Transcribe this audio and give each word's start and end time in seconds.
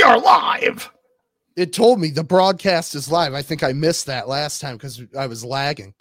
We 0.00 0.04
are 0.04 0.18
live. 0.18 0.90
It 1.56 1.74
told 1.74 2.00
me 2.00 2.08
the 2.08 2.24
broadcast 2.24 2.94
is 2.94 3.10
live. 3.10 3.34
I 3.34 3.42
think 3.42 3.62
I 3.62 3.74
missed 3.74 4.06
that 4.06 4.28
last 4.28 4.58
time 4.58 4.78
because 4.78 5.02
I 5.14 5.26
was 5.26 5.44
lagging. 5.44 5.92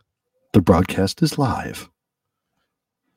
The 0.53 0.61
broadcast 0.61 1.21
is 1.21 1.37
live. 1.37 1.89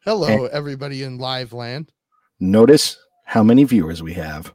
Hello, 0.04 0.46
everybody 0.46 1.04
in 1.04 1.18
live 1.18 1.52
land. 1.52 1.92
Notice 2.40 2.98
how 3.24 3.44
many 3.44 3.62
viewers 3.62 4.02
we 4.02 4.12
have. 4.14 4.52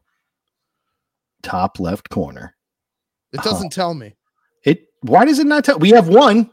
Top 1.43 1.79
left 1.79 2.09
corner. 2.09 2.57
It 3.31 3.41
doesn't 3.41 3.71
tell 3.71 3.93
me. 3.93 4.13
Oh. 4.13 4.71
It. 4.71 4.87
Why 5.03 5.23
does 5.23 5.39
it 5.39 5.47
not 5.47 5.63
tell? 5.63 5.79
We 5.79 5.91
have 5.91 6.09
one. 6.09 6.49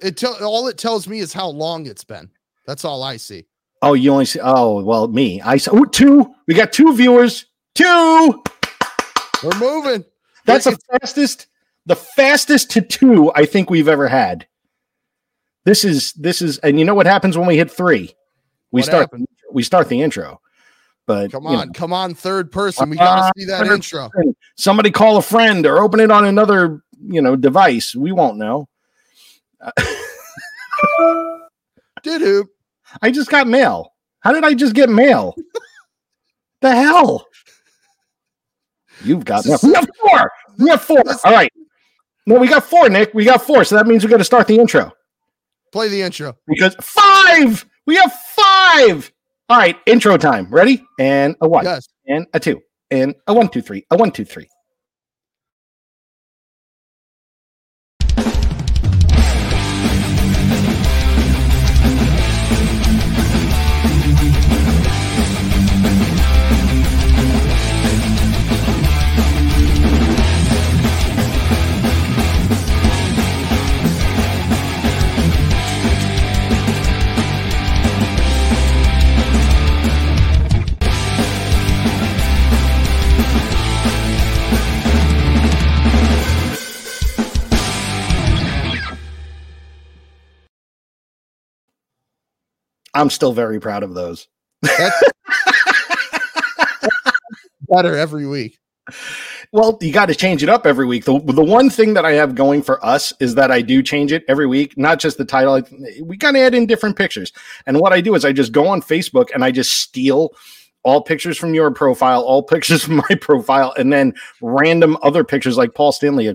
It 0.00 0.16
tell 0.16 0.36
all 0.44 0.68
it 0.68 0.78
tells 0.78 1.08
me 1.08 1.18
is 1.18 1.32
how 1.32 1.48
long 1.48 1.86
it's 1.86 2.04
been. 2.04 2.30
That's 2.68 2.84
all 2.84 3.02
I 3.02 3.16
see. 3.16 3.48
Oh, 3.82 3.94
you 3.94 4.12
only 4.12 4.26
see. 4.26 4.38
Oh, 4.40 4.80
well, 4.84 5.08
me. 5.08 5.40
I 5.40 5.56
saw 5.56 5.72
oh, 5.72 5.86
two. 5.86 6.32
We 6.46 6.54
got 6.54 6.72
two 6.72 6.94
viewers. 6.94 7.46
Two. 7.74 8.44
We're 9.42 9.58
moving. 9.58 10.04
That's 10.44 10.64
the 10.64 10.78
fastest. 10.90 11.46
The 11.86 11.96
fastest 11.96 12.70
to 12.72 12.80
two 12.82 13.32
I 13.34 13.46
think 13.46 13.70
we've 13.70 13.88
ever 13.88 14.08
had. 14.08 14.46
This 15.64 15.84
is 15.84 16.12
this 16.14 16.42
is, 16.42 16.58
and 16.58 16.78
you 16.78 16.84
know 16.84 16.94
what 16.94 17.06
happens 17.06 17.36
when 17.38 17.46
we 17.46 17.56
hit 17.56 17.70
three? 17.70 18.14
We 18.70 18.80
What 18.80 18.84
start. 18.86 19.00
happened? 19.02 19.26
We 19.52 19.62
start 19.62 19.88
the 19.88 20.00
intro. 20.02 20.40
But 21.06 21.32
Come 21.32 21.44
you 21.44 21.50
know, 21.52 21.58
on, 21.60 21.72
come 21.72 21.92
on, 21.92 22.14
third 22.14 22.52
person. 22.52 22.90
We 22.90 22.96
gotta 22.96 23.22
Uh, 23.22 23.30
see 23.36 23.44
that 23.46 23.66
intro. 23.66 24.10
somebody 24.56 24.90
call 24.90 25.16
a 25.16 25.22
friend 25.22 25.64
or 25.66 25.78
open 25.82 26.00
it 26.00 26.10
on 26.10 26.24
another 26.26 26.82
you 27.00 27.22
know 27.22 27.34
device. 27.36 27.94
We 27.94 28.12
won't 28.12 28.36
know. 28.36 28.68
Did 32.02 32.20
who? 32.20 32.48
I 33.02 33.10
just 33.10 33.30
got 33.30 33.46
mail. 33.46 33.94
How 34.20 34.32
did 34.32 34.44
I 34.44 34.54
just 34.54 34.74
get 34.74 34.88
mail? 34.90 35.34
the 36.60 36.74
hell? 36.74 37.26
You've 39.04 39.24
got 39.24 39.46
is- 39.46 39.62
We 39.62 39.72
have 39.74 39.88
four. 40.00 40.32
We 40.58 40.70
have 40.70 40.82
four. 40.82 41.02
All 41.24 41.32
right. 41.32 41.52
No, 42.26 42.38
we 42.38 42.48
got 42.48 42.64
four, 42.64 42.88
Nick. 42.88 43.14
We 43.14 43.24
got 43.24 43.42
four. 43.42 43.64
So 43.64 43.74
that 43.76 43.86
means 43.86 44.04
we 44.04 44.10
got 44.10 44.18
to 44.18 44.24
start 44.24 44.46
the 44.46 44.58
intro 44.58 44.92
Play 45.72 45.88
the 45.88 46.02
intro. 46.02 46.36
because 46.46 46.74
five. 46.80 47.64
We 47.86 47.96
have 47.96 48.12
five. 48.12 49.10
All 49.48 49.56
right. 49.58 49.76
Intro 49.86 50.16
time. 50.16 50.46
Ready? 50.50 50.84
And 50.98 51.36
a 51.40 51.48
one. 51.48 51.64
Yes. 51.64 51.88
And 52.06 52.26
a 52.34 52.40
two. 52.40 52.60
And 52.90 53.14
a 53.26 53.34
one, 53.34 53.48
two, 53.48 53.62
three. 53.62 53.84
A 53.90 53.96
one, 53.96 54.10
two, 54.10 54.24
three. 54.24 54.48
I'm 92.98 93.10
still 93.10 93.32
very 93.32 93.60
proud 93.60 93.84
of 93.84 93.94
those. 93.94 94.26
Better 97.68 97.96
every 97.96 98.26
week. 98.26 98.58
Well, 99.52 99.78
you 99.80 99.92
got 99.92 100.06
to 100.06 100.14
change 100.14 100.42
it 100.42 100.48
up 100.48 100.66
every 100.66 100.84
week. 100.84 101.04
The, 101.04 101.20
the 101.20 101.44
one 101.44 101.70
thing 101.70 101.94
that 101.94 102.04
I 102.04 102.12
have 102.12 102.34
going 102.34 102.62
for 102.62 102.84
us 102.84 103.12
is 103.20 103.36
that 103.36 103.52
I 103.52 103.62
do 103.62 103.82
change 103.82 104.10
it 104.12 104.24
every 104.26 104.46
week, 104.46 104.76
not 104.76 104.98
just 104.98 105.16
the 105.16 105.24
title. 105.24 105.62
We 106.02 106.18
kind 106.18 106.36
of 106.36 106.42
add 106.42 106.54
in 106.54 106.66
different 106.66 106.96
pictures. 106.96 107.32
And 107.66 107.78
what 107.78 107.92
I 107.92 108.00
do 108.00 108.14
is 108.16 108.24
I 108.24 108.32
just 108.32 108.52
go 108.52 108.66
on 108.66 108.82
Facebook 108.82 109.28
and 109.32 109.44
I 109.44 109.52
just 109.52 109.72
steal 109.72 110.34
all 110.82 111.00
pictures 111.00 111.38
from 111.38 111.54
your 111.54 111.70
profile, 111.70 112.22
all 112.22 112.42
pictures 112.42 112.84
from 112.86 112.96
my 112.96 113.14
profile, 113.20 113.72
and 113.78 113.92
then 113.92 114.12
random 114.42 114.98
other 115.02 115.22
pictures 115.22 115.56
like 115.56 115.74
Paul 115.74 115.92
Stanley, 115.92 116.28
uh, 116.28 116.34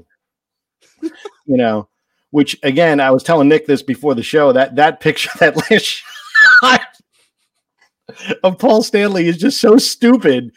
you 1.01 1.57
know, 1.57 1.89
which 2.31 2.57
again, 2.63 3.01
I 3.01 3.11
was 3.11 3.21
telling 3.21 3.49
Nick 3.49 3.67
this 3.67 3.83
before 3.83 4.15
the 4.15 4.23
show 4.23 4.53
that 4.53 4.77
that 4.77 5.01
picture, 5.01 5.29
that 5.39 5.57
last 5.69 6.03
shot 6.63 6.81
of 8.43 8.57
Paul 8.59 8.83
Stanley 8.83 9.27
is 9.27 9.37
just 9.37 9.59
so 9.61 9.77
stupid 9.77 10.51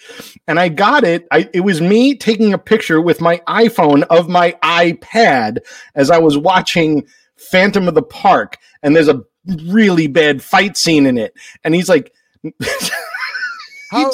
and 0.49 0.59
I 0.59 0.69
got 0.69 1.05
it. 1.05 1.27
I, 1.31 1.49
it 1.55 1.61
was 1.61 1.81
me 1.81 2.15
taking 2.17 2.53
a 2.53 2.59
picture 2.59 3.01
with 3.01 3.21
my 3.21 3.39
iPhone 3.49 4.03
of 4.05 4.29
my 4.29 4.53
iPad 4.63 5.59
as 5.95 6.11
I 6.11 6.19
was 6.19 6.37
watching 6.37 7.07
Phantom 7.37 7.87
of 7.87 7.95
the 7.95 8.03
Park, 8.03 8.57
and 8.83 8.97
there's 8.97 9.09
a 9.09 9.23
really 9.67 10.07
bad 10.07 10.43
fight 10.43 10.77
scene 10.77 11.05
in 11.07 11.19
it. 11.19 11.35
And 11.65 11.75
he's 11.75 11.89
like, 11.89 12.13
How 13.91 14.11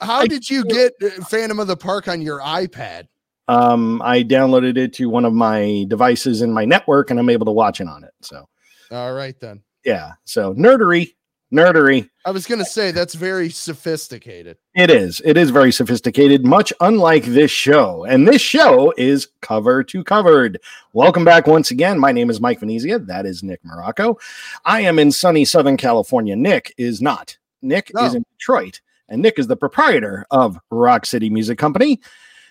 how 0.00 0.20
I- 0.20 0.26
did 0.28 0.48
you 0.48 0.64
get 0.64 0.92
uh, 1.02 1.08
Phantom 1.24 1.58
of 1.58 1.66
the 1.66 1.76
Park 1.76 2.06
on 2.08 2.20
your 2.22 2.40
iPad? 2.40 3.08
um, 3.48 4.00
I 4.02 4.22
downloaded 4.22 4.76
it 4.78 4.92
to 4.94 5.08
one 5.10 5.24
of 5.24 5.32
my 5.34 5.84
devices 5.88 6.40
in 6.42 6.52
my 6.52 6.64
network, 6.64 7.10
and 7.10 7.18
I'm 7.18 7.28
able 7.30 7.46
to 7.46 7.52
watch 7.52 7.80
it 7.80 7.88
on 7.88 8.04
it. 8.04 8.12
So 8.22 8.46
All 8.90 9.12
right 9.14 9.38
then. 9.40 9.62
Yeah, 9.84 10.12
so 10.24 10.54
nerdery, 10.54 11.14
nerdery. 11.52 12.08
I 12.24 12.30
was 12.30 12.46
gonna 12.46 12.64
say 12.64 12.90
that's 12.90 13.14
very 13.14 13.50
sophisticated. 13.50 14.56
It 14.74 14.90
is. 14.90 15.20
It 15.24 15.36
is 15.36 15.50
very 15.50 15.72
sophisticated, 15.72 16.44
much 16.44 16.72
unlike 16.80 17.24
this 17.24 17.50
show. 17.50 18.04
And 18.04 18.26
this 18.26 18.40
show 18.42 18.92
is 18.96 19.28
cover 19.40 19.84
to 19.84 20.02
covered. 20.04 20.60
Welcome 20.92 21.24
back 21.24 21.46
once 21.46 21.70
again. 21.70 21.98
My 21.98 22.12
name 22.12 22.30
is 22.30 22.40
Mike 22.40 22.60
Venezia. 22.60 22.98
That 22.98 23.26
is 23.26 23.42
Nick 23.42 23.60
Morocco. 23.64 24.18
I 24.64 24.80
am 24.80 24.98
in 24.98 25.12
sunny 25.12 25.44
Southern 25.44 25.76
California. 25.76 26.34
Nick 26.34 26.74
is 26.78 27.00
not. 27.02 27.36
Nick 27.62 27.90
No. 27.94 28.04
is 28.06 28.14
in 28.14 28.24
Detroit. 28.38 28.80
And 29.08 29.20
Nick 29.20 29.38
is 29.38 29.46
the 29.46 29.56
proprietor 29.56 30.24
of 30.30 30.58
Rock 30.70 31.04
City 31.04 31.28
Music 31.28 31.58
Company. 31.58 32.00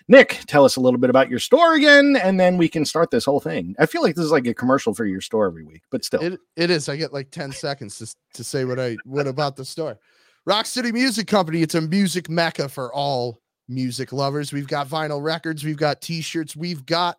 Nick, 0.06 0.40
tell 0.46 0.64
us 0.64 0.76
a 0.76 0.80
little 0.80 1.00
bit 1.00 1.08
about 1.08 1.30
your 1.30 1.38
store 1.38 1.74
again, 1.74 2.16
and 2.22 2.38
then 2.38 2.58
we 2.58 2.68
can 2.68 2.84
start 2.84 3.10
this 3.10 3.24
whole 3.24 3.40
thing. 3.40 3.74
I 3.78 3.86
feel 3.86 4.02
like 4.02 4.14
this 4.14 4.26
is 4.26 4.30
like 4.30 4.46
a 4.46 4.52
commercial 4.52 4.92
for 4.92 5.06
your 5.06 5.22
store 5.22 5.46
every 5.46 5.64
week, 5.64 5.82
but 5.90 6.04
still. 6.04 6.22
It 6.22 6.38
it 6.56 6.70
is. 6.70 6.88
I 6.88 6.96
get 6.96 7.12
like 7.12 7.30
10 7.30 7.52
seconds 7.52 7.98
to, 7.98 8.14
to 8.34 8.44
say 8.44 8.64
what 8.66 8.78
I 8.78 8.96
what 9.04 9.26
about 9.26 9.56
the 9.56 9.64
store. 9.64 9.98
Rock 10.44 10.66
City 10.66 10.92
Music 10.92 11.26
Company. 11.26 11.62
It's 11.62 11.74
a 11.74 11.80
music 11.80 12.28
mecca 12.28 12.68
for 12.68 12.92
all 12.92 13.40
music 13.66 14.12
lovers. 14.12 14.52
We've 14.52 14.68
got 14.68 14.88
vinyl 14.88 15.22
records, 15.22 15.64
we've 15.64 15.78
got 15.78 16.02
t-shirts, 16.02 16.54
we've 16.54 16.84
got 16.84 17.16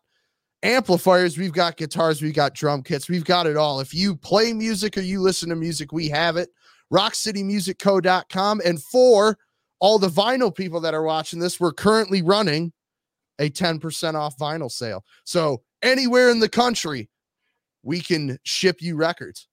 amplifiers, 0.61 1.39
we've 1.39 1.53
got 1.53 1.77
guitars, 1.77 2.21
we've 2.21 2.35
got 2.35 2.53
drum 2.53 2.83
kits, 2.83 3.09
we've 3.09 3.25
got 3.25 3.47
it 3.47 3.57
all. 3.57 3.79
If 3.79 3.95
you 3.95 4.15
play 4.15 4.53
music 4.53 4.95
or 4.95 5.01
you 5.01 5.21
listen 5.21 5.49
to 5.49 5.55
music, 5.55 5.91
we 5.91 6.07
have 6.09 6.37
it. 6.37 6.49
RockCityMusicCo.com. 6.93 8.61
And 8.63 8.81
for 8.81 9.39
all 9.79 9.97
the 9.97 10.07
vinyl 10.07 10.53
people 10.53 10.79
that 10.81 10.93
are 10.93 11.03
watching 11.03 11.39
this, 11.39 11.59
we're 11.59 11.73
currently 11.73 12.21
running 12.21 12.71
a 13.39 13.49
10% 13.49 14.15
off 14.15 14.37
vinyl 14.37 14.71
sale. 14.71 15.03
So 15.23 15.61
anywhere 15.81 16.29
in 16.29 16.39
the 16.39 16.49
country, 16.49 17.09
we 17.83 18.01
can 18.01 18.37
ship 18.43 18.81
you 18.81 18.95
records. 18.95 19.47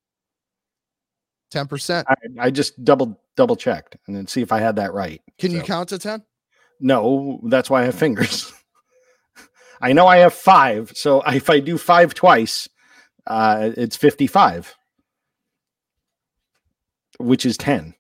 10%. 1.53 2.05
I, 2.09 2.15
I 2.39 2.51
just 2.51 2.83
double 2.85 3.21
double 3.37 3.57
checked 3.57 3.97
and 4.07 4.17
then 4.17 4.27
see 4.27 4.43
if 4.43 4.53
I 4.53 4.61
had 4.61 4.77
that 4.77 4.93
right. 4.93 5.21
Can 5.39 5.53
you 5.53 5.63
count 5.63 5.91
to 5.91 5.99
10? 5.99 6.23
No, 6.81 7.41
that's 7.45 7.71
why 7.71 7.83
I 7.83 7.85
have 7.85 7.95
fingers. 7.95 8.53
I 9.81 9.93
know 9.93 10.07
I 10.07 10.19
have 10.19 10.33
five, 10.33 10.93
so 10.95 11.23
if 11.23 11.51
I 11.51 11.59
do 11.59 11.77
five 11.77 12.15
twice, 12.15 12.69
uh, 13.27 13.71
it's 13.77 13.97
fifty-five, 13.97 14.75
which 17.19 17.45
is 17.45 17.57
ten. 17.57 17.95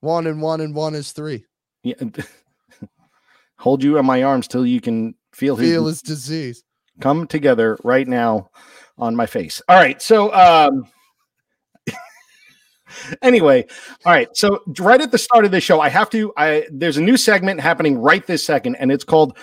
One 0.00 0.26
and 0.26 0.40
one 0.40 0.62
and 0.62 0.74
one 0.74 0.94
is 0.94 1.12
three. 1.12 1.44
Yeah. 1.82 1.94
Hold 3.58 3.82
you 3.82 3.98
in 3.98 4.06
my 4.06 4.22
arms 4.22 4.48
till 4.48 4.66
you 4.66 4.80
can 4.80 5.14
feel 5.32 5.56
his 5.56 5.70
Feel 5.70 5.88
is 5.88 6.02
disease. 6.02 6.64
come 7.00 7.26
together 7.26 7.78
right 7.84 8.06
now 8.06 8.50
on 8.96 9.16
my 9.16 9.26
face. 9.26 9.60
All 9.68 9.76
right, 9.76 10.00
so 10.00 10.32
um 10.32 10.86
anyway, 13.22 13.64
all 14.04 14.12
right. 14.12 14.28
So 14.36 14.60
right 14.78 15.00
at 15.00 15.10
the 15.10 15.18
start 15.18 15.44
of 15.44 15.50
this 15.50 15.64
show, 15.64 15.80
I 15.80 15.88
have 15.88 16.10
to 16.10 16.32
I 16.36 16.66
there's 16.70 16.96
a 16.96 17.02
new 17.02 17.16
segment 17.16 17.60
happening 17.60 17.98
right 17.98 18.26
this 18.26 18.44
second 18.44 18.76
and 18.76 18.92
it's 18.92 19.04
called 19.04 19.36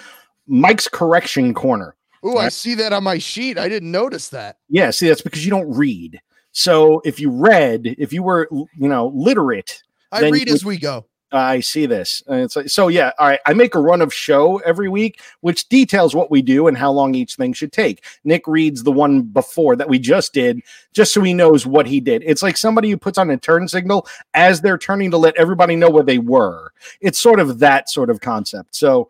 Mike's 0.48 0.88
Correction 0.88 1.54
Corner. 1.54 1.96
Oh, 2.24 2.38
I 2.38 2.50
see 2.50 2.74
that 2.76 2.92
on 2.92 3.04
my 3.04 3.20
sheet. 3.20 3.60
I 3.60 3.70
didn't 3.70 3.92
notice 3.92 4.30
that. 4.30 4.58
Yeah, 4.68 4.90
see 4.90 5.08
that's 5.08 5.22
because 5.22 5.46
you 5.46 5.52
don't 5.52 5.72
read. 5.72 6.20
So 6.54 7.02
if 7.06 7.20
you 7.20 7.30
read, 7.30 7.96
if 8.00 8.14
you 8.14 8.24
were 8.24 8.48
you 8.52 8.88
know 8.88 9.12
literate, 9.14 9.84
I 10.12 10.30
read 10.30 10.50
as 10.50 10.66
we 10.66 10.78
go. 10.78 11.06
I 11.36 11.60
see 11.60 11.86
this. 11.86 12.24
And 12.28 12.42
it's 12.42 12.56
like, 12.56 12.70
so 12.70 12.88
yeah, 12.88 13.12
all 13.20 13.28
right. 13.28 13.40
I 13.46 13.54
make 13.54 13.76
a 13.76 13.80
run 13.80 14.02
of 14.02 14.14
show 14.14 14.58
every 14.60 14.90
week, 14.90 15.22
which 15.42 15.68
details 15.70 16.16
what 16.16 16.32
we 16.32 16.42
do 16.42 16.68
and 16.68 16.78
how 16.78 16.92
long 16.92 17.14
each 17.14 17.36
thing 17.36 17.54
should 17.54 17.72
take. 17.72 18.04
Nick 18.24 18.48
reads 18.48 18.84
the 18.84 18.92
one 18.92 19.22
before 19.22 19.76
that 19.76 19.90
we 19.90 20.00
just 20.00 20.34
did, 20.34 20.62
just 20.94 21.14
so 21.14 21.22
he 21.22 21.34
knows 21.34 21.66
what 21.66 21.88
he 21.88 22.00
did. 22.00 22.24
It's 22.26 22.42
like 22.44 22.58
somebody 22.58 22.90
who 22.90 22.98
puts 22.98 23.18
on 23.18 23.30
a 23.30 23.38
turn 23.38 23.68
signal 23.68 24.08
as 24.34 24.62
they're 24.62 24.78
turning 24.78 25.12
to 25.12 25.18
let 25.18 25.36
everybody 25.36 25.76
know 25.76 25.90
where 25.90 26.04
they 26.04 26.20
were. 26.20 26.72
It's 27.02 27.20
sort 27.20 27.40
of 27.40 27.60
that 27.60 27.90
sort 27.90 28.10
of 28.10 28.22
concept. 28.22 28.76
So 28.76 29.10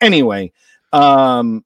Anyway, 0.00 0.52
um, 0.92 1.64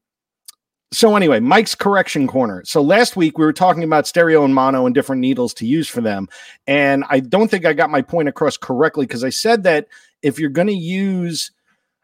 so 0.90 1.16
anyway, 1.16 1.40
Mike's 1.40 1.74
correction 1.74 2.26
corner. 2.26 2.62
So 2.64 2.80
last 2.80 3.16
week 3.16 3.38
we 3.38 3.44
were 3.44 3.52
talking 3.52 3.84
about 3.84 4.06
stereo 4.06 4.44
and 4.44 4.54
mono 4.54 4.86
and 4.86 4.94
different 4.94 5.20
needles 5.20 5.52
to 5.54 5.66
use 5.66 5.88
for 5.88 6.00
them, 6.00 6.28
and 6.66 7.04
I 7.08 7.20
don't 7.20 7.50
think 7.50 7.66
I 7.66 7.72
got 7.72 7.90
my 7.90 8.02
point 8.02 8.28
across 8.28 8.56
correctly 8.56 9.06
because 9.06 9.24
I 9.24 9.30
said 9.30 9.62
that 9.64 9.88
if 10.22 10.38
you're 10.38 10.50
going 10.50 10.68
to 10.68 10.74
use 10.74 11.50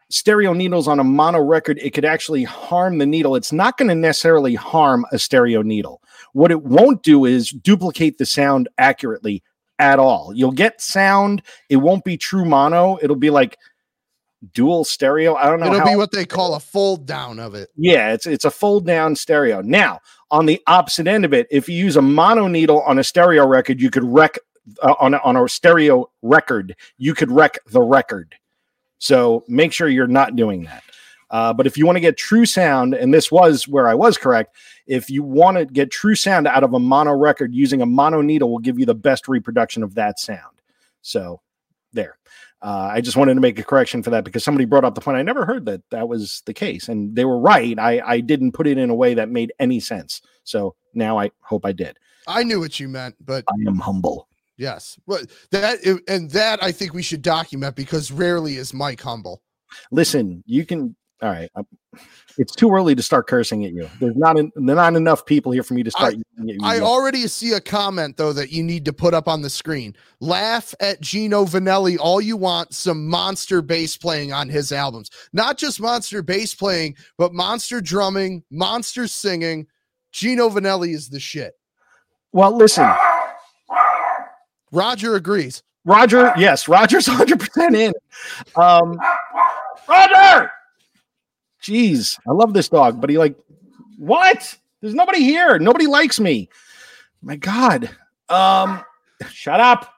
stereo 0.09 0.53
needles 0.53 0.87
on 0.87 0.99
a 0.99 1.03
mono 1.03 1.39
record, 1.39 1.79
it 1.81 1.91
could 1.91 2.05
actually 2.05 2.43
harm 2.43 2.97
the 2.97 3.05
needle. 3.05 3.35
It's 3.35 3.51
not 3.51 3.77
going 3.77 3.89
to 3.89 3.95
necessarily 3.95 4.55
harm 4.55 5.05
a 5.11 5.19
stereo 5.19 5.61
needle. 5.61 6.01
What 6.33 6.51
it 6.51 6.63
won't 6.63 7.03
do 7.03 7.25
is 7.25 7.49
duplicate 7.49 8.17
the 8.17 8.25
sound 8.25 8.69
accurately 8.77 9.43
at 9.79 9.99
all. 9.99 10.31
You'll 10.33 10.51
get 10.51 10.81
sound. 10.81 11.41
It 11.69 11.77
won't 11.77 12.03
be 12.03 12.17
true 12.17 12.45
mono. 12.45 12.97
It'll 13.01 13.15
be 13.15 13.29
like 13.29 13.57
dual 14.53 14.83
stereo. 14.83 15.35
I 15.35 15.49
don't 15.49 15.59
know. 15.59 15.67
It'll 15.67 15.79
how- 15.79 15.85
be 15.85 15.95
what 15.95 16.11
they 16.11 16.25
call 16.25 16.55
a 16.55 16.59
fold 16.59 17.05
down 17.05 17.39
of 17.39 17.55
it. 17.55 17.69
yeah, 17.75 18.13
it's 18.13 18.25
it's 18.25 18.45
a 18.45 18.51
fold 18.51 18.85
down 18.85 19.15
stereo. 19.15 19.61
Now, 19.61 19.99
on 20.31 20.45
the 20.45 20.61
opposite 20.67 21.07
end 21.07 21.25
of 21.25 21.33
it, 21.33 21.47
if 21.51 21.69
you 21.69 21.75
use 21.75 21.95
a 21.95 22.01
mono 22.01 22.47
needle 22.47 22.81
on 22.81 22.99
a 22.99 23.03
stereo 23.03 23.45
record, 23.45 23.81
you 23.81 23.89
could 23.89 24.03
wreck 24.03 24.37
uh, 24.81 24.95
on 24.99 25.13
a, 25.13 25.17
on 25.17 25.37
a 25.37 25.47
stereo 25.47 26.09
record. 26.21 26.75
You 26.97 27.13
could 27.13 27.31
wreck 27.31 27.57
the 27.71 27.81
record. 27.81 28.35
So 28.97 29.43
make 29.47 29.73
sure 29.73 29.87
you're 29.87 30.07
not 30.07 30.35
doing 30.35 30.63
that. 30.63 30.83
Uh, 31.31 31.51
but 31.51 31.67
if 31.67 31.77
you 31.77 31.85
want 31.85 31.95
to 31.95 32.01
get 32.01 32.17
true 32.17 32.45
sound, 32.45 32.93
and 32.93 33.13
this 33.13 33.31
was 33.31 33.67
where 33.67 33.87
I 33.87 33.93
was 33.93 34.17
correct, 34.17 34.55
if 34.87 35.09
you 35.09 35.23
want 35.23 35.57
to 35.57 35.65
get 35.65 35.91
true 35.91 36.15
sound 36.15 36.47
out 36.47 36.63
of 36.63 36.73
a 36.73 36.79
mono 36.79 37.13
record, 37.13 37.53
using 37.53 37.81
a 37.81 37.85
mono 37.85 38.21
needle 38.21 38.51
will 38.51 38.59
give 38.59 38.79
you 38.79 38.85
the 38.85 38.95
best 38.95 39.27
reproduction 39.27 39.83
of 39.83 39.95
that 39.95 40.19
sound. 40.19 40.61
So 41.01 41.41
there. 41.93 42.17
Uh, 42.65 42.89
I 42.93 42.99
just 42.99 43.15
wanted 43.15 43.35
to 43.35 43.41
make 43.41 43.59
a 43.59 43.63
correction 43.63 44.01
for 44.01 44.09
that 44.09 44.23
because 44.23 44.43
somebody 44.43 44.65
brought 44.65 44.83
up 44.83 44.95
the 44.95 45.01
point. 45.01 45.17
I 45.17 45.21
never 45.21 45.45
heard 45.45 45.67
that 45.67 45.81
that 45.91 46.09
was 46.09 46.41
the 46.47 46.53
case, 46.53 46.89
and 46.89 47.15
they 47.15 47.23
were 47.23 47.37
right. 47.37 47.77
I, 47.77 48.01
I 48.03 48.19
didn't 48.21 48.53
put 48.53 48.65
it 48.65 48.79
in 48.79 48.89
a 48.89 48.95
way 48.95 49.13
that 49.13 49.29
made 49.29 49.53
any 49.59 49.79
sense. 49.79 50.19
So 50.45 50.75
now 50.95 51.19
I 51.19 51.29
hope 51.41 51.63
I 51.63 51.73
did. 51.73 51.99
I 52.27 52.41
knew 52.41 52.59
what 52.59 52.79
you 52.79 52.89
meant, 52.89 53.17
but 53.23 53.43
I 53.47 53.69
am 53.69 53.77
humble. 53.77 54.27
yes, 54.57 54.97
but 55.05 55.27
that 55.51 55.77
and 56.07 56.31
that 56.31 56.63
I 56.63 56.71
think 56.71 56.95
we 56.95 57.03
should 57.03 57.21
document 57.21 57.75
because 57.75 58.11
rarely 58.11 58.55
is 58.55 58.73
Mike 58.73 58.99
humble. 58.99 59.43
Listen, 59.91 60.43
you 60.47 60.65
can. 60.65 60.95
All 61.21 61.29
right, 61.29 61.51
uh, 61.55 61.61
it's 62.37 62.53
too 62.55 62.71
early 62.71 62.95
to 62.95 63.01
start 63.01 63.27
cursing 63.27 63.63
at 63.65 63.71
you. 63.73 63.89
There's 63.99 64.15
not 64.15 64.37
en- 64.37 64.51
there's 64.55 64.75
not 64.75 64.95
enough 64.95 65.25
people 65.25 65.51
here 65.51 65.63
for 65.63 65.73
me 65.73 65.83
to 65.83 65.91
start. 65.91 66.13
yelling 66.13 66.49
at 66.49 66.55
you 66.55 66.59
I 66.63 66.79
already 66.79 67.27
see 67.27 67.53
a 67.53 67.61
comment 67.61 68.17
though 68.17 68.33
that 68.33 68.51
you 68.51 68.63
need 68.63 68.85
to 68.85 68.93
put 68.93 69.13
up 69.13 69.27
on 69.27 69.41
the 69.41 69.49
screen. 69.49 69.95
Laugh 70.19 70.73
at 70.79 71.01
Gino 71.01 71.45
Vannelli 71.45 71.97
all 71.99 72.19
you 72.21 72.37
want. 72.37 72.73
Some 72.73 73.07
monster 73.07 73.61
bass 73.61 73.95
playing 73.97 74.33
on 74.33 74.49
his 74.49 74.71
albums, 74.71 75.09
not 75.33 75.57
just 75.57 75.79
monster 75.79 76.21
bass 76.21 76.53
playing, 76.55 76.95
but 77.17 77.33
monster 77.33 77.79
drumming, 77.81 78.43
monster 78.51 79.07
singing. 79.07 79.67
Gino 80.11 80.49
Vannelli 80.49 80.93
is 80.93 81.09
the 81.09 81.19
shit. 81.19 81.53
well, 82.31 82.55
listen, 82.55 82.89
Roger 84.71 85.15
agrees. 85.15 85.63
Roger. 85.85 86.33
Yes, 86.37 86.67
Roger's 86.67 87.07
100 87.09 87.39
percent 87.39 87.75
in. 87.75 87.93
Um, 88.55 88.99
Roger. 89.87 90.51
Jeez, 91.65 92.19
I 92.27 92.31
love 92.31 92.53
this 92.53 92.69
dog, 92.69 93.01
but 93.01 93.09
he 93.09 93.17
like 93.17 93.35
what? 93.97 94.55
There's 94.81 94.93
nobody 94.93 95.23
here. 95.23 95.57
Nobody 95.57 95.87
likes 95.87 96.19
me. 96.19 96.47
My 97.23 97.35
God. 97.37 97.89
Um, 98.29 98.83
shut 99.31 99.59
up. 99.59 99.91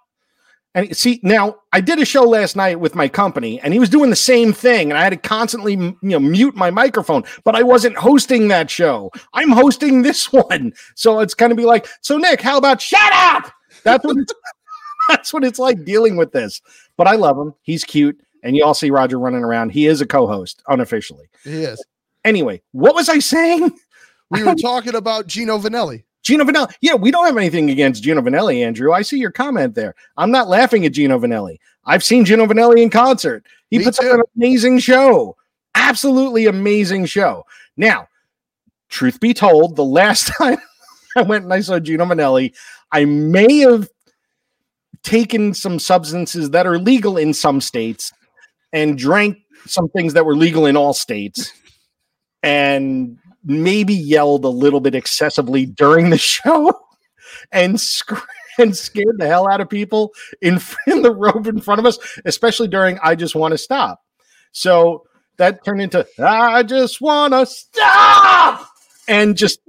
And 0.75 0.95
see, 0.95 1.19
now 1.23 1.55
I 1.73 1.81
did 1.81 1.99
a 1.99 2.05
show 2.05 2.23
last 2.23 2.55
night 2.55 2.79
with 2.79 2.93
my 2.95 3.09
company, 3.09 3.59
and 3.61 3.73
he 3.73 3.79
was 3.79 3.89
doing 3.89 4.11
the 4.11 4.15
same 4.15 4.53
thing, 4.53 4.91
and 4.91 4.97
I 4.97 5.03
had 5.03 5.09
to 5.09 5.17
constantly, 5.17 5.73
you 5.73 5.97
know, 6.01 6.19
mute 6.19 6.55
my 6.55 6.69
microphone. 6.69 7.23
But 7.43 7.55
I 7.55 7.63
wasn't 7.63 7.97
hosting 7.97 8.47
that 8.49 8.69
show. 8.69 9.11
I'm 9.33 9.49
hosting 9.49 10.03
this 10.03 10.31
one, 10.31 10.73
so 10.95 11.19
it's 11.19 11.33
going 11.33 11.49
to 11.49 11.55
be 11.55 11.65
like, 11.65 11.87
so 12.01 12.17
Nick, 12.17 12.41
how 12.41 12.57
about 12.57 12.79
shut 12.79 13.11
up? 13.11 13.51
That's 13.83 14.05
what 14.05 14.17
that's 15.09 15.33
what 15.33 15.43
it's 15.43 15.59
like 15.59 15.83
dealing 15.83 16.15
with 16.15 16.31
this. 16.31 16.61
But 16.95 17.07
I 17.07 17.15
love 17.15 17.37
him. 17.37 17.53
He's 17.63 17.83
cute, 17.83 18.21
and 18.47 18.55
you 18.55 18.63
all 18.63 18.73
see 18.73 18.89
Roger 18.89 19.19
running 19.19 19.43
around. 19.43 19.71
He 19.71 19.87
is 19.87 19.99
a 19.99 20.05
co-host 20.05 20.63
unofficially. 20.69 21.27
He 21.43 21.63
is. 21.63 21.83
Anyway, 22.23 22.61
what 22.71 22.95
was 22.95 23.09
I 23.09 23.19
saying? 23.19 23.77
We 24.29 24.41
were 24.41 24.55
talking 24.61 24.95
about 24.95 25.27
Gino 25.27 25.57
Vannelli. 25.57 26.05
Gino 26.23 26.45
Vannelli. 26.45 26.73
Yeah, 26.79 26.95
we 26.95 27.11
don't 27.11 27.25
have 27.25 27.35
anything 27.35 27.69
against 27.69 28.03
Gino 28.03 28.21
Vannelli, 28.21 28.65
Andrew. 28.65 28.93
I 28.93 29.01
see 29.01 29.17
your 29.19 29.31
comment 29.31 29.75
there. 29.75 29.95
I'm 30.15 30.31
not 30.31 30.47
laughing 30.47 30.85
at 30.85 30.93
Gino 30.93 31.19
Vannelli. 31.19 31.57
I've 31.85 32.05
seen 32.05 32.23
Gino 32.23 32.45
Vannelli 32.45 32.81
in 32.81 32.89
concert. 32.89 33.45
He 33.69 33.79
Me 33.79 33.83
puts 33.83 33.97
too. 33.99 34.07
on 34.07 34.19
an 34.21 34.25
amazing 34.37 34.79
show. 34.79 35.35
Absolutely 35.75 36.45
amazing 36.45 37.05
show. 37.05 37.45
Now, 37.75 38.07
truth 38.87 39.19
be 39.19 39.33
told, 39.33 39.75
the 39.75 39.83
last 39.83 40.31
time 40.37 40.57
I 41.17 41.23
went 41.23 41.43
and 41.43 41.53
I 41.53 41.59
saw 41.59 41.79
Gino 41.79 42.05
Vannelli, 42.05 42.55
I 42.93 43.03
may 43.03 43.57
have 43.59 43.89
taken 45.03 45.53
some 45.53 45.79
substances 45.79 46.51
that 46.51 46.65
are 46.65 46.79
legal 46.79 47.17
in 47.17 47.33
some 47.33 47.59
states 47.59 48.13
and 48.73 48.97
drank 48.97 49.37
some 49.65 49.89
things 49.89 50.13
that 50.13 50.25
were 50.25 50.35
legal 50.35 50.65
in 50.65 50.77
all 50.77 50.93
states 50.93 51.51
and 52.43 53.17
maybe 53.43 53.93
yelled 53.93 54.45
a 54.45 54.49
little 54.49 54.79
bit 54.79 54.95
excessively 54.95 55.65
during 55.65 56.09
the 56.09 56.17
show 56.17 56.73
and 57.51 57.79
sc- 57.79 58.13
and 58.57 58.75
scared 58.75 59.17
the 59.17 59.27
hell 59.27 59.49
out 59.49 59.61
of 59.61 59.69
people 59.69 60.13
in, 60.41 60.59
in 60.87 61.01
the 61.01 61.13
robe 61.13 61.47
in 61.47 61.59
front 61.61 61.79
of 61.79 61.85
us, 61.85 61.97
especially 62.25 62.67
during 62.67 62.99
I 63.03 63.15
just 63.15 63.35
want 63.35 63.53
to 63.53 63.57
stop. 63.57 64.01
So 64.51 65.03
that 65.37 65.63
turned 65.63 65.81
into 65.81 66.05
I 66.19 66.63
just 66.63 66.99
want 67.01 67.33
to 67.33 67.45
stop. 67.45 68.69
And 69.09 69.37
just 69.37 69.59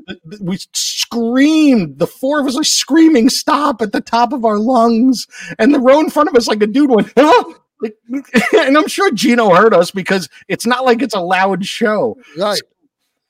we 0.41 0.59
screamed. 0.73 2.01
The 2.01 2.09
four 2.09 2.41
of 2.41 2.47
us 2.47 2.57
are 2.57 2.65
screaming 2.65 3.29
"stop" 3.29 3.81
at 3.81 3.93
the 3.93 4.01
top 4.01 4.33
of 4.33 4.45
our 4.45 4.59
lungs, 4.59 5.29
and 5.61 5.73
the 5.73 5.79
row 5.79 6.01
in 6.01 6.11
front 6.11 6.29
of 6.29 6.35
us, 6.35 6.49
like 6.49 6.61
a 6.61 6.67
dude 6.67 6.91
went, 6.91 7.13
"Huh?" 7.17 7.45
Like, 7.81 7.97
and 8.55 8.77
I'm 8.77 8.89
sure 8.89 9.11
Gino 9.13 9.55
heard 9.55 9.75
us 9.75 9.91
because 9.91 10.29
it's 10.49 10.67
not 10.67 10.85
like 10.85 11.03
it's 11.03 11.15
a 11.15 11.21
loud 11.21 11.65
show. 11.65 12.17
Right. 12.37 12.61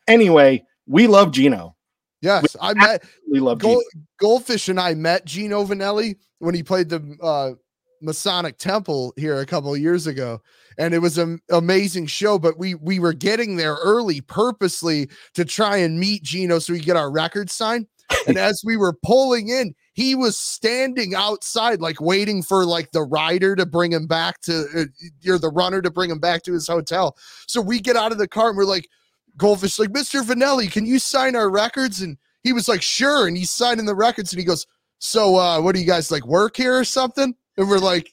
Anyway, 0.06 0.64
we 0.86 1.06
love 1.06 1.32
Gino. 1.32 1.76
Yes. 2.20 2.56
I 2.60 2.74
met 2.74 3.04
We 3.30 3.40
love. 3.40 3.58
Gold, 3.58 3.84
Goldfish 4.18 4.68
and 4.68 4.80
I 4.80 4.94
met 4.94 5.24
Gino 5.24 5.64
Vannelli 5.64 6.16
when 6.38 6.54
he 6.54 6.62
played 6.62 6.88
the 6.88 7.16
uh, 7.22 7.52
Masonic 8.00 8.58
Temple 8.58 9.12
here 9.16 9.40
a 9.40 9.46
couple 9.46 9.72
of 9.72 9.80
years 9.80 10.06
ago, 10.06 10.40
and 10.78 10.94
it 10.94 10.98
was 10.98 11.18
an 11.18 11.40
amazing 11.50 12.06
show. 12.06 12.38
But 12.38 12.58
we 12.58 12.74
we 12.74 12.98
were 12.98 13.12
getting 13.12 13.56
there 13.56 13.74
early 13.74 14.20
purposely 14.20 15.08
to 15.34 15.44
try 15.44 15.78
and 15.78 16.00
meet 16.00 16.22
Gino 16.22 16.58
so 16.58 16.72
we 16.72 16.80
could 16.80 16.86
get 16.86 16.96
our 16.96 17.10
record 17.10 17.50
signed. 17.50 17.86
And 18.26 18.38
as 18.38 18.62
we 18.64 18.76
were 18.76 18.94
pulling 19.04 19.48
in, 19.48 19.74
he 19.92 20.14
was 20.14 20.36
standing 20.36 21.14
outside, 21.14 21.80
like 21.80 22.00
waiting 22.00 22.42
for 22.42 22.64
like 22.64 22.92
the 22.92 23.02
rider 23.02 23.56
to 23.56 23.66
bring 23.66 23.92
him 23.92 24.06
back 24.06 24.40
to, 24.42 24.66
uh, 24.76 24.84
you're 25.20 25.38
the 25.38 25.50
runner 25.50 25.82
to 25.82 25.90
bring 25.90 26.10
him 26.10 26.20
back 26.20 26.42
to 26.44 26.52
his 26.52 26.66
hotel. 26.66 27.16
So 27.46 27.60
we 27.60 27.80
get 27.80 27.96
out 27.96 28.12
of 28.12 28.18
the 28.18 28.28
car 28.28 28.48
and 28.48 28.56
we're 28.56 28.64
like, 28.64 28.88
Goldfish, 29.36 29.78
like, 29.78 29.90
Mr. 29.90 30.22
Vannelli, 30.22 30.70
can 30.70 30.84
you 30.84 30.98
sign 30.98 31.36
our 31.36 31.48
records? 31.48 32.00
And 32.00 32.16
he 32.42 32.52
was 32.52 32.68
like, 32.68 32.82
sure. 32.82 33.28
And 33.28 33.36
he's 33.36 33.50
signing 33.50 33.86
the 33.86 33.94
records 33.94 34.32
and 34.32 34.40
he 34.40 34.44
goes, 34.44 34.66
so 34.98 35.36
uh, 35.36 35.60
what 35.60 35.74
do 35.74 35.80
you 35.80 35.86
guys 35.86 36.10
like 36.10 36.26
work 36.26 36.56
here 36.56 36.76
or 36.76 36.84
something? 36.84 37.34
And 37.56 37.68
we're 37.68 37.78
like, 37.78 38.12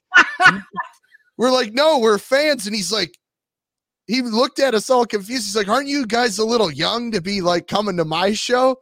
we're 1.38 1.52
like, 1.52 1.74
no, 1.74 2.00
we're 2.00 2.20
fans. 2.20 2.68
And 2.68 2.76
he's 2.76 2.92
like, 2.92 3.18
he 4.08 4.22
looked 4.22 4.60
at 4.60 4.76
us 4.76 4.90
all 4.90 5.06
confused. 5.06 5.46
He's 5.46 5.56
like, 5.56 5.68
aren't 5.68 5.88
you 5.88 6.06
guys 6.06 6.38
a 6.38 6.46
little 6.46 6.72
young 6.72 7.12
to 7.12 7.22
be 7.22 7.42
like 7.42 7.68
coming 7.68 7.98
to 7.98 8.06
my 8.06 8.34
show? 8.34 8.78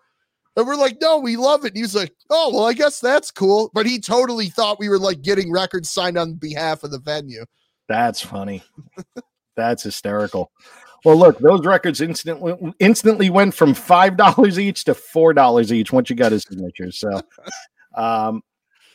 And 0.55 0.67
we're 0.67 0.75
like, 0.75 0.97
no, 1.01 1.17
we 1.17 1.35
love 1.35 1.65
it. 1.65 1.69
And 1.69 1.77
he 1.77 1.81
was 1.81 1.95
like, 1.95 2.13
oh, 2.29 2.51
well, 2.53 2.65
I 2.65 2.73
guess 2.73 2.99
that's 2.99 3.31
cool. 3.31 3.71
But 3.73 3.85
he 3.85 3.99
totally 3.99 4.49
thought 4.49 4.79
we 4.79 4.89
were 4.89 4.99
like 4.99 5.21
getting 5.21 5.51
records 5.51 5.89
signed 5.89 6.17
on 6.17 6.33
behalf 6.35 6.83
of 6.83 6.91
the 6.91 6.99
venue. 6.99 7.45
That's 7.87 8.21
funny. 8.21 8.63
That's 9.55 9.83
hysterical. 9.83 10.51
Well, 11.05 11.17
look, 11.17 11.37
those 11.39 11.65
records 11.65 12.01
instantly 12.01 12.55
instantly 12.79 13.29
went 13.29 13.53
from 13.53 13.73
five 13.73 14.15
dollars 14.17 14.57
each 14.57 14.85
to 14.85 14.93
four 14.93 15.33
dollars 15.33 15.71
each 15.71 15.91
once 15.91 16.09
you 16.09 16.15
got 16.15 16.31
his 16.31 16.43
signature. 16.43 16.91
So, 16.91 17.21
um, 17.95 18.41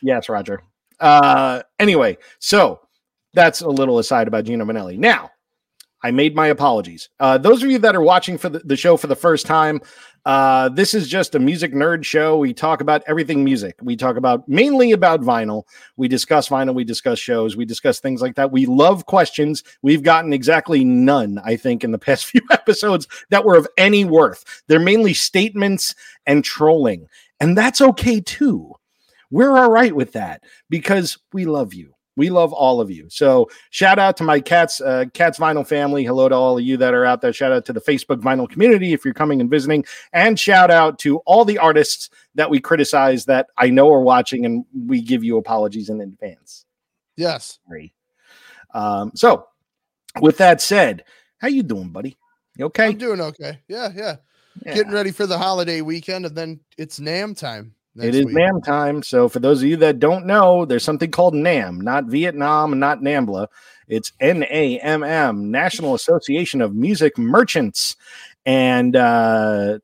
yes, 0.01 0.27
Roger. 0.27 0.63
Uh, 0.99 1.61
anyway, 1.77 2.17
so 2.39 2.81
that's 3.33 3.61
a 3.61 3.69
little 3.69 3.99
aside 3.99 4.27
about 4.27 4.45
Gino 4.45 4.65
Manelli. 4.65 4.97
Now, 4.97 5.29
I 6.01 6.11
made 6.11 6.35
my 6.35 6.47
apologies. 6.47 7.09
Uh, 7.19 7.37
those 7.37 7.61
of 7.61 7.69
you 7.69 7.77
that 7.79 7.95
are 7.95 8.01
watching 8.01 8.37
for 8.37 8.49
the, 8.49 8.59
the 8.59 8.77
show 8.77 8.95
for 8.95 9.07
the 9.07 9.15
first 9.15 9.45
time, 9.45 9.81
uh, 10.25 10.69
this 10.69 10.93
is 10.93 11.07
just 11.07 11.35
a 11.35 11.39
music 11.39 11.73
nerd 11.73 12.03
show. 12.03 12.37
We 12.37 12.53
talk 12.53 12.81
about 12.81 13.03
everything 13.07 13.43
music. 13.43 13.75
We 13.81 13.95
talk 13.95 14.15
about 14.15 14.47
mainly 14.47 14.91
about 14.91 15.21
vinyl. 15.21 15.63
We 15.97 16.07
discuss 16.07 16.49
vinyl. 16.49 16.75
We 16.75 16.83
discuss 16.83 17.19
shows. 17.19 17.55
We 17.55 17.65
discuss 17.65 17.99
things 17.99 18.21
like 18.21 18.35
that. 18.35 18.51
We 18.51 18.65
love 18.65 19.05
questions. 19.05 19.63
We've 19.81 20.03
gotten 20.03 20.33
exactly 20.33 20.83
none, 20.83 21.39
I 21.43 21.55
think, 21.55 21.83
in 21.83 21.91
the 21.91 21.99
past 22.09 22.25
few 22.25 22.41
episodes 22.51 23.07
that 23.29 23.45
were 23.45 23.55
of 23.55 23.67
any 23.77 24.05
worth. 24.05 24.63
They're 24.67 24.79
mainly 24.79 25.13
statements 25.13 25.95
and 26.25 26.43
trolling, 26.43 27.07
and 27.39 27.57
that's 27.57 27.81
okay 27.81 28.21
too. 28.21 28.73
We're 29.31 29.57
all 29.57 29.71
right 29.71 29.95
with 29.95 30.13
that 30.13 30.43
because 30.69 31.17
we 31.33 31.45
love 31.45 31.73
you. 31.73 31.93
We 32.19 32.29
love 32.29 32.51
all 32.51 32.81
of 32.81 32.91
you. 32.91 33.09
So 33.09 33.49
shout 33.69 33.97
out 33.97 34.17
to 34.17 34.25
my 34.25 34.41
cats, 34.41 34.81
uh, 34.81 35.05
cats 35.13 35.39
vinyl 35.39 35.65
family. 35.65 36.03
Hello 36.03 36.27
to 36.27 36.35
all 36.35 36.57
of 36.57 36.63
you 36.65 36.75
that 36.75 36.93
are 36.93 37.05
out 37.05 37.21
there. 37.21 37.31
Shout 37.31 37.53
out 37.53 37.63
to 37.67 37.71
the 37.71 37.79
Facebook 37.79 38.17
vinyl 38.17 38.49
community 38.49 38.91
if 38.91 39.05
you're 39.05 39.13
coming 39.13 39.39
and 39.39 39.49
visiting, 39.49 39.85
and 40.11 40.37
shout 40.37 40.69
out 40.69 40.99
to 40.99 41.19
all 41.19 41.45
the 41.45 41.57
artists 41.57 42.09
that 42.35 42.49
we 42.49 42.59
criticize 42.59 43.23
that 43.23 43.47
I 43.57 43.69
know 43.69 43.89
are 43.93 44.01
watching, 44.01 44.45
and 44.45 44.65
we 44.85 45.01
give 45.01 45.23
you 45.23 45.37
apologies 45.37 45.87
in 45.87 46.01
advance. 46.01 46.65
Yes. 47.15 47.59
Sorry. 47.65 47.93
Um, 48.73 49.13
so 49.15 49.47
with 50.19 50.35
that 50.39 50.59
said, 50.59 51.05
how 51.37 51.47
you 51.47 51.63
doing, 51.63 51.87
buddy? 51.87 52.17
You 52.57 52.65
okay? 52.65 52.87
I'm 52.87 52.97
doing 52.97 53.21
okay. 53.21 53.59
Yeah, 53.69 53.93
yeah. 53.95 54.17
Yeah. 54.65 54.73
Getting 54.73 54.91
ready 54.91 55.11
for 55.11 55.25
the 55.25 55.37
holiday 55.37 55.79
weekend, 55.79 56.25
and 56.25 56.35
then 56.35 56.59
it's 56.77 56.99
NAMM 56.99 57.37
time. 57.37 57.75
It 57.97 58.15
is 58.15 58.25
week. 58.25 58.35
NAMM 58.35 58.63
time. 58.63 59.03
So 59.03 59.27
for 59.27 59.39
those 59.39 59.61
of 59.61 59.67
you 59.67 59.77
that 59.77 59.99
don't 59.99 60.25
know, 60.25 60.65
there's 60.65 60.83
something 60.83 61.11
called 61.11 61.33
NAMM, 61.33 61.81
not 61.81 62.05
Vietnam, 62.05 62.79
not 62.79 62.99
NAMBLA. 62.99 63.47
It's 63.87 64.13
N-A-M-M, 64.19 65.51
National 65.51 65.95
Association 65.95 66.61
of 66.61 66.75
Music 66.75 67.17
Merchants. 67.17 67.95
And 68.45 68.95
uh 68.95 69.79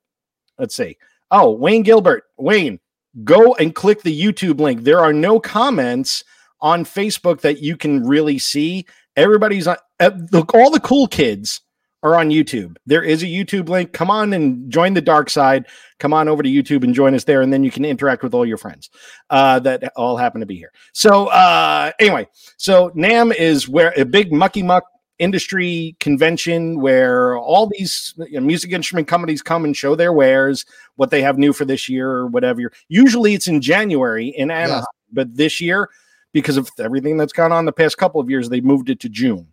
let's 0.58 0.76
see. 0.76 0.98
Oh, 1.32 1.52
Wayne 1.52 1.84
Gilbert. 1.84 2.24
Wayne, 2.38 2.80
go 3.24 3.56
and 3.56 3.74
click 3.74 4.04
the 4.04 4.20
YouTube 4.20 4.60
link. 4.60 4.84
There 4.84 5.00
are 5.00 5.14
no 5.14 5.40
comments 5.40 6.24
on 6.62 6.86
Facebook 6.86 7.42
that 7.42 7.62
you 7.62 7.76
can 7.76 8.06
really 8.06 8.40
see. 8.40 8.86
Everybody's 9.16 9.68
on 9.68 9.78
uh, 10.00 10.12
look, 10.32 10.54
all 10.54 10.70
the 10.70 10.80
cool 10.80 11.08
kids 11.08 11.62
are 12.06 12.16
on 12.16 12.30
YouTube. 12.30 12.78
There 12.86 13.04
is 13.04 13.22
a 13.24 13.26
YouTube 13.26 13.68
link. 13.68 13.92
Come 13.92 14.10
on 14.10 14.32
and 14.32 14.72
join 14.72 14.94
the 14.94 15.02
dark 15.02 15.30
side 15.30 15.66
come 16.00 16.14
on 16.14 16.28
over 16.28 16.44
to 16.44 16.50
YouTube 16.50 16.84
and 16.84 16.94
join 16.94 17.14
us 17.16 17.24
there, 17.24 17.42
and 17.42 17.52
then 17.52 17.64
you 17.64 17.72
can 17.72 17.86
interact 17.86 18.24
with 18.24 18.34
all 18.34 18.46
your 18.46 18.58
friends 18.58 18.90
uh, 19.30 19.60
that 19.60 19.92
all 19.96 20.18
happen 20.18 20.40
to 20.42 20.46
be 20.46 20.56
here. 20.58 20.72
So 20.94 21.28
uh, 21.28 21.92
anyway, 22.00 22.28
so 22.58 22.90
NAMM 22.92 23.36
is 23.36 23.70
where 23.70 23.94
a 23.98 24.06
big 24.06 24.32
mucky 24.32 24.64
muck 24.64 24.84
industry 25.18 25.96
convention 26.02 26.82
where 26.82 27.38
all 27.38 27.70
these 27.72 28.14
you 28.28 28.40
know, 28.40 28.46
music 28.46 28.72
instrument 28.74 29.08
companies 29.08 29.42
come 29.42 29.64
and 29.64 29.76
show 29.76 29.96
their 29.96 30.12
wares, 30.12 30.66
what 30.96 31.10
they 31.10 31.22
have 31.22 31.38
new 31.38 31.54
for 31.54 31.64
this 31.64 31.88
year 31.88 32.10
or 32.10 32.28
whatever. 32.28 32.70
Usually 32.90 33.34
it's 33.34 33.48
in 33.48 33.62
January 33.62 34.28
in 34.28 34.52
Anaheim, 34.52 34.80
Yes. 34.80 34.86
but 35.14 35.36
this 35.36 35.62
year, 35.62 35.90
because 36.34 36.58
of 36.58 36.70
everything 36.80 37.16
that's 37.16 37.32
gone 37.32 37.54
on 37.54 37.64
the 37.64 37.72
past 37.72 37.98
couple 37.98 38.20
of 38.20 38.30
years, 38.30 38.50
they 38.50 38.60
moved 38.60 38.90
it 38.90 39.00
to 39.00 39.10
June. 39.10 39.48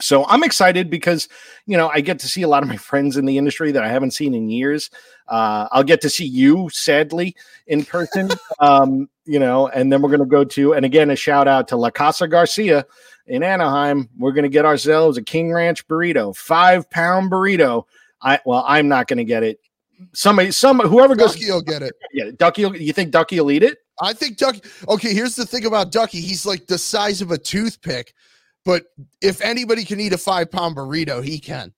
So 0.00 0.24
I'm 0.26 0.42
excited 0.42 0.90
because 0.90 1.28
you 1.66 1.76
know 1.76 1.88
I 1.88 2.00
get 2.00 2.18
to 2.20 2.28
see 2.28 2.42
a 2.42 2.48
lot 2.48 2.62
of 2.62 2.68
my 2.68 2.76
friends 2.76 3.16
in 3.16 3.26
the 3.26 3.38
industry 3.38 3.70
that 3.72 3.84
I 3.84 3.88
haven't 3.88 4.10
seen 4.10 4.34
in 4.34 4.48
years. 4.50 4.90
Uh, 5.28 5.68
I'll 5.72 5.84
get 5.84 6.00
to 6.02 6.10
see 6.10 6.26
you, 6.26 6.68
sadly, 6.70 7.34
in 7.66 7.84
person. 7.84 8.30
um, 8.58 9.08
you 9.24 9.38
know, 9.38 9.68
and 9.68 9.92
then 9.92 10.02
we're 10.02 10.10
going 10.10 10.20
to 10.20 10.26
go 10.26 10.44
to 10.44 10.74
and 10.74 10.84
again 10.84 11.10
a 11.10 11.16
shout 11.16 11.46
out 11.48 11.68
to 11.68 11.76
La 11.76 11.90
Casa 11.90 12.26
Garcia 12.28 12.84
in 13.26 13.42
Anaheim. 13.42 14.08
We're 14.18 14.32
going 14.32 14.42
to 14.42 14.48
get 14.50 14.64
ourselves 14.64 15.16
a 15.16 15.22
King 15.22 15.52
Ranch 15.52 15.86
burrito, 15.86 16.36
five 16.36 16.90
pound 16.90 17.30
burrito. 17.30 17.84
I 18.20 18.40
well, 18.44 18.64
I'm 18.66 18.88
not 18.88 19.06
going 19.06 19.18
to 19.18 19.24
get 19.24 19.42
it. 19.44 19.60
Somebody, 20.12 20.50
some 20.50 20.80
whoever 20.80 21.14
goes 21.14 21.34
Ducky 21.34 21.50
will 21.50 21.62
get 21.62 21.82
it. 21.82 21.94
yeah, 22.12 22.30
Ducky. 22.36 22.64
will- 22.64 22.76
You 22.76 22.92
think 22.92 23.12
Ducky 23.12 23.38
will 23.40 23.50
eat 23.52 23.62
it? 23.62 23.78
I 24.02 24.12
think 24.12 24.38
Ducky. 24.38 24.60
Okay, 24.88 25.14
here's 25.14 25.36
the 25.36 25.46
thing 25.46 25.66
about 25.66 25.92
Ducky. 25.92 26.20
He's 26.20 26.44
like 26.44 26.66
the 26.66 26.76
size 26.78 27.22
of 27.22 27.30
a 27.30 27.38
toothpick, 27.38 28.12
but 28.64 28.84
if 29.20 29.40
anybody 29.40 29.84
can 29.84 30.00
eat 30.00 30.12
a 30.12 30.18
five 30.18 30.50
pound 30.50 30.76
burrito, 30.76 31.22
he 31.22 31.38
can. 31.38 31.72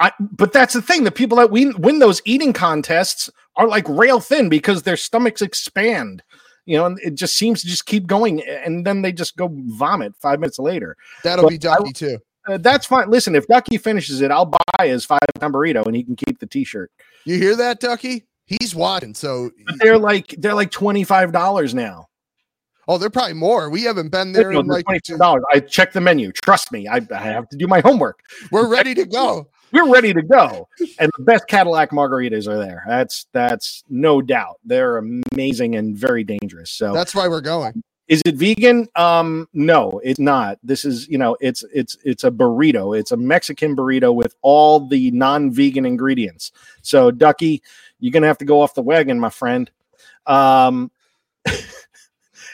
I, 0.00 0.12
but 0.20 0.52
that's 0.52 0.74
the 0.74 0.82
thing. 0.82 1.04
The 1.04 1.10
people 1.10 1.38
that 1.38 1.50
win 1.50 1.74
win 1.80 1.98
those 1.98 2.22
eating 2.24 2.52
contests 2.52 3.28
are 3.56 3.66
like 3.66 3.88
rail 3.88 4.20
thin 4.20 4.48
because 4.48 4.82
their 4.82 4.96
stomachs 4.96 5.42
expand. 5.42 6.22
You 6.66 6.76
know, 6.76 6.84
and 6.84 6.98
it 7.00 7.14
just 7.14 7.36
seems 7.36 7.62
to 7.62 7.66
just 7.66 7.86
keep 7.86 8.06
going, 8.06 8.42
and 8.42 8.86
then 8.86 9.00
they 9.00 9.10
just 9.10 9.36
go 9.36 9.48
vomit 9.50 10.14
five 10.16 10.38
minutes 10.38 10.58
later. 10.58 10.96
That'll 11.24 11.44
Well, 11.44 11.50
be 11.50 11.58
Ducky 11.58 11.92
too. 11.92 12.18
Uh, 12.46 12.58
that's 12.58 12.86
fine. 12.86 13.10
Listen, 13.10 13.34
if 13.34 13.46
Ducky 13.46 13.78
finishes 13.78 14.20
it, 14.20 14.30
I'll 14.30 14.46
buy 14.46 14.86
his 14.86 15.04
five 15.04 15.18
pound 15.40 15.54
burrito, 15.54 15.86
and 15.86 15.96
he 15.96 16.04
can 16.04 16.14
keep 16.14 16.38
the 16.38 16.46
T-shirt. 16.46 16.90
You 17.24 17.38
hear 17.38 17.56
that, 17.56 17.80
Ducky? 17.80 18.24
He's 18.44 18.74
watching. 18.74 19.14
So, 19.14 19.50
They're 19.78 19.98
like 19.98 20.34
they're 20.38 20.54
like 20.54 20.70
twenty 20.70 21.04
five 21.04 21.32
dollars 21.32 21.74
now. 21.74 22.07
Oh, 22.88 22.98
they're 22.98 23.10
probably 23.10 23.34
more. 23.34 23.70
We 23.70 23.82
haven't 23.84 24.08
been 24.10 24.32
there 24.32 24.50
No, 24.52 24.60
in 24.60 24.66
like. 24.66 24.86
$25. 24.86 25.40
I 25.52 25.60
checked 25.60 25.94
the 25.94 26.00
menu. 26.00 26.32
Trust 26.32 26.72
me, 26.72 26.88
I, 26.88 27.00
I 27.14 27.18
have 27.18 27.48
to 27.50 27.56
do 27.56 27.66
my 27.68 27.80
homework. 27.80 28.20
We're 28.50 28.68
ready 28.68 28.94
to 28.94 29.04
go. 29.04 29.46
we're 29.72 29.90
ready 29.92 30.14
to 30.14 30.22
go 30.22 30.66
and 30.98 31.10
the 31.18 31.24
best 31.24 31.46
cadillac 31.46 31.90
margaritas 31.90 32.48
are 32.48 32.56
there 32.56 32.82
that's 32.88 33.26
that's 33.34 33.84
no 33.90 34.22
doubt 34.22 34.56
they're 34.64 34.96
amazing 34.96 35.76
and 35.76 35.94
very 35.94 36.24
dangerous 36.24 36.70
so 36.70 36.94
That's 36.94 37.14
why 37.14 37.28
we're 37.28 37.42
going. 37.42 37.82
is 38.08 38.22
it 38.24 38.34
vegan 38.36 38.88
um 38.96 39.46
no 39.52 40.00
it's 40.02 40.18
not 40.18 40.56
this 40.62 40.86
is 40.86 41.06
you 41.08 41.18
know 41.18 41.36
it's 41.42 41.64
it's 41.74 41.98
it's 42.02 42.24
a 42.24 42.30
burrito 42.30 42.98
it's 42.98 43.12
a 43.12 43.16
mexican 43.18 43.76
burrito 43.76 44.14
with 44.14 44.34
all 44.40 44.86
the 44.88 45.10
non-vegan 45.10 45.84
ingredients 45.84 46.50
so 46.80 47.10
ducky 47.10 47.62
you're 48.00 48.12
gonna 48.12 48.26
have 48.26 48.38
to 48.38 48.46
go 48.46 48.62
off 48.62 48.72
the 48.72 48.80
wagon 48.80 49.20
my 49.20 49.28
friend 49.28 49.70
um 50.26 50.90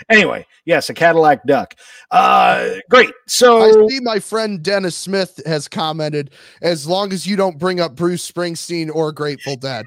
anyway 0.08 0.46
yes 0.64 0.88
a 0.90 0.94
cadillac 0.94 1.44
duck 1.46 1.74
uh 2.10 2.74
great 2.90 3.10
so 3.26 3.62
I 3.62 3.88
see 3.88 4.00
my 4.00 4.18
friend 4.18 4.62
Dennis 4.62 4.96
Smith 4.96 5.40
has 5.46 5.68
commented 5.68 6.30
as 6.62 6.86
long 6.86 7.12
as 7.12 7.26
you 7.26 7.36
don't 7.36 7.58
bring 7.58 7.80
up 7.80 7.94
Bruce 7.94 8.30
Springsteen 8.30 8.94
or 8.94 9.12
Grateful 9.12 9.56
Dead. 9.56 9.84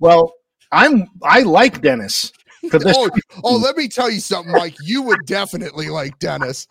Well, 0.00 0.34
I'm 0.72 1.06
I 1.22 1.40
like 1.40 1.80
Dennis 1.80 2.32
for 2.70 2.78
this. 2.78 2.96
Oh, 2.96 3.10
oh, 3.42 3.56
let 3.56 3.76
me 3.76 3.88
tell 3.88 4.10
you 4.10 4.20
something, 4.20 4.52
Mike. 4.52 4.76
You 4.82 5.02
would 5.02 5.20
definitely 5.26 5.88
like 5.88 6.18
Dennis. 6.18 6.66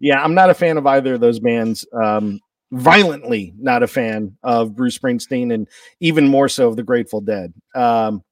Yeah, 0.00 0.22
I'm 0.22 0.34
not 0.34 0.50
a 0.50 0.54
fan 0.54 0.78
of 0.78 0.86
either 0.86 1.14
of 1.14 1.20
those 1.20 1.40
bands. 1.40 1.86
Um, 1.92 2.40
violently 2.72 3.52
not 3.58 3.82
a 3.82 3.86
fan 3.86 4.36
of 4.42 4.74
Bruce 4.74 4.98
Springsteen, 4.98 5.52
and 5.52 5.68
even 6.00 6.28
more 6.28 6.48
so 6.48 6.68
of 6.68 6.76
the 6.76 6.82
Grateful 6.82 7.20
Dead. 7.20 7.52
Um, 7.74 8.22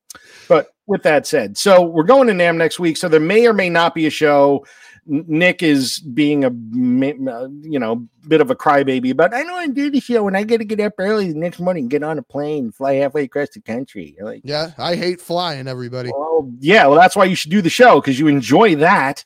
but 0.49 0.71
with 0.91 1.03
that 1.05 1.27
said, 1.27 1.57
so 1.57 1.83
we're 1.83 2.03
going 2.03 2.27
to 2.29 2.35
NAMM 2.35 2.57
next 2.57 2.79
week, 2.79 2.97
so 2.97 3.09
there 3.09 3.21
may 3.21 3.47
or 3.47 3.53
may 3.53 3.71
not 3.71 3.95
be 3.95 4.07
a 4.07 4.11
show. 4.11 4.67
Nick 5.07 5.63
is 5.63 5.99
being 5.99 6.45
a 6.45 6.49
uh, 6.49 7.49
you 7.63 7.79
know 7.79 8.07
bit 8.29 8.41
of 8.41 8.51
a 8.51 8.55
crybaby, 8.55 9.17
but 9.17 9.33
I 9.33 9.43
want 9.45 9.69
to 9.69 9.73
do 9.75 9.91
the 9.91 10.01
show, 10.01 10.29
and 10.29 10.37
I 10.37 10.45
got 10.45 10.59
to 10.59 10.65
get 10.65 10.81
up 10.81 10.93
early 10.99 11.33
the 11.33 11.39
next 11.39 11.59
morning, 11.59 11.89
get 11.89 12.03
on 12.03 12.19
a 12.19 12.23
plane, 12.23 12.71
fly 12.71 12.95
halfway 12.95 13.25
across 13.25 13.49
the 13.51 13.61
country. 13.61 14.17
Like, 14.21 14.43
Yeah, 14.45 14.73
I 14.77 14.97
hate 14.97 15.21
flying, 15.21 15.67
everybody. 15.67 16.11
Well, 16.15 16.53
yeah, 16.61 16.87
well, 16.87 16.99
that's 16.99 17.17
why 17.17 17.25
you 17.25 17.35
should 17.35 17.51
do 17.51 17.63
the 17.63 17.71
show 17.71 18.01
because 18.01 18.19
you 18.19 18.29
enjoy 18.29 18.77
that. 18.77 19.25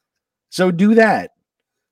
so 0.50 0.70
do 0.70 0.94
that. 0.96 1.30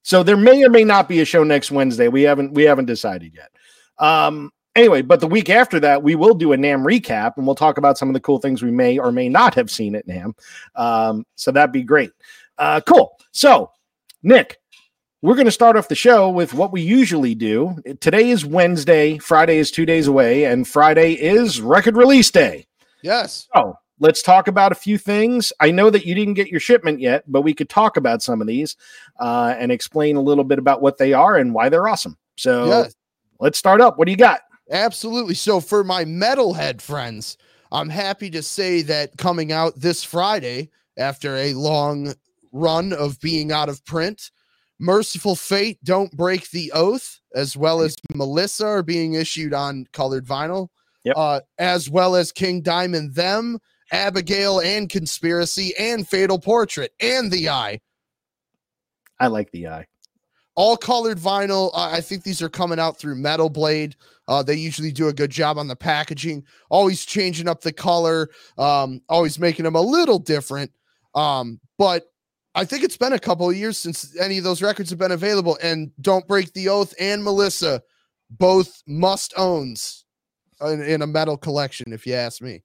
So 0.03 0.23
there 0.23 0.37
may 0.37 0.63
or 0.63 0.69
may 0.69 0.85
not 0.85 1.09
be 1.09 1.21
a 1.21 1.25
show 1.25 1.45
next 1.45 1.71
Wednesday. 1.71 2.09
We 2.09 2.23
haven't 2.23 2.53
we 2.53 2.65
haven't 2.65 2.87
decided 2.87 3.35
yet. 3.35 3.51
Um 3.99 4.51
anyway, 4.77 5.03
but 5.03 5.21
the 5.21 5.27
week 5.27 5.51
after 5.51 5.79
that, 5.81 6.03
we 6.03 6.15
will 6.15 6.35
do 6.35 6.53
a 6.53 6.57
NAMM 6.57 6.85
recap 6.85 7.37
and 7.37 7.47
we'll 7.47 7.55
talk 7.55 7.79
about 7.79 7.99
some 7.99 8.09
of 8.09 8.15
the 8.15 8.21
cool 8.21 8.39
things 8.39 8.63
we 8.63 8.71
may 8.71 8.99
or 8.99 9.13
may 9.13 9.29
not 9.29 9.55
have 9.55 9.71
seen 9.71 9.95
at 9.95 10.07
NAMM. 10.07 10.33
Um, 10.75 11.27
so 11.37 11.51
that'd 11.51 11.73
be 11.73 11.83
great. 11.83 12.11
Uh 12.59 12.81
cool. 12.87 13.19
So 13.33 13.71
Nick, 14.23 14.59
we're 15.23 15.35
going 15.35 15.47
to 15.47 15.53
start 15.53 15.77
off 15.77 15.89
the 15.89 15.95
show 15.95 16.29
with 16.29 16.53
what 16.55 16.73
we 16.73 16.81
usually 16.83 17.35
do. 17.35 17.77
Today 18.01 18.31
is 18.31 18.45
Wednesday, 18.45 19.19
Friday 19.19 19.59
is 19.59 19.71
two 19.71 19.87
days 19.87 20.07
away, 20.09 20.45
and 20.47 20.67
Friday 20.67 21.13
is 21.15 21.61
record 21.61 21.97
release 21.97 22.31
day. 22.31 22.67
Yes. 23.03 23.49
So 23.55 23.77
let's 24.01 24.21
talk 24.23 24.49
about 24.49 24.73
a 24.73 24.77
few 24.77 24.99
things. 24.99 25.53
I 25.61 25.71
know 25.71 25.91
that 25.91 26.05
you 26.05 26.15
didn't 26.15 26.35
get 26.35 26.49
your 26.49 26.61
shipment 26.61 27.01
yet, 27.01 27.25
but 27.27 27.43
we 27.43 27.55
could 27.55 27.69
talk 27.69 27.97
about 27.97 28.23
some 28.23 28.41
of 28.41 28.47
these 28.47 28.77
uh, 29.21 29.55
and 29.59 29.71
explain 29.73 30.17
a 30.17 30.21
little 30.21 30.45
bit 30.45 30.59
about 30.59 30.83
what 30.83 30.99
they 30.99 31.13
are 31.13 31.37
and 31.37 31.55
why 31.55 31.69
they're 31.69 31.89
awesome. 31.89 32.17
So 32.37 32.67
Yes. 32.67 32.95
let's 33.39 33.59
start 33.59 33.81
up. 33.81 33.99
What 33.99 34.07
do 34.07 34.11
you 34.11 34.19
got? 34.19 34.41
Absolutely. 34.73 35.35
So 35.35 35.61
for 35.61 35.85
my 35.85 36.05
metalhead 36.05 36.81
friends, 36.81 37.37
I'm 37.71 37.89
happy 37.89 38.31
to 38.31 38.43
say 38.43 38.83
that 38.83 39.17
coming 39.19 39.53
out 39.53 39.75
this 39.77 40.03
Friday 40.03 40.71
after 40.99 41.37
a 41.37 41.55
long 41.55 42.15
run 42.53 42.93
of 42.93 43.21
being 43.21 43.53
out 43.53 43.69
of 43.69 43.85
print, 43.85 44.31
Mercyful 44.79 45.37
Fate, 45.37 45.79
Don't 45.85 46.11
Break 46.17 46.51
the 46.51 46.73
Oath, 46.73 47.21
as 47.35 47.57
well 47.57 47.81
as 47.83 47.95
Melissa 48.15 48.67
are 48.67 48.83
being 48.83 49.15
issued 49.15 49.55
on 49.55 49.87
colored 49.93 50.27
vinyl. 50.27 50.69
Yep. 51.05 51.15
Uh, 51.17 51.41
as 51.59 51.91
well 51.91 52.15
as 52.15 52.31
King 52.33 52.63
Diamond, 52.63 53.15
them, 53.15 53.59
Abigail, 53.91 54.61
and 54.61 54.89
Conspiracy, 54.89 55.73
and 55.79 56.07
Fatal 56.07 56.39
Portrait, 56.39 56.93
and 57.01 57.31
The 57.31 57.49
Eye. 57.49 57.81
I 59.19 59.27
like 59.29 59.51
the 59.53 59.69
eye. 59.69 59.87
all 60.55 60.77
colored 60.77 61.19
vinyl. 61.19 61.71
Uh, 61.75 61.91
I 61.93 62.01
think 62.01 62.23
these 62.23 62.43
are 62.43 62.49
coming 62.49 62.79
out 62.79 62.99
through 62.99 63.17
Metal 63.17 63.49
Blade. 63.49 63.97
Uh, 64.33 64.43
they 64.43 64.55
usually 64.55 64.91
do 64.91 65.09
a 65.09 65.13
good 65.13 65.31
job 65.31 65.59
on 65.59 65.69
the 65.69 65.77
packaging, 65.77 66.43
always 66.71 67.05
changing 67.05 67.47
up 67.47 67.61
the 67.61 67.71
color, 67.71 68.31
um, 68.57 68.99
always 69.07 69.39
making 69.39 69.67
them 69.67 69.75
a 69.75 69.81
little 69.81 70.19
different. 70.19 70.73
Um, 71.15 71.61
but 71.77 72.05
I 72.55 72.65
think 72.65 72.83
it's 72.83 72.97
been 72.97 73.13
a 73.13 73.19
couple 73.19 73.51
of 73.51 73.55
years 73.55 73.77
since 73.77 74.19
any 74.19 74.39
of 74.39 74.45
those 74.45 74.63
records 74.63 74.89
have 74.89 74.99
been 74.99 75.13
available. 75.13 75.59
And 75.63 75.91
Don't 76.01 76.27
Break 76.27 76.51
the 76.55 76.71
Oath 76.71 76.95
and 76.99 77.23
Melissa 77.23 77.83
both 78.31 78.83
must 78.87 79.35
owns 79.37 80.07
in, 80.63 80.81
in 80.81 81.03
a 81.03 81.07
metal 81.07 81.37
collection, 81.37 81.93
if 81.93 82.07
you 82.07 82.15
ask 82.15 82.41
me. 82.41 82.63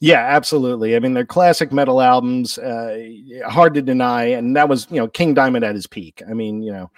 Yeah, 0.00 0.24
absolutely. 0.24 0.96
I 0.96 1.00
mean, 1.00 1.12
they're 1.12 1.26
classic 1.26 1.70
metal 1.70 2.00
albums, 2.00 2.56
uh, 2.56 2.98
hard 3.46 3.74
to 3.74 3.82
deny, 3.82 4.24
and 4.24 4.56
that 4.56 4.70
was 4.70 4.86
you 4.90 4.96
know 4.96 5.08
King 5.08 5.34
Diamond 5.34 5.66
at 5.66 5.74
his 5.74 5.86
peak. 5.86 6.22
I 6.26 6.32
mean, 6.32 6.62
you 6.62 6.72
know, 6.72 6.90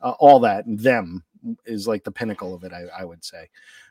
uh, 0.00 0.14
all 0.18 0.40
that 0.40 0.64
them 0.66 1.22
is 1.64 1.86
like 1.86 2.04
the 2.04 2.12
pinnacle 2.12 2.54
of 2.54 2.64
it. 2.64 2.72
I, 2.72 2.86
I 3.00 3.04
would 3.04 3.24
say. 3.24 3.48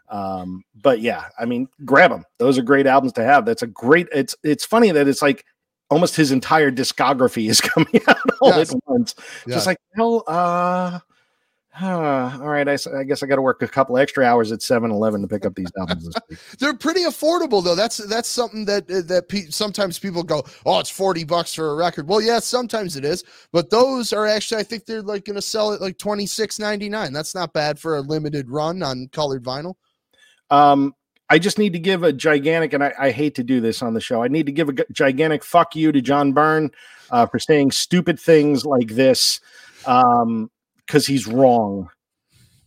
Um, 0.09 0.63
but 0.81 0.99
yeah, 0.99 1.25
I 1.39 1.45
mean, 1.45 1.67
grab 1.85 2.11
them. 2.11 2.25
Those 2.37 2.57
are 2.57 2.63
great 2.63 2.85
albums 2.85 3.13
to 3.13 3.23
have. 3.23 3.45
That's 3.45 3.63
a 3.63 3.67
great. 3.67 4.07
It's 4.13 4.35
it's 4.43 4.65
funny 4.65 4.91
that 4.91 5.07
it's 5.07 5.21
like 5.21 5.45
almost 5.89 6.15
his 6.15 6.31
entire 6.31 6.71
discography 6.71 7.49
is 7.49 7.61
coming 7.61 8.01
out 8.07 8.17
all 8.41 8.49
yes. 8.49 8.73
at 8.73 8.79
once. 8.87 9.15
Yes. 9.45 9.55
Just 9.55 9.67
like 9.67 9.77
hell, 9.95 10.23
uh, 10.27 10.99
Huh. 11.73 12.37
All 12.41 12.49
right, 12.49 12.67
I, 12.67 12.77
I, 12.97 13.03
guess 13.03 13.23
I 13.23 13.27
got 13.27 13.37
to 13.37 13.41
work 13.41 13.61
a 13.61 13.67
couple 13.67 13.97
extra 13.97 14.25
hours 14.25 14.51
at 14.51 14.59
7-Eleven 14.59 15.21
to 15.21 15.27
pick 15.27 15.45
up 15.45 15.55
these 15.55 15.71
albums. 15.79 16.13
They're 16.59 16.73
pretty 16.73 17.03
affordable 17.03 17.63
though. 17.63 17.75
That's 17.75 17.97
that's 17.97 18.27
something 18.27 18.65
that 18.65 18.91
uh, 18.91 19.01
that 19.07 19.29
pe- 19.29 19.49
sometimes 19.49 19.97
people 19.97 20.21
go, 20.21 20.43
"Oh, 20.65 20.79
it's 20.79 20.89
40 20.89 21.23
bucks 21.23 21.53
for 21.53 21.71
a 21.71 21.75
record." 21.75 22.09
Well, 22.09 22.21
yeah, 22.21 22.39
sometimes 22.39 22.97
it 22.97 23.05
is, 23.05 23.23
but 23.53 23.69
those 23.69 24.11
are 24.11 24.27
actually 24.27 24.59
I 24.59 24.63
think 24.63 24.85
they're 24.85 25.01
like 25.01 25.23
going 25.23 25.37
to 25.37 25.41
sell 25.41 25.71
it 25.71 25.79
like 25.79 25.97
26.99. 25.97 27.13
That's 27.13 27.33
not 27.33 27.53
bad 27.53 27.79
for 27.79 27.95
a 27.95 28.01
limited 28.01 28.49
run 28.49 28.83
on 28.83 29.07
colored 29.13 29.43
vinyl. 29.43 29.75
Um 30.49 30.93
I 31.29 31.39
just 31.39 31.57
need 31.57 31.71
to 31.71 31.79
give 31.79 32.03
a 32.03 32.11
gigantic, 32.11 32.73
and 32.73 32.83
I, 32.83 32.93
I, 32.99 33.11
hate 33.11 33.35
to 33.35 33.43
do 33.43 33.61
this 33.61 33.81
on 33.81 33.93
the 33.93 34.01
show. 34.01 34.21
I 34.21 34.27
need 34.27 34.47
to 34.47 34.51
give 34.51 34.67
a 34.67 34.73
gigantic 34.91 35.45
fuck 35.45 35.77
you 35.77 35.93
to 35.93 36.01
John 36.01 36.33
Byrne 36.33 36.71
uh, 37.09 37.25
for 37.25 37.39
saying 37.39 37.71
stupid 37.71 38.19
things 38.19 38.65
like 38.65 38.89
this. 38.89 39.39
Um, 39.85 40.51
because 40.91 41.07
he's 41.07 41.25
wrong. 41.25 41.89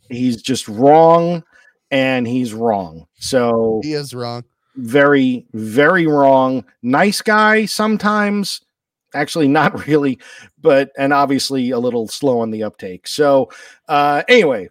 He's 0.08 0.40
just 0.40 0.66
wrong 0.66 1.44
and 1.90 2.26
he's 2.26 2.54
wrong. 2.54 3.06
So 3.16 3.82
he 3.84 3.92
is 3.92 4.14
wrong. 4.14 4.44
Very, 4.76 5.46
very 5.52 6.06
wrong. 6.06 6.64
Nice 6.82 7.20
guy 7.20 7.66
sometimes. 7.66 8.62
Actually, 9.14 9.48
not 9.48 9.86
really, 9.86 10.18
but 10.58 10.90
and 10.96 11.12
obviously 11.12 11.70
a 11.70 11.78
little 11.78 12.08
slow 12.08 12.40
on 12.40 12.50
the 12.50 12.62
uptake. 12.62 13.06
So, 13.06 13.50
uh, 13.88 14.22
anyway, 14.26 14.70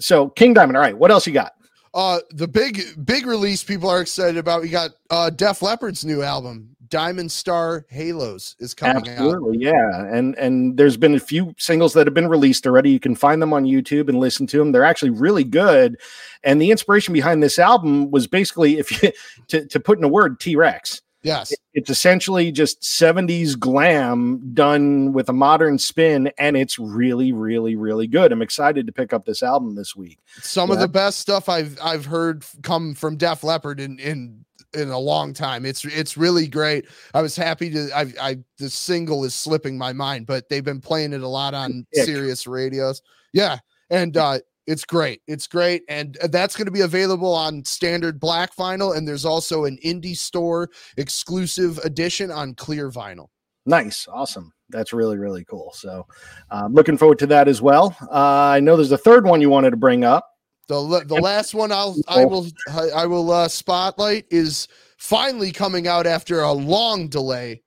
so 0.00 0.28
King 0.30 0.52
Diamond. 0.52 0.76
All 0.76 0.82
right, 0.82 0.98
what 0.98 1.12
else 1.12 1.24
you 1.24 1.32
got? 1.32 1.52
Uh, 1.94 2.18
the 2.30 2.48
big, 2.48 2.82
big 3.04 3.26
release 3.26 3.62
people 3.62 3.88
are 3.88 4.00
excited 4.00 4.38
about. 4.38 4.62
We 4.62 4.70
got 4.70 4.90
uh, 5.08 5.30
Def 5.30 5.62
Leppard's 5.62 6.04
new 6.04 6.22
album, 6.22 6.74
Diamond 6.92 7.32
Star 7.32 7.86
Halos 7.88 8.54
is 8.58 8.74
coming 8.74 9.08
Absolutely, 9.08 9.66
out. 9.66 9.74
yeah. 9.74 10.04
And 10.14 10.36
and 10.36 10.76
there's 10.76 10.98
been 10.98 11.14
a 11.14 11.20
few 11.20 11.54
singles 11.56 11.94
that 11.94 12.06
have 12.06 12.12
been 12.12 12.28
released 12.28 12.66
already. 12.66 12.90
You 12.90 13.00
can 13.00 13.14
find 13.14 13.40
them 13.40 13.54
on 13.54 13.64
YouTube 13.64 14.10
and 14.10 14.18
listen 14.18 14.46
to 14.48 14.58
them. 14.58 14.72
They're 14.72 14.84
actually 14.84 15.08
really 15.08 15.42
good. 15.42 15.98
And 16.44 16.60
the 16.60 16.70
inspiration 16.70 17.14
behind 17.14 17.42
this 17.42 17.58
album 17.58 18.10
was 18.10 18.26
basically 18.26 18.76
if 18.78 19.02
you 19.02 19.10
to, 19.48 19.66
to 19.68 19.80
put 19.80 19.96
in 19.96 20.04
a 20.04 20.08
word, 20.08 20.38
T-Rex. 20.38 21.00
Yes. 21.22 21.54
It's 21.72 21.88
essentially 21.88 22.52
just 22.52 22.82
70s 22.82 23.58
glam 23.58 24.52
done 24.52 25.12
with 25.12 25.28
a 25.28 25.32
modern 25.32 25.78
spin, 25.78 26.32
and 26.36 26.56
it's 26.56 26.78
really, 26.78 27.32
really, 27.32 27.76
really 27.76 28.08
good. 28.08 28.32
I'm 28.32 28.42
excited 28.42 28.86
to 28.86 28.92
pick 28.92 29.12
up 29.12 29.24
this 29.24 29.42
album 29.42 29.76
this 29.76 29.94
week. 29.94 30.18
Some 30.42 30.68
yeah. 30.68 30.74
of 30.74 30.80
the 30.80 30.88
best 30.88 31.20
stuff 31.20 31.48
I've 31.48 31.78
I've 31.80 32.06
heard 32.06 32.44
come 32.62 32.94
from 32.94 33.16
Def 33.16 33.44
Leppard 33.44 33.80
in 33.80 33.98
in 34.00 34.44
in 34.74 34.90
a 34.90 34.98
long 34.98 35.32
time. 35.34 35.64
It's 35.64 35.84
it's 35.84 36.16
really 36.16 36.46
great. 36.46 36.86
I 37.14 37.22
was 37.22 37.36
happy 37.36 37.70
to 37.70 37.90
I 37.94 38.12
I 38.20 38.38
the 38.58 38.70
single 38.70 39.24
is 39.24 39.34
slipping 39.34 39.76
my 39.76 39.92
mind, 39.92 40.26
but 40.26 40.48
they've 40.48 40.64
been 40.64 40.80
playing 40.80 41.12
it 41.12 41.22
a 41.22 41.28
lot 41.28 41.54
on 41.54 41.86
Sirius 41.92 42.46
radios. 42.46 43.02
Yeah. 43.32 43.58
And 43.90 44.16
uh 44.16 44.38
it's 44.66 44.84
great. 44.84 45.20
It's 45.26 45.46
great. 45.46 45.82
And 45.88 46.16
uh, 46.22 46.28
that's 46.28 46.56
going 46.56 46.66
to 46.66 46.72
be 46.72 46.82
available 46.82 47.34
on 47.34 47.64
standard 47.64 48.20
black 48.20 48.54
vinyl. 48.54 48.96
And 48.96 49.06
there's 49.06 49.24
also 49.24 49.64
an 49.64 49.76
indie 49.84 50.16
store 50.16 50.70
exclusive 50.96 51.78
edition 51.78 52.30
on 52.30 52.54
clear 52.54 52.90
vinyl. 52.90 53.26
Nice. 53.66 54.06
Awesome. 54.08 54.52
That's 54.70 54.92
really, 54.92 55.18
really 55.18 55.44
cool. 55.44 55.72
So, 55.74 56.06
uh, 56.50 56.68
looking 56.70 56.96
forward 56.96 57.18
to 57.20 57.26
that 57.28 57.48
as 57.48 57.60
well. 57.60 57.96
Uh, 58.02 58.54
I 58.54 58.60
know 58.60 58.76
there's 58.76 58.92
a 58.92 58.98
third 58.98 59.26
one 59.26 59.40
you 59.40 59.50
wanted 59.50 59.70
to 59.70 59.76
bring 59.76 60.04
up. 60.04 60.31
The 60.68 61.04
the 61.06 61.16
last 61.16 61.54
one 61.54 61.72
I'll 61.72 61.96
I 62.08 62.24
will 62.24 62.46
I 62.94 63.06
will 63.06 63.30
uh, 63.30 63.48
spotlight 63.48 64.26
is 64.30 64.68
finally 64.96 65.52
coming 65.52 65.88
out 65.88 66.06
after 66.06 66.40
a 66.40 66.52
long 66.52 67.08
delay. 67.08 67.62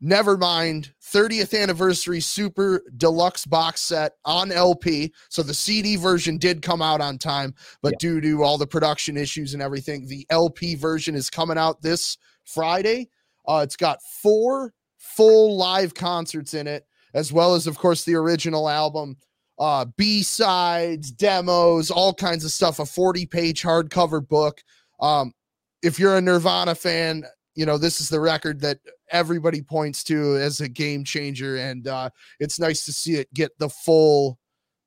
Nevermind, 0.00 0.92
30th 1.02 1.60
anniversary 1.60 2.20
super 2.20 2.84
deluxe 2.98 3.44
box 3.44 3.80
set 3.80 4.12
on 4.24 4.52
LP. 4.52 5.12
So 5.28 5.42
the 5.42 5.52
CD 5.52 5.96
version 5.96 6.38
did 6.38 6.62
come 6.62 6.80
out 6.80 7.00
on 7.00 7.18
time, 7.18 7.52
but 7.82 7.94
yeah. 7.94 7.98
due 7.98 8.20
to 8.20 8.44
all 8.44 8.58
the 8.58 8.66
production 8.66 9.16
issues 9.16 9.54
and 9.54 9.62
everything, 9.62 10.06
the 10.06 10.24
LP 10.30 10.76
version 10.76 11.16
is 11.16 11.28
coming 11.28 11.58
out 11.58 11.82
this 11.82 12.16
Friday. 12.44 13.08
Uh, 13.48 13.62
it's 13.64 13.76
got 13.76 14.00
four 14.22 14.72
full 14.98 15.56
live 15.56 15.94
concerts 15.94 16.54
in 16.54 16.68
it, 16.68 16.86
as 17.14 17.32
well 17.32 17.56
as, 17.56 17.66
of 17.66 17.76
course, 17.76 18.04
the 18.04 18.14
original 18.14 18.68
album 18.68 19.16
uh, 19.58 19.86
B 19.96 20.22
sides, 20.22 21.10
demos, 21.10 21.90
all 21.90 22.14
kinds 22.14 22.44
of 22.44 22.50
stuff. 22.50 22.78
A 22.78 22.86
40 22.86 23.26
page 23.26 23.62
hardcover 23.62 24.26
book. 24.26 24.62
Um, 25.00 25.32
if 25.82 25.98
you're 25.98 26.16
a 26.16 26.20
Nirvana 26.20 26.74
fan, 26.74 27.24
you 27.54 27.66
know 27.66 27.78
this 27.78 28.00
is 28.00 28.08
the 28.08 28.20
record 28.20 28.60
that 28.60 28.78
everybody 29.10 29.62
points 29.62 30.04
to 30.04 30.36
as 30.36 30.60
a 30.60 30.68
game 30.68 31.04
changer, 31.04 31.56
and 31.56 31.88
uh, 31.88 32.10
it's 32.38 32.60
nice 32.60 32.84
to 32.84 32.92
see 32.92 33.14
it 33.14 33.32
get 33.34 33.50
the 33.58 33.68
full 33.68 34.38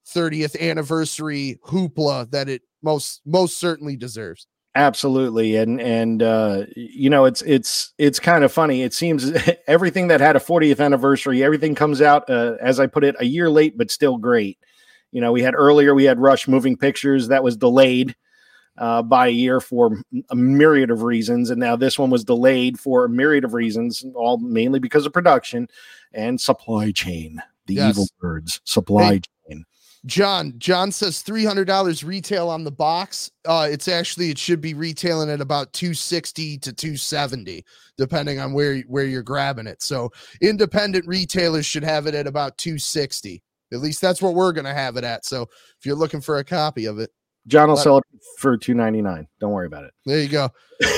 30th 0.08 0.60
anniversary 0.60 1.60
hoopla 1.66 2.30
that 2.32 2.50
it 2.50 2.62
most 2.82 3.22
most 3.26 3.60
certainly 3.60 3.96
deserves 3.96 4.48
absolutely 4.76 5.58
and 5.58 5.82
and 5.82 6.24
uh 6.24 6.64
you 6.76 7.10
know 7.10 7.26
it's 7.26 7.42
it's 7.42 7.94
it's 7.98 8.20
kind 8.20 8.44
of 8.44 8.54
funny 8.54 8.84
it 8.84 8.94
seems 8.94 9.34
everything 9.68 10.08
that 10.08 10.22
had 10.22 10.38
a 10.38 10.40
40th 10.40 10.80
anniversary 10.80 11.44
everything 11.44 11.76
comes 11.76 12.02
out 12.02 12.30
uh, 12.30 12.56
as 12.62 12.80
i 12.80 12.88
put 12.88 13.04
it 13.04 13.16
a 13.20 13.26
year 13.26 13.50
late 13.50 13.78
but 13.78 13.92
still 13.92 14.18
great 14.18 14.58
you 15.12 15.20
know 15.20 15.34
we 15.34 15.42
had 15.42 15.56
earlier 15.56 15.94
we 15.94 16.06
had 16.06 16.20
rush 16.20 16.48
moving 16.48 16.78
pictures 16.78 17.28
that 17.28 17.44
was 17.44 17.58
delayed 17.58 18.16
uh, 18.78 19.02
by 19.02 19.28
a 19.28 19.32
year 19.32 19.60
for 19.60 20.02
a 20.30 20.36
myriad 20.36 20.90
of 20.90 21.04
reasons 21.04 21.50
and 21.50 21.60
now 21.60 21.76
this 21.76 22.00
one 22.00 22.10
was 22.10 22.24
delayed 22.24 22.80
for 22.80 23.04
a 23.04 23.10
myriad 23.10 23.44
of 23.44 23.54
reasons 23.54 24.06
all 24.16 24.38
mainly 24.38 24.80
because 24.80 25.06
of 25.06 25.12
production 25.12 25.68
and 26.14 26.40
supply 26.40 26.92
chain 26.92 27.42
the 27.66 27.74
yes. 27.74 27.90
evil 27.90 28.08
birds 28.22 28.62
supply 28.64 29.04
hey, 29.04 29.10
chain 29.20 29.22
John, 30.06 30.54
John 30.58 30.92
says 30.92 31.22
three 31.22 31.46
hundred 31.46 31.66
dollars 31.66 32.04
retail 32.04 32.50
on 32.50 32.64
the 32.64 32.72
box. 32.72 33.30
Uh, 33.46 33.68
it's 33.70 33.88
actually 33.88 34.32
it 34.32 34.38
should 34.38 34.60
be 34.60 34.74
retailing 34.74 35.30
at 35.30 35.42
about 35.42 35.72
two 35.74 35.94
sixty 35.94 36.58
to 36.60 36.74
two 36.74 36.98
seventy, 36.98 37.64
depending 37.98 38.40
on 38.40 38.54
where 38.54 38.80
where 38.82 39.06
you're 39.06 39.22
grabbing 39.22 39.68
it. 39.68 39.84
So 39.84 40.12
independent 40.42 41.06
retailers 41.06 41.66
should 41.66 41.84
have 41.84 42.08
it 42.08 42.16
at 42.16 42.26
about 42.26 42.58
two 42.58 42.80
sixty. 42.80 43.44
At 43.72 43.80
least 43.80 44.02
that's 44.02 44.22
what 44.22 44.34
we're 44.34 44.54
gonna 44.54 44.74
have 44.74 44.98
it 44.98 45.04
at. 45.04 45.24
So 45.24 45.44
if 45.44 45.86
you're 45.86 45.96
looking 45.96 46.22
for 46.22 46.40
a 46.40 46.44
copy 46.44 46.86
of 46.86 46.98
it, 46.98 47.12
John 47.46 47.70
will 47.70 47.78
sell 47.78 48.00
it 48.00 48.04
for 48.40 48.58
two 48.58 48.74
ninety 48.74 49.04
nine. 49.04 49.28
Don't 49.40 49.52
worry 49.52 49.68
about 49.68 49.84
it. 49.84 49.94
There 50.06 50.20
you 50.20 50.30
go. 50.30 50.50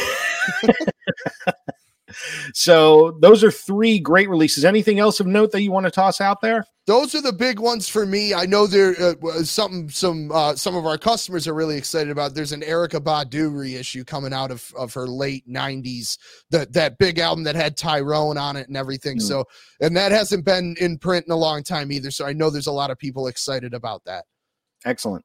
so 2.54 3.18
those 3.22 3.44
are 3.44 3.52
three 3.52 4.00
great 4.00 4.30
releases. 4.30 4.66
Anything 4.66 5.00
else 5.00 5.20
of 5.20 5.28
note 5.28 5.52
that 5.52 5.62
you 5.62 5.72
want 5.72 5.86
to 5.86 5.92
toss 5.92 6.22
out 6.22 6.42
there? 6.42 6.66
Those 6.86 7.16
are 7.16 7.22
the 7.22 7.32
big 7.32 7.60
ones 7.60 7.88
for 7.88 8.06
me. 8.06 8.34
I 8.34 8.46
know 8.46 8.68
there 8.68 8.94
uh, 9.00 9.44
some 9.44 9.90
some 9.90 10.32
uh, 10.34 10.56
some 10.56 10.76
of 10.76 10.86
our 10.86 10.98
customers 10.98 11.48
are 11.48 11.54
really 11.54 11.78
excited 11.78 12.10
about. 12.10 12.36
There's 12.36 12.52
an 12.52 12.62
Erykah 12.62 13.00
Badu 13.00 13.58
reissue 13.58 14.04
coming 14.04 14.34
out 14.34 14.52
of, 14.52 14.74
of 14.78 14.94
her 14.94 15.08
late 15.08 15.48
'90s. 15.48 16.18
That 16.50 16.74
that 16.74 16.98
big 16.98 17.20
album 17.20 17.46
that 17.46 17.56
had 17.56 17.78
Tyrone 17.78 18.38
on 18.38 18.58
it 18.58 18.68
and 18.68 18.76
everything. 18.76 19.18
Mm. 19.18 19.22
So 19.22 19.46
and 19.80 19.96
that 19.96 20.12
hasn't 20.12 20.44
been 20.44 20.76
in 20.80 20.98
print 20.98 21.26
in 21.26 21.32
a 21.32 21.38
long 21.38 21.64
time 21.64 21.90
either. 21.90 22.12
So 22.12 22.26
I 22.26 22.34
know 22.34 22.50
there's 22.50 22.68
a 22.68 22.72
lot 22.72 22.92
of 22.92 22.98
people 22.98 23.28
excited 23.28 23.74
about 23.74 24.04
that. 24.04 24.26
Excellent. 24.86 25.24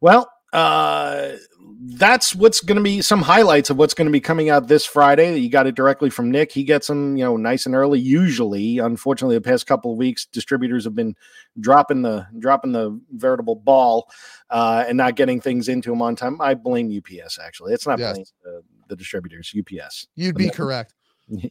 Well, 0.00 0.28
uh, 0.52 1.32
that's 1.80 2.34
what's 2.34 2.60
going 2.60 2.76
to 2.76 2.82
be 2.82 3.02
some 3.02 3.22
highlights 3.22 3.70
of 3.70 3.76
what's 3.76 3.94
going 3.94 4.06
to 4.06 4.12
be 4.12 4.20
coming 4.20 4.50
out 4.50 4.68
this 4.68 4.84
Friday. 4.84 5.36
You 5.38 5.48
got 5.48 5.66
it 5.66 5.74
directly 5.74 6.10
from 6.10 6.30
Nick. 6.30 6.52
He 6.52 6.64
gets 6.64 6.86
them, 6.86 7.16
you 7.16 7.24
know, 7.24 7.36
nice 7.36 7.66
and 7.66 7.74
early. 7.74 7.98
Usually, 7.98 8.78
unfortunately, 8.78 9.36
the 9.36 9.40
past 9.40 9.66
couple 9.66 9.92
of 9.92 9.98
weeks, 9.98 10.26
distributors 10.26 10.84
have 10.84 10.94
been 10.94 11.14
dropping 11.60 12.02
the 12.02 12.26
dropping 12.38 12.72
the 12.72 13.00
veritable 13.12 13.56
ball 13.56 14.10
uh, 14.50 14.84
and 14.86 14.96
not 14.96 15.16
getting 15.16 15.40
things 15.40 15.68
into 15.68 15.90
them 15.90 16.02
on 16.02 16.16
time. 16.16 16.40
I 16.40 16.54
blame 16.54 16.94
UPS. 16.96 17.38
Actually, 17.38 17.74
it's 17.74 17.86
not 17.86 17.98
yes. 17.98 18.14
blame 18.14 18.24
the, 18.42 18.62
the, 18.88 18.96
distributors. 18.96 19.52
UPS. 19.58 20.08
You'd 20.14 20.36
be 20.36 20.50
correct. 20.50 20.94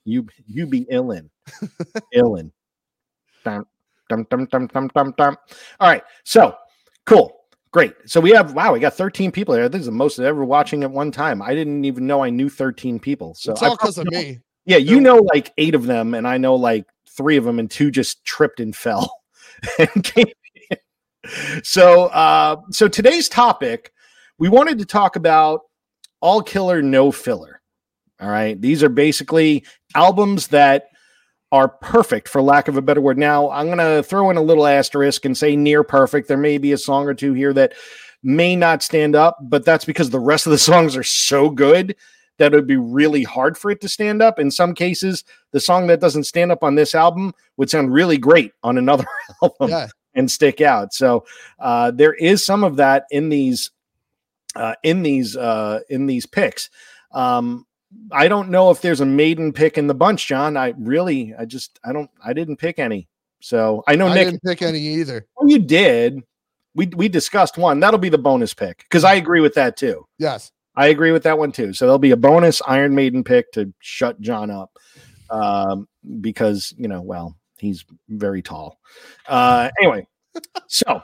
You 0.06 0.26
you 0.48 0.66
be 0.66 0.86
illin, 0.86 1.30
illin. 2.12 2.52
Dum, 3.44 3.64
dum, 4.10 4.26
dum, 4.30 4.46
dum, 4.48 4.68
dum, 4.68 4.90
dum, 4.94 5.14
dum. 5.18 5.38
All 5.80 5.88
right, 5.88 6.04
so 6.24 6.56
cool. 7.06 7.37
Great. 7.72 7.94
So 8.06 8.20
we 8.22 8.32
have 8.32 8.54
wow, 8.54 8.74
we 8.74 8.80
got 8.80 8.94
13 8.94 9.32
people 9.32 9.54
here. 9.56 9.70
This 9.70 9.82
is 9.82 9.86
the 9.88 9.92
most 9.92 10.20
ever 10.20 10.46
watching 10.46 10.84
at 10.84 10.92
one 10.92 11.12
time. 11.12 11.42
I 11.42 11.54
didn't 11.54 11.86
even 11.86 12.08
know 12.08 12.24
I 12.24 12.30
knew 12.30 12.50
13 12.50 13.00
people. 13.00 13.34
So 13.36 13.52
it's 13.52 13.62
all 13.62 13.76
because 13.76 13.98
of 13.98 14.08
me. 14.08 14.40
Yeah, 14.66 14.78
you 14.78 15.00
know 15.00 15.18
like 15.18 15.54
eight 15.58 15.76
of 15.76 15.86
them, 15.86 16.14
and 16.14 16.28
I 16.28 16.38
know 16.38 16.56
like 16.56 16.86
three 17.10 17.38
of 17.38 17.46
them, 17.46 17.58
and 17.60 17.72
two 17.72 17.90
just 17.90 18.24
tripped 18.26 18.60
and 18.60 18.76
fell. 18.76 19.22
and 19.80 20.04
came 20.04 20.28
so 21.64 22.06
uh 22.06 22.58
so 22.72 22.88
today's 22.88 23.28
topic, 23.28 23.92
we 24.38 24.50
wanted 24.50 24.80
to 24.80 24.86
talk 24.86 25.16
about 25.16 25.62
all 26.22 26.42
killer, 26.42 26.82
no 26.82 27.12
filler. 27.12 27.62
All 28.20 28.30
right. 28.30 28.60
These 28.60 28.84
are 28.84 28.90
basically 28.90 29.66
albums 29.94 30.48
that 30.48 30.90
are 31.52 31.70
perfect 31.70 32.28
for 32.28 32.42
lack 32.42 32.68
of 32.68 32.78
a 32.78 32.82
better 32.82 33.02
word. 33.02 33.18
Now, 33.18 33.50
I'm 33.50 33.68
going 33.68 33.78
to 33.78 34.04
throw 34.04 34.30
in 34.30 34.38
a 34.38 34.42
little 34.42 34.68
asterisk 34.68 35.26
and 35.26 35.38
say 35.38 35.56
near 35.56 35.84
perfect. 35.84 36.28
There 36.28 36.38
may 36.38 36.58
be 36.58 36.74
a 36.74 36.78
song 36.78 37.06
or 37.08 37.14
two 37.14 37.34
here 37.34 37.54
that 37.54 37.74
may 38.22 38.56
not 38.56 38.84
stand 38.84 39.16
up, 39.16 39.38
but 39.42 39.64
that's 39.64 39.86
because 39.86 40.10
the 40.10 40.20
rest 40.20 40.46
of 40.46 40.52
the 40.52 40.58
songs 40.58 40.98
are 40.98 41.04
so 41.04 41.50
good 41.50 41.96
that 42.38 42.54
it 42.54 42.56
would 42.56 42.68
be 42.68 42.78
really 42.78 43.24
hard 43.24 43.58
for 43.58 43.72
it 43.72 43.82
to 43.82 43.90
stand 43.90 44.22
up. 44.22 44.40
In 44.40 44.52
some 44.52 44.76
cases, 44.76 45.24
the 45.52 45.60
song 45.60 45.88
that 45.88 46.02
doesn't 46.02 46.26
stand 46.26 46.52
up 46.52 46.64
on 46.64 46.76
this 46.76 46.94
album 46.94 47.34
would 47.58 47.70
sound 47.70 47.94
really 47.94 48.18
great 48.18 48.52
on 48.64 48.78
another 48.78 49.06
album 49.44 49.70
yeah. 49.70 49.88
and 50.14 50.30
stick 50.30 50.62
out. 50.62 50.94
So 50.94 51.26
uh, 51.60 51.92
there 51.92 52.14
is 52.14 52.46
some 52.46 52.64
of 52.64 52.76
that 52.76 53.06
in 53.10 53.30
these 53.30 53.72
uh, 54.56 54.76
in 54.84 55.04
these 55.04 55.36
uh, 55.36 55.80
in 55.90 56.06
these 56.06 56.26
picks. 56.26 56.70
Um, 57.12 57.66
I 58.12 58.28
don't 58.28 58.50
know 58.50 58.70
if 58.72 58.82
there's 58.82 59.02
a 59.02 59.06
maiden 59.06 59.54
pick 59.54 59.78
in 59.78 59.88
the 59.88 59.94
bunch, 59.94 60.28
John. 60.28 60.58
I 60.58 60.74
really, 60.78 61.34
I 61.38 61.46
just, 61.46 61.80
I 61.86 61.94
don't, 61.94 62.10
I 62.24 62.34
didn't 62.34 62.58
pick 62.58 62.80
any. 62.80 63.08
So 63.40 63.84
I 63.88 63.96
know 63.96 64.08
I 64.08 64.16
Nick 64.16 64.26
didn't 64.26 64.44
pick 64.44 64.62
any 64.62 64.80
either. 64.80 65.26
Oh, 65.38 65.48
you 65.48 65.60
did. 65.60 66.22
We 66.76 66.88
we 66.88 67.08
discussed 67.08 67.58
one. 67.58 67.80
That'll 67.80 68.00
be 68.00 68.10
the 68.10 68.18
bonus 68.18 68.54
pick 68.54 68.80
because 68.80 69.04
I 69.04 69.16
agree 69.16 69.42
with 69.42 69.54
that 69.56 69.78
too. 69.78 70.06
Yes, 70.18 70.52
I 70.76 70.88
agree 70.88 71.12
with 71.12 71.24
that 71.24 71.38
one 71.38 71.52
too. 71.52 71.74
So 71.74 71.86
there'll 71.86 72.00
be 72.00 72.12
a 72.12 72.18
bonus 72.18 72.62
Iron 72.68 72.94
Maiden 72.94 73.24
pick 73.24 73.52
to 73.54 73.74
shut 73.80 74.20
John 74.22 74.52
up, 74.52 74.72
um, 75.30 75.88
because 76.22 76.74
you 76.78 76.88
know, 76.88 77.02
well, 77.02 77.36
he's 77.58 77.86
very 78.10 78.42
tall. 78.42 78.80
Uh, 79.28 79.70
anyway, 79.80 80.08
so 80.68 81.02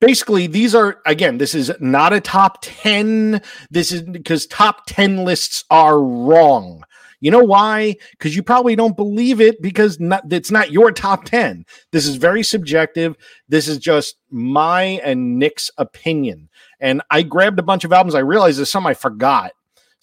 basically 0.00 0.46
these 0.46 0.74
are 0.74 1.00
again 1.06 1.38
this 1.38 1.54
is 1.54 1.72
not 1.80 2.12
a 2.12 2.20
top 2.20 2.58
10 2.62 3.40
this 3.70 3.92
is 3.92 4.02
because 4.02 4.46
top 4.46 4.86
10 4.86 5.24
lists 5.24 5.64
are 5.70 6.00
wrong. 6.00 6.82
You 7.20 7.30
know 7.30 7.42
why? 7.42 7.96
Because 8.10 8.36
you 8.36 8.42
probably 8.42 8.76
don't 8.76 8.94
believe 8.96 9.40
it 9.40 9.60
because 9.62 9.98
not, 9.98 10.30
it's 10.30 10.50
not 10.50 10.70
your 10.70 10.92
top 10.92 11.24
10 11.24 11.64
this 11.92 12.06
is 12.06 12.16
very 12.16 12.42
subjective. 12.42 13.16
This 13.48 13.68
is 13.68 13.78
just 13.78 14.16
my 14.30 15.00
and 15.02 15.38
nick's 15.38 15.70
opinion. 15.78 16.48
And 16.78 17.02
i 17.10 17.22
grabbed 17.22 17.58
a 17.58 17.62
bunch 17.62 17.84
of 17.84 17.92
albums. 17.92 18.14
I 18.14 18.20
realized 18.20 18.58
there's 18.58 18.70
some 18.70 18.86
i 18.86 18.94
forgot 18.94 19.52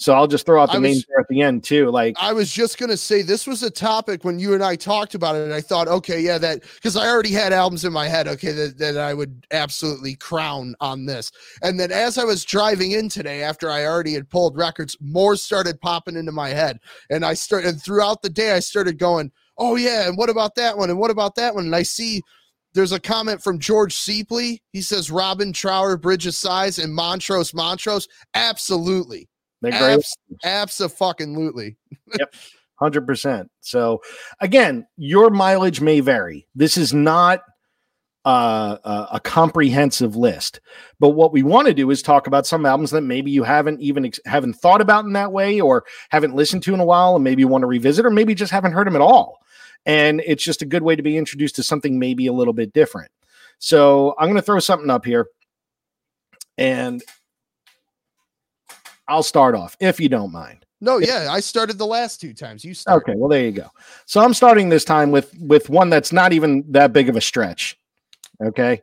so 0.04 0.14
I'll 0.14 0.28
just 0.28 0.46
throw 0.46 0.62
out 0.62 0.74
the 0.74 0.82
was, 0.82 1.06
at 1.18 1.28
the 1.30 1.42
end 1.42 1.64
too. 1.64 1.90
Like 1.90 2.18
I 2.20 2.34
was 2.34 2.52
just 2.52 2.78
gonna 2.78 2.98
say, 2.98 3.22
this 3.22 3.48
was 3.48 3.64
a 3.64 3.70
topic 3.70 4.26
when 4.26 4.38
you 4.38 4.54
and 4.54 4.62
I 4.62 4.76
talked 4.76 5.16
about 5.16 5.38
it, 5.38 5.44
and 5.44 5.54
I 5.54 5.62
thought, 5.62 5.88
okay, 5.88 6.20
yeah, 6.20 6.38
that 6.40 6.64
because 6.76 6.98
I 6.98 7.08
already 7.08 7.32
had 7.32 7.54
albums 7.54 7.86
in 7.86 7.94
my 7.94 8.10
head, 8.10 8.28
okay, 8.28 8.52
that, 8.52 8.78
that 8.80 8.98
I 8.98 9.14
would 9.14 9.48
absolutely 9.52 10.16
crown 10.16 10.76
on 10.82 11.06
this. 11.06 11.32
And 11.62 11.80
then 11.80 11.94
as 11.94 12.18
I 12.18 12.26
was 12.26 12.44
driving 12.44 12.92
in 12.92 13.08
today, 13.08 13.44
after 13.44 13.70
I 13.70 13.86
already 13.86 14.14
had 14.14 14.30
pulled 14.30 14.58
records, 14.58 14.98
more 15.00 15.38
started 15.38 15.80
popping 15.80 16.18
into 16.18 16.34
my 16.34 16.50
head, 16.50 16.80
and 17.10 17.24
I 17.24 17.34
started 17.34 17.70
and 17.70 17.82
throughout 17.82 18.22
the 18.22 18.30
day, 18.30 18.52
I 18.52 18.60
started 18.60 18.98
going, 18.98 19.32
oh 19.58 19.78
yeah, 19.78 20.06
and 20.06 20.18
what 20.18 20.30
about 20.30 20.56
that 20.56 20.78
one, 20.78 20.90
and 20.90 21.00
what 21.00 21.12
about 21.12 21.36
that 21.36 21.56
one, 21.56 21.64
and 21.64 21.76
I 21.76 21.84
see 21.84 22.22
there's 22.74 22.92
a 22.92 23.00
comment 23.00 23.42
from 23.42 23.58
George 23.58 23.94
Seepley. 23.94 24.62
He 24.74 24.82
says 24.82 25.12
Robin 25.12 25.54
Trower, 25.54 25.96
Bridge 25.96 26.28
of 26.28 26.36
Sighs, 26.36 26.80
and 26.80 26.94
Montrose 26.94 27.54
Montrose. 27.54 28.08
Absolutely. 28.34 29.30
They're 29.64 29.72
great. 29.72 29.94
Abs- 29.94 30.18
absolutely. 30.44 31.78
yep. 32.20 32.34
100%. 32.82 33.48
So 33.62 34.02
again, 34.42 34.86
your 34.98 35.30
mileage 35.30 35.80
may 35.80 36.02
vary. 36.02 36.48
This 36.54 36.78
is 36.78 36.94
not 36.94 37.44
uh, 38.26 38.78
a, 38.84 39.08
a 39.14 39.20
comprehensive 39.22 40.18
list. 40.18 40.60
But 41.00 41.10
what 41.10 41.32
we 41.32 41.44
want 41.44 41.68
to 41.68 41.74
do 41.74 41.90
is 41.92 42.02
talk 42.02 42.28
about 42.28 42.46
some 42.46 42.66
albums 42.66 42.92
that 42.92 43.02
maybe 43.02 43.32
you 43.32 43.44
haven't 43.44 43.82
even 43.82 44.06
ex- 44.06 44.20
haven't 44.26 44.56
thought 44.56 44.82
about 44.82 45.06
in 45.06 45.14
that 45.14 45.32
way 45.32 45.62
or 45.62 45.86
haven't 46.10 46.36
listened 46.36 46.64
to 46.64 46.74
in 46.74 46.82
a 46.82 46.86
while 46.86 47.16
and 47.16 47.24
maybe 47.24 47.42
you 47.42 47.48
want 47.48 47.62
to 47.62 47.68
revisit 47.68 48.06
or 48.06 48.12
maybe 48.12 48.36
just 48.36 48.52
haven't 48.52 48.74
heard 48.74 48.88
them 48.88 48.96
at 48.96 49.02
all. 49.02 49.40
And 49.86 50.22
it's 50.26 50.44
just 50.44 50.62
a 50.62 50.66
good 50.66 50.84
way 50.84 50.96
to 50.96 51.04
be 51.04 51.18
introduced 51.18 51.56
to 51.56 51.64
something 51.64 52.00
maybe 52.00 52.28
a 52.28 52.34
little 52.34 52.54
bit 52.54 52.74
different. 52.74 53.12
So 53.60 54.14
I'm 54.20 54.28
going 54.28 54.36
to 54.36 54.42
throw 54.42 54.60
something 54.60 54.90
up 54.90 55.06
here. 55.06 55.28
And 56.58 57.02
I'll 59.08 59.24
start 59.24 59.56
off 59.56 59.76
if 59.80 60.00
you 60.00 60.10
don't 60.10 60.32
mind. 60.32 60.66
No, 60.82 60.98
yeah, 60.98 61.28
I 61.30 61.40
started 61.40 61.78
the 61.78 61.86
last 61.86 62.20
two 62.20 62.34
times. 62.34 62.66
You 62.66 62.74
start. 62.74 63.04
Okay, 63.04 63.14
well 63.16 63.30
there 63.30 63.46
you 63.46 63.54
go. 63.54 63.70
So 64.06 64.22
I'm 64.22 64.34
starting 64.34 64.68
this 64.68 64.84
time 64.84 65.12
with 65.12 65.34
with 65.40 65.70
one 65.70 65.90
that's 65.90 66.12
not 66.12 66.34
even 66.34 66.64
that 66.72 66.92
big 66.92 67.08
of 67.08 67.16
a 67.16 67.22
stretch. 67.22 67.80
Okay. 68.44 68.82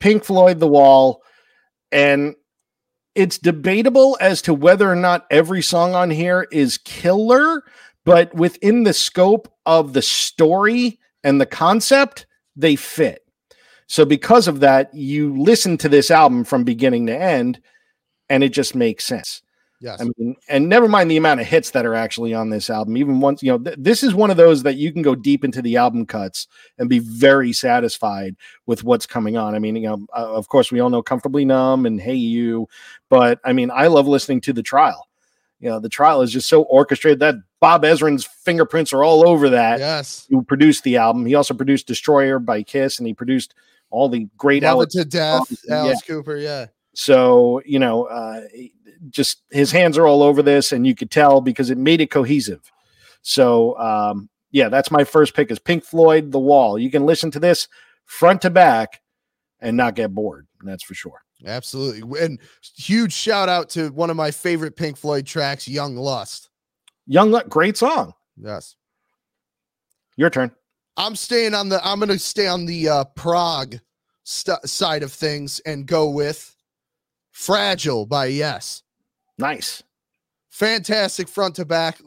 Pink 0.00 0.24
Floyd 0.24 0.58
The 0.58 0.66
Wall 0.66 1.22
and 1.92 2.34
it's 3.14 3.38
debatable 3.38 4.18
as 4.20 4.42
to 4.42 4.54
whether 4.54 4.90
or 4.90 4.96
not 4.96 5.26
every 5.30 5.62
song 5.62 5.94
on 5.94 6.10
here 6.10 6.48
is 6.50 6.78
killer, 6.78 7.62
but 8.04 8.34
within 8.34 8.82
the 8.82 8.92
scope 8.92 9.52
of 9.66 9.92
the 9.92 10.02
story 10.02 10.98
and 11.22 11.40
the 11.40 11.46
concept, 11.46 12.26
they 12.56 12.74
fit. 12.74 13.24
So 13.86 14.04
because 14.04 14.48
of 14.48 14.60
that, 14.60 14.92
you 14.92 15.40
listen 15.40 15.78
to 15.78 15.88
this 15.88 16.10
album 16.10 16.42
from 16.42 16.64
beginning 16.64 17.06
to 17.06 17.16
end 17.16 17.60
and 18.34 18.42
it 18.42 18.48
just 18.48 18.74
makes 18.74 19.04
sense. 19.04 19.42
Yes. 19.80 20.00
I 20.00 20.04
mean, 20.16 20.34
and 20.48 20.68
never 20.68 20.88
mind 20.88 21.08
the 21.08 21.16
amount 21.16 21.40
of 21.40 21.46
hits 21.46 21.70
that 21.70 21.86
are 21.86 21.94
actually 21.94 22.34
on 22.34 22.50
this 22.50 22.68
album. 22.68 22.96
Even 22.96 23.20
once, 23.20 23.42
you 23.42 23.52
know, 23.52 23.58
th- 23.58 23.76
this 23.78 24.02
is 24.02 24.14
one 24.14 24.30
of 24.30 24.36
those 24.36 24.64
that 24.64 24.76
you 24.76 24.92
can 24.92 25.02
go 25.02 25.14
deep 25.14 25.44
into 25.44 25.62
the 25.62 25.76
album 25.76 26.04
cuts 26.04 26.48
and 26.78 26.88
be 26.88 26.98
very 26.98 27.52
satisfied 27.52 28.34
with 28.66 28.82
what's 28.82 29.06
coming 29.06 29.36
on. 29.36 29.54
I 29.54 29.60
mean, 29.60 29.76
you 29.76 29.88
know, 29.88 30.06
uh, 30.16 30.34
of 30.34 30.48
course, 30.48 30.72
we 30.72 30.80
all 30.80 30.90
know 30.90 31.02
Comfortably 31.02 31.44
Numb 31.44 31.86
and 31.86 32.00
Hey 32.00 32.14
You, 32.14 32.66
but 33.08 33.38
I 33.44 33.52
mean, 33.52 33.70
I 33.70 33.86
love 33.86 34.08
listening 34.08 34.40
to 34.42 34.52
The 34.52 34.62
Trial. 34.62 35.06
You 35.60 35.70
know, 35.70 35.78
The 35.78 35.88
Trial 35.88 36.22
is 36.22 36.32
just 36.32 36.48
so 36.48 36.62
orchestrated 36.62 37.20
that 37.20 37.36
Bob 37.60 37.84
Ezrin's 37.84 38.24
fingerprints 38.24 38.92
are 38.92 39.04
all 39.04 39.28
over 39.28 39.50
that. 39.50 39.78
Yes. 39.78 40.26
Who 40.30 40.42
produced 40.42 40.82
the 40.82 40.96
album. 40.96 41.24
He 41.24 41.34
also 41.34 41.54
produced 41.54 41.86
Destroyer 41.86 42.38
by 42.38 42.64
Kiss 42.64 42.98
and 42.98 43.06
he 43.06 43.14
produced 43.14 43.54
all 43.90 44.08
the 44.08 44.26
great 44.36 44.62
Love 44.62 44.76
Alice, 44.76 44.94
to 44.94 45.04
Death, 45.04 45.52
Alice 45.70 46.00
yeah. 46.02 46.06
Cooper. 46.06 46.36
Yeah. 46.36 46.66
So, 46.94 47.60
you 47.64 47.78
know, 47.78 48.04
uh, 48.04 48.42
just 49.10 49.42
his 49.50 49.70
hands 49.72 49.98
are 49.98 50.06
all 50.06 50.22
over 50.22 50.42
this, 50.42 50.72
and 50.72 50.86
you 50.86 50.94
could 50.94 51.10
tell 51.10 51.40
because 51.40 51.70
it 51.70 51.78
made 51.78 52.00
it 52.00 52.10
cohesive. 52.10 52.70
So, 53.22 53.78
um, 53.78 54.28
yeah, 54.50 54.68
that's 54.68 54.90
my 54.90 55.04
first 55.04 55.34
pick 55.34 55.50
is 55.50 55.58
Pink 55.58 55.84
Floyd, 55.84 56.30
The 56.30 56.38
Wall. 56.38 56.78
You 56.78 56.90
can 56.90 57.04
listen 57.06 57.30
to 57.32 57.40
this 57.40 57.68
front 58.04 58.42
to 58.42 58.50
back 58.50 59.00
and 59.60 59.76
not 59.76 59.94
get 59.94 60.14
bored. 60.14 60.46
That's 60.62 60.84
for 60.84 60.94
sure. 60.94 61.24
Absolutely. 61.44 62.20
And 62.20 62.38
huge 62.76 63.12
shout 63.12 63.48
out 63.48 63.68
to 63.70 63.88
one 63.90 64.10
of 64.10 64.16
my 64.16 64.30
favorite 64.30 64.76
Pink 64.76 64.96
Floyd 64.96 65.26
tracks, 65.26 65.66
Young 65.66 65.96
Lust. 65.96 66.50
Young 67.06 67.30
Lust, 67.30 67.48
great 67.48 67.76
song. 67.76 68.14
Yes. 68.40 68.76
Your 70.16 70.30
turn. 70.30 70.52
I'm 70.96 71.16
staying 71.16 71.54
on 71.54 71.68
the 71.68 71.84
I'm 71.86 71.98
going 71.98 72.08
to 72.08 72.18
stay 72.18 72.46
on 72.46 72.66
the 72.66 72.88
uh 72.88 73.04
prog 73.04 73.80
st- 74.22 74.64
side 74.68 75.02
of 75.02 75.12
things 75.12 75.60
and 75.66 75.86
go 75.86 76.08
with 76.08 76.53
Fragile 77.34 78.06
by 78.06 78.26
Yes. 78.26 78.82
Nice. 79.38 79.82
Fantastic 80.50 81.28
front 81.28 81.56
to 81.56 81.64
back. 81.64 81.98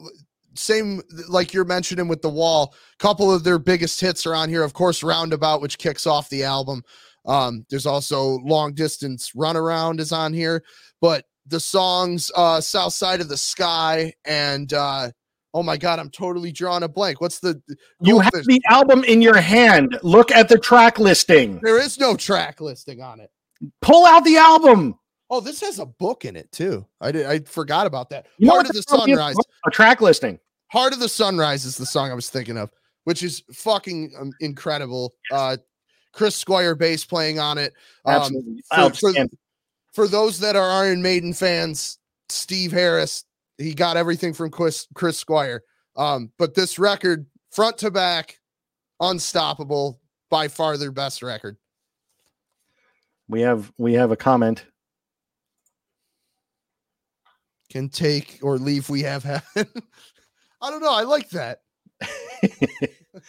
Same 0.54 1.02
like 1.28 1.52
you're 1.52 1.66
mentioning 1.66 2.08
with 2.08 2.22
the 2.22 2.30
wall. 2.30 2.74
Couple 2.98 3.32
of 3.32 3.44
their 3.44 3.58
biggest 3.58 4.00
hits 4.00 4.26
are 4.26 4.34
on 4.34 4.48
here. 4.48 4.62
Of 4.62 4.72
course, 4.72 5.02
Roundabout, 5.02 5.60
which 5.60 5.76
kicks 5.76 6.06
off 6.06 6.30
the 6.30 6.44
album. 6.44 6.82
Um, 7.26 7.66
there's 7.68 7.84
also 7.84 8.38
Long 8.38 8.72
Distance 8.72 9.32
Runaround 9.36 10.00
is 10.00 10.12
on 10.12 10.32
here, 10.32 10.64
but 11.02 11.26
the 11.46 11.60
songs 11.60 12.30
uh 12.34 12.60
South 12.62 12.94
Side 12.94 13.20
of 13.20 13.28
the 13.28 13.36
Sky 13.36 14.14
and 14.24 14.72
uh 14.72 15.10
oh 15.52 15.62
my 15.62 15.76
god, 15.76 15.98
I'm 15.98 16.10
totally 16.10 16.52
drawing 16.52 16.84
a 16.84 16.88
blank. 16.88 17.20
What's 17.20 17.40
the 17.40 17.60
you 18.00 18.18
have 18.18 18.32
the 18.32 18.62
album 18.70 19.04
in 19.04 19.20
your 19.20 19.38
hand? 19.38 19.98
Look 20.02 20.32
at 20.32 20.48
the 20.48 20.58
track 20.58 20.98
listing. 20.98 21.60
There 21.62 21.78
is 21.78 21.98
no 21.98 22.16
track 22.16 22.62
listing 22.62 23.02
on 23.02 23.20
it. 23.20 23.30
Pull 23.82 24.06
out 24.06 24.24
the 24.24 24.38
album. 24.38 24.98
Oh, 25.30 25.40
this 25.40 25.60
has 25.60 25.78
a 25.78 25.86
book 25.86 26.24
in 26.24 26.36
it 26.36 26.50
too. 26.52 26.86
I 27.00 27.12
did. 27.12 27.26
I 27.26 27.40
forgot 27.40 27.86
about 27.86 28.10
that. 28.10 28.26
You 28.38 28.50
Heart 28.50 28.70
of 28.70 28.72
the 28.72 28.82
Sunrise. 28.82 29.36
A 29.66 29.70
track 29.70 30.00
listing. 30.00 30.38
Heart 30.68 30.94
of 30.94 31.00
the 31.00 31.08
Sunrise 31.08 31.64
is 31.64 31.76
the 31.76 31.86
song 31.86 32.10
I 32.10 32.14
was 32.14 32.30
thinking 32.30 32.56
of, 32.56 32.70
which 33.04 33.22
is 33.22 33.42
fucking 33.52 34.12
um, 34.18 34.32
incredible. 34.40 35.14
Uh, 35.30 35.58
Chris 36.12 36.34
Squire 36.34 36.74
bass 36.74 37.04
playing 37.04 37.38
on 37.38 37.58
it. 37.58 37.74
Um, 38.04 38.34
for, 38.74 38.92
for, 38.94 39.12
for, 39.92 40.08
those 40.08 40.40
that 40.40 40.56
are 40.56 40.70
Iron 40.70 41.02
Maiden 41.02 41.32
fans, 41.32 41.98
Steve 42.28 42.72
Harris, 42.72 43.24
he 43.58 43.74
got 43.74 43.96
everything 43.96 44.32
from 44.32 44.50
Chris, 44.50 44.86
Chris 44.94 45.18
Squire. 45.18 45.62
Um, 45.96 46.32
but 46.38 46.54
this 46.54 46.78
record, 46.78 47.26
front 47.50 47.78
to 47.78 47.90
back, 47.90 48.38
unstoppable, 49.00 50.00
by 50.30 50.48
far 50.48 50.76
their 50.76 50.92
best 50.92 51.22
record. 51.22 51.56
We 53.28 53.42
have 53.42 53.72
we 53.76 53.92
have 53.94 54.10
a 54.10 54.16
comment 54.16 54.64
can 57.70 57.88
take 57.88 58.38
or 58.42 58.58
leave 58.58 58.88
we 58.88 59.02
have 59.02 59.24
had. 59.24 59.42
I 59.56 60.70
don't 60.70 60.82
know. 60.82 60.92
I 60.92 61.02
like 61.02 61.28
that. 61.30 61.60
All 62.02 63.20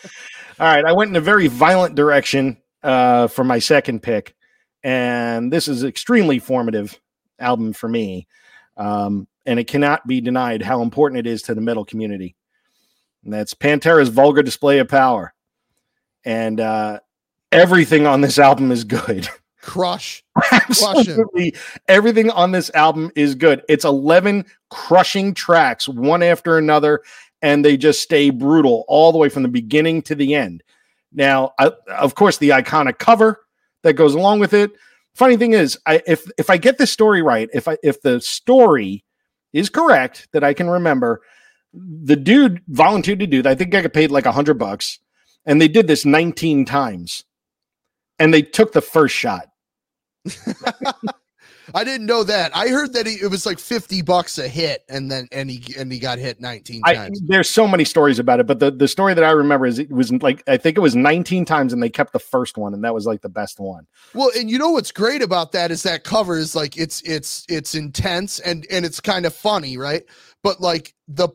right. 0.59 0.85
I 0.85 0.93
went 0.93 1.09
in 1.09 1.15
a 1.15 1.21
very 1.21 1.47
violent 1.47 1.95
direction 1.95 2.57
uh, 2.83 3.27
for 3.27 3.43
my 3.43 3.59
second 3.59 4.01
pick. 4.01 4.35
And 4.83 5.51
this 5.51 5.67
is 5.67 5.83
extremely 5.83 6.39
formative 6.39 6.99
album 7.37 7.73
for 7.73 7.89
me. 7.89 8.27
Um, 8.77 9.27
and 9.45 9.59
it 9.59 9.67
cannot 9.67 10.07
be 10.07 10.21
denied 10.21 10.61
how 10.61 10.81
important 10.81 11.19
it 11.19 11.27
is 11.27 11.41
to 11.43 11.55
the 11.55 11.61
metal 11.61 11.83
community. 11.83 12.35
And 13.23 13.33
that's 13.33 13.53
Pantera's 13.53 14.09
vulgar 14.09 14.43
display 14.43 14.79
of 14.79 14.87
power. 14.87 15.33
And 16.23 16.59
uh, 16.59 16.99
everything 17.51 18.07
on 18.07 18.21
this 18.21 18.39
album 18.39 18.71
is 18.71 18.83
good. 18.83 19.27
Crush. 19.61 20.23
Absolutely. 20.51 21.55
Everything 21.87 22.29
on 22.31 22.51
this 22.51 22.71
album 22.73 23.11
is 23.15 23.35
good. 23.35 23.61
It's 23.67 23.85
11 23.85 24.45
crushing 24.69 25.33
tracks, 25.33 25.87
one 25.87 26.23
after 26.23 26.57
another, 26.57 27.01
and 27.41 27.63
they 27.63 27.77
just 27.77 28.01
stay 28.01 28.29
brutal 28.29 28.85
all 28.87 29.11
the 29.11 29.17
way 29.17 29.29
from 29.29 29.43
the 29.43 29.49
beginning 29.49 30.01
to 30.03 30.15
the 30.15 30.35
end. 30.35 30.63
Now, 31.11 31.53
I, 31.59 31.71
of 31.87 32.15
course, 32.15 32.37
the 32.37 32.49
iconic 32.49 32.99
cover 32.99 33.41
that 33.83 33.93
goes 33.93 34.13
along 34.13 34.39
with 34.39 34.53
it. 34.53 34.71
Funny 35.15 35.37
thing 35.37 35.53
is, 35.53 35.77
I, 35.85 36.01
if 36.05 36.29
if 36.37 36.49
I 36.49 36.57
get 36.57 36.77
this 36.77 36.91
story 36.91 37.21
right, 37.21 37.49
if 37.53 37.67
I 37.67 37.77
if 37.83 38.01
the 38.01 38.21
story 38.21 39.03
is 39.53 39.69
correct 39.69 40.27
that 40.33 40.43
I 40.43 40.53
can 40.53 40.69
remember, 40.69 41.21
the 41.73 42.15
dude 42.15 42.61
volunteered 42.67 43.19
to 43.19 43.27
do 43.27 43.41
that. 43.41 43.49
I 43.49 43.55
think 43.55 43.73
I 43.73 43.81
got 43.81 43.93
paid 43.93 44.11
like 44.11 44.25
a 44.25 44.31
hundred 44.31 44.55
bucks, 44.55 44.99
and 45.45 45.59
they 45.59 45.67
did 45.67 45.87
this 45.87 46.05
19 46.05 46.65
times, 46.65 47.23
and 48.19 48.33
they 48.33 48.41
took 48.41 48.73
the 48.73 48.81
first 48.81 49.15
shot. 49.15 49.47
I 51.75 51.83
didn't 51.83 52.07
know 52.07 52.23
that. 52.23 52.55
I 52.55 52.69
heard 52.69 52.93
that 52.93 53.05
he, 53.05 53.13
it 53.15 53.29
was 53.29 53.45
like 53.45 53.59
50 53.59 54.01
bucks 54.01 54.37
a 54.37 54.47
hit 54.47 54.83
and 54.89 55.11
then 55.11 55.27
and 55.31 55.49
he 55.49 55.75
and 55.77 55.91
he 55.91 55.99
got 55.99 56.17
hit 56.17 56.41
19 56.41 56.81
times. 56.81 57.19
I, 57.21 57.25
there's 57.27 57.49
so 57.49 57.67
many 57.67 57.85
stories 57.85 58.19
about 58.19 58.39
it, 58.39 58.47
but 58.47 58.59
the, 58.59 58.71
the 58.71 58.87
story 58.87 59.13
that 59.13 59.23
I 59.23 59.31
remember 59.31 59.65
is 59.65 59.79
it 59.79 59.91
was 59.91 60.11
like 60.11 60.43
I 60.47 60.57
think 60.57 60.77
it 60.77 60.81
was 60.81 60.95
19 60.95 61.45
times 61.45 61.73
and 61.73 61.81
they 61.81 61.89
kept 61.89 62.13
the 62.13 62.19
first 62.19 62.57
one 62.57 62.73
and 62.73 62.83
that 62.83 62.93
was 62.93 63.05
like 63.05 63.21
the 63.21 63.29
best 63.29 63.59
one. 63.59 63.85
Well, 64.13 64.31
and 64.37 64.49
you 64.49 64.57
know 64.57 64.71
what's 64.71 64.91
great 64.91 65.21
about 65.21 65.51
that 65.51 65.71
is 65.71 65.83
that 65.83 66.03
cover 66.03 66.37
is 66.37 66.55
like 66.55 66.77
it's 66.77 67.01
it's 67.03 67.45
it's 67.49 67.75
intense 67.75 68.39
and 68.39 68.65
and 68.71 68.85
it's 68.85 68.99
kind 68.99 69.25
of 69.25 69.35
funny, 69.35 69.77
right? 69.77 70.03
But 70.43 70.61
like 70.61 70.93
the 71.07 71.29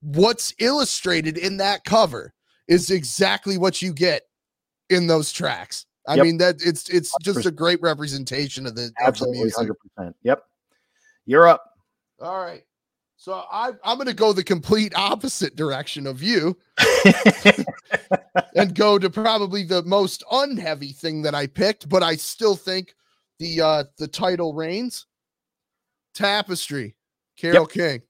what's 0.00 0.54
illustrated 0.58 1.38
in 1.38 1.56
that 1.56 1.84
cover 1.84 2.32
is 2.68 2.90
exactly 2.90 3.58
what 3.58 3.82
you 3.82 3.92
get 3.92 4.22
in 4.90 5.06
those 5.06 5.32
tracks. 5.32 5.86
I 6.06 6.16
yep. 6.16 6.24
mean 6.24 6.38
that 6.38 6.56
it's 6.64 6.88
it's 6.88 7.14
just 7.22 7.40
100%. 7.40 7.46
a 7.46 7.50
great 7.52 7.80
representation 7.80 8.66
of 8.66 8.74
the 8.74 8.90
absolutely 9.00 9.50
hundred 9.50 9.74
percent. 9.74 10.16
Yep, 10.22 10.44
you're 11.26 11.46
up. 11.46 11.64
All 12.20 12.42
right, 12.42 12.62
so 13.16 13.44
I 13.52 13.70
I'm 13.84 13.98
going 13.98 14.08
to 14.08 14.14
go 14.14 14.32
the 14.32 14.42
complete 14.42 14.92
opposite 14.96 15.54
direction 15.54 16.06
of 16.06 16.22
you, 16.22 16.56
and 18.56 18.74
go 18.74 18.98
to 18.98 19.08
probably 19.08 19.62
the 19.62 19.82
most 19.84 20.24
unheavy 20.32 20.92
thing 20.92 21.22
that 21.22 21.34
I 21.34 21.46
picked, 21.46 21.88
but 21.88 22.02
I 22.02 22.16
still 22.16 22.56
think 22.56 22.94
the 23.38 23.60
uh 23.60 23.84
the 23.98 24.08
title 24.08 24.54
reigns. 24.54 25.06
Tapestry, 26.14 26.94
Carol 27.38 27.62
yep. 27.62 27.70
King. 27.70 28.02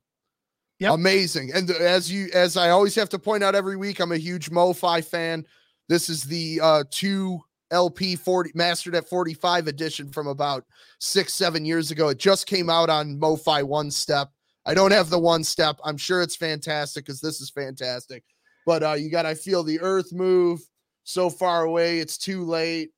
Yep. 0.81 0.95
Amazing. 0.95 1.53
And 1.55 1.71
as 1.71 2.11
you 2.11 2.29
as 2.35 2.57
I 2.57 2.71
always 2.71 2.95
have 2.97 3.09
to 3.11 3.19
point 3.19 3.45
out 3.45 3.55
every 3.55 3.77
week, 3.77 4.01
I'm 4.01 4.13
a 4.13 4.17
huge 4.17 4.51
MoFi 4.51 5.05
fan. 5.05 5.47
This 5.89 6.09
is 6.09 6.25
the 6.25 6.59
uh 6.61 6.85
two 6.91 7.41
LP 7.73 8.17
40 8.17 8.53
mastered 8.55 8.95
at 8.95 9.09
45 9.09 9.67
edition 9.67 10.11
from 10.11 10.27
about 10.27 10.65
six, 11.01 11.35
seven 11.35 11.65
years 11.65 11.91
ago. 11.91 12.09
It 12.09 12.19
just 12.19 12.47
came 12.47 12.71
out 12.71 12.91
on 12.91 13.19
MoFi 13.19 13.65
one 13.65 13.91
step. 13.91 14.29
I 14.65 14.75
don't 14.75 14.93
have 14.93 15.11
the 15.11 15.19
one 15.19 15.43
step. 15.43 15.79
I'm 15.85 15.97
sure 15.97 16.23
it's 16.23 16.37
fantastic 16.37 17.05
because 17.05 17.21
this 17.21 17.41
is 17.41 17.51
fantastic. 17.51 18.23
But 18.65 18.83
uh, 18.83 18.93
you 18.93 19.11
got 19.11 19.27
I 19.27 19.35
feel 19.35 19.65
the 19.65 19.81
earth 19.81 20.13
move 20.13 20.61
so 21.05 21.29
far 21.29 21.65
away, 21.65 21.99
it's 21.99 22.17
too 22.17 22.45
late. 22.45 22.91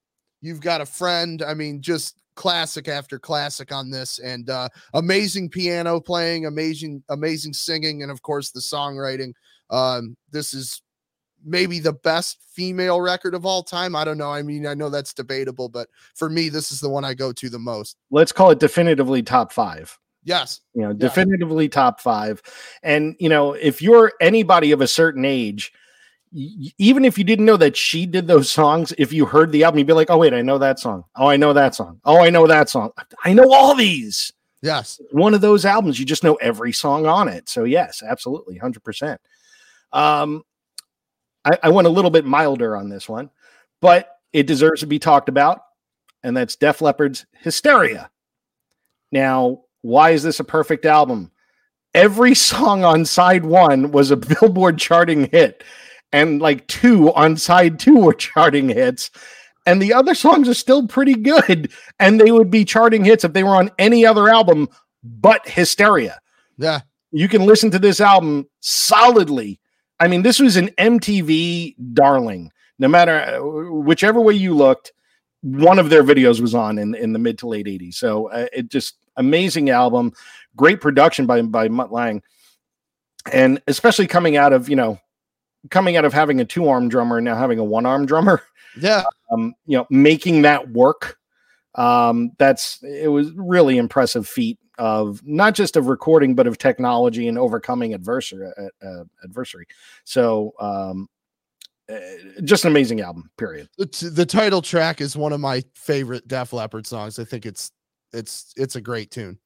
You've 0.43 0.61
got 0.61 0.83
a 0.83 0.87
friend. 0.87 1.43
I 1.43 1.55
mean, 1.55 1.81
just 1.81 2.21
classic 2.37 2.89
after 2.89 3.19
classic 3.19 3.73
on 3.73 3.91
this 3.91 4.19
and 4.19 4.51
uh 4.51 4.69
amazing 4.95 5.49
piano 5.49 6.01
playing 6.01 6.47
amazing 6.47 7.01
amazing 7.11 7.53
singing 7.53 8.03
and 8.03 8.11
of 8.11 8.23
course 8.23 8.51
the 8.51 8.59
songwriting 8.59 9.33
um 9.71 10.17
this 10.33 10.53
is 10.53 10.83
maybe 11.45 11.79
the 11.79 11.93
best 11.93 12.39
female 12.53 13.01
record 13.01 13.35
of 13.35 13.45
all 13.45 13.63
time. 13.63 13.95
I 13.95 14.05
don't 14.05 14.19
know. 14.19 14.33
I 14.33 14.43
mean, 14.43 14.67
I 14.67 14.75
know 14.75 14.89
that's 14.89 15.13
debatable, 15.13 15.69
but 15.69 15.89
for 16.15 16.29
me, 16.31 16.49
this 16.49 16.73
is 16.73 16.81
the 16.81 16.89
one 16.89 17.05
I 17.05 17.15
go 17.15 17.33
to 17.33 17.49
the 17.49 17.59
most. 17.59 17.97
Let's 18.11 18.33
call 18.33 18.51
it 18.51 18.61
definitively 18.61 19.23
top 19.23 19.53
five. 19.53 19.99
Yes. 20.25 20.61
You 20.75 20.83
know, 20.83 20.93
definitively 20.93 21.65
yeah. 21.65 21.71
top 21.71 22.01
five. 22.01 22.43
And, 22.83 23.15
you 23.19 23.29
know, 23.29 23.53
if 23.53 23.83
you're 23.83 24.13
anybody 24.21 24.73
of 24.73 24.81
a 24.81 24.87
certain 24.87 25.25
age, 25.25 25.73
even 26.33 27.05
if 27.05 27.17
you 27.17 27.25
didn't 27.25 27.45
know 27.45 27.59
that 27.59 27.77
she 27.77 28.07
did 28.07 28.27
those 28.27 28.51
songs, 28.51 28.93
if 28.99 29.13
you 29.13 29.27
heard 29.27 29.53
the 29.53 29.63
album, 29.63 29.79
you'd 29.79 29.87
be 29.87 29.93
like, 29.93 30.11
oh, 30.11 30.19
wait, 30.19 30.35
I 30.35 30.43
know 30.43 30.59
that 30.59 30.81
song. 30.81 31.05
Oh, 31.15 31.29
I 31.29 31.37
know 31.37 31.53
that 31.53 31.75
song. 31.75 32.01
Oh, 32.05 32.21
I 32.21 32.31
know 32.31 32.47
that 32.47 32.69
song. 32.69 32.91
I 33.25 33.33
know 33.35 33.53
all 33.53 33.75
these. 33.75 34.33
Yes. 34.63 35.01
One 35.13 35.35
of 35.35 35.43
those 35.43 35.65
albums, 35.65 36.01
you 36.01 36.07
just 36.07 36.25
know 36.25 36.35
every 36.37 36.73
song 36.73 37.07
on 37.07 37.29
it. 37.29 37.49
So, 37.49 37.65
yes, 37.65 38.03
absolutely. 38.03 38.59
100%. 38.59 39.19
Um, 39.93 40.43
I, 41.45 41.59
I 41.65 41.69
went 41.71 41.87
a 41.87 41.91
little 41.91 42.11
bit 42.11 42.25
milder 42.25 42.77
on 42.77 42.89
this 42.89 43.09
one, 43.09 43.31
but 43.81 44.19
it 44.33 44.47
deserves 44.47 44.81
to 44.81 44.87
be 44.87 44.99
talked 44.99 45.29
about, 45.29 45.61
and 46.23 46.37
that's 46.37 46.57
Def 46.57 46.81
Leppard's 46.81 47.27
Hysteria. 47.33 48.11
Now, 49.13 49.63
why 49.83 50.11
is 50.11 50.23
this 50.23 50.41
a 50.41 50.45
perfect 50.45 50.85
album? 50.85 51.31
Every 51.95 52.35
song 52.35 52.85
on 52.85 53.05
side 53.05 53.45
one 53.45 53.93
was 53.93 54.11
a 54.11 54.17
Billboard 54.41 54.79
charting 54.79 55.31
hit, 55.31 55.63
and 56.13 56.41
like 56.41 56.67
two 56.67 57.13
on 57.15 57.37
side 57.37 57.79
two 57.79 57.97
were 57.97 58.15
charting 58.15 58.69
hits. 58.69 59.11
And 59.67 59.81
the 59.81 59.95
other 59.95 60.15
songs 60.15 60.47
are 60.49 60.55
still 60.55 60.87
pretty 60.87 61.15
good, 61.15 61.73
and 61.99 62.21
they 62.21 62.31
would 62.31 62.51
be 62.51 62.65
charting 62.65 63.05
hits 63.05 63.25
if 63.25 63.33
they 63.33 63.45
were 63.45 63.57
on 63.57 63.71
any 63.79 64.05
other 64.05 64.29
album 64.29 64.69
but 65.03 65.47
Hysteria. 65.49 66.19
Yeah. 66.59 66.81
You 67.13 67.29
can 67.29 67.47
listen 67.47 67.71
to 67.71 67.79
this 67.79 68.01
album 68.01 68.49
solidly 68.61 69.61
I 70.05 70.07
mean, 70.07 70.21
this 70.21 70.39
was 70.39 70.57
an 70.57 70.69
MTV 70.77 71.77
darling. 71.95 72.53
No 72.79 72.89
matter 72.89 73.21
uh, 73.21 73.41
whichever 73.41 74.21
way 74.21 74.35
you 74.35 74.53
looked, 74.53 74.93
one 75.41 75.79
of 75.79 75.89
their 75.89 76.05
videos 76.05 76.41
was 76.41 76.55
on 76.55 76.79
in 76.79 76.95
in 76.95 77.15
the 77.15 77.19
mid 77.19 77.39
to 77.39 77.49
late 77.49 77.65
'80s. 77.65 77.95
So 77.95 78.29
uh, 78.29 78.47
it 78.53 78.69
just 78.69 78.97
amazing 79.17 79.71
album, 79.71 80.13
great 80.57 80.83
production 80.83 81.25
by 81.25 81.41
by 81.41 81.69
Mutt 81.69 81.91
Lange, 81.91 82.23
and 83.33 83.63
especially 83.67 84.07
coming 84.07 84.37
out 84.37 84.53
of 84.53 84.69
you 84.69 84.77
know 84.77 85.01
coming 85.71 85.97
out 85.97 86.05
of 86.05 86.13
having 86.13 86.39
a 86.39 86.45
two 86.45 86.69
arm 86.69 86.91
drummer 86.91 87.17
and 87.17 87.25
now 87.25 87.37
having 87.37 87.59
a 87.59 87.65
one 87.65 87.87
arm 87.87 88.05
drummer. 88.07 88.43
Yeah, 88.79 89.05
um, 89.33 89.55
you 89.65 89.79
know, 89.79 89.87
making 89.89 90.43
that 90.43 90.69
work. 90.69 91.17
Um, 91.77 92.33
that's 92.39 92.83
it 92.83 93.09
was 93.09 93.33
really 93.33 93.79
impressive 93.79 94.29
feat 94.29 94.59
of 94.79 95.21
not 95.25 95.55
just 95.55 95.77
of 95.77 95.87
recording 95.87 96.35
but 96.35 96.47
of 96.47 96.59
technology 96.59 97.29
and 97.29 97.39
overcoming 97.39 97.95
adversary 97.95 98.51
uh, 98.59 98.87
uh, 98.87 99.05
adversary. 99.23 99.67
So 100.05 100.53
um 100.59 101.09
uh, 101.91 101.99
just 102.45 102.65
an 102.65 102.71
amazing 102.71 103.03
album 103.03 103.31
period. 103.37 103.69
The, 103.77 104.11
the 104.15 104.25
title 104.25 104.63
track 104.63 105.03
is 105.03 105.17
one 105.17 105.35
of 105.35 105.41
my 105.41 105.63
favorite 105.75 106.27
def 106.27 106.53
leppard 106.53 106.87
songs. 106.87 107.19
I 107.19 107.25
think 107.25 107.45
it's 107.45 107.73
it's 108.13 108.55
it's 108.57 108.77
a 108.77 108.81
great 108.81 109.11
tune. 109.11 109.39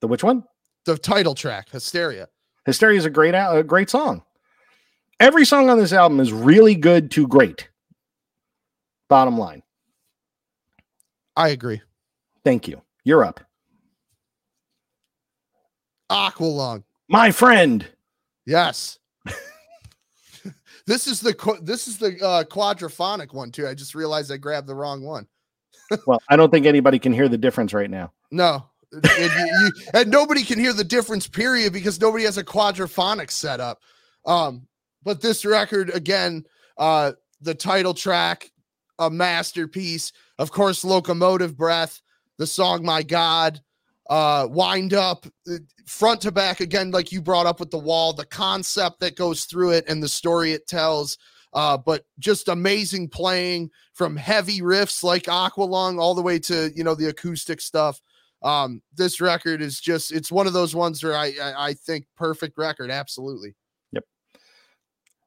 The 0.00 0.06
which 0.06 0.22
one? 0.22 0.44
The 0.84 0.96
title 0.96 1.34
track 1.34 1.70
hysteria. 1.70 2.28
Hysteria 2.66 2.98
is 2.98 3.04
a 3.04 3.10
great 3.10 3.34
a 3.34 3.64
great 3.64 3.90
song. 3.90 4.22
Every 5.18 5.44
song 5.44 5.70
on 5.70 5.78
this 5.78 5.92
album 5.92 6.20
is 6.20 6.32
really 6.32 6.74
good 6.74 7.10
to 7.12 7.26
great. 7.26 7.68
Bottom 9.08 9.38
line. 9.38 9.62
I 11.36 11.48
agree. 11.48 11.82
Thank 12.44 12.68
you. 12.68 12.82
You're 13.04 13.24
up 13.24 13.45
Aqualung. 16.10 16.84
My 17.08 17.30
friend. 17.30 17.86
Yes. 18.46 18.98
this 20.86 21.06
is 21.06 21.20
the 21.20 21.58
this 21.62 21.88
is 21.88 21.98
the 21.98 22.18
uh, 22.24 22.44
quadraphonic 22.44 23.32
one 23.32 23.50
too. 23.50 23.66
I 23.66 23.74
just 23.74 23.94
realized 23.94 24.32
I 24.32 24.36
grabbed 24.36 24.66
the 24.66 24.74
wrong 24.74 25.02
one. 25.02 25.26
well, 26.06 26.20
I 26.28 26.36
don't 26.36 26.50
think 26.50 26.66
anybody 26.66 26.98
can 26.98 27.12
hear 27.12 27.28
the 27.28 27.38
difference 27.38 27.72
right 27.72 27.90
now. 27.90 28.12
No. 28.30 28.66
and, 28.92 29.04
you, 29.04 29.46
you, 29.60 29.70
and 29.94 30.10
nobody 30.10 30.42
can 30.42 30.58
hear 30.58 30.72
the 30.72 30.84
difference, 30.84 31.26
period, 31.26 31.72
because 31.72 32.00
nobody 32.00 32.24
has 32.24 32.38
a 32.38 32.44
quadraphonic 32.44 33.30
setup. 33.30 33.80
Um, 34.24 34.66
but 35.02 35.20
this 35.20 35.44
record, 35.44 35.90
again, 35.90 36.44
uh, 36.78 37.12
the 37.40 37.54
title 37.54 37.94
track, 37.94 38.50
a 38.98 39.10
masterpiece. 39.10 40.12
Of 40.38 40.50
course, 40.50 40.84
Locomotive 40.84 41.56
Breath, 41.56 42.00
the 42.38 42.46
song 42.46 42.84
My 42.84 43.02
God, 43.02 43.60
uh, 44.08 44.46
wind 44.50 44.94
up 44.94 45.26
uh, 45.50 45.56
front 45.86 46.20
to 46.22 46.32
back 46.32 46.60
again, 46.60 46.90
like 46.90 47.12
you 47.12 47.20
brought 47.20 47.46
up 47.46 47.60
with 47.60 47.70
the 47.70 47.78
wall, 47.78 48.12
the 48.12 48.26
concept 48.26 49.00
that 49.00 49.16
goes 49.16 49.44
through 49.44 49.70
it 49.70 49.84
and 49.88 50.02
the 50.02 50.08
story 50.08 50.52
it 50.52 50.66
tells. 50.66 51.18
Uh, 51.52 51.76
but 51.76 52.04
just 52.18 52.48
amazing 52.48 53.08
playing 53.08 53.70
from 53.94 54.14
heavy 54.16 54.60
riffs 54.60 55.02
like 55.02 55.24
Aqualung 55.24 55.98
all 55.98 56.14
the 56.14 56.22
way 56.22 56.38
to 56.38 56.70
you 56.74 56.84
know 56.84 56.94
the 56.94 57.08
acoustic 57.08 57.60
stuff. 57.60 58.00
Um, 58.42 58.82
this 58.94 59.20
record 59.20 59.62
is 59.62 59.80
just 59.80 60.12
it's 60.12 60.30
one 60.30 60.46
of 60.46 60.52
those 60.52 60.74
ones 60.74 61.02
where 61.02 61.16
I, 61.16 61.32
I, 61.42 61.68
I 61.68 61.74
think 61.74 62.06
perfect 62.16 62.58
record, 62.58 62.90
absolutely. 62.90 63.54
Yep. 63.92 64.04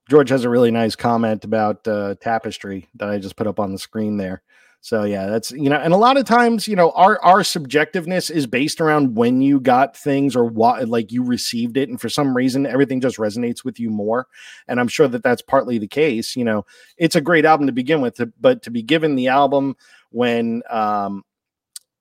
George 0.10 0.30
has 0.30 0.44
a 0.44 0.50
really 0.50 0.72
nice 0.72 0.96
comment 0.96 1.44
about 1.44 1.88
uh, 1.88 2.15
tapestry 2.22 2.88
that 2.96 3.10
I 3.10 3.18
just 3.18 3.36
put 3.36 3.48
up 3.48 3.60
on 3.60 3.72
the 3.72 3.80
screen 3.80 4.18
there. 4.18 4.44
So 4.82 5.04
yeah, 5.04 5.28
that's 5.28 5.52
you 5.52 5.70
know, 5.70 5.76
and 5.76 5.94
a 5.94 5.98
lot 5.98 6.15
of 6.15 6.26
times, 6.26 6.65
you 6.68 6.76
know, 6.76 6.92
our 6.92 7.22
our 7.22 7.42
subjectiveness 7.42 8.32
is 8.32 8.48
based 8.48 8.80
around 8.80 9.15
when 9.15 9.42
you 9.42 9.60
got 9.60 9.96
things 9.98 10.38
or 10.38 10.46
what 10.46 10.88
like 10.88 11.12
you 11.12 11.22
received 11.22 11.76
it, 11.76 11.89
and 11.89 12.00
for 12.00 12.08
some 12.08 12.36
reason, 12.36 12.65
everything 12.65 13.02
just 13.02 13.18
resonates 13.18 13.65
with 13.65 13.78
you 13.78 13.89
more. 13.89 14.28
And 14.70 14.80
I'm 14.80 14.88
sure 14.88 15.10
that 15.10 15.22
that's 15.22 15.42
partly 15.42 15.80
the 15.80 15.88
case. 15.88 16.36
You 16.38 16.46
know, 16.46 16.65
it's 16.98 17.15
a 17.18 17.22
great 17.22 17.44
album 17.44 17.68
to 17.68 17.74
begin 17.74 18.00
with, 18.00 18.22
but 18.39 18.63
to 18.63 18.72
be 18.72 18.82
given 18.82 19.15
the 19.15 19.28
album 19.28 19.76
when 20.12 20.63
um 20.70 21.24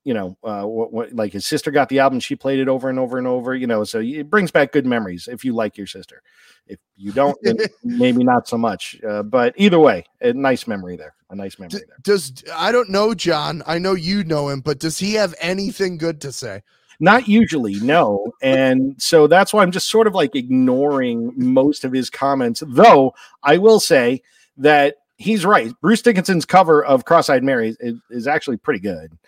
you 0.08 0.14
know, 0.14 0.38
uh, 0.42 0.62
what, 0.62 0.90
what, 0.90 1.12
like 1.12 1.34
his 1.34 1.44
sister 1.44 1.70
got 1.70 1.90
the 1.90 1.98
album, 1.98 2.18
she 2.18 2.34
played 2.34 2.60
it 2.60 2.66
over 2.66 2.88
and 2.88 2.98
over 2.98 3.18
and 3.18 3.26
over, 3.26 3.54
you 3.54 3.66
know, 3.66 3.84
so 3.84 4.00
it 4.00 4.30
brings 4.30 4.50
back 4.50 4.72
good 4.72 4.86
memories 4.86 5.28
if 5.30 5.44
you 5.44 5.52
like 5.54 5.76
your 5.76 5.86
sister. 5.86 6.22
If 6.66 6.78
you 6.96 7.12
don't, 7.12 7.36
maybe 7.84 8.24
not 8.24 8.48
so 8.48 8.56
much. 8.56 8.98
Uh, 9.06 9.22
but 9.22 9.52
either 9.58 9.78
way, 9.78 10.06
a 10.22 10.32
nice 10.32 10.66
memory 10.66 10.96
there. 10.96 11.12
A 11.28 11.36
nice 11.36 11.58
memory 11.58 11.82
there. 11.86 11.98
Does 12.02 12.42
I 12.56 12.72
don't 12.72 12.88
know 12.88 13.14
John. 13.14 13.62
I 13.66 13.78
know 13.78 13.92
you 13.92 14.24
know 14.24 14.48
him, 14.48 14.60
but 14.60 14.78
does 14.78 14.98
he 14.98 15.12
have 15.12 15.34
anything 15.40 15.98
good 15.98 16.22
to 16.22 16.32
say? 16.32 16.62
Not 17.00 17.28
usually, 17.28 17.74
no. 17.80 18.32
And 18.40 18.94
so 18.96 19.26
that's 19.26 19.52
why 19.52 19.62
I'm 19.62 19.72
just 19.72 19.90
sort 19.90 20.06
of 20.06 20.14
like 20.14 20.34
ignoring 20.34 21.34
most 21.36 21.84
of 21.84 21.92
his 21.92 22.08
comments. 22.08 22.62
Though 22.66 23.12
I 23.42 23.58
will 23.58 23.78
say 23.78 24.22
that 24.56 24.96
he's 25.18 25.44
right. 25.44 25.72
Bruce 25.82 26.00
Dickinson's 26.00 26.46
cover 26.46 26.82
of 26.82 27.04
Cross-eyed 27.04 27.44
Mary 27.44 27.76
is, 27.78 27.98
is 28.10 28.26
actually 28.26 28.56
pretty 28.56 28.80
good. 28.80 29.18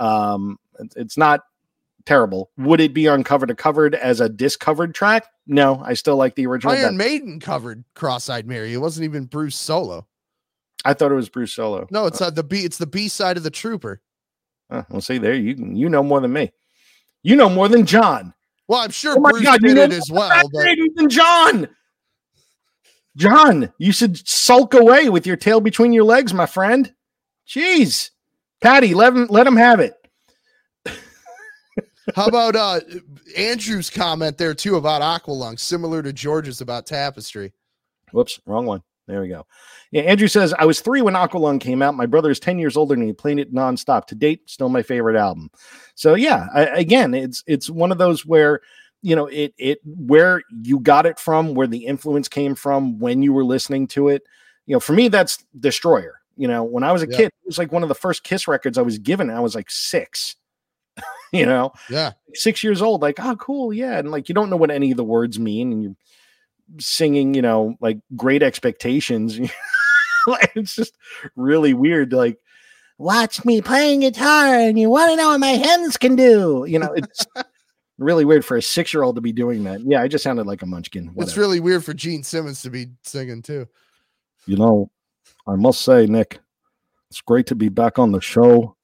Um, 0.00 0.58
it's 0.96 1.16
not 1.16 1.42
terrible. 2.06 2.50
Would 2.56 2.80
it 2.80 2.94
be 2.94 3.06
on 3.06 3.22
cover 3.22 3.46
to 3.46 3.54
covered 3.54 3.94
as 3.94 4.20
a 4.20 4.28
discovered 4.28 4.94
track? 4.94 5.26
No, 5.46 5.82
I 5.84 5.94
still 5.94 6.16
like 6.16 6.34
the 6.34 6.46
original. 6.46 6.72
Iron 6.72 6.96
Maiden 6.96 7.38
covered 7.38 7.84
Cross-eyed 7.94 8.46
Mary. 8.46 8.72
It 8.72 8.78
wasn't 8.78 9.04
even 9.04 9.26
Bruce 9.26 9.56
solo. 9.56 10.06
I 10.84 10.94
thought 10.94 11.12
it 11.12 11.16
was 11.16 11.28
Bruce 11.28 11.52
solo. 11.52 11.86
No, 11.90 12.06
it's 12.06 12.20
uh, 12.20 12.30
the 12.30 12.42
B. 12.42 12.64
It's 12.64 12.78
the 12.78 12.86
B 12.86 13.08
side 13.08 13.36
of 13.36 13.42
the 13.42 13.50
Trooper. 13.50 14.00
Uh, 14.70 14.84
well, 14.88 15.00
see 15.00 15.18
there, 15.18 15.34
you 15.34 15.54
you 15.74 15.88
know 15.88 16.02
more 16.02 16.20
than 16.20 16.32
me. 16.32 16.52
You 17.22 17.36
know 17.36 17.50
more 17.50 17.68
than 17.68 17.84
John. 17.84 18.32
Well, 18.66 18.80
I'm 18.80 18.90
sure 18.90 19.16
oh 19.18 19.20
Bruce 19.20 19.42
God, 19.42 19.60
did 19.60 19.76
it 19.76 19.92
as 19.92 20.10
well. 20.10 20.30
But... 20.52 20.78
Than 20.96 21.10
John. 21.10 21.68
John, 23.16 23.72
you 23.78 23.92
should 23.92 24.26
sulk 24.26 24.72
away 24.72 25.08
with 25.08 25.26
your 25.26 25.36
tail 25.36 25.60
between 25.60 25.92
your 25.92 26.04
legs, 26.04 26.32
my 26.32 26.46
friend. 26.46 26.94
Jeez. 27.46 28.10
Patty, 28.60 28.94
let 28.94 29.14
him 29.14 29.26
let 29.28 29.46
him 29.46 29.56
have 29.56 29.80
it. 29.80 29.94
How 32.14 32.26
about 32.26 32.56
uh 32.56 32.80
Andrew's 33.36 33.90
comment 33.90 34.36
there 34.36 34.54
too 34.54 34.76
about 34.76 35.02
Aqualung, 35.02 35.58
similar 35.58 36.02
to 36.02 36.12
George's 36.12 36.60
about 36.60 36.86
Tapestry? 36.86 37.52
Whoops, 38.12 38.40
wrong 38.46 38.66
one. 38.66 38.82
There 39.06 39.20
we 39.20 39.28
go. 39.28 39.46
Yeah, 39.90 40.02
Andrew 40.02 40.28
says 40.28 40.54
I 40.58 40.64
was 40.66 40.80
three 40.80 41.02
when 41.02 41.14
Aqualung 41.14 41.60
came 41.60 41.82
out. 41.82 41.94
My 41.94 42.06
brother 42.06 42.30
is 42.30 42.38
ten 42.40 42.58
years 42.58 42.76
older 42.76 42.94
and 42.94 43.02
he 43.02 43.12
played 43.12 43.38
it 43.38 43.52
nonstop. 43.52 44.06
To 44.06 44.14
date, 44.14 44.48
still 44.48 44.68
my 44.68 44.82
favorite 44.82 45.16
album. 45.16 45.50
So 45.94 46.14
yeah, 46.14 46.46
I, 46.54 46.66
again, 46.66 47.14
it's 47.14 47.42
it's 47.46 47.70
one 47.70 47.92
of 47.92 47.98
those 47.98 48.26
where 48.26 48.60
you 49.02 49.16
know 49.16 49.26
it 49.26 49.54
it 49.58 49.80
where 49.84 50.42
you 50.62 50.80
got 50.80 51.06
it 51.06 51.18
from, 51.18 51.54
where 51.54 51.66
the 51.66 51.86
influence 51.86 52.28
came 52.28 52.54
from 52.54 52.98
when 52.98 53.22
you 53.22 53.32
were 53.32 53.44
listening 53.44 53.88
to 53.88 54.08
it. 54.08 54.22
You 54.66 54.76
know, 54.76 54.80
for 54.80 54.92
me, 54.92 55.08
that's 55.08 55.44
Destroyer. 55.58 56.19
You 56.40 56.48
know, 56.48 56.64
when 56.64 56.84
I 56.84 56.90
was 56.90 57.02
a 57.02 57.06
yeah. 57.06 57.16
kid, 57.18 57.26
it 57.26 57.46
was 57.46 57.58
like 57.58 57.70
one 57.70 57.82
of 57.82 57.90
the 57.90 57.94
first 57.94 58.24
Kiss 58.24 58.48
records 58.48 58.78
I 58.78 58.82
was 58.82 58.96
given. 58.96 59.28
I 59.28 59.40
was 59.40 59.54
like 59.54 59.70
six. 59.70 60.36
you 61.34 61.44
know, 61.44 61.70
yeah, 61.90 62.12
six 62.32 62.64
years 62.64 62.80
old. 62.80 63.02
Like, 63.02 63.20
oh, 63.20 63.36
cool, 63.36 63.74
yeah, 63.74 63.98
and 63.98 64.10
like 64.10 64.30
you 64.30 64.34
don't 64.34 64.48
know 64.48 64.56
what 64.56 64.70
any 64.70 64.90
of 64.90 64.96
the 64.96 65.04
words 65.04 65.38
mean, 65.38 65.70
and 65.70 65.82
you're 65.82 65.96
singing, 66.78 67.34
you 67.34 67.42
know, 67.42 67.74
like 67.78 67.98
great 68.16 68.42
expectations. 68.42 69.38
it's 70.54 70.76
just 70.76 70.96
really 71.36 71.74
weird. 71.74 72.14
Like, 72.14 72.38
watch 72.96 73.44
me 73.44 73.60
playing 73.60 74.00
guitar, 74.00 74.54
and 74.54 74.78
you 74.78 74.88
want 74.88 75.10
to 75.10 75.16
know 75.16 75.28
what 75.28 75.40
my 75.40 75.48
hands 75.48 75.98
can 75.98 76.16
do. 76.16 76.64
You 76.66 76.78
know, 76.78 76.94
it's. 76.94 77.26
really 77.98 78.24
weird 78.24 78.46
for 78.46 78.56
a 78.56 78.62
six 78.62 78.94
year 78.94 79.02
old 79.02 79.14
to 79.16 79.20
be 79.20 79.30
doing 79.30 79.62
that. 79.64 79.82
Yeah, 79.82 80.00
I 80.00 80.08
just 80.08 80.24
sounded 80.24 80.46
like 80.46 80.62
a 80.62 80.66
munchkin. 80.66 81.08
Whatever. 81.08 81.22
It's 81.22 81.36
really 81.36 81.60
weird 81.60 81.84
for 81.84 81.92
Gene 81.92 82.22
Simmons 82.22 82.62
to 82.62 82.70
be 82.70 82.86
singing 83.02 83.42
too. 83.42 83.68
You 84.46 84.56
know, 84.56 84.90
I 85.46 85.56
must 85.56 85.82
say, 85.82 86.06
Nick, 86.06 86.40
it's 87.10 87.20
great 87.20 87.46
to 87.46 87.54
be 87.54 87.68
back 87.68 87.98
on 87.98 88.12
the 88.12 88.20
show. 88.20 88.76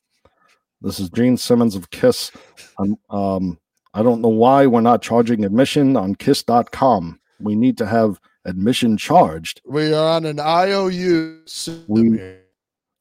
This 0.80 1.00
is 1.00 1.10
Gene 1.10 1.36
Simmons 1.36 1.74
of 1.74 1.90
Kiss. 1.90 2.30
I'm, 2.78 2.96
um, 3.08 3.58
I 3.94 4.02
don't 4.02 4.20
know 4.20 4.28
why 4.28 4.66
we're 4.66 4.80
not 4.80 5.00
charging 5.00 5.44
admission 5.44 5.96
on 5.96 6.14
kiss.com. 6.16 7.18
We 7.40 7.54
need 7.54 7.78
to 7.78 7.86
have 7.86 8.20
admission 8.44 8.96
charged. 8.96 9.60
We 9.64 9.92
are 9.92 10.16
on 10.16 10.26
an 10.26 10.38
IOU. 10.38 11.42
We, 11.86 12.36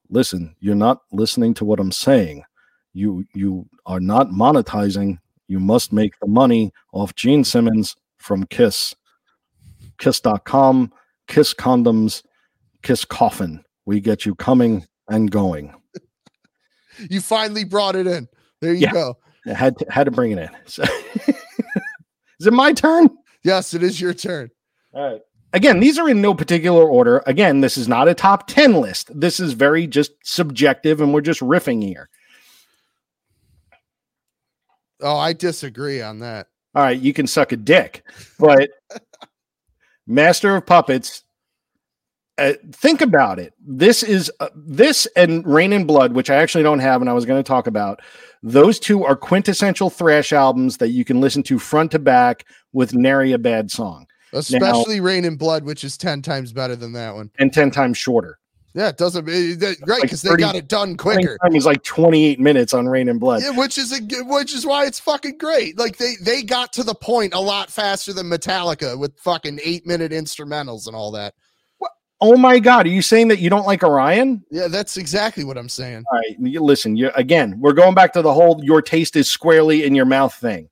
listen, 0.09 0.55
you're 0.59 0.75
not 0.75 1.01
listening 1.11 1.53
to 1.55 1.65
what 1.65 1.79
I'm 1.79 1.91
saying. 1.91 2.43
You 2.93 3.25
you 3.33 3.67
are 3.85 3.99
not 3.99 4.29
monetizing. 4.29 5.19
You 5.47 5.59
must 5.59 5.91
make 5.91 6.13
the 6.19 6.27
money 6.27 6.71
off 6.93 7.13
Gene 7.15 7.43
Simmons 7.43 7.95
from 8.17 8.45
Kiss. 8.45 8.95
Kiss.com, 9.97 10.91
Kiss 11.27 11.53
condoms, 11.53 12.23
kiss 12.85 13.03
coffin. 13.03 13.65
We 13.85 13.99
get 13.99 14.25
you 14.25 14.35
coming 14.35 14.85
and 15.09 15.29
going. 15.29 15.73
you 17.09 17.19
finally 17.19 17.65
brought 17.65 17.95
it 17.95 18.07
in. 18.07 18.29
There 18.61 18.73
you 18.73 18.81
yeah, 18.81 18.93
go. 18.93 19.17
I 19.45 19.53
had 19.53 19.77
to, 19.79 19.85
had 19.91 20.05
to 20.05 20.11
bring 20.11 20.31
it 20.31 20.37
in. 20.37 20.49
So 20.67 20.83
is 22.39 22.47
it 22.47 22.53
my 22.53 22.73
turn? 22.73 23.09
Yes, 23.43 23.73
it 23.73 23.81
is 23.81 23.99
your 23.99 24.13
turn. 24.13 24.51
All 24.93 25.11
right. 25.11 25.21
Again, 25.53 25.79
these 25.79 25.97
are 25.97 26.09
in 26.09 26.21
no 26.21 26.33
particular 26.33 26.83
order. 26.83 27.23
Again, 27.25 27.61
this 27.61 27.77
is 27.77 27.87
not 27.87 28.09
a 28.09 28.13
top 28.13 28.47
10 28.47 28.73
list. 28.73 29.09
This 29.17 29.39
is 29.39 29.53
very 29.53 29.87
just 29.87 30.11
subjective 30.23 30.99
and 30.99 31.13
we're 31.13 31.21
just 31.21 31.39
riffing 31.39 31.81
here. 31.81 32.09
Oh, 35.01 35.15
I 35.15 35.31
disagree 35.31 36.01
on 36.01 36.19
that. 36.19 36.47
All 36.73 36.83
right, 36.83 36.99
you 36.99 37.13
can 37.13 37.25
suck 37.25 37.53
a 37.53 37.57
dick. 37.57 38.03
But 38.37 38.69
Master 40.07 40.57
of 40.57 40.65
Puppets 40.65 41.23
uh, 42.37 42.53
think 42.71 43.01
about 43.01 43.39
it. 43.39 43.53
This 43.65 44.03
is 44.03 44.31
uh, 44.39 44.49
this 44.55 45.05
and 45.15 45.45
Reign 45.45 45.73
in 45.73 45.85
Blood, 45.85 46.13
which 46.13 46.29
I 46.29 46.35
actually 46.35 46.63
don't 46.63 46.79
have, 46.79 47.01
and 47.01 47.09
I 47.09 47.13
was 47.13 47.25
going 47.25 47.41
to 47.41 47.47
talk 47.47 47.67
about. 47.67 48.01
Those 48.43 48.79
two 48.79 49.03
are 49.03 49.15
quintessential 49.15 49.89
thrash 49.89 50.33
albums 50.33 50.77
that 50.77 50.89
you 50.89 51.05
can 51.05 51.21
listen 51.21 51.43
to 51.43 51.57
front 51.57 51.91
to 51.91 51.99
back 51.99 52.45
with 52.73 52.93
nary 52.93 53.31
a 53.31 53.37
bad 53.37 53.71
song. 53.71 54.07
Especially 54.33 54.99
now, 54.99 55.05
Reign 55.05 55.25
in 55.25 55.37
Blood, 55.37 55.63
which 55.63 55.83
is 55.83 55.97
ten 55.97 56.21
times 56.21 56.51
better 56.51 56.75
than 56.75 56.93
that 56.93 57.15
one, 57.15 57.31
and 57.39 57.53
ten 57.53 57.71
times 57.71 57.97
shorter. 57.97 58.37
Yeah, 58.75 58.89
it 58.89 58.97
doesn't 58.97 59.29
it, 59.29 59.63
it, 59.63 59.77
right 59.87 60.01
because 60.01 60.25
like 60.25 60.35
they 60.35 60.41
got 60.41 60.55
it 60.55 60.67
done 60.67 60.97
quicker. 60.97 61.37
Time 61.41 61.55
is 61.55 61.65
like 61.65 61.81
28 61.83 62.41
minutes 62.41 62.73
on 62.73 62.89
Reign 62.89 63.07
in 63.07 63.17
Blood. 63.17 63.41
Yeah, 63.41 63.51
which 63.51 63.77
is 63.77 63.93
a 63.93 64.01
which 64.25 64.53
is 64.53 64.65
why 64.65 64.85
it's 64.85 64.99
fucking 64.99 65.37
great. 65.37 65.79
Like 65.79 65.95
they 65.95 66.15
they 66.21 66.43
got 66.43 66.73
to 66.73 66.83
the 66.83 66.93
point 66.93 67.33
a 67.33 67.39
lot 67.39 67.71
faster 67.71 68.11
than 68.11 68.29
Metallica 68.29 68.99
with 68.99 69.17
fucking 69.17 69.61
eight 69.63 69.87
minute 69.87 70.11
instrumentals 70.11 70.87
and 70.87 70.95
all 70.95 71.09
that. 71.13 71.35
Oh 72.27 72.37
my 72.37 72.57
God, 72.57 72.87
are 72.87 72.89
you 72.89 73.03
saying 73.03 73.27
that 73.27 73.37
you 73.37 73.51
don't 73.51 73.67
like 73.67 73.83
Orion? 73.83 74.43
Yeah, 74.49 74.67
that's 74.67 74.97
exactly 74.97 75.43
what 75.43 75.59
I'm 75.59 75.69
saying. 75.69 76.03
All 76.11 76.17
right, 76.17 76.35
you 76.39 76.59
listen. 76.59 76.95
You 76.95 77.11
again, 77.15 77.59
we're 77.59 77.71
going 77.71 77.93
back 77.93 78.13
to 78.13 78.23
the 78.23 78.33
whole 78.33 78.59
"your 78.63 78.81
taste 78.81 79.15
is 79.15 79.29
squarely 79.29 79.83
in 79.83 79.93
your 79.93 80.05
mouth" 80.05 80.33
thing. 80.33 80.67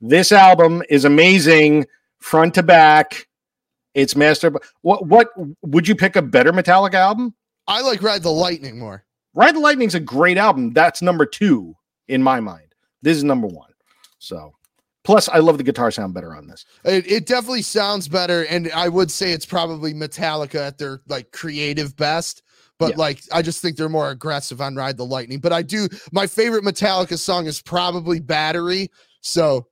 This 0.00 0.32
album 0.32 0.82
is 0.90 1.04
amazing, 1.04 1.86
front 2.18 2.54
to 2.54 2.64
back. 2.64 3.28
It's 3.94 4.16
master. 4.16 4.52
What 4.82 5.06
what 5.06 5.28
would 5.62 5.86
you 5.86 5.94
pick 5.94 6.16
a 6.16 6.22
better 6.22 6.52
Metallica 6.52 6.94
album? 6.94 7.36
I 7.68 7.82
like 7.82 8.02
Ride 8.02 8.24
the 8.24 8.32
Lightning 8.32 8.76
more. 8.76 9.04
Ride 9.32 9.54
the 9.54 9.60
Lightning's 9.60 9.94
a 9.94 10.00
great 10.00 10.38
album. 10.38 10.72
That's 10.72 11.02
number 11.02 11.24
two 11.24 11.76
in 12.08 12.20
my 12.20 12.40
mind. 12.40 12.74
This 13.02 13.16
is 13.16 13.22
number 13.22 13.46
one. 13.46 13.70
So 14.18 14.55
Plus, 15.06 15.28
I 15.28 15.38
love 15.38 15.56
the 15.56 15.62
guitar 15.62 15.92
sound 15.92 16.14
better 16.14 16.34
on 16.34 16.48
this. 16.48 16.64
It, 16.84 17.08
it, 17.08 17.26
definitely 17.26 17.62
sounds 17.62 18.08
better, 18.08 18.44
and 18.46 18.72
I 18.72 18.88
would 18.88 19.08
say 19.08 19.30
it's 19.30 19.46
probably 19.46 19.94
Metallica 19.94 20.56
at 20.56 20.78
their 20.78 21.00
like 21.06 21.30
creative 21.30 21.96
best. 21.96 22.42
But 22.80 22.90
yeah. 22.90 22.96
like, 22.96 23.22
I 23.32 23.40
just 23.40 23.62
think 23.62 23.76
they're 23.76 23.88
more 23.88 24.10
aggressive 24.10 24.60
on 24.60 24.74
Ride 24.74 24.96
the 24.96 25.06
Lightning. 25.06 25.38
But 25.38 25.52
I 25.52 25.62
do 25.62 25.88
my 26.10 26.26
favorite 26.26 26.64
Metallica 26.64 27.16
song 27.18 27.46
is 27.46 27.62
probably 27.62 28.18
Battery. 28.18 28.90
So 29.20 29.68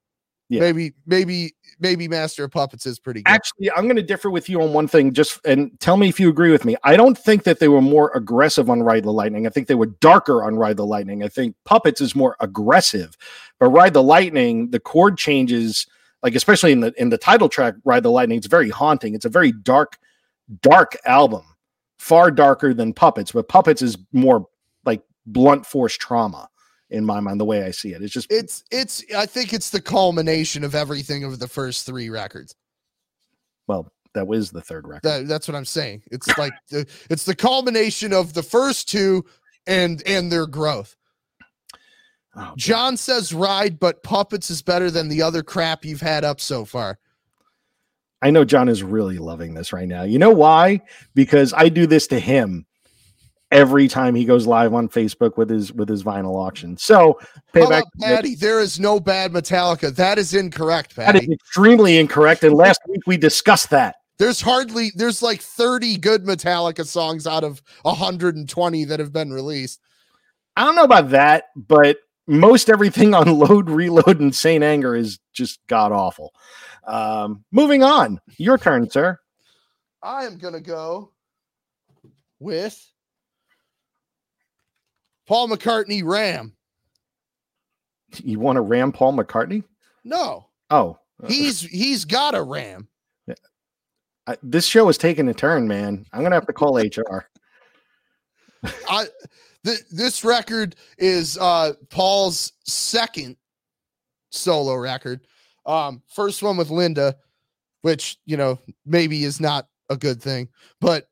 yeah. 0.48 0.60
maybe 0.60 0.94
maybe 1.04 1.54
maybe 1.80 2.06
Master 2.06 2.44
of 2.44 2.50
Puppets 2.50 2.86
is 2.86 2.98
pretty 2.98 3.22
good. 3.22 3.30
Actually, 3.30 3.70
I'm 3.72 3.84
going 3.84 3.96
to 3.96 4.02
differ 4.02 4.30
with 4.30 4.48
you 4.48 4.62
on 4.62 4.72
one 4.72 4.86
thing. 4.86 5.12
Just 5.12 5.44
and 5.44 5.78
tell 5.80 5.96
me 5.96 6.08
if 6.08 6.20
you 6.20 6.28
agree 6.28 6.52
with 6.52 6.64
me. 6.64 6.76
I 6.84 6.96
don't 6.96 7.18
think 7.18 7.44
that 7.44 7.58
they 7.58 7.68
were 7.68 7.80
more 7.80 8.12
aggressive 8.14 8.70
on 8.70 8.82
Ride 8.82 9.04
the 9.04 9.12
Lightning. 9.12 9.46
I 9.46 9.50
think 9.50 9.66
they 9.66 9.74
were 9.74 9.86
darker 9.86 10.44
on 10.44 10.56
Ride 10.56 10.76
the 10.76 10.86
Lightning. 10.86 11.22
I 11.22 11.28
think 11.28 11.56
Puppets 11.64 12.00
is 12.00 12.14
more 12.14 12.36
aggressive, 12.40 13.16
but 13.60 13.68
Ride 13.68 13.94
the 13.94 14.02
Lightning, 14.02 14.70
the 14.70 14.80
chord 14.80 15.16
changes, 15.16 15.86
like 16.22 16.34
especially 16.34 16.72
in 16.72 16.80
the 16.80 16.92
in 17.00 17.10
the 17.10 17.18
title 17.18 17.48
track, 17.48 17.74
Ride 17.84 18.02
the 18.02 18.10
Lightning, 18.10 18.38
it's 18.38 18.46
very 18.46 18.70
haunting. 18.70 19.14
It's 19.14 19.24
a 19.24 19.30
very 19.30 19.52
dark, 19.52 19.98
dark 20.62 20.96
album, 21.04 21.44
far 21.98 22.30
darker 22.30 22.74
than 22.74 22.92
Puppets. 22.92 23.32
But 23.32 23.48
Puppets 23.48 23.82
is 23.82 23.96
more 24.12 24.46
like 24.84 25.02
blunt 25.26 25.66
force 25.66 25.96
trauma 25.96 26.48
in 26.90 27.04
my 27.04 27.20
mind 27.20 27.40
the 27.40 27.44
way 27.44 27.64
I 27.64 27.70
see 27.70 27.92
it. 27.92 28.02
It's 28.02 28.12
just 28.12 28.30
it's 28.30 28.64
it's 28.70 29.04
I 29.16 29.26
think 29.26 29.52
it's 29.52 29.70
the 29.70 29.80
culmination 29.80 30.64
of 30.64 30.74
everything 30.74 31.24
of 31.24 31.38
the 31.38 31.48
first 31.48 31.86
three 31.86 32.08
records. 32.10 32.54
Well, 33.66 33.90
that 34.14 34.26
was 34.26 34.50
the 34.50 34.60
third 34.60 34.86
record. 34.86 35.02
That, 35.02 35.28
that's 35.28 35.48
what 35.48 35.56
I'm 35.56 35.64
saying. 35.64 36.02
It's 36.10 36.36
like 36.38 36.52
the, 36.70 36.86
it's 37.10 37.24
the 37.24 37.34
culmination 37.34 38.12
of 38.12 38.32
the 38.32 38.42
first 38.42 38.88
two 38.88 39.24
and 39.66 40.02
and 40.06 40.30
their 40.30 40.46
growth. 40.46 40.96
Oh, 42.36 42.52
John 42.56 42.96
says 42.96 43.32
ride, 43.32 43.78
but 43.78 44.02
puppets 44.02 44.50
is 44.50 44.62
better 44.62 44.90
than 44.90 45.08
the 45.08 45.22
other 45.22 45.42
crap 45.42 45.84
you've 45.84 46.00
had 46.00 46.24
up 46.24 46.40
so 46.40 46.64
far. 46.64 46.98
I 48.22 48.30
know 48.30 48.44
John 48.44 48.68
is 48.68 48.82
really 48.82 49.18
loving 49.18 49.54
this 49.54 49.72
right 49.72 49.86
now. 49.86 50.02
You 50.02 50.18
know 50.18 50.30
why? 50.30 50.80
Because 51.14 51.52
I 51.52 51.68
do 51.68 51.86
this 51.86 52.06
to 52.08 52.18
him 52.18 52.66
every 53.50 53.86
time 53.86 54.14
he 54.14 54.24
goes 54.24 54.46
live 54.46 54.74
on 54.74 54.88
Facebook 54.88 55.36
with 55.36 55.48
his 55.48 55.72
with 55.72 55.88
his 55.88 56.02
vinyl 56.02 56.34
auction. 56.34 56.76
So 56.76 57.18
payback 57.54 57.84
Patty? 58.00 58.34
There 58.34 58.60
is 58.60 58.80
no 58.80 58.98
bad 58.98 59.32
Metallica. 59.32 59.94
That 59.94 60.18
is 60.18 60.34
incorrect, 60.34 60.96
that 60.96 61.16
is 61.16 61.28
extremely 61.28 61.98
incorrect. 61.98 62.42
And 62.44 62.54
last 62.54 62.80
week 62.88 63.02
we 63.06 63.16
discussed 63.16 63.70
that. 63.70 63.96
There's 64.18 64.40
hardly 64.40 64.90
there's 64.94 65.22
like 65.22 65.40
30 65.40 65.98
good 65.98 66.24
Metallica 66.24 66.86
songs 66.86 67.26
out 67.26 67.44
of 67.44 67.62
120 67.82 68.84
that 68.84 69.00
have 69.00 69.12
been 69.12 69.32
released. 69.32 69.80
I 70.56 70.64
don't 70.64 70.76
know 70.76 70.84
about 70.84 71.10
that, 71.10 71.44
but 71.56 71.98
most 72.26 72.70
everything 72.70 73.14
on 73.14 73.38
load, 73.38 73.68
reload, 73.68 74.20
and 74.20 74.34
Saint 74.34 74.64
Anger 74.64 74.94
is 74.96 75.18
just 75.32 75.60
god 75.66 75.92
awful. 75.92 76.32
Um, 76.86 77.44
moving 77.52 77.82
on, 77.82 78.20
your 78.36 78.58
turn, 78.58 78.88
sir. 78.90 79.18
I 80.02 80.24
am 80.26 80.36
gonna 80.38 80.60
go 80.60 81.12
with 82.38 82.78
Paul 85.26 85.48
McCartney 85.48 86.02
Ram. 86.04 86.54
You 88.22 88.38
want 88.38 88.56
to 88.56 88.60
ram 88.60 88.92
Paul 88.92 89.14
McCartney? 89.14 89.64
No, 90.04 90.48
Oh, 90.70 90.98
he's 91.26 91.60
he's 91.70 92.04
got 92.04 92.34
a 92.34 92.42
ram. 92.42 92.88
I, 94.26 94.38
this 94.42 94.64
show 94.66 94.88
is 94.88 94.96
taking 94.96 95.28
a 95.28 95.34
turn, 95.34 95.68
man. 95.68 96.06
I'm 96.12 96.22
gonna 96.22 96.34
have 96.34 96.46
to 96.46 96.52
call 96.52 96.78
HR. 96.78 97.26
I 98.88 99.06
th- 99.64 99.84
this 99.90 100.24
record 100.24 100.76
is 100.98 101.38
uh 101.38 101.72
Paul's 101.90 102.52
second 102.64 103.36
solo 104.30 104.74
record. 104.74 105.20
Um 105.66 106.02
first 106.08 106.42
one 106.42 106.56
with 106.56 106.70
Linda, 106.70 107.16
which, 107.82 108.18
you 108.26 108.36
know, 108.36 108.58
maybe 108.86 109.24
is 109.24 109.40
not 109.40 109.68
a 109.90 109.96
good 109.96 110.22
thing, 110.22 110.48
but 110.80 111.08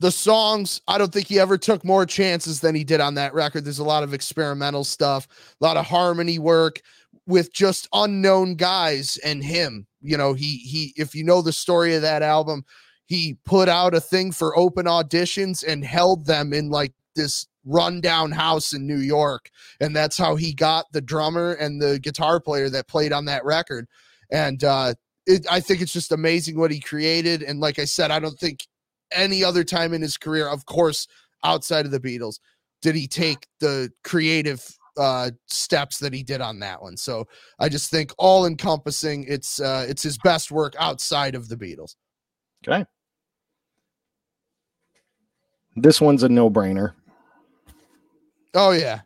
the 0.00 0.10
songs, 0.12 0.80
I 0.86 0.96
don't 0.96 1.12
think 1.12 1.26
he 1.26 1.40
ever 1.40 1.58
took 1.58 1.84
more 1.84 2.06
chances 2.06 2.60
than 2.60 2.74
he 2.74 2.84
did 2.84 3.00
on 3.00 3.14
that 3.14 3.34
record. 3.34 3.64
There's 3.64 3.80
a 3.80 3.84
lot 3.84 4.04
of 4.04 4.14
experimental 4.14 4.84
stuff, 4.84 5.26
a 5.60 5.64
lot 5.64 5.76
of 5.76 5.86
harmony 5.86 6.38
work 6.38 6.80
with 7.26 7.52
just 7.52 7.88
unknown 7.92 8.54
guys 8.54 9.18
and 9.24 9.42
him. 9.42 9.86
You 10.00 10.16
know, 10.16 10.34
he 10.34 10.58
he 10.58 10.94
if 10.96 11.14
you 11.14 11.24
know 11.24 11.42
the 11.42 11.52
story 11.52 11.96
of 11.96 12.02
that 12.02 12.22
album, 12.22 12.64
he 13.06 13.36
put 13.44 13.68
out 13.68 13.94
a 13.94 14.00
thing 14.00 14.30
for 14.30 14.56
open 14.56 14.86
auditions 14.86 15.64
and 15.66 15.84
held 15.84 16.26
them 16.26 16.52
in 16.52 16.70
like 16.70 16.92
this 17.16 17.47
rundown 17.68 18.30
house 18.32 18.72
in 18.72 18.86
New 18.86 18.98
York. 18.98 19.50
And 19.80 19.94
that's 19.94 20.16
how 20.16 20.36
he 20.36 20.52
got 20.52 20.86
the 20.92 21.00
drummer 21.00 21.52
and 21.52 21.80
the 21.80 21.98
guitar 21.98 22.40
player 22.40 22.68
that 22.70 22.88
played 22.88 23.12
on 23.12 23.26
that 23.26 23.44
record. 23.44 23.86
And 24.30 24.62
uh, 24.64 24.94
it, 25.26 25.46
I 25.50 25.60
think 25.60 25.80
it's 25.80 25.92
just 25.92 26.12
amazing 26.12 26.58
what 26.58 26.70
he 26.70 26.80
created. 26.80 27.42
And 27.42 27.60
like 27.60 27.78
I 27.78 27.84
said, 27.84 28.10
I 28.10 28.18
don't 28.18 28.38
think 28.38 28.66
any 29.12 29.44
other 29.44 29.64
time 29.64 29.94
in 29.94 30.02
his 30.02 30.16
career, 30.16 30.48
of 30.48 30.66
course, 30.66 31.06
outside 31.44 31.86
of 31.86 31.92
the 31.92 32.00
Beatles, 32.00 32.40
did 32.82 32.94
he 32.94 33.06
take 33.06 33.46
the 33.60 33.90
creative 34.04 34.64
uh 34.96 35.30
steps 35.46 35.98
that 35.98 36.12
he 36.12 36.24
did 36.24 36.40
on 36.40 36.58
that 36.58 36.82
one 36.82 36.96
so 36.96 37.24
i 37.60 37.68
just 37.68 37.88
think 37.88 38.10
all 38.18 38.46
encompassing 38.46 39.24
it's 39.28 39.60
uh 39.60 39.86
it's 39.88 40.02
his 40.02 40.18
best 40.18 40.50
work 40.50 40.74
outside 40.76 41.36
of 41.36 41.48
the 41.48 41.54
beatles 41.54 41.94
Okay. 42.66 42.84
This 45.76 46.00
one's 46.00 46.22
a 46.22 46.28
no-brainer. 46.28 46.92
Oh 48.54 48.70
yeah 48.72 49.00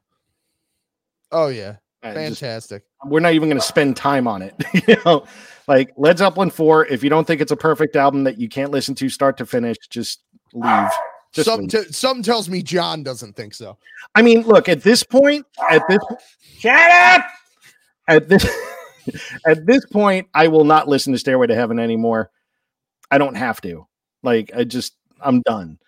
oh 1.30 1.48
yeah 1.48 1.76
just- 2.02 2.14
fantastic 2.40 2.84
we're 3.04 3.20
not 3.20 3.32
even 3.32 3.48
going 3.48 3.60
to 3.60 3.66
spend 3.66 3.96
time 3.96 4.28
on 4.28 4.42
it. 4.42 4.54
you 4.86 4.96
know, 5.04 5.26
like 5.66 5.92
Led 5.96 6.18
Zeppelin 6.18 6.50
4, 6.50 6.86
if 6.86 7.02
you 7.02 7.10
don't 7.10 7.26
think 7.26 7.40
it's 7.40 7.50
a 7.50 7.56
perfect 7.56 7.96
album 7.96 8.22
that 8.24 8.38
you 8.38 8.48
can't 8.48 8.70
listen 8.70 8.94
to 8.94 9.08
start 9.08 9.36
to 9.38 9.44
finish, 9.44 9.76
just 9.90 10.22
leave. 10.52 10.88
Just 11.32 11.46
something, 11.46 11.68
leave. 11.68 11.86
t- 11.86 11.92
something 11.92 12.22
tells 12.22 12.48
me 12.48 12.62
john 12.62 13.02
doesn't 13.02 13.34
think 13.34 13.54
so 13.54 13.78
I 14.14 14.22
mean, 14.22 14.42
look, 14.42 14.68
at 14.68 14.82
this 14.82 15.02
point, 15.02 15.46
at 15.70 15.82
this 15.88 15.98
shut 16.58 16.90
up. 16.90 17.24
At 18.08 18.28
this 18.28 18.46
at 19.46 19.64
this 19.66 19.86
point, 19.86 20.28
I 20.34 20.48
will 20.48 20.64
not 20.64 20.88
listen 20.88 21.12
to 21.12 21.18
Stairway 21.18 21.46
to 21.46 21.54
Heaven 21.54 21.78
anymore. 21.78 22.30
I 23.10 23.18
don't 23.18 23.36
have 23.36 23.60
to. 23.62 23.86
Like, 24.22 24.50
I 24.54 24.64
just 24.64 24.94
I'm 25.20 25.40
done. 25.42 25.78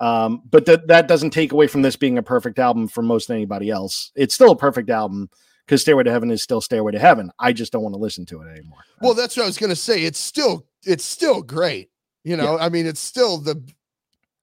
Um, 0.00 0.42
but 0.48 0.66
that 0.66 0.86
that 0.88 1.08
doesn't 1.08 1.30
take 1.30 1.52
away 1.52 1.66
from 1.66 1.82
this 1.82 1.96
being 1.96 2.18
a 2.18 2.22
perfect 2.22 2.58
album 2.58 2.86
for 2.88 3.02
most 3.02 3.30
anybody 3.30 3.70
else. 3.70 4.12
It's 4.14 4.34
still 4.34 4.52
a 4.52 4.56
perfect 4.56 4.90
album 4.90 5.28
because 5.66 5.82
Stairway 5.82 6.04
to 6.04 6.10
Heaven 6.10 6.30
is 6.30 6.42
still 6.42 6.60
Stairway 6.60 6.92
to 6.92 6.98
Heaven. 6.98 7.30
I 7.38 7.52
just 7.52 7.72
don't 7.72 7.82
want 7.82 7.94
to 7.94 8.00
listen 8.00 8.24
to 8.26 8.40
it 8.42 8.48
anymore. 8.48 8.78
well 9.02 9.14
that's 9.14 9.36
what 9.36 9.42
i 9.42 9.46
was 9.46 9.58
gonna 9.58 9.74
say 9.76 10.04
it's 10.04 10.18
still 10.18 10.66
it's 10.86 11.04
still 11.04 11.42
great 11.42 11.90
you 12.24 12.36
know 12.36 12.58
i 12.58 12.68
mean 12.68 12.86
it's 12.86 13.00
still 13.00 13.38
the 13.38 13.60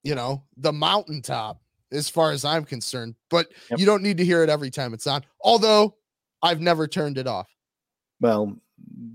you 0.03 0.13
know 0.15 0.43
the 0.57 0.71
mountaintop 0.73 1.61
as 1.91 2.09
far 2.09 2.31
as 2.31 2.43
i'm 2.45 2.63
concerned 2.65 3.15
but 3.29 3.47
Yep. 3.69 3.79
you 3.79 3.85
don't 3.85 4.03
need 4.03 4.17
to 4.17 4.25
hear 4.25 4.43
it 4.43 4.49
every 4.49 4.69
time 4.69 4.93
it's 4.93 5.07
on 5.07 5.23
although 5.41 5.95
i've 6.43 6.61
never 6.61 6.87
turned 6.87 7.17
it 7.17 7.27
off 7.27 7.47
well, 8.21 8.55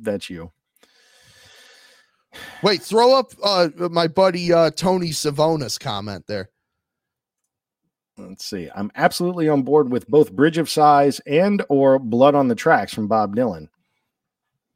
that's 0.03 0.28
you. 0.28 0.53
Wait, 2.62 2.82
throw 2.82 3.18
up 3.18 3.32
uh 3.42 3.68
my 3.90 4.06
buddy 4.06 4.52
uh 4.52 4.70
Tony 4.70 5.12
Savona's 5.12 5.78
comment 5.78 6.26
there. 6.26 6.50
Let's 8.16 8.44
see. 8.44 8.68
I'm 8.74 8.90
absolutely 8.96 9.48
on 9.48 9.62
board 9.62 9.90
with 9.90 10.06
both 10.06 10.32
Bridge 10.32 10.58
of 10.58 10.68
Sighs 10.68 11.20
and 11.20 11.64
or 11.68 11.98
Blood 11.98 12.34
on 12.34 12.48
the 12.48 12.54
Tracks 12.54 12.92
from 12.92 13.08
Bob 13.08 13.34
Dylan. 13.34 13.68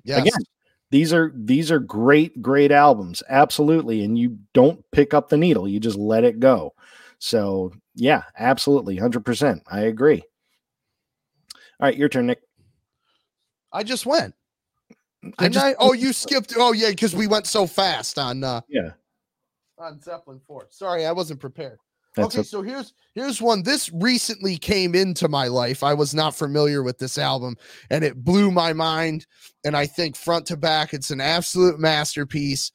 Yes. 0.03 0.21
Again, 0.23 0.45
these 0.91 1.13
are 1.13 1.33
these 1.35 1.71
are 1.71 1.79
great 1.79 2.41
great 2.41 2.71
albums 2.73 3.23
absolutely 3.29 4.05
and 4.05 4.19
you 4.19 4.39
don't 4.53 4.85
pick 4.93 5.13
up 5.15 5.29
the 5.29 5.37
needle 5.37 5.67
you 5.67 5.81
just 5.81 5.97
let 5.97 6.25
it 6.25 6.39
go 6.39 6.73
so 7.19 7.73
yeah 7.97 8.23
absolutely 8.39 8.99
100% 8.99 9.61
i 9.67 9.81
agree 9.81 10.23
all 11.81 11.89
right 11.89 11.97
your 11.97 12.09
turn 12.09 12.27
nick 12.27 12.43
I 13.75 13.83
just 13.83 14.07
went. 14.07 14.35
I 15.39 15.49
just- 15.49 15.65
I? 15.65 15.75
Oh, 15.79 15.93
you 15.93 16.13
skipped. 16.13 16.55
Oh, 16.57 16.73
yeah, 16.73 16.91
because 16.91 17.15
we 17.15 17.27
went 17.27 17.47
so 17.47 17.67
fast 17.67 18.19
on 18.19 18.43
uh 18.45 18.61
yeah 18.69 18.91
on 19.79 20.01
Zeppelin 20.01 20.41
4. 20.47 20.69
Sorry, 20.71 21.05
I 21.05 21.13
wasn't 21.13 21.41
prepared. 21.41 21.79
that's 22.15 22.35
okay, 22.35 22.43
a- 22.43 22.45
so 22.45 22.63
here's 22.63 22.95
here's 23.15 23.41
one. 23.43 23.63
This 23.63 23.91
recently 23.93 24.57
came 24.57 24.95
into 24.95 25.29
my 25.29 25.49
life. 25.49 25.83
I 25.83 25.95
was 25.95 26.15
not 26.15 26.35
familiar 26.37 26.83
with 26.83 26.99
this 26.99 27.19
album, 27.19 27.57
and 27.91 28.05
it 28.05 28.23
blew 28.25 28.51
my 28.51 28.73
mind. 28.73 29.27
And 29.65 29.77
I 29.77 29.87
think 29.87 30.15
front 30.17 30.47
to 30.47 30.57
back, 30.57 30.95
it's 30.95 31.11
an 31.11 31.21
absolute 31.21 31.79
masterpiece. 31.81 32.71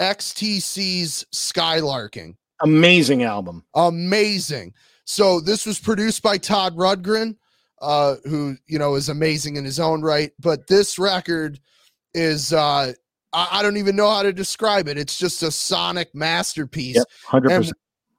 XTC's 0.00 1.24
Skylarking. 1.32 2.34
amazing 2.62 3.22
album 3.22 3.64
amazing. 3.74 4.72
So 5.04 5.40
this 5.40 5.66
was 5.66 5.78
produced 5.80 6.22
by 6.22 6.38
Todd 6.38 6.76
Rundgren, 6.76 7.36
uh, 7.82 8.16
who 8.24 8.56
you 8.66 8.78
know 8.78 8.94
is 8.94 9.10
amazing 9.10 9.56
in 9.56 9.64
his 9.64 9.78
own 9.78 10.00
right. 10.00 10.30
But 10.38 10.68
this 10.68 10.98
record 10.98 11.60
is 12.14 12.52
uh, 12.52 12.92
I, 13.32 13.48
I 13.52 13.62
don't 13.62 13.76
even 13.76 13.96
know 13.96 14.10
how 14.10 14.22
to 14.22 14.32
describe 14.32 14.88
it. 14.88 14.96
It's 14.96 15.18
just 15.18 15.42
a 15.42 15.50
sonic 15.50 16.14
masterpiece. 16.14 16.96
Yep. 16.96 17.06
100% 17.26 17.72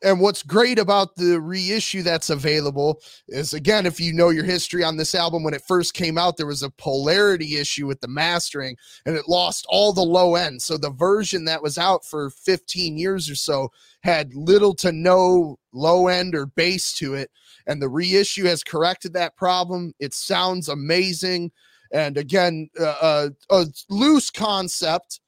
And 0.03 0.19
what's 0.19 0.43
great 0.43 0.79
about 0.79 1.15
the 1.15 1.39
reissue 1.39 2.03
that's 2.03 2.29
available 2.29 3.01
is 3.29 3.53
again, 3.53 3.85
if 3.85 3.99
you 3.99 4.13
know 4.13 4.29
your 4.29 4.43
history 4.43 4.83
on 4.83 4.97
this 4.97 5.15
album, 5.15 5.43
when 5.43 5.53
it 5.53 5.63
first 5.65 5.93
came 5.93 6.17
out, 6.17 6.35
there 6.35 6.45
was 6.45 6.63
a 6.63 6.69
polarity 6.71 7.55
issue 7.55 7.87
with 7.87 8.01
the 8.01 8.07
mastering 8.09 8.75
and 9.05 9.15
it 9.15 9.29
lost 9.29 9.65
all 9.69 9.93
the 9.93 10.01
low 10.01 10.35
end. 10.35 10.61
So 10.61 10.77
the 10.77 10.91
version 10.91 11.45
that 11.45 11.63
was 11.63 11.77
out 11.77 12.03
for 12.03 12.31
15 12.31 12.97
years 12.97 13.29
or 13.29 13.35
so 13.35 13.69
had 14.01 14.35
little 14.35 14.75
to 14.75 14.91
no 14.91 15.57
low 15.71 16.07
end 16.07 16.35
or 16.35 16.47
bass 16.47 16.93
to 16.95 17.13
it. 17.13 17.31
And 17.67 17.81
the 17.81 17.89
reissue 17.89 18.45
has 18.45 18.63
corrected 18.63 19.13
that 19.13 19.35
problem. 19.35 19.93
It 19.99 20.13
sounds 20.13 20.69
amazing. 20.69 21.51
And 21.91 22.17
again, 22.17 22.69
uh, 22.79 22.95
uh, 23.01 23.29
a 23.49 23.65
loose 23.89 24.29
concept 24.29 25.19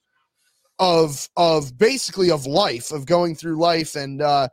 of 0.79 1.29
of 1.38 1.77
basically 1.77 2.29
of 2.29 2.45
life 2.45 2.91
of 2.91 3.05
going 3.05 3.33
through 3.33 3.55
life 3.55 3.95
and 3.95 4.21
uh 4.21 4.47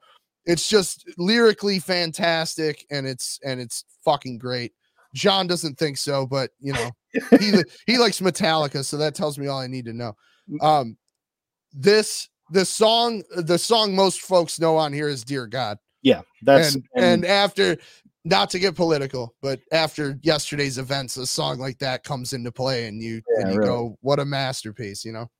it's 0.45 0.69
just 0.69 1.05
lyrically 1.19 1.79
fantastic 1.79 2.87
and 2.91 3.07
it's 3.07 3.41
and 3.45 3.61
it's 3.61 3.85
fucking 4.05 4.39
great 4.39 4.73
john 5.15 5.49
doesn't 5.49 5.77
think 5.77 5.97
so 5.97 6.25
but 6.25 6.51
you 6.61 6.73
know 6.73 6.91
he 7.41 7.53
he 7.87 7.99
likes 7.99 8.21
metallica 8.21 8.85
so 8.85 8.97
that 8.97 9.15
tells 9.17 9.37
me 9.37 9.49
all 9.49 9.59
i 9.59 9.67
need 9.67 9.85
to 9.85 9.93
know 9.93 10.15
um 10.61 10.97
this 11.73 12.29
the 12.51 12.65
song 12.65 13.23
the 13.37 13.59
song 13.59 13.95
most 13.95 14.21
folks 14.21 14.61
know 14.61 14.77
on 14.77 14.93
here 14.93 15.09
is 15.09 15.25
dear 15.25 15.47
god 15.47 15.77
yeah 16.03 16.23
that's 16.43 16.75
and, 16.75 16.85
and 16.97 17.25
after 17.25 17.77
not 18.25 18.51
to 18.51 18.59
get 18.59 18.75
political 18.75 19.35
but 19.43 19.61
after 19.73 20.19
yesterday's 20.23 20.79
events 20.79 21.17
a 21.17 21.27
song 21.27 21.59
like 21.59 21.79
that 21.79 22.05
comes 22.05 22.33
into 22.33 22.53
play 22.53 22.87
and 22.87 23.03
you 23.03 23.21
and 23.39 23.53
you 23.53 23.59
really. 23.59 23.69
go 23.69 23.99
what 24.01 24.19
a 24.21 24.25
masterpiece 24.25 25.05
you 25.05 25.13
know 25.13 25.31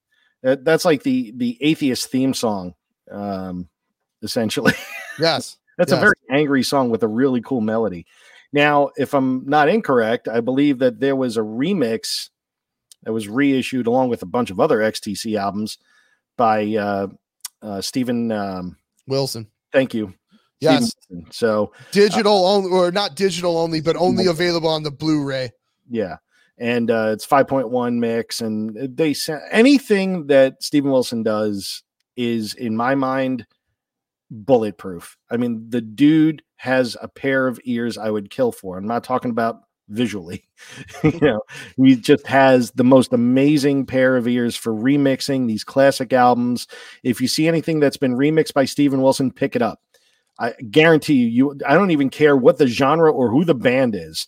that- 0.43 0.65
that's 0.65 0.85
like 0.85 1.03
the 1.03 1.33
the 1.37 1.57
atheist 1.61 2.11
theme 2.11 2.35
song 2.35 2.75
um 3.11 3.69
essentially 4.23 4.73
yes 5.19 5.59
That's 5.79 5.93
a 5.93 5.97
very 5.97 6.15
angry 6.31 6.63
song 6.63 6.91
with 6.91 7.03
a 7.03 7.09
really 7.09 7.41
cool 7.41 7.61
melody. 7.63 8.07
Now, 8.53 8.91
if 8.97 9.15
I'm 9.15 9.45
not 9.49 9.69
incorrect, 9.71 10.29
I 10.29 10.41
believe 10.41 10.79
that 10.81 11.01
there 11.01 11.17
was 11.17 11.37
a 11.39 11.41
remix 11.41 12.29
that 13.03 13.13
was 13.13 13.27
reissued 13.27 13.87
along 13.87 14.11
with 14.11 14.23
a 14.23 14.27
bunch 14.27 14.51
of 14.51 14.61
other 14.61 14.79
XTC 14.79 15.37
albums 15.39 15.79
by 16.37 16.77
uh, 16.77 17.07
uh, 17.63 17.81
Steven. 17.81 18.31
Um, 18.31 18.77
Wilson. 19.09 19.49
thank 19.73 19.95
you. 19.95 20.13
Yes, 20.63 20.91
Steven 20.91 21.25
Wilson. 21.25 21.33
So 21.33 21.73
digital 21.91 22.47
only, 22.47 22.71
or 22.71 22.91
not 22.91 23.17
digital 23.17 23.59
only, 23.59 23.81
but 23.81 23.97
only 23.97 24.27
available 24.27 24.69
on 24.69 24.83
the 24.83 24.91
Blu-ray. 24.91 25.51
yeah, 25.91 26.17
and 26.59 26.91
uh, 26.91 27.11
it's 27.13 27.27
5.1 27.27 27.97
mix, 27.97 28.41
and 28.41 28.97
they 28.97 29.15
sa- 29.15 29.41
anything 29.51 30.29
that 30.29 30.63
Steven 30.63 30.91
Wilson 30.91 31.23
does 31.23 31.83
is, 32.17 32.55
in 32.55 32.77
my 32.77 32.95
mind, 32.95 33.47
bulletproof. 34.31 35.17
I 35.31 35.37
mean, 35.37 35.69
the 35.69 35.81
dude 35.81 36.43
has 36.57 36.97
a 37.03 37.09
pair 37.09 37.47
of 37.49 37.61
ears 37.65 37.99
I 37.99 38.11
would 38.11 38.31
kill 38.31 38.53
for. 38.53 38.79
I'm 38.79 38.87
not 38.87 39.05
talking 39.05 39.31
about 39.31 39.63
visually. 39.89 40.49
you 41.05 41.19
know, 41.21 41.41
he 41.77 41.97
just 41.97 42.27
has 42.27 42.71
the 42.73 42.85
most 42.85 43.13
amazing 43.13 43.87
pair 43.87 44.17
of 44.17 44.29
ears 44.29 44.57
for 44.57 44.73
remixing 44.73 45.47
these 45.47 45.65
classic 45.65 46.13
albums. 46.13 46.67
If 47.03 47.21
you 47.21 47.29
see 47.29 47.49
anything 47.49 47.81
that's 47.81 47.97
been 47.97 48.17
remixed 48.17 48.55
by 48.55 48.65
Steven 48.65 49.03
Wilson, 49.03 49.31
pick 49.31 49.57
it 49.57 49.63
up. 49.63 49.81
I 50.39 50.53
guarantee 50.71 51.15
you, 51.15 51.27
you 51.27 51.61
I 51.67 51.75
don't 51.75 51.91
even 51.91 52.11
care 52.11 52.37
what 52.37 52.59
the 52.59 52.67
genre 52.67 53.13
or 53.13 53.31
who 53.31 53.45
the 53.45 53.55
band 53.55 53.95
is. 53.95 54.27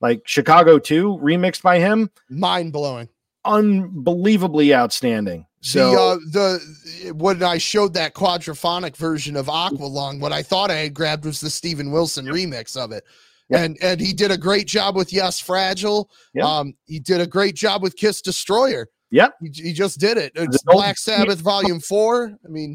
Like 0.00 0.22
Chicago 0.26 0.78
2 0.78 1.18
remixed 1.22 1.62
by 1.62 1.78
him, 1.78 2.10
Mind 2.28 2.72
blowing. 2.72 3.08
unbelievably 3.44 4.74
outstanding. 4.74 5.46
So 5.60 5.90
the 5.90 5.98
uh, 5.98 6.16
the 6.32 7.14
when 7.14 7.42
I 7.42 7.56
showed 7.56 7.94
that 7.94 8.12
quadraphonic 8.14 8.96
version 8.96 9.34
of 9.34 9.46
Aqualung, 9.46 10.20
what 10.20 10.32
I 10.32 10.42
thought 10.42 10.70
I 10.70 10.74
had 10.76 10.92
grabbed 10.94 11.24
was 11.24 11.40
the 11.40 11.48
Steven 11.48 11.90
Wilson 11.90 12.26
remix 12.26 12.76
of 12.76 12.92
it. 12.92 13.04
Yep. 13.48 13.60
And 13.60 13.78
and 13.82 14.00
he 14.00 14.12
did 14.12 14.30
a 14.30 14.36
great 14.36 14.66
job 14.66 14.94
with 14.94 15.10
Yes 15.10 15.40
Fragile. 15.40 16.10
Yep. 16.34 16.44
Um, 16.44 16.74
he 16.84 16.98
did 17.00 17.22
a 17.22 17.26
great 17.26 17.54
job 17.54 17.82
with 17.82 17.96
Kiss 17.96 18.20
Destroyer. 18.20 18.88
Yep. 19.10 19.36
He, 19.40 19.62
he 19.62 19.72
just 19.72 19.98
did 20.00 20.18
it. 20.18 20.32
It's 20.34 20.62
Black 20.64 20.98
Sabbath 20.98 21.40
Volume 21.40 21.80
Four. 21.80 22.36
I 22.44 22.48
mean, 22.48 22.74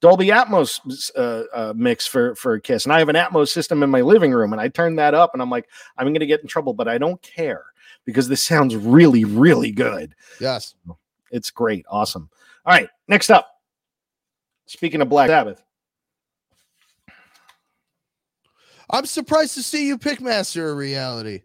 Dolby 0.00 0.28
Atmos 0.28 1.10
uh, 1.16 1.44
uh, 1.54 1.72
mix 1.76 2.06
for 2.06 2.34
for 2.34 2.58
Kiss, 2.58 2.84
and 2.84 2.92
I 2.92 2.98
have 2.98 3.08
an 3.08 3.16
Atmos 3.16 3.48
system 3.48 3.82
in 3.82 3.90
my 3.90 4.00
living 4.00 4.32
room, 4.32 4.52
and 4.52 4.60
I 4.60 4.68
turned 4.68 4.98
that 4.98 5.14
up, 5.14 5.30
and 5.32 5.42
I'm 5.42 5.50
like, 5.50 5.68
I'm 5.98 6.06
going 6.06 6.20
to 6.20 6.26
get 6.26 6.40
in 6.40 6.48
trouble, 6.48 6.72
but 6.72 6.88
I 6.88 6.98
don't 6.98 7.20
care 7.22 7.64
because 8.04 8.28
this 8.28 8.44
sounds 8.44 8.74
really, 8.76 9.24
really 9.24 9.70
good. 9.70 10.14
yes. 10.40 10.74
It's 11.30 11.50
great, 11.50 11.86
awesome. 11.88 12.28
All 12.66 12.74
right, 12.74 12.88
next 13.08 13.30
up. 13.30 13.48
Speaking 14.66 15.00
of 15.00 15.08
Black 15.08 15.28
Sabbath, 15.28 15.62
I'm 18.90 19.06
surprised 19.06 19.54
to 19.54 19.62
see 19.62 19.86
you 19.86 19.98
pick 19.98 20.20
Master 20.20 20.70
of 20.70 20.76
Reality. 20.76 21.42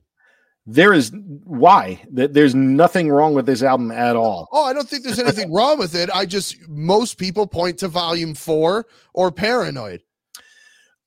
There 0.69 0.93
is 0.93 1.11
why 1.45 2.01
Th- 2.15 2.29
there's 2.29 2.53
nothing 2.53 3.09
wrong 3.09 3.33
with 3.33 3.45
this 3.45 3.63
album 3.63 3.89
at 3.91 4.15
all. 4.17 4.49
Oh, 4.51 4.65
I 4.65 4.73
don't 4.73 4.87
think 4.87 5.03
there's 5.05 5.17
anything 5.19 5.51
wrong 5.51 5.79
with 5.79 5.95
it. 5.95 6.09
I 6.13 6.25
just 6.25 6.57
most 6.67 7.17
people 7.17 7.47
point 7.47 7.77
to 7.79 7.87
Volume 7.87 8.35
Four 8.35 8.85
or 9.13 9.31
Paranoid. 9.31 10.03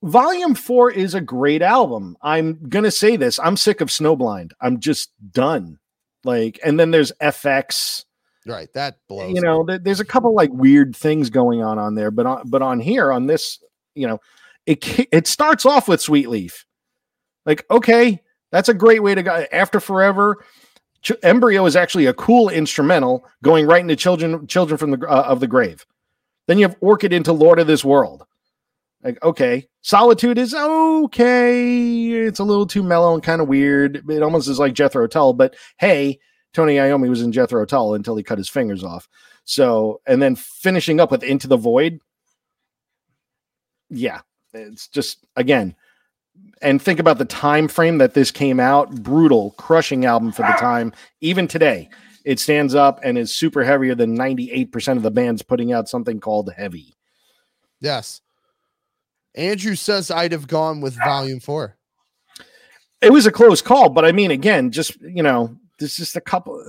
Volume 0.02 0.54
four 0.54 0.90
is 0.90 1.12
a 1.14 1.20
great 1.20 1.60
album. 1.60 2.16
I'm 2.22 2.58
gonna 2.70 2.90
say 2.90 3.16
this. 3.16 3.38
I'm 3.38 3.56
sick 3.56 3.82
of 3.82 3.88
Snowblind. 3.88 4.52
I'm 4.60 4.80
just 4.80 5.10
done. 5.30 5.78
Like, 6.24 6.58
and 6.64 6.80
then 6.80 6.90
there's 6.90 7.12
FX. 7.20 8.04
Right, 8.46 8.72
that 8.72 8.96
blows. 9.08 9.34
you 9.34 9.42
know 9.42 9.62
there- 9.66 9.78
there's 9.78 10.00
a 10.00 10.04
couple 10.06 10.34
like 10.34 10.50
weird 10.52 10.96
things 10.96 11.28
going 11.28 11.62
on 11.62 11.78
on 11.78 11.94
there 11.94 12.10
but 12.10 12.24
on 12.24 12.48
but 12.48 12.62
on 12.62 12.80
here 12.80 13.12
on 13.12 13.26
this 13.26 13.58
you 13.94 14.06
know 14.08 14.18
it 14.64 15.06
it 15.12 15.26
starts 15.26 15.66
off 15.66 15.86
with 15.86 16.00
sweet 16.00 16.30
leaf 16.30 16.64
like 17.44 17.66
okay 17.70 18.22
that's 18.50 18.68
a 18.68 18.74
great 18.74 19.02
way 19.02 19.14
to 19.14 19.22
go 19.22 19.46
after 19.52 19.80
forever 19.80 20.44
Ch- 21.02 21.12
embryo 21.22 21.64
is 21.66 21.76
actually 21.76 22.06
a 22.06 22.14
cool 22.14 22.48
instrumental 22.48 23.26
going 23.42 23.66
right 23.66 23.80
into 23.80 23.96
children 23.96 24.46
children 24.46 24.78
from 24.78 24.90
the 24.92 25.08
uh, 25.08 25.22
of 25.22 25.40
the 25.40 25.46
grave 25.46 25.86
then 26.46 26.58
you 26.58 26.66
have 26.66 26.76
orchid 26.80 27.12
into 27.12 27.32
lord 27.32 27.58
of 27.58 27.66
this 27.66 27.84
world 27.84 28.24
like 29.02 29.22
okay 29.22 29.66
solitude 29.82 30.38
is 30.38 30.54
okay 30.54 32.10
it's 32.10 32.38
a 32.38 32.44
little 32.44 32.66
too 32.66 32.82
mellow 32.82 33.14
and 33.14 33.22
kind 33.22 33.40
of 33.40 33.48
weird 33.48 34.02
it 34.10 34.22
almost 34.22 34.48
is 34.48 34.58
like 34.58 34.74
jethro 34.74 35.06
tull 35.06 35.32
but 35.32 35.56
hey 35.78 36.18
Tony 36.52 36.76
Iommi 36.76 37.08
was 37.08 37.22
in 37.22 37.32
Jethro 37.32 37.64
Tull 37.64 37.94
until 37.94 38.16
he 38.16 38.22
cut 38.22 38.38
his 38.38 38.48
fingers 38.48 38.82
off. 38.82 39.08
So, 39.44 40.00
and 40.06 40.20
then 40.20 40.36
finishing 40.36 41.00
up 41.00 41.10
with 41.10 41.22
Into 41.22 41.48
the 41.48 41.56
Void. 41.56 42.00
Yeah, 43.88 44.20
it's 44.52 44.88
just 44.88 45.24
again, 45.36 45.74
and 46.62 46.80
think 46.80 47.00
about 47.00 47.18
the 47.18 47.24
time 47.24 47.68
frame 47.68 47.98
that 47.98 48.14
this 48.14 48.30
came 48.30 48.60
out. 48.60 49.02
Brutal, 49.02 49.52
crushing 49.52 50.04
album 50.04 50.32
for 50.32 50.42
the 50.42 50.56
time. 50.58 50.92
Even 51.20 51.48
today, 51.48 51.88
it 52.24 52.38
stands 52.38 52.74
up 52.74 53.00
and 53.02 53.16
is 53.16 53.34
super 53.34 53.64
heavier 53.64 53.94
than 53.94 54.14
ninety 54.14 54.50
eight 54.52 54.72
percent 54.72 54.96
of 54.96 55.02
the 55.02 55.10
bands 55.10 55.42
putting 55.42 55.72
out 55.72 55.88
something 55.88 56.20
called 56.20 56.52
heavy. 56.56 56.94
Yes. 57.80 58.20
Andrew 59.34 59.74
says 59.74 60.10
I'd 60.10 60.32
have 60.32 60.48
gone 60.48 60.80
with 60.80 60.96
volume 60.96 61.40
four. 61.40 61.76
It 63.00 63.12
was 63.12 63.26
a 63.26 63.32
close 63.32 63.62
call, 63.62 63.88
but 63.88 64.04
I 64.04 64.12
mean, 64.12 64.30
again, 64.30 64.70
just 64.70 65.00
you 65.00 65.22
know, 65.22 65.56
there's 65.78 65.96
just 65.96 66.16
a 66.16 66.20
couple. 66.20 66.62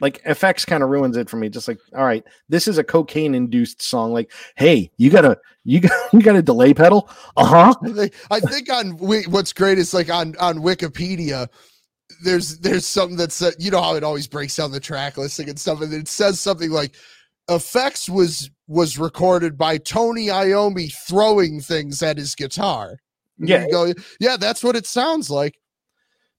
Like 0.00 0.22
FX 0.24 0.66
kind 0.66 0.82
of 0.82 0.90
ruins 0.90 1.16
it 1.16 1.30
for 1.30 1.36
me. 1.36 1.48
Just 1.48 1.68
like, 1.68 1.78
all 1.96 2.04
right, 2.04 2.22
this 2.48 2.68
is 2.68 2.76
a 2.78 2.84
cocaine 2.84 3.34
induced 3.34 3.80
song. 3.82 4.12
Like, 4.12 4.30
hey, 4.56 4.90
you 4.98 5.08
gotta, 5.10 5.38
you 5.64 5.80
got, 5.80 5.92
you 6.12 6.20
got 6.20 6.36
a 6.36 6.42
delay 6.42 6.74
pedal. 6.74 7.08
Uh 7.36 7.44
huh. 7.44 8.10
I 8.30 8.40
think, 8.40 8.70
on 8.72 8.90
what's 8.98 9.52
great 9.52 9.78
is 9.78 9.92
like 9.94 10.10
on 10.10 10.34
on 10.36 10.58
Wikipedia, 10.58 11.48
there's 12.24 12.58
there's 12.58 12.86
something 12.86 13.16
that's 13.16 13.40
uh, 13.42 13.50
you 13.58 13.70
know 13.70 13.80
how 13.82 13.94
it 13.94 14.04
always 14.04 14.26
breaks 14.26 14.56
down 14.56 14.70
the 14.72 14.80
track 14.80 15.16
listing 15.16 15.48
and 15.48 15.58
stuff, 15.58 15.80
and 15.80 15.92
it 15.92 16.08
says 16.08 16.40
something 16.40 16.70
like 16.70 16.94
effects 17.48 18.08
was 18.08 18.50
was 18.68 18.98
recorded 18.98 19.56
by 19.56 19.78
Tony 19.78 20.26
Iommi 20.26 20.92
throwing 21.06 21.60
things 21.60 22.02
at 22.02 22.16
his 22.18 22.34
guitar. 22.34 22.98
And 23.38 23.48
Yeah. 23.48 23.64
you 23.66 23.70
go, 23.70 23.92
yeah, 24.18 24.36
that's 24.36 24.64
what 24.64 24.76
it 24.76 24.86
sounds 24.86 25.30
like. 25.30 25.58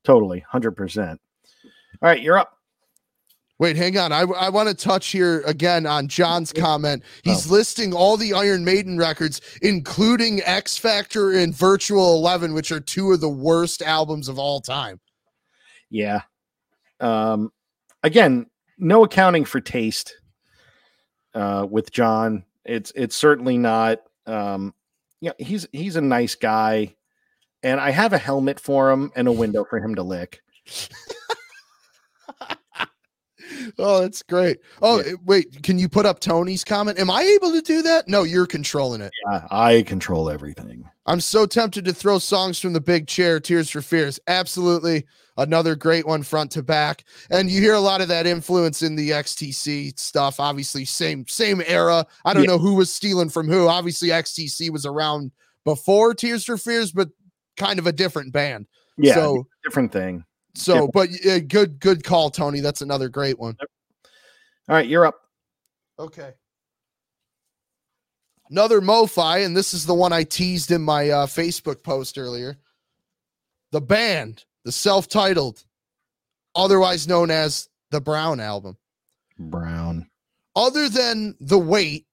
Totally, 0.04 0.40
hundred 0.50 0.72
percent. 0.72 1.22
All 2.02 2.10
right, 2.10 2.22
you're 2.22 2.38
up. 2.38 2.57
Wait, 3.60 3.76
hang 3.76 3.98
on. 3.98 4.12
I, 4.12 4.22
I 4.22 4.50
want 4.50 4.70
to 4.70 4.76
touch 4.76 5.08
here 5.08 5.42
again 5.42 5.88
on 5.88 6.08
John's 6.08 6.54
comment. 6.54 7.02
He's 7.24 7.50
listing 7.50 7.92
all 7.92 8.16
the 8.16 8.34
Iron 8.34 8.64
Maiden 8.64 9.00
records, 9.00 9.42
including 9.64 10.42
X 10.44 10.78
Factor 10.78 11.32
and 11.32 11.56
Virtual 11.56 12.16
11, 12.18 12.54
which 12.54 12.72
are 12.72 12.80
two 12.80 13.12
of 13.12 13.20
the 13.20 13.30
worst 13.30 13.82
albums 13.82 14.28
of 14.28 14.38
all 14.38 14.62
time. 14.62 15.00
Yeah. 15.90 16.22
Um, 17.00 17.52
again, 18.04 18.46
no 18.78 19.04
accounting 19.04 19.46
for 19.46 19.60
taste. 19.60 20.16
Uh, 21.34 21.66
with 21.70 21.92
John, 21.92 22.46
it's 22.66 22.92
it's 22.96 23.16
certainly 23.16 23.58
not. 23.58 24.00
Um, 24.26 24.74
yeah, 25.22 25.34
he's 25.38 25.68
he's 25.72 25.96
a 25.96 26.02
nice 26.02 26.34
guy, 26.34 26.96
and 27.62 27.80
I 27.80 27.92
have 27.92 28.14
a 28.14 28.18
helmet 28.18 28.60
for 28.60 28.90
him 28.90 29.12
and 29.16 29.28
a 29.28 29.32
window 29.32 29.64
for 29.64 29.80
him 29.80 29.94
to 29.96 30.04
lick. 30.04 30.42
Oh, 33.78 34.02
that's 34.02 34.22
great. 34.24 34.58
Oh, 34.82 34.98
Yeah. 34.98 35.12
eh, 35.12 35.16
wait, 35.26 35.64
can 35.64 35.78
you 35.80 35.88
put 35.90 36.06
up 36.06 36.20
Tony's 36.20 36.64
comment? 36.64 37.00
Am 37.00 37.10
I 37.10 37.22
able 37.24 37.52
to 37.52 37.62
do 37.62 37.82
that? 37.84 38.08
No, 38.08 38.24
you're 38.24 38.46
controlling 38.48 39.02
it. 39.02 39.12
I, 39.30 39.76
I 39.78 39.82
control 39.84 40.30
everything. 40.30 40.90
I'm 41.06 41.22
so 41.22 41.46
tempted 41.46 41.86
to 41.86 41.94
throw 41.94 42.20
songs 42.20 42.60
from 42.60 42.74
the 42.74 42.82
big 42.82 43.08
chair, 43.08 43.40
Tears 43.40 43.70
for 43.70 43.82
Fears. 43.82 44.20
Absolutely. 44.28 45.06
Another 45.38 45.76
great 45.76 46.06
one 46.08 46.24
front 46.24 46.52
to 46.52 46.64
back. 46.64 47.04
And 47.30 47.50
you 47.50 47.62
hear 47.62 47.76
a 47.76 47.80
lot 47.80 48.02
of 48.02 48.08
that 48.08 48.26
influence 48.26 48.82
in 48.82 48.96
the 48.96 49.12
XTC 49.12 49.98
stuff. 50.00 50.40
Obviously, 50.40 50.84
same 50.84 51.26
same 51.28 51.62
era. 51.66 52.06
I 52.26 52.34
don't 52.34 52.44
Yeah. 52.44 52.52
know 52.52 52.58
who 52.58 52.74
was 52.76 52.92
stealing 52.94 53.30
from 53.30 53.48
who. 53.48 53.68
Obviously, 53.68 54.10
XTC 54.10 54.70
was 54.72 54.86
around 54.86 55.32
before 55.64 56.14
Tears 56.14 56.44
for 56.44 56.58
Fears, 56.58 56.92
but 56.92 57.10
kind 57.56 57.78
of 57.80 57.86
a 57.88 57.92
different 57.92 58.34
band. 58.34 58.66
Yeah, 58.98 59.14
So 59.14 59.46
different 59.64 59.92
thing. 59.92 60.24
So 60.58 60.88
but 60.88 61.10
uh, 61.26 61.40
good 61.40 61.80
good 61.80 62.04
call, 62.04 62.30
Tony. 62.30 62.60
That's 62.60 62.82
another 62.82 63.10
great 63.10 63.40
one. 63.40 63.56
All 63.62 64.76
right, 64.76 64.88
you're 64.88 65.06
up. 65.06 65.16
Okay. 66.00 66.34
Another 68.50 68.82
MoFi, 68.82 69.46
and 69.46 69.56
this 69.56 69.74
is 69.74 69.86
the 69.86 69.94
one 69.94 70.14
I 70.14 70.24
teased 70.24 70.72
in 70.72 70.82
my 70.82 71.10
uh, 71.10 71.26
Facebook 71.26 71.84
post 71.84 72.18
earlier. 72.18 72.58
The 73.72 73.82
band, 73.82 74.46
the 74.64 74.72
self 74.72 75.08
titled, 75.08 75.64
otherwise 76.56 77.08
known 77.08 77.30
as 77.30 77.70
the 77.92 78.02
Brown 78.02 78.40
album. 78.40 78.78
Brown. 79.38 80.10
Other 80.56 80.90
than 80.90 81.36
The 81.40 81.60
Wait, 81.60 82.08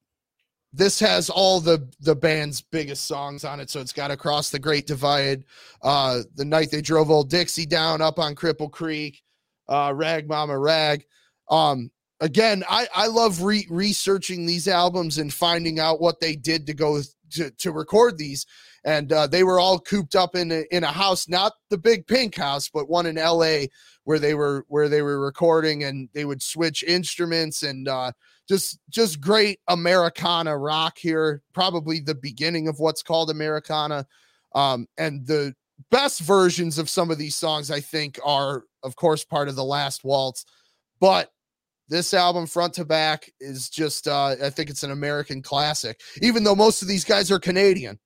this 0.77 0.99
has 1.01 1.31
all 1.31 1.61
the 1.61 1.89
the 2.01 2.17
band's 2.17 2.61
biggest 2.61 3.07
songs 3.07 3.45
on 3.45 3.61
it. 3.61 3.71
So 3.71 3.81
it's 3.81 3.93
got 3.93 4.11
Across 4.11 4.51
the 4.51 4.59
Great 4.59 4.87
Divide, 4.87 5.45
uh, 5.83 6.21
The 6.35 6.45
Night 6.45 6.71
They 6.71 6.83
Drove 6.83 7.11
Old 7.11 7.31
Dixie 7.31 7.67
Down, 7.67 8.03
Up 8.03 8.19
on 8.19 8.35
Cripple 8.35 8.71
Creek, 8.71 9.23
uh, 9.69 9.93
Rag 9.95 10.29
Mama 10.29 10.59
Rag. 10.59 11.05
Um, 11.49 11.91
again, 12.21 12.65
I, 12.69 12.89
I 12.95 13.07
love 13.07 13.43
re- 13.43 13.67
researching 13.71 14.47
these 14.47 14.67
albums 14.67 15.19
and 15.19 15.33
finding 15.33 15.79
out 15.79 16.01
what 16.01 16.21
they 16.21 16.35
did 16.35 16.67
to 16.67 16.75
go 16.75 17.01
to, 17.33 17.51
to 17.51 17.73
record 17.73 18.19
these. 18.19 18.47
And 18.85 19.13
uh, 19.13 19.27
they 19.27 19.45
were 19.45 19.59
all 19.59 19.79
cooped 19.79 20.15
up 20.15 20.37
in 20.37 20.53
a, 20.53 20.65
in 20.71 20.85
a 20.85 20.93
house, 20.93 21.29
not 21.29 21.55
the 21.71 21.79
big 21.79 22.07
pink 22.07 22.37
house, 22.37 22.69
but 22.69 22.89
one 22.89 23.07
in 23.07 23.17
L.A. 23.17 23.69
where 24.05 24.19
they 24.19 24.35
were 24.35 24.65
where 24.69 24.89
they 24.89 25.01
were 25.03 25.19
recording, 25.21 25.85
and 25.85 26.09
they 26.13 26.25
would 26.25 26.43
switch 26.43 26.85
instruments 26.85 27.63
and 27.63 27.89
uh, 27.89 28.13
just 28.47 28.79
just 28.91 29.21
great 29.21 29.61
Americana 29.69 30.57
rock 30.57 30.99
here. 30.99 31.43
Probably 31.55 32.01
the 32.01 32.15
beginning 32.15 32.69
of 32.69 32.79
what's 32.79 33.03
called 33.03 33.31
Americana, 33.31 34.07
um, 34.55 34.87
and 34.99 35.27
the 35.27 35.55
best 35.91 36.21
versions 36.21 36.79
of 36.79 36.91
some 36.91 37.11
of 37.11 37.19
these 37.19 37.35
songs 37.35 37.71
I 37.71 37.81
think 37.81 38.19
are, 38.25 38.65
of 38.83 38.97
course, 38.97 39.25
part 39.25 39.49
of 39.49 39.57
the 39.57 39.65
Last 39.65 40.05
Waltz, 40.05 40.45
but 41.01 41.31
this 41.89 42.15
album 42.15 42.47
front 42.47 42.75
to 42.75 42.85
back 42.85 43.31
is 43.41 43.69
just 43.69 44.09
uh 44.09 44.35
i 44.43 44.49
think 44.49 44.71
it's 44.71 44.85
an 44.85 44.91
american 44.91 45.43
classic 45.43 46.01
even 46.23 46.43
though 46.43 46.55
most 46.55 46.81
of 46.81 46.89
these 46.89 47.05
guys 47.05 47.31
are 47.31 47.39
canadian 47.39 47.99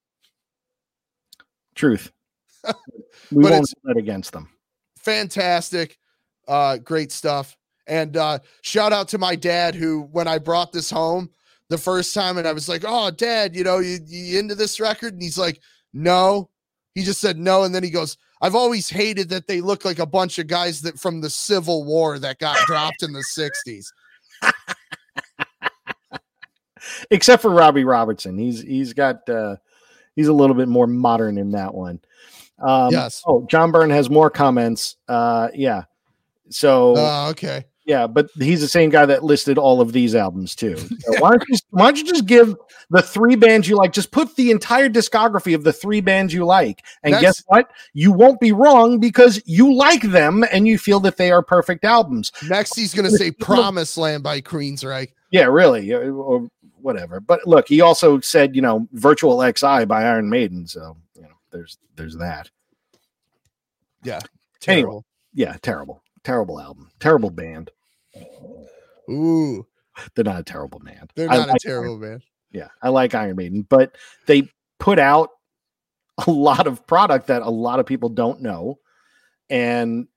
Truth. 1.78 2.10
we 3.30 3.42
But 3.44 3.52
won't 3.52 3.72
that 3.84 3.96
against 3.96 4.32
them. 4.32 4.50
fantastic 4.98 5.96
uh 6.48 6.76
great 6.78 7.12
stuff 7.12 7.56
and 7.86 8.16
uh 8.16 8.38
shout 8.62 8.92
out 8.92 9.06
to 9.08 9.16
my 9.18 9.36
dad 9.36 9.76
who 9.76 10.02
when 10.10 10.26
i 10.26 10.38
brought 10.38 10.72
this 10.72 10.90
home 10.90 11.30
the 11.68 11.78
first 11.78 12.12
time 12.14 12.36
and 12.36 12.48
i 12.48 12.52
was 12.52 12.68
like 12.68 12.82
oh 12.84 13.10
dad 13.12 13.54
you 13.54 13.62
know 13.62 13.78
you, 13.78 13.98
you 14.06 14.40
into 14.40 14.56
this 14.56 14.80
record 14.80 15.12
and 15.12 15.22
he's 15.22 15.38
like 15.38 15.60
no 15.92 16.50
he 16.96 17.04
just 17.04 17.20
said 17.20 17.38
no 17.38 17.62
and 17.62 17.72
then 17.72 17.84
he 17.84 17.90
goes 17.90 18.16
i've 18.42 18.56
always 18.56 18.88
hated 18.90 19.28
that 19.28 19.46
they 19.46 19.60
look 19.60 19.84
like 19.84 20.00
a 20.00 20.06
bunch 20.06 20.40
of 20.40 20.48
guys 20.48 20.80
that 20.82 20.98
from 20.98 21.20
the 21.20 21.30
civil 21.30 21.84
war 21.84 22.18
that 22.18 22.40
got 22.40 22.56
dropped 22.66 23.04
in 23.04 23.12
the 23.12 23.24
60s 23.36 23.86
Except 27.10 27.42
for 27.42 27.50
Robbie 27.50 27.84
Robertson. 27.84 28.38
He's 28.38 28.62
he's 28.62 28.92
got 28.92 29.28
uh 29.28 29.56
he's 30.18 30.28
a 30.28 30.32
little 30.32 30.56
bit 30.56 30.68
more 30.68 30.86
modern 30.86 31.38
in 31.38 31.52
that 31.52 31.74
one. 31.74 32.00
Um 32.58 32.90
Yes. 32.92 33.22
oh 33.26 33.46
John 33.48 33.70
Byrne 33.72 33.90
has 33.90 34.10
more 34.10 34.28
comments. 34.30 34.96
Uh 35.08 35.48
yeah. 35.54 35.84
So 36.50 36.96
uh, 36.96 37.28
okay 37.30 37.64
yeah, 37.88 38.06
but 38.06 38.28
he's 38.38 38.60
the 38.60 38.68
same 38.68 38.90
guy 38.90 39.06
that 39.06 39.24
listed 39.24 39.56
all 39.56 39.80
of 39.80 39.92
these 39.94 40.14
albums 40.14 40.54
too. 40.54 40.76
So 41.00 41.20
why 41.20 41.30
don't 41.30 41.44
you 41.48 41.56
why 41.70 41.86
don't 41.86 41.96
you 41.96 42.04
just 42.04 42.26
give 42.26 42.54
the 42.90 43.00
three 43.00 43.34
bands 43.34 43.66
you 43.66 43.76
like? 43.76 43.92
Just 43.94 44.10
put 44.10 44.36
the 44.36 44.50
entire 44.50 44.90
discography 44.90 45.54
of 45.54 45.64
the 45.64 45.72
three 45.72 46.02
bands 46.02 46.34
you 46.34 46.44
like, 46.44 46.84
and 47.02 47.14
That's- 47.14 47.38
guess 47.38 47.44
what? 47.46 47.70
You 47.94 48.12
won't 48.12 48.40
be 48.40 48.52
wrong 48.52 49.00
because 49.00 49.40
you 49.46 49.74
like 49.74 50.02
them 50.02 50.44
and 50.52 50.68
you 50.68 50.76
feel 50.76 51.00
that 51.00 51.16
they 51.16 51.30
are 51.30 51.42
perfect 51.42 51.84
albums. 51.86 52.30
next 52.46 52.76
he's 52.76 52.92
gonna 52.92 53.10
say 53.10 53.30
promised 53.30 53.96
land 53.96 54.22
by 54.22 54.42
queensryche 54.42 55.12
Yeah, 55.30 55.44
really, 55.44 55.90
or 55.94 56.46
whatever. 56.88 57.20
But 57.20 57.46
look, 57.46 57.68
he 57.68 57.80
also 57.80 58.18
said, 58.20 58.56
you 58.56 58.62
know, 58.62 58.88
Virtual 58.92 59.40
XI 59.40 59.84
by 59.84 60.04
Iron 60.04 60.28
Maiden. 60.28 60.66
So 60.66 60.96
you 61.14 61.22
know, 61.22 61.28
there's 61.50 61.78
there's 61.96 62.16
that. 62.16 62.50
Yeah. 64.02 64.20
terrible 64.60 65.04
Yeah, 65.34 65.56
terrible, 65.62 66.02
terrible 66.24 66.60
album, 66.60 66.90
terrible 66.98 67.30
band. 67.30 67.70
ooh 69.10 69.66
They're 70.14 70.24
not 70.24 70.40
a 70.40 70.44
terrible 70.44 70.80
band. 70.80 71.12
they're 71.14 71.28
not 71.28 71.48
a 71.48 71.52
like 71.52 71.60
terrible 71.60 71.98
band 71.98 72.22
yeah, 72.52 72.68
I 72.82 72.88
like 72.88 73.14
Iron 73.14 73.36
Maiden, 73.36 73.62
but 73.62 73.96
they 74.26 74.48
put 74.78 74.98
out 74.98 75.30
a 76.26 76.30
lot 76.30 76.66
of 76.66 76.86
product 76.86 77.26
that 77.28 77.42
a 77.42 77.50
lot 77.50 77.80
of 77.80 77.86
people 77.86 78.08
don't 78.08 78.40
know, 78.40 78.78
and 79.50 80.08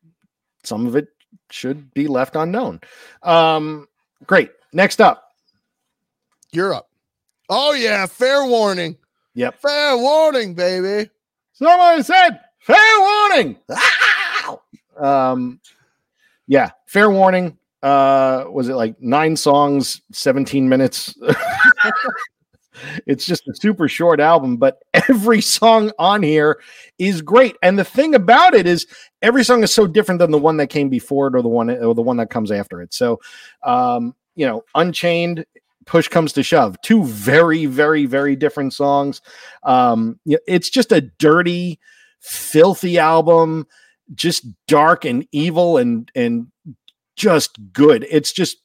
some 0.63 0.85
of 0.85 0.95
it 0.95 1.07
should 1.49 1.93
be 1.93 2.07
left 2.07 2.35
unknown. 2.35 2.79
Um, 3.23 3.87
great. 4.25 4.51
Next 4.73 5.01
up, 5.01 5.30
Europe. 6.53 6.87
Oh 7.49 7.73
yeah, 7.73 8.05
fair 8.05 8.45
warning. 8.45 8.97
Yep. 9.33 9.61
Fair 9.61 9.97
warning, 9.97 10.53
baby. 10.53 11.09
Someone 11.53 12.03
said, 12.03 12.39
fair 12.59 12.99
warning. 12.99 13.57
Ow! 13.69 14.61
Um, 14.99 15.59
yeah, 16.47 16.71
fair 16.87 17.09
warning. 17.09 17.57
Uh, 17.81 18.45
was 18.49 18.69
it 18.69 18.75
like 18.75 19.01
nine 19.01 19.35
songs, 19.35 20.01
17 20.11 20.67
minutes? 20.67 21.15
it's 23.07 23.25
just 23.25 23.47
a 23.47 23.55
super 23.55 23.87
short 23.87 24.19
album, 24.19 24.57
but 24.57 24.83
every 24.93 25.41
song 25.41 25.91
on 25.97 26.23
here 26.23 26.59
is 26.99 27.21
great. 27.21 27.55
And 27.63 27.79
the 27.79 27.85
thing 27.85 28.13
about 28.15 28.53
it 28.53 28.67
is 28.67 28.85
every 29.21 29.43
song 29.43 29.63
is 29.63 29.73
so 29.73 29.87
different 29.87 30.19
than 30.19 30.31
the 30.31 30.37
one 30.37 30.57
that 30.57 30.67
came 30.67 30.89
before 30.89 31.27
it 31.27 31.35
or 31.35 31.41
the 31.41 31.49
one 31.49 31.69
or 31.69 31.95
the 31.95 32.01
one 32.01 32.17
that 32.17 32.29
comes 32.29 32.51
after 32.51 32.81
it. 32.81 32.93
So 32.93 33.19
um, 33.63 34.15
you 34.35 34.45
know, 34.45 34.63
Unchained, 34.75 35.45
push 35.85 36.07
comes 36.07 36.33
to 36.33 36.43
shove, 36.43 36.79
two 36.81 37.03
very, 37.03 37.65
very, 37.65 38.05
very 38.05 38.35
different 38.35 38.73
songs. 38.73 39.21
Um, 39.63 40.19
it's 40.25 40.69
just 40.69 40.91
a 40.91 41.01
dirty, 41.01 41.79
filthy 42.19 42.97
album, 42.97 43.67
just 44.13 44.45
dark 44.67 45.05
and 45.05 45.27
evil 45.31 45.77
and 45.77 46.11
and 46.15 46.47
just 47.15 47.57
good. 47.73 48.05
It's 48.09 48.31
just 48.31 48.57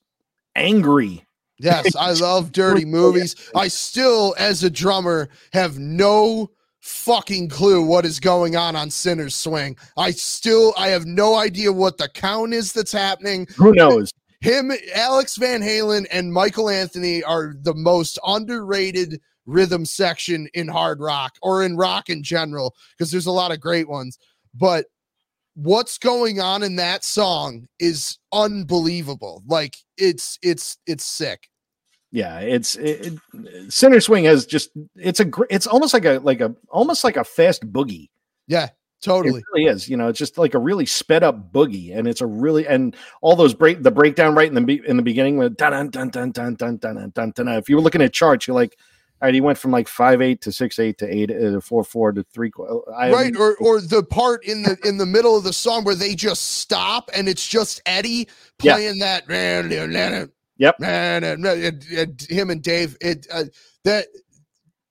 angry. 0.55 1.25
Yes, 1.59 1.95
I 1.99 2.13
love 2.13 2.53
dirty 2.53 2.85
movies. 2.85 3.37
I 3.55 3.69
still, 3.69 4.35
as 4.39 4.63
a 4.63 4.71
drummer, 4.71 5.29
have 5.53 5.79
no 5.79 6.51
fucking 6.81 7.49
clue 7.49 7.85
what 7.85 8.05
is 8.05 8.21
going 8.21 8.57
on 8.57 8.77
on 8.77 8.91
Sinner's 8.91 9.35
Swing. 9.35 9.77
I 9.97 10.13
still, 10.13 10.73
I 10.79 10.89
have 10.89 11.05
no 11.05 11.35
idea 11.35 11.73
what 11.73 11.99
the 11.99 12.09
count 12.09 12.55
is 12.55 12.73
that's 12.73 12.93
happening. 12.93 13.49
Who 13.57 13.73
knows? 13.73 14.13
Him, 14.47 14.71
Alex 14.95 15.37
Van 15.37 15.61
Halen, 15.61 16.07
and 16.13 16.33
Michael 16.33 16.71
Anthony 16.71 17.21
are 17.25 17.55
the 17.63 17.75
most 17.75 18.17
underrated 18.25 19.21
rhythm 19.45 19.85
section 19.85 20.49
in 20.55 20.69
hard 20.69 21.01
rock 21.01 21.37
or 21.43 21.65
in 21.65 21.77
rock 21.77 22.09
in 22.09 22.23
general 22.23 22.77
because 22.93 23.11
there's 23.11 23.27
a 23.27 23.33
lot 23.33 23.51
of 23.51 23.61
great 23.61 23.89
ones. 23.89 24.21
But 24.55 24.87
what's 25.55 25.99
going 25.99 26.41
on 26.41 26.63
in 26.63 26.77
that 26.77 27.03
song 27.03 27.67
is 27.81 28.19
unbelievable. 28.33 29.43
Like 29.49 29.79
it's 29.97 30.39
it's 30.43 30.79
it's 30.87 31.05
sick. 31.05 31.49
Yeah, 32.13 32.39
it's 32.39 32.77
it, 32.77 33.19
it, 33.35 33.73
Sinner's 33.73 34.05
Swing 34.05 34.25
has 34.27 34.47
just 34.47 34.71
it's 34.95 35.19
a 35.19 35.29
it's 35.51 35.67
almost 35.67 35.93
like 35.93 36.05
a 36.05 36.21
like 36.21 36.41
a 36.41 36.55
almost 36.69 37.03
like 37.03 37.17
a 37.17 37.25
fast 37.25 37.67
boogie. 37.73 38.11
Yeah, 38.47 38.69
It 39.03 39.05
totally. 39.05 39.43
really 39.55 39.67
is. 39.69 39.89
You 39.89 39.97
know, 39.97 40.09
it's 40.09 40.19
just 40.19 40.39
like 40.39 40.55
a 40.55 40.59
really 40.59 40.87
sped 40.87 41.23
up 41.23 41.53
boogie, 41.53 41.97
and 41.97 42.09
it's 42.09 42.21
a 42.21 42.27
really 42.27 42.67
and 42.67 42.97
all 43.21 43.37
those 43.37 43.55
break 43.55 43.83
the 43.83 43.91
breakdown 43.91 44.35
right 44.35 44.49
in 44.49 44.55
the 44.55 44.61
be- 44.63 44.83
in 44.87 44.97
the 44.97 45.03
beginning 45.03 45.37
with 45.37 45.57
dun 45.57 45.91
dun 45.91 46.09
dun 46.11 46.33
dun 46.33 46.55
dun 46.55 46.77
dun 46.77 46.97
dun 46.97 47.11
dun 47.15 47.31
dun. 47.35 47.49
If 47.49 47.69
you 47.69 47.77
were 47.77 47.83
looking 47.83 48.01
at 48.03 48.13
charts, 48.13 48.47
you're 48.47 48.55
like, 48.55 48.77
all 49.23 49.27
right, 49.29 49.35
he 49.35 49.41
went 49.43 49.59
from 49.59 49.71
like 49.71 49.87
five 49.87 50.21
eight 50.23 50.41
to 50.43 50.51
six 50.53 50.79
eight 50.79 50.99
to 50.99 51.07
eight 51.15 51.31
uh, 51.31 51.61
four 51.61 51.85
four 51.85 52.11
to 52.13 52.23
three. 52.33 52.51
qu- 52.51 52.83
I 52.97 53.13
right 53.13 53.37
or 53.37 53.57
or 53.59 53.81
the 53.81 54.03
part 54.03 54.45
in 54.47 54.63
the 54.63 54.77
in 54.85 54.97
the 54.99 55.07
middle 55.07 55.37
of 55.37 55.45
the 55.45 55.53
song 55.53 55.85
where 55.85 55.95
they 55.95 56.15
just 56.15 56.57
stop 56.59 57.11
and 57.15 57.29
it's 57.29 57.47
just 57.47 57.83
Eddie 57.87 58.29
Yeah. 58.63 58.75
playing 58.75 58.99
that 59.01 59.29
Yep. 60.59 60.81
man 60.81 61.23
and, 61.23 61.45
and, 61.47 61.85
and 61.95 62.23
him 62.31 62.49
and 62.51 62.63
Dave 62.63 62.97
it 63.03 63.27
uh, 63.31 63.45
that 63.85 64.07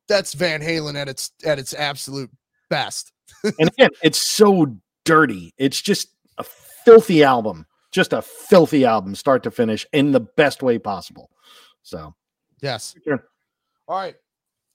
that's 0.08 0.34
Van 0.36 0.62
Halen 0.62 0.96
at 0.96 1.10
its 1.10 1.32
at 1.44 1.58
its 1.58 1.74
absolute 1.74 2.30
best. 2.70 3.12
And 3.44 3.70
again, 3.70 3.90
it's 4.04 4.20
so 4.20 4.76
dirty. 5.04 5.54
It's 5.58 5.82
just 5.82 6.10
a 6.38 6.44
filthy 6.44 7.24
album, 7.24 7.66
just 7.92 8.14
a 8.14 8.22
filthy 8.22 8.86
album, 8.86 9.16
start 9.16 9.44
to 9.44 9.52
finish, 9.52 9.86
in 9.94 10.12
the 10.12 10.20
best 10.20 10.64
way 10.64 10.78
possible. 10.78 11.30
So, 11.84 12.16
Yes. 12.62 12.96
Sure. 13.04 13.24
All 13.88 13.98
right. 13.98 14.16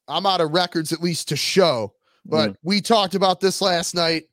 I'm 0.09 0.26
out 0.26 0.40
of 0.40 0.53
records 0.53 0.92
at 0.92 1.03
least 1.03 1.28
to 1.28 1.36
show, 1.36 1.94
but 2.24 2.51
mm-hmm. 2.51 2.68
we 2.68 2.80
talked 2.80 3.14
about 3.14 3.40
this 3.40 3.61
last 3.61 3.94
night. 3.94 4.24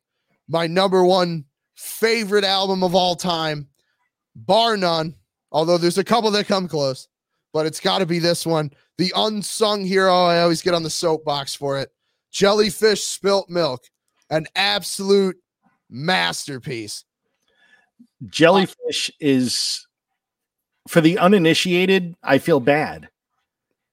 My 0.47 0.67
number 0.67 1.03
one 1.03 1.45
favorite 1.75 2.43
album 2.43 2.83
of 2.83 2.95
all 2.95 3.15
time, 3.15 3.67
bar 4.35 4.77
none. 4.77 5.15
Although 5.51 5.77
there's 5.77 5.97
a 5.97 6.03
couple 6.03 6.29
that 6.31 6.47
come 6.47 6.67
close, 6.67 7.07
but 7.53 7.65
it's 7.65 7.79
got 7.79 7.99
to 7.99 8.05
be 8.05 8.19
this 8.19 8.45
one. 8.45 8.71
The 8.97 9.11
unsung 9.15 9.85
hero. 9.85 10.13
I 10.13 10.41
always 10.41 10.61
get 10.61 10.73
on 10.73 10.83
the 10.83 10.89
soapbox 10.89 11.55
for 11.55 11.79
it. 11.79 11.91
Jellyfish 12.31 13.03
spilt 13.03 13.49
milk, 13.49 13.83
an 14.29 14.47
absolute 14.55 15.37
masterpiece. 15.89 17.03
Jellyfish 18.27 19.11
is 19.19 19.87
for 20.87 21.01
the 21.01 21.17
uninitiated. 21.17 22.15
I 22.23 22.37
feel 22.37 22.59
bad 22.59 23.09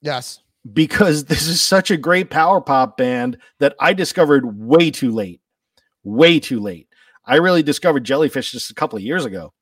Yes. 0.00 0.40
because 0.72 1.24
this 1.24 1.46
is 1.46 1.60
such 1.60 1.90
a 1.90 1.96
great 1.96 2.30
power 2.30 2.60
pop 2.60 2.96
band 2.96 3.38
that 3.58 3.74
I 3.80 3.92
discovered 3.92 4.58
way 4.58 4.90
too 4.90 5.10
late. 5.12 5.40
Way 6.02 6.40
too 6.40 6.60
late. 6.60 6.88
I 7.24 7.36
really 7.36 7.62
discovered 7.62 8.04
Jellyfish 8.04 8.52
just 8.52 8.70
a 8.70 8.74
couple 8.74 8.96
of 8.98 9.02
years 9.02 9.24
ago. 9.24 9.52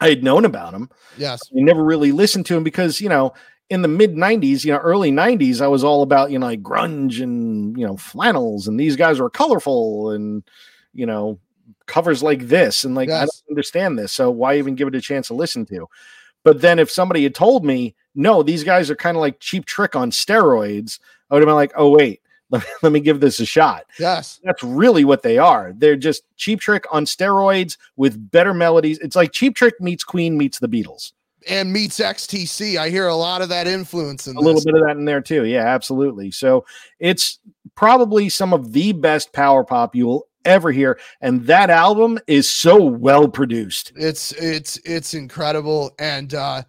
I 0.00 0.08
had 0.08 0.24
known 0.24 0.44
about 0.44 0.72
them. 0.72 0.90
Yes. 1.16 1.40
I 1.56 1.60
never 1.60 1.84
really 1.84 2.10
listened 2.12 2.46
to 2.46 2.54
them 2.54 2.64
because, 2.64 3.00
you 3.00 3.08
know, 3.08 3.34
in 3.72 3.80
the 3.80 3.88
mid 3.88 4.16
90s, 4.16 4.66
you 4.66 4.72
know, 4.72 4.78
early 4.78 5.10
90s, 5.10 5.62
I 5.62 5.66
was 5.66 5.82
all 5.82 6.02
about, 6.02 6.30
you 6.30 6.38
know, 6.38 6.44
like 6.44 6.62
grunge 6.62 7.22
and, 7.22 7.74
you 7.78 7.86
know, 7.86 7.96
flannels, 7.96 8.68
and 8.68 8.78
these 8.78 8.96
guys 8.96 9.18
were 9.18 9.30
colorful 9.30 10.10
and, 10.10 10.42
you 10.92 11.06
know, 11.06 11.38
covers 11.86 12.22
like 12.22 12.48
this. 12.48 12.84
And 12.84 12.94
like, 12.94 13.08
I 13.08 13.20
don't 13.20 13.42
understand 13.48 13.98
this. 13.98 14.12
So 14.12 14.30
why 14.30 14.58
even 14.58 14.74
give 14.74 14.88
it 14.88 14.94
a 14.94 15.00
chance 15.00 15.28
to 15.28 15.34
listen 15.34 15.64
to? 15.66 15.88
But 16.44 16.60
then 16.60 16.78
if 16.78 16.90
somebody 16.90 17.22
had 17.22 17.34
told 17.34 17.64
me, 17.64 17.94
no, 18.14 18.42
these 18.42 18.62
guys 18.62 18.90
are 18.90 18.94
kind 18.94 19.16
of 19.16 19.22
like 19.22 19.40
cheap 19.40 19.64
trick 19.64 19.96
on 19.96 20.10
steroids, 20.10 20.98
I 21.30 21.34
would 21.34 21.40
have 21.40 21.48
been 21.48 21.54
like, 21.54 21.72
oh, 21.74 21.88
wait, 21.88 22.20
let 22.82 22.92
me 22.92 23.00
give 23.00 23.20
this 23.20 23.40
a 23.40 23.46
shot. 23.46 23.86
Yes. 23.98 24.38
That's 24.44 24.62
really 24.62 25.06
what 25.06 25.22
they 25.22 25.38
are. 25.38 25.72
They're 25.74 25.96
just 25.96 26.24
Cheap 26.36 26.60
Trick 26.60 26.84
on 26.92 27.06
steroids 27.06 27.78
with 27.96 28.30
better 28.30 28.52
melodies. 28.52 28.98
It's 28.98 29.16
like 29.16 29.32
Cheap 29.32 29.56
Trick 29.56 29.80
meets 29.80 30.04
Queen 30.04 30.36
meets 30.36 30.58
the 30.58 30.68
Beatles. 30.68 31.12
And 31.48 31.72
meets 31.72 31.98
XTC. 31.98 32.76
I 32.76 32.88
hear 32.88 33.08
a 33.08 33.16
lot 33.16 33.42
of 33.42 33.48
that 33.48 33.66
influence 33.66 34.26
in 34.26 34.36
a 34.36 34.40
little 34.40 34.62
bit 34.64 34.74
of 34.74 34.82
that 34.82 34.96
in 34.96 35.04
there 35.04 35.20
too. 35.20 35.44
Yeah, 35.44 35.66
absolutely. 35.66 36.30
So 36.30 36.64
it's 36.98 37.38
probably 37.74 38.28
some 38.28 38.52
of 38.52 38.72
the 38.72 38.92
best 38.92 39.32
power 39.32 39.64
pop 39.64 39.94
you'll 39.94 40.26
ever 40.44 40.72
hear 40.72 40.98
and 41.20 41.46
that 41.46 41.70
album 41.70 42.18
is 42.26 42.50
so 42.50 42.82
well 42.82 43.28
produced 43.28 43.92
it's 43.94 44.32
it's 44.32 44.76
it's 44.78 45.14
incredible 45.14 45.92
and 46.00 46.34
uh 46.34 46.60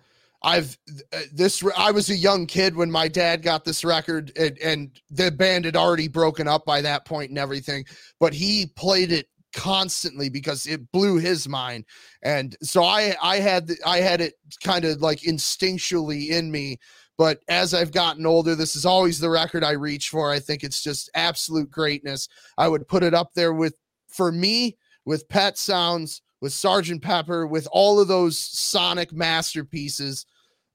I've 0.43 0.77
uh, 1.13 1.19
this 1.31 1.63
I 1.77 1.91
was 1.91 2.09
a 2.09 2.15
young 2.15 2.45
kid 2.45 2.75
when 2.75 2.91
my 2.91 3.07
dad 3.07 3.41
got 3.41 3.63
this 3.63 3.85
record 3.85 4.31
and, 4.37 4.57
and 4.59 4.91
the 5.09 5.31
band 5.31 5.65
had 5.65 5.77
already 5.77 6.09
broken 6.09 6.47
up 6.47 6.65
by 6.65 6.81
that 6.81 7.05
point 7.05 7.29
and 7.29 7.39
everything 7.39 7.85
but 8.19 8.33
he 8.33 8.67
played 8.75 9.11
it 9.11 9.29
constantly 9.53 10.29
because 10.29 10.65
it 10.65 10.91
blew 10.91 11.17
his 11.17 11.47
mind 11.47 11.85
and 12.23 12.55
so 12.61 12.83
I 12.83 13.15
I 13.21 13.37
had 13.37 13.71
I 13.85 13.99
had 13.99 14.19
it 14.21 14.33
kind 14.63 14.83
of 14.85 15.01
like 15.01 15.21
instinctually 15.21 16.29
in 16.29 16.51
me 16.51 16.79
but 17.17 17.39
as 17.47 17.73
I've 17.73 17.91
gotten 17.91 18.25
older, 18.25 18.55
this 18.55 18.75
is 18.75 18.85
always 18.85 19.19
the 19.19 19.29
record 19.29 19.63
I 19.63 19.71
reach 19.71 20.09
for. 20.09 20.31
I 20.31 20.39
think 20.39 20.63
it's 20.63 20.81
just 20.81 21.11
absolute 21.13 21.69
greatness. 21.69 22.27
I 22.57 22.67
would 22.67 22.87
put 22.87 23.03
it 23.03 23.13
up 23.13 23.33
there 23.35 23.53
with, 23.53 23.75
for 24.07 24.31
me, 24.31 24.77
with 25.05 25.29
Pet 25.29 25.57
Sounds, 25.57 26.21
with 26.41 26.53
Sergeant 26.53 27.01
Pepper, 27.01 27.45
with 27.45 27.67
all 27.71 27.99
of 27.99 28.07
those 28.07 28.37
sonic 28.37 29.13
masterpieces. 29.13 30.25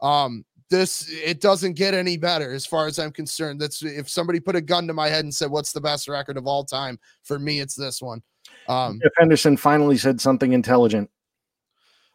Um, 0.01 0.45
this 0.71 1.11
it 1.11 1.41
doesn't 1.41 1.75
get 1.75 1.95
any 1.95 2.19
better 2.19 2.53
as 2.53 2.67
far 2.67 2.87
as 2.87 2.99
I'm 2.99 3.11
concerned. 3.11 3.61
That's 3.61 3.83
if 3.83 4.09
somebody 4.09 4.39
put 4.39 4.55
a 4.55 4.61
gun 4.61 4.87
to 4.87 4.93
my 4.93 5.09
head 5.09 5.25
and 5.25 5.35
said, 5.35 5.51
"What's 5.51 5.73
the 5.73 5.81
best 5.81 6.09
record 6.09 6.37
of 6.37 6.47
all 6.47 6.63
time?" 6.63 6.99
For 7.25 7.39
me, 7.39 7.61
it's 7.61 7.75
this 7.75 8.03
one. 8.03 8.23
Um, 8.69 9.01
Jeff 9.03 9.13
Henderson 9.17 9.57
finally 9.57 9.97
said 9.97 10.21
something 10.21 10.53
intelligent 10.53 11.11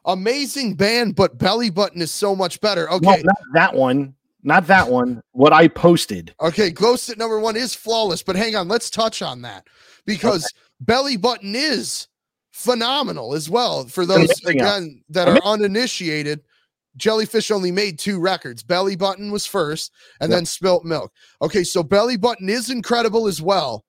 amazing 0.05 0.75
band, 0.75 1.15
but 1.15 1.37
Belly 1.37 1.69
Button 1.69 2.01
is 2.01 2.11
so 2.11 2.35
much 2.35 2.59
better. 2.61 2.89
Okay, 2.91 3.05
no, 3.05 3.15
not 3.15 3.37
that 3.53 3.73
one, 3.73 4.15
not 4.43 4.67
that 4.67 4.89
one. 4.89 5.21
What 5.31 5.53
I 5.53 5.67
posted. 5.67 6.33
Okay, 6.41 6.69
Ghost 6.69 7.09
at 7.09 7.17
number 7.17 7.39
one 7.39 7.55
is 7.55 7.73
flawless, 7.73 8.23
but 8.23 8.35
hang 8.35 8.55
on, 8.55 8.67
let's 8.67 8.89
touch 8.89 9.21
on 9.21 9.41
that 9.43 9.67
because 10.05 10.43
okay. 10.45 10.61
Belly 10.81 11.17
Button 11.17 11.55
is 11.55 12.07
phenomenal 12.51 13.33
as 13.33 13.49
well. 13.49 13.85
For 13.85 14.05
those 14.05 14.29
again 14.45 15.03
that 15.09 15.27
are 15.27 15.39
uninitiated, 15.43 16.41
Jellyfish 16.97 17.49
only 17.49 17.71
made 17.71 17.97
two 17.97 18.19
records. 18.19 18.61
Belly 18.63 18.95
Button 18.95 19.31
was 19.31 19.45
first, 19.45 19.91
and 20.19 20.29
yep. 20.29 20.37
then 20.37 20.45
Spilt 20.45 20.83
Milk. 20.83 21.11
Okay, 21.41 21.63
so 21.63 21.81
Belly 21.81 22.17
Button 22.17 22.49
is 22.49 22.69
incredible 22.69 23.27
as 23.27 23.41
well, 23.41 23.83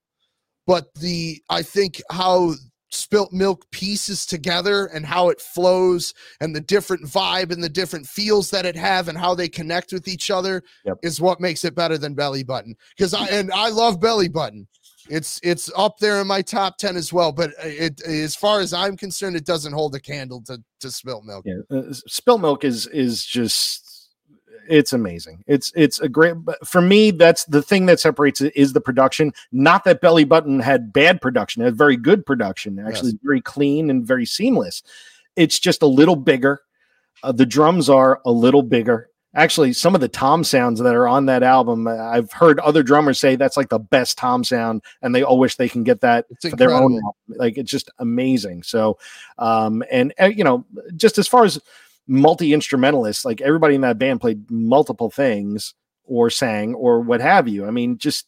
but 0.66 0.94
the 0.94 1.42
I 1.50 1.62
think 1.62 2.02
how 2.10 2.54
spilt 2.94 3.32
milk 3.32 3.68
pieces 3.72 4.24
together 4.24 4.86
and 4.86 5.04
how 5.04 5.28
it 5.28 5.40
flows 5.40 6.14
and 6.40 6.54
the 6.54 6.60
different 6.60 7.04
vibe 7.04 7.50
and 7.50 7.62
the 7.62 7.68
different 7.68 8.06
feels 8.06 8.50
that 8.50 8.64
it 8.64 8.76
have 8.76 9.08
and 9.08 9.18
how 9.18 9.34
they 9.34 9.48
connect 9.48 9.92
with 9.92 10.06
each 10.06 10.30
other 10.30 10.62
yep. 10.84 10.96
is 11.02 11.20
what 11.20 11.40
makes 11.40 11.64
it 11.64 11.74
better 11.74 11.98
than 11.98 12.14
belly 12.14 12.44
button. 12.44 12.74
Because 12.96 13.12
i 13.12 13.26
and 13.26 13.50
i 13.52 13.68
love 13.68 14.00
belly 14.00 14.28
button. 14.28 14.66
It's 15.10 15.38
it's 15.42 15.70
up 15.76 15.98
there 15.98 16.20
in 16.20 16.26
my 16.26 16.40
top 16.40 16.78
10 16.78 16.96
as 16.96 17.12
well 17.12 17.32
but 17.32 17.50
it 17.58 18.00
as 18.02 18.34
far 18.34 18.60
as 18.60 18.72
i'm 18.72 18.96
concerned 18.96 19.36
it 19.36 19.44
doesn't 19.44 19.72
hold 19.72 19.94
a 19.94 20.00
candle 20.00 20.40
to 20.42 20.62
to 20.80 20.90
spilt 20.90 21.24
milk. 21.24 21.44
Yeah 21.46 21.76
uh, 21.76 21.92
spilt 21.92 22.40
milk 22.40 22.64
is 22.64 22.86
is 22.86 23.24
just 23.24 23.93
it's 24.68 24.92
amazing. 24.92 25.44
It's 25.46 25.72
it's 25.74 26.00
a 26.00 26.08
great 26.08 26.34
for 26.64 26.80
me. 26.80 27.10
That's 27.10 27.44
the 27.44 27.62
thing 27.62 27.86
that 27.86 28.00
separates 28.00 28.40
it 28.40 28.52
is 28.56 28.72
the 28.72 28.80
production. 28.80 29.32
Not 29.52 29.84
that 29.84 30.00
Belly 30.00 30.24
Button 30.24 30.60
had 30.60 30.92
bad 30.92 31.20
production; 31.20 31.62
it 31.62 31.66
had 31.66 31.76
very 31.76 31.96
good 31.96 32.24
production. 32.24 32.78
Actually, 32.78 33.12
yes. 33.12 33.20
very 33.22 33.40
clean 33.40 33.90
and 33.90 34.06
very 34.06 34.26
seamless. 34.26 34.82
It's 35.36 35.58
just 35.58 35.82
a 35.82 35.86
little 35.86 36.16
bigger. 36.16 36.62
Uh, 37.22 37.32
the 37.32 37.46
drums 37.46 37.88
are 37.88 38.20
a 38.24 38.30
little 38.30 38.62
bigger. 38.62 39.08
Actually, 39.36 39.72
some 39.72 39.96
of 39.96 40.00
the 40.00 40.08
tom 40.08 40.44
sounds 40.44 40.78
that 40.78 40.94
are 40.94 41.08
on 41.08 41.26
that 41.26 41.42
album, 41.42 41.88
uh, 41.88 41.96
I've 41.96 42.30
heard 42.30 42.60
other 42.60 42.84
drummers 42.84 43.18
say 43.18 43.34
that's 43.34 43.56
like 43.56 43.68
the 43.68 43.80
best 43.80 44.16
tom 44.16 44.44
sound, 44.44 44.82
and 45.02 45.12
they 45.12 45.24
all 45.24 45.40
wish 45.40 45.56
they 45.56 45.68
can 45.68 45.82
get 45.82 46.02
that 46.02 46.26
it's 46.30 46.48
for 46.48 46.54
their 46.54 46.70
own. 46.70 46.94
Album. 46.94 47.12
Like 47.28 47.58
it's 47.58 47.70
just 47.70 47.90
amazing. 47.98 48.62
So, 48.62 48.96
um, 49.38 49.82
and 49.90 50.14
uh, 50.20 50.26
you 50.26 50.44
know, 50.44 50.64
just 50.94 51.18
as 51.18 51.26
far 51.26 51.44
as 51.44 51.60
multi 52.06 52.52
instrumentalists. 52.52 53.24
Like 53.24 53.40
everybody 53.40 53.74
in 53.74 53.80
that 53.82 53.98
band 53.98 54.20
played 54.20 54.50
multiple 54.50 55.10
things 55.10 55.74
or 56.04 56.30
sang 56.30 56.74
or 56.74 57.00
what 57.00 57.20
have 57.20 57.48
you. 57.48 57.66
I 57.66 57.70
mean, 57.70 57.98
just 57.98 58.26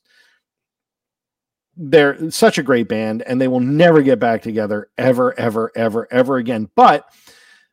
they're 1.77 2.31
such 2.31 2.59
a 2.59 2.63
great 2.63 2.89
band 2.89 3.23
and 3.23 3.41
they 3.41 3.49
will 3.49 3.61
never 3.61 4.03
get 4.03 4.19
back 4.19 4.43
together 4.43 4.89
ever, 4.97 5.39
ever, 5.39 5.71
ever, 5.75 6.09
ever 6.11 6.37
again. 6.39 6.71
But 6.75 7.07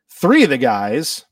three 0.10 0.44
of 0.44 0.50
the 0.50 0.58
guys, 0.58 1.26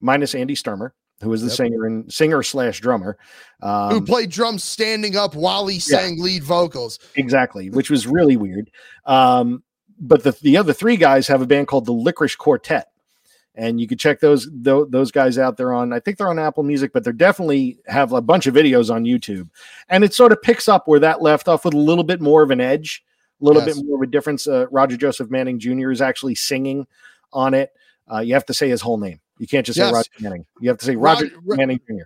minus 0.00 0.34
Andy 0.34 0.56
Sturmer, 0.56 0.92
who 1.22 1.30
was 1.30 1.40
the 1.40 1.48
yep. 1.48 1.56
singer 1.56 1.86
and 1.86 2.12
singer 2.12 2.42
slash 2.42 2.80
drummer, 2.80 3.16
um, 3.62 3.90
who 3.90 4.00
played 4.04 4.30
drums 4.30 4.64
standing 4.64 5.16
up 5.16 5.34
while 5.34 5.66
he 5.66 5.78
sang 5.78 6.18
yeah, 6.18 6.24
lead 6.24 6.44
vocals. 6.44 6.98
Exactly, 7.14 7.70
which 7.70 7.90
was 7.90 8.06
really 8.06 8.36
weird. 8.36 8.70
Um, 9.04 9.62
but 9.98 10.24
the, 10.24 10.32
the 10.42 10.56
other 10.58 10.72
three 10.74 10.96
guys 10.96 11.26
have 11.28 11.40
a 11.40 11.46
band 11.46 11.68
called 11.68 11.86
the 11.86 11.92
Lickerish 11.92 12.36
Quartet 12.36 12.88
and 13.56 13.80
you 13.80 13.88
can 13.88 13.98
check 13.98 14.20
those 14.20 14.48
those 14.52 15.10
guys 15.10 15.38
out. 15.38 15.56
There 15.56 15.72
on 15.72 15.92
i 15.92 16.00
think 16.00 16.18
they're 16.18 16.28
on 16.28 16.38
apple 16.38 16.62
music 16.62 16.92
but 16.92 17.02
they're 17.02 17.12
definitely 17.12 17.78
have 17.86 18.12
a 18.12 18.20
bunch 18.20 18.46
of 18.46 18.54
videos 18.54 18.94
on 18.94 19.04
youtube. 19.04 19.48
And 19.88 20.04
it 20.04 20.14
sort 20.14 20.32
of 20.32 20.42
picks 20.42 20.68
up 20.68 20.86
where 20.86 21.00
that 21.00 21.22
left 21.22 21.48
off 21.48 21.64
with 21.64 21.74
a 21.74 21.78
little 21.78 22.04
bit 22.04 22.20
more 22.20 22.42
of 22.42 22.50
an 22.50 22.60
edge 22.60 23.04
a 23.40 23.44
little 23.44 23.62
yes. 23.62 23.76
bit 23.76 23.86
more 23.86 23.96
of 23.96 24.02
a 24.02 24.10
difference. 24.10 24.46
Uh, 24.46 24.66
roger 24.70 24.96
joseph 24.96 25.30
manning 25.30 25.58
jr 25.58 25.90
is 25.90 26.00
actually 26.00 26.34
singing 26.34 26.86
on 27.32 27.54
it. 27.54 27.70
Uh, 28.12 28.20
you 28.20 28.34
have 28.34 28.46
to 28.46 28.54
say 28.54 28.68
his 28.68 28.80
whole 28.80 28.98
name. 28.98 29.20
You 29.38 29.46
can't 29.46 29.66
just 29.66 29.76
yes. 29.76 29.88
say 29.88 29.94
roger 29.94 30.10
manning. 30.20 30.46
You 30.60 30.68
have 30.70 30.78
to 30.78 30.84
say 30.86 30.96
roger, 30.96 31.26
roger 31.44 31.56
manning 31.56 31.80
jr 31.88 32.04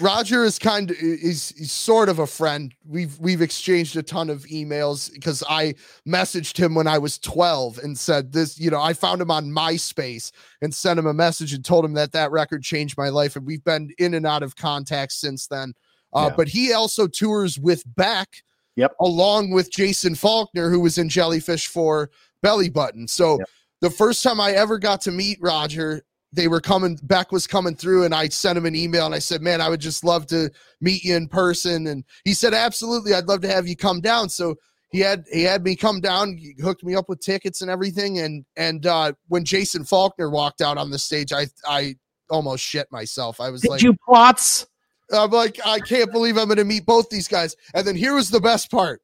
Roger 0.00 0.44
is 0.44 0.58
kind 0.58 0.90
of 0.90 0.96
is, 0.98 1.52
is 1.52 1.70
sort 1.70 2.08
of 2.08 2.20
a 2.20 2.26
friend. 2.26 2.74
We've 2.86 3.18
we've 3.18 3.42
exchanged 3.42 3.96
a 3.96 4.02
ton 4.02 4.30
of 4.30 4.44
emails 4.44 5.12
because 5.12 5.44
I 5.48 5.74
messaged 6.06 6.56
him 6.56 6.74
when 6.74 6.86
I 6.86 6.96
was 6.96 7.18
12 7.18 7.78
and 7.78 7.98
said 7.98 8.32
this, 8.32 8.58
you 8.58 8.70
know, 8.70 8.80
I 8.80 8.94
found 8.94 9.20
him 9.20 9.30
on 9.30 9.46
MySpace 9.46 10.32
and 10.62 10.74
sent 10.74 10.98
him 10.98 11.06
a 11.06 11.12
message 11.12 11.52
and 11.52 11.62
told 11.62 11.84
him 11.84 11.92
that 11.94 12.12
that 12.12 12.30
record 12.30 12.62
changed 12.62 12.96
my 12.96 13.10
life 13.10 13.36
and 13.36 13.46
we've 13.46 13.64
been 13.64 13.90
in 13.98 14.14
and 14.14 14.26
out 14.26 14.42
of 14.42 14.56
contact 14.56 15.12
since 15.12 15.46
then. 15.46 15.74
Uh, 16.14 16.28
yeah. 16.30 16.36
but 16.36 16.48
he 16.48 16.72
also 16.72 17.06
tours 17.06 17.58
with 17.58 17.82
Beck. 17.94 18.42
Yep. 18.76 18.94
Along 19.00 19.50
with 19.50 19.72
Jason 19.72 20.14
Falkner 20.14 20.70
who 20.70 20.80
was 20.80 20.98
in 20.98 21.08
Jellyfish 21.08 21.66
for 21.66 22.10
Belly 22.42 22.70
Button. 22.70 23.06
So 23.08 23.38
yep. 23.38 23.48
the 23.80 23.90
first 23.90 24.22
time 24.22 24.40
I 24.40 24.52
ever 24.52 24.78
got 24.78 25.00
to 25.02 25.10
meet 25.10 25.38
Roger 25.42 26.04
they 26.32 26.48
were 26.48 26.60
coming 26.60 26.98
beck 27.04 27.32
was 27.32 27.46
coming 27.46 27.74
through 27.74 28.04
and 28.04 28.14
i 28.14 28.28
sent 28.28 28.58
him 28.58 28.66
an 28.66 28.74
email 28.74 29.06
and 29.06 29.14
i 29.14 29.18
said 29.18 29.40
man 29.40 29.60
i 29.60 29.68
would 29.68 29.80
just 29.80 30.04
love 30.04 30.26
to 30.26 30.50
meet 30.80 31.02
you 31.04 31.16
in 31.16 31.28
person. 31.28 31.86
And 31.88 32.04
he 32.24 32.34
said 32.34 32.54
absolutely 32.54 33.14
i'd 33.14 33.26
love 33.28 33.40
to 33.42 33.48
have 33.48 33.66
you 33.66 33.76
come 33.76 34.00
down. 34.00 34.28
So 34.28 34.56
he 34.90 35.00
had 35.00 35.24
he 35.30 35.42
had 35.42 35.64
me 35.64 35.76
come 35.76 36.00
down 36.00 36.36
he 36.36 36.54
hooked 36.60 36.84
me 36.84 36.94
up 36.94 37.08
with 37.08 37.20
tickets 37.20 37.62
and 37.62 37.70
everything 37.70 38.20
and 38.20 38.44
and 38.56 38.86
uh 38.86 39.12
when 39.28 39.44
jason 39.44 39.84
falkner 39.84 40.30
walked 40.30 40.62
out 40.62 40.78
on 40.78 40.90
the 40.90 40.98
stage 40.98 41.30
i 41.32 41.46
i 41.68 41.94
almost 42.30 42.62
shit 42.62 42.86
myself. 42.92 43.40
I 43.40 43.48
was 43.48 43.62
Did 43.62 43.70
like 43.70 43.82
you 43.82 43.94
plots? 44.06 44.66
I'm 45.12 45.30
like 45.30 45.58
i 45.64 45.78
can't 45.80 46.12
believe 46.12 46.36
i'm 46.36 46.48
gonna 46.48 46.64
meet 46.64 46.86
both 46.86 47.08
these 47.10 47.28
guys. 47.28 47.56
And 47.74 47.86
then 47.86 47.96
here 47.96 48.14
was 48.14 48.30
the 48.30 48.40
best 48.40 48.70
part. 48.70 49.02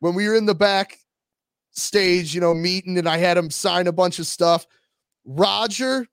When 0.00 0.14
we 0.14 0.28
were 0.28 0.34
in 0.34 0.46
the 0.46 0.54
back 0.54 0.98
stage 1.72 2.34
you 2.34 2.40
know 2.40 2.54
meeting 2.54 2.96
and 2.96 3.06
i 3.06 3.18
had 3.18 3.36
him 3.36 3.50
sign 3.50 3.86
a 3.86 3.92
bunch 3.92 4.18
of 4.18 4.26
stuff 4.26 4.66
roger 5.26 6.06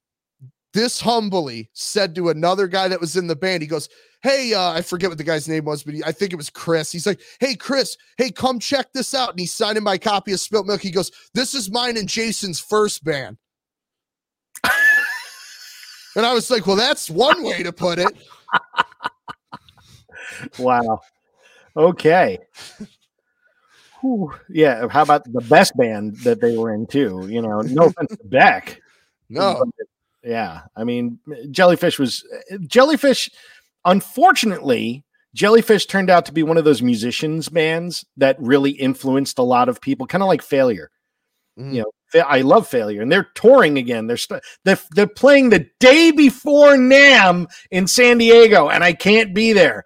this 0.73 0.99
humbly 0.99 1.69
said 1.73 2.15
to 2.15 2.29
another 2.29 2.67
guy 2.67 2.87
that 2.87 2.99
was 2.99 3.15
in 3.15 3.27
the 3.27 3.35
band, 3.35 3.61
he 3.61 3.67
goes, 3.67 3.89
Hey, 4.21 4.53
uh, 4.53 4.71
I 4.71 4.81
forget 4.81 5.09
what 5.09 5.17
the 5.17 5.23
guy's 5.23 5.47
name 5.47 5.65
was, 5.65 5.83
but 5.83 5.93
he, 5.93 6.03
I 6.03 6.11
think 6.11 6.33
it 6.33 6.37
was 6.37 6.49
Chris. 6.49 6.91
He's 6.91 7.05
like, 7.05 7.21
Hey, 7.39 7.55
Chris, 7.55 7.97
hey, 8.17 8.31
come 8.31 8.59
check 8.59 8.91
this 8.93 9.13
out. 9.13 9.29
And 9.29 9.39
he 9.39 9.45
signed 9.45 9.77
in 9.77 9.83
my 9.83 9.97
copy 9.97 10.33
of 10.33 10.39
Spilt 10.39 10.65
Milk. 10.65 10.81
He 10.81 10.91
goes, 10.91 11.11
This 11.33 11.53
is 11.53 11.71
mine 11.71 11.97
and 11.97 12.09
Jason's 12.09 12.59
first 12.59 13.03
band. 13.03 13.37
and 16.15 16.25
I 16.25 16.33
was 16.33 16.49
like, 16.49 16.65
Well, 16.65 16.75
that's 16.75 17.09
one 17.09 17.43
way 17.43 17.63
to 17.63 17.71
put 17.71 17.99
it. 17.99 18.13
wow. 20.57 21.01
Okay. 21.75 22.39
Whew. 24.01 24.33
Yeah. 24.49 24.87
How 24.89 25.03
about 25.03 25.31
the 25.31 25.41
best 25.41 25.77
band 25.77 26.17
that 26.23 26.41
they 26.41 26.57
were 26.57 26.73
in, 26.73 26.87
too? 26.87 27.27
You 27.29 27.41
know, 27.41 27.61
no 27.61 27.85
offense 27.85 28.17
to 28.17 28.27
Beck. 28.27 28.81
No. 29.29 29.63
Yeah, 30.23 30.61
I 30.75 30.83
mean, 30.83 31.19
jellyfish 31.51 31.99
was 31.99 32.23
jellyfish. 32.65 33.29
Unfortunately, 33.83 35.03
jellyfish 35.35 35.85
turned 35.85 36.09
out 36.09 36.25
to 36.25 36.31
be 36.31 36.43
one 36.43 36.57
of 36.57 36.63
those 36.63 36.81
musicians 36.81 37.49
bands 37.49 38.05
that 38.17 38.37
really 38.39 38.71
influenced 38.71 39.37
a 39.37 39.43
lot 39.43 39.67
of 39.67 39.81
people, 39.81 40.07
kind 40.07 40.23
of 40.23 40.27
like 40.27 40.41
Failure. 40.41 40.89
Mm. 41.59 41.73
You 41.73 41.81
know, 41.81 42.21
I 42.21 42.41
love 42.41 42.67
Failure, 42.67 43.01
and 43.01 43.11
they're 43.11 43.29
touring 43.35 43.77
again. 43.77 44.07
They're 44.07 44.17
st- 44.17 44.43
they're 44.63 44.79
they're 44.91 45.07
playing 45.07 45.49
the 45.49 45.67
day 45.81 46.11
before 46.11 46.75
NAMM 46.75 47.47
in 47.69 47.87
San 47.87 48.17
Diego, 48.17 48.69
and 48.69 48.83
I 48.83 48.93
can't 48.93 49.35
be 49.35 49.51
there. 49.51 49.83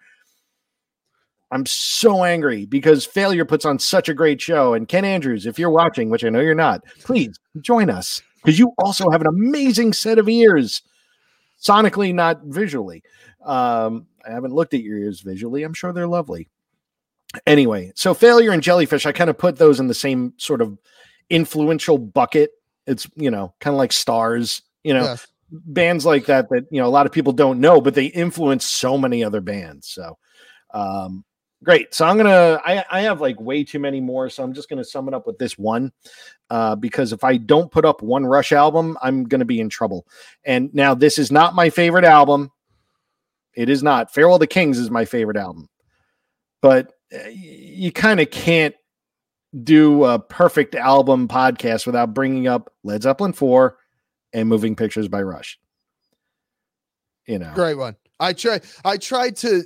I'm 1.50 1.66
so 1.66 2.26
angry 2.26 2.66
because 2.66 3.06
failure 3.06 3.46
puts 3.46 3.66
on 3.66 3.80
such 3.80 4.10
a 4.10 4.14
great 4.14 4.42
show. 4.42 4.74
And 4.74 4.88
Ken 4.88 5.06
Andrews, 5.06 5.46
if 5.46 5.58
you're 5.58 5.70
watching, 5.70 6.10
which 6.10 6.26
I 6.26 6.30
know 6.30 6.42
you're 6.42 6.54
not, 6.54 6.84
please 7.06 7.38
join 7.62 7.90
us 7.90 8.22
because 8.48 8.58
you 8.58 8.74
also 8.78 9.10
have 9.10 9.20
an 9.20 9.28
amazing 9.28 9.91
set 9.91 10.18
of 10.18 10.30
ears, 10.30 10.82
sonically, 11.62 12.14
not 12.14 12.43
visually. 12.45 13.04
Um, 13.43 14.08
I 14.26 14.32
haven't 14.32 14.54
looked 14.54 14.74
at 14.74 14.84
your 14.84 14.98
ears 14.98 15.20
visually. 15.20 15.64
I'm 15.64 15.74
sure 15.74 15.91
they're 15.91 16.08
lovely. 16.08 16.48
Anyway, 17.45 17.91
so 17.93 18.14
failure 18.14 18.52
and 18.52 18.64
jellyfish, 18.64 19.06
I 19.06 19.12
kind 19.12 19.30
of 19.30 19.38
put 19.38 19.58
those 19.58 19.82
in 19.82 19.88
the 19.88 19.93
same 19.93 20.32
sort 20.38 20.62
of 20.62 20.78
influential 21.30 21.98
bucket. 21.98 22.52
It's 22.86 23.06
you 23.18 23.30
know 23.30 23.54
kind 23.60 23.74
of 23.74 23.80
like 23.80 23.91
stars, 23.91 24.62
you 24.82 24.93
know. 24.93 25.04
Yes. 25.04 25.28
Bands 25.50 26.06
like 26.06 26.26
that 26.28 26.48
that 26.50 26.68
you 26.72 26.80
know 26.80 26.88
a 26.88 26.89
lot 26.89 27.06
of 27.06 27.12
people 27.12 27.34
don't 27.34 27.60
know, 27.60 27.82
but 27.82 27.95
they 27.95 28.06
influence 28.06 28.66
so 28.66 28.98
many 28.98 29.26
other 29.26 29.41
bands. 29.41 29.89
So, 29.89 30.18
um, 30.74 31.26
great. 31.64 31.93
So 31.93 32.05
I'm 32.05 32.18
gonna 32.18 32.62
I, 32.64 32.84
I 32.89 33.01
have 33.01 33.22
like 33.22 33.39
way 33.39 33.64
too 33.64 33.80
many 33.80 34.01
more, 34.01 34.30
so 34.30 34.43
I'm 34.43 34.53
just 34.53 34.70
gonna 34.70 34.84
sum 34.84 35.08
it 35.08 35.14
up 35.14 35.28
with 35.28 35.38
this 35.38 35.58
one. 35.58 35.91
Uh, 36.49 36.76
because 36.76 37.12
if 37.12 37.24
I 37.24 37.38
don't 37.38 37.72
put 37.72 37.86
up 37.86 38.01
one 38.01 38.26
Rush 38.26 38.51
album, 38.51 38.97
I'm 39.01 39.26
gonna 39.26 39.45
be 39.45 39.60
in 39.60 39.70
trouble. 39.70 40.08
And 40.43 40.74
now 40.74 40.93
this 40.93 41.18
is 41.18 41.32
not 41.32 41.55
my 41.55 41.70
favorite 41.70 42.05
album. 42.05 42.51
It 43.55 43.70
is 43.70 43.82
not. 43.82 44.14
Farewell 44.14 44.39
to 44.39 44.47
Kings 44.47 44.78
is 44.78 44.91
my 44.91 45.05
favorite 45.05 45.38
album. 45.38 45.68
But 46.62 46.93
uh, 47.14 47.28
you 47.30 47.91
kind 47.91 48.20
of 48.20 48.30
can't 48.30 48.76
do 49.64 50.03
a 50.03 50.20
perfect 50.20 50.76
album 50.76 51.28
podcast 51.28 51.86
without 51.86 52.14
bringing 52.14 52.47
up 52.47 52.72
Led 52.84 53.03
Zeppelin 53.03 53.34
4 53.34 53.78
and 54.34 54.49
Moving 54.49 54.76
Pictures 54.76 55.08
by 55.08 55.22
Rush. 55.22 55.58
You 57.26 57.39
know. 57.39 57.51
Great 57.55 57.76
one. 57.76 57.95
I 58.20 58.34
try 58.34 58.62
I 58.84 58.97
tried 58.97 59.36
to 59.38 59.64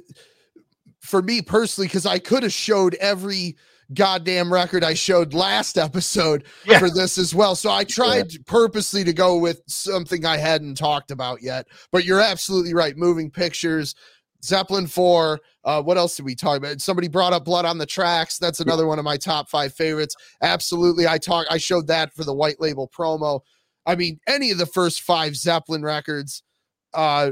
for 1.02 1.22
me 1.22 1.42
personally 1.42 1.90
cuz 1.90 2.06
I 2.06 2.20
could 2.20 2.44
have 2.44 2.54
showed 2.54 2.96
every 2.96 3.58
goddamn 3.94 4.52
record 4.52 4.84
I 4.84 4.94
showed 4.94 5.34
last 5.34 5.78
episode 5.78 6.46
yeah. 6.66 6.80
for 6.80 6.90
this 6.90 7.18
as 7.18 7.36
well. 7.36 7.56
So 7.56 7.70
I 7.70 7.84
tried 7.84 8.32
yeah. 8.32 8.40
purposely 8.46 9.04
to 9.04 9.14
go 9.14 9.38
with 9.38 9.62
something 9.68 10.26
I 10.26 10.38
hadn't 10.38 10.76
talked 10.76 11.12
about 11.12 11.42
yet. 11.42 11.68
But 11.92 12.06
you're 12.06 12.22
absolutely 12.22 12.74
right. 12.74 12.96
Moving 12.96 13.30
pictures, 13.30 13.96
Zeppelin 14.44 14.88
4. 14.88 15.40
Uh, 15.64 15.82
what 15.82 15.98
else 15.98 16.16
did 16.16 16.26
we 16.26 16.36
talk 16.36 16.58
about? 16.58 16.82
Somebody 16.82 17.08
brought 17.08 17.34
up 17.34 17.46
Blood 17.46 17.66
on 17.66 17.78
the 17.78 17.86
Tracks. 17.86 18.38
That's 18.38 18.60
another 18.60 18.88
one 18.88 19.00
of 19.00 19.06
my 19.06 19.18
top 19.18 19.50
five 19.50 19.74
favorites. 19.74 20.16
Absolutely. 20.42 21.08
I 21.08 21.18
talk 21.18 21.46
I 21.50 21.58
showed 21.58 21.88
that 21.88 22.14
for 22.14 22.24
the 22.24 22.34
white 22.34 22.60
label 22.60 22.90
promo. 22.96 23.42
I 23.86 23.96
mean, 23.96 24.20
any 24.28 24.52
of 24.52 24.58
the 24.58 24.66
first 24.66 25.02
five 25.02 25.36
Zeppelin 25.36 25.84
records, 25.84 26.44
uh, 26.94 27.32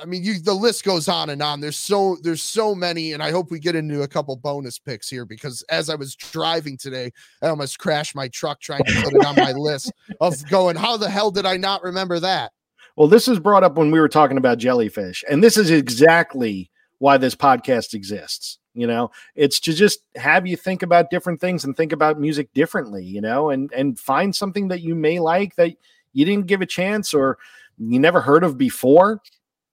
I 0.00 0.04
mean, 0.04 0.22
you 0.22 0.40
the 0.40 0.54
list 0.54 0.84
goes 0.84 1.08
on 1.08 1.30
and 1.30 1.42
on. 1.42 1.60
There's 1.60 1.76
so 1.76 2.16
there's 2.22 2.42
so 2.42 2.74
many, 2.74 3.12
and 3.12 3.22
I 3.22 3.30
hope 3.30 3.50
we 3.50 3.58
get 3.58 3.74
into 3.74 4.02
a 4.02 4.08
couple 4.08 4.36
bonus 4.36 4.78
picks 4.78 5.08
here 5.08 5.24
because 5.24 5.62
as 5.70 5.90
I 5.90 5.94
was 5.94 6.14
driving 6.14 6.76
today, 6.76 7.12
I 7.42 7.48
almost 7.48 7.78
crashed 7.78 8.14
my 8.14 8.28
truck 8.28 8.60
trying 8.60 8.84
to 8.84 9.02
put 9.02 9.14
it 9.14 9.24
on 9.24 9.36
my 9.36 9.52
list 9.52 9.92
of 10.20 10.36
going, 10.48 10.76
how 10.76 10.96
the 10.96 11.10
hell 11.10 11.30
did 11.30 11.46
I 11.46 11.56
not 11.56 11.82
remember 11.82 12.20
that? 12.20 12.52
Well, 12.96 13.08
this 13.08 13.26
was 13.26 13.38
brought 13.38 13.64
up 13.64 13.76
when 13.76 13.90
we 13.90 14.00
were 14.00 14.08
talking 14.08 14.38
about 14.38 14.58
jellyfish, 14.58 15.24
and 15.28 15.42
this 15.42 15.56
is 15.56 15.70
exactly 15.70 16.70
why 16.98 17.18
this 17.18 17.34
podcast 17.34 17.94
exists. 17.94 18.58
You 18.74 18.86
know, 18.86 19.10
it's 19.34 19.58
to 19.60 19.72
just 19.72 20.00
have 20.16 20.46
you 20.46 20.56
think 20.56 20.82
about 20.82 21.10
different 21.10 21.40
things 21.40 21.64
and 21.64 21.74
think 21.74 21.92
about 21.92 22.20
music 22.20 22.52
differently, 22.52 23.04
you 23.04 23.20
know, 23.20 23.50
and 23.50 23.72
and 23.72 23.98
find 23.98 24.36
something 24.36 24.68
that 24.68 24.82
you 24.82 24.94
may 24.94 25.18
like 25.18 25.56
that 25.56 25.74
you 26.12 26.24
didn't 26.24 26.46
give 26.46 26.60
a 26.60 26.66
chance 26.66 27.14
or 27.14 27.38
you 27.78 27.98
never 27.98 28.20
heard 28.20 28.44
of 28.44 28.58
before. 28.58 29.22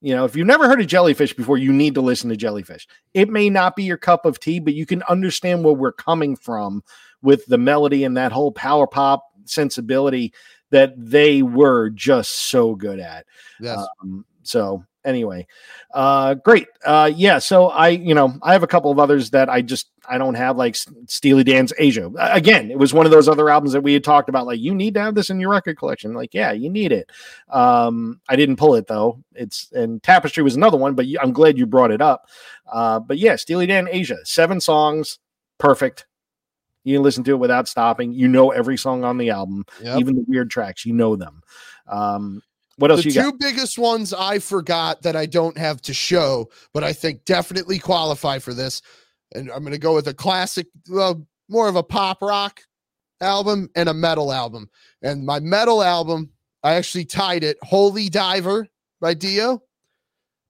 You 0.04 0.14
know, 0.14 0.26
if 0.26 0.36
you've 0.36 0.46
never 0.46 0.68
heard 0.68 0.82
of 0.82 0.88
jellyfish 0.88 1.34
before, 1.34 1.58
you 1.58 1.72
need 1.72 1.96
to 1.96 2.02
listen 2.02 2.30
to 2.30 2.36
jellyfish. 2.36 2.86
It 3.14 3.30
may 3.30 3.50
not 3.50 3.78
be 3.78 3.84
your 3.84 3.96
cup 3.96 4.26
of 4.26 4.38
tea, 4.38 4.60
but 4.60 4.74
you 4.74 4.86
can 4.86 5.02
understand 5.04 5.64
where 5.64 5.74
we're 5.74 5.94
coming 5.94 6.36
from 6.36 6.84
with 7.22 7.46
the 7.46 7.58
melody 7.58 8.04
and 8.04 8.18
that 8.18 8.34
whole 8.34 8.52
power 8.52 8.86
pop 8.86 9.24
sensibility 9.46 10.34
that 10.72 10.94
they 10.98 11.42
were 11.42 11.90
just 11.90 12.50
so 12.50 12.76
good 12.76 13.00
at. 13.00 13.26
Yes. 13.62 13.80
Um, 14.02 14.26
so 14.44 14.84
anyway, 15.06 15.48
uh, 15.94 16.36
great. 16.36 16.68
Uh, 16.86 17.12
yeah. 17.16 17.40
So 17.40 17.70
I, 17.70 17.90
you 17.90 18.14
know, 18.14 18.38
I 18.42 18.54
have 18.54 18.64
a 18.64 18.68
couple 18.68 18.92
of 18.92 19.00
others 19.00 19.30
that 19.32 19.50
I 19.50 19.62
just 19.62 19.90
I 20.08 20.18
don't 20.18 20.36
have 20.36 20.58
like 20.58 20.76
Steely 21.08 21.44
Dan's 21.44 21.74
Aja. 21.80 22.12
Again, 22.18 22.72
it 22.72 22.78
was 22.78 22.94
one 22.94 23.06
of 23.06 23.12
those 23.12 23.28
other 23.28 23.50
albums 23.50 23.74
that 23.74 23.82
we 23.82 23.94
had 23.94 24.04
talked 24.04 24.30
about. 24.30 24.46
Like, 24.46 24.60
you 24.60 24.76
need 24.76 24.94
to 24.96 25.02
have 25.02 25.16
this 25.16 25.30
in 25.30 25.40
your 25.40 25.52
record 25.52 25.78
collection. 25.78 26.14
Like, 26.14 26.34
yeah, 26.34 26.52
you 26.52 26.70
need 26.70 26.92
it. 26.92 27.12
Um, 27.50 28.20
I 28.28 28.36
didn't 28.36 28.58
pull 28.58 28.76
it 28.76 28.88
though. 28.88 29.24
It's 29.34 29.72
and 29.72 30.02
Tapestry 30.04 30.44
was 30.44 30.56
another 30.56 30.78
one, 30.78 30.96
but 30.96 31.06
I'm 31.22 31.34
glad 31.34 31.58
you 31.58 31.66
brought 31.66 31.92
it 31.92 32.02
up. 32.02 32.28
Uh, 32.72 33.00
but 33.00 33.18
yeah, 33.18 33.36
Steely 33.36 33.68
Dan 33.68 33.88
Aja, 33.88 34.18
seven 34.24 34.60
songs, 34.60 35.20
perfect. 35.58 36.06
You 36.84 36.98
can 36.98 37.04
listen 37.04 37.24
to 37.26 37.32
it 37.32 37.40
without 37.40 37.68
stopping. 37.68 38.12
You 38.12 38.28
know 38.28 38.52
every 38.52 38.78
song 38.78 39.04
on 39.06 39.18
the 39.18 39.30
album, 39.30 39.66
yep. 39.82 40.00
even 40.00 40.16
the 40.16 40.26
weird 40.28 40.50
tracks. 40.50 40.86
You 40.86 40.94
know 40.94 41.16
them. 41.16 41.42
Um, 41.88 42.42
what 42.78 42.92
else 42.92 43.04
the 43.04 43.10
you 43.10 43.14
two 43.14 43.32
got? 43.32 43.40
biggest 43.40 43.78
ones 43.78 44.14
I 44.14 44.40
forgot 44.40 45.02
that 45.04 45.16
I 45.16 45.26
don't 45.26 45.58
have 45.58 45.82
to 45.84 45.94
show, 45.94 46.50
but 46.74 46.84
I 46.84 46.94
think 46.94 47.26
definitely 47.26 47.80
qualify 47.80 48.40
for 48.40 48.54
this. 48.54 48.82
And 49.36 49.50
I'm 49.52 49.60
going 49.60 49.74
to 49.74 49.80
go 49.80 49.96
with 49.96 50.08
a 50.08 50.14
classic, 50.14 50.68
well, 50.90 51.26
more 51.50 51.68
of 51.68 51.76
a 51.76 51.84
pop 51.84 52.22
rock 52.22 52.62
album 53.22 53.70
and 53.76 53.90
a 53.90 53.94
metal 53.94 54.32
album. 54.32 54.70
And 55.02 55.26
my 55.26 55.40
metal 55.40 55.84
album, 55.84 56.30
I 56.64 56.74
actually 56.74 57.06
tied 57.06 57.44
it 57.44 57.58
Holy 57.64 58.10
Diver 58.10 58.68
by 59.02 59.14
Dio 59.14 59.64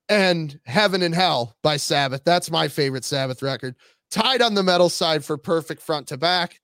and 0.09 0.59
Heaven 0.65 1.01
and 1.01 1.15
Hell 1.15 1.55
by 1.63 1.78
Sabbath. 1.78 2.24
That's 2.24 2.51
my 2.51 2.67
favorite 2.67 3.05
Sabbath 3.05 3.41
record. 3.41 3.76
Tied 4.11 4.41
on 4.41 4.53
the 4.53 4.63
metal 4.63 4.89
side 4.89 5.26
for 5.26 5.38
perfect 5.38 5.82
front 5.82 6.07
to 6.07 6.17
back. 6.17 6.59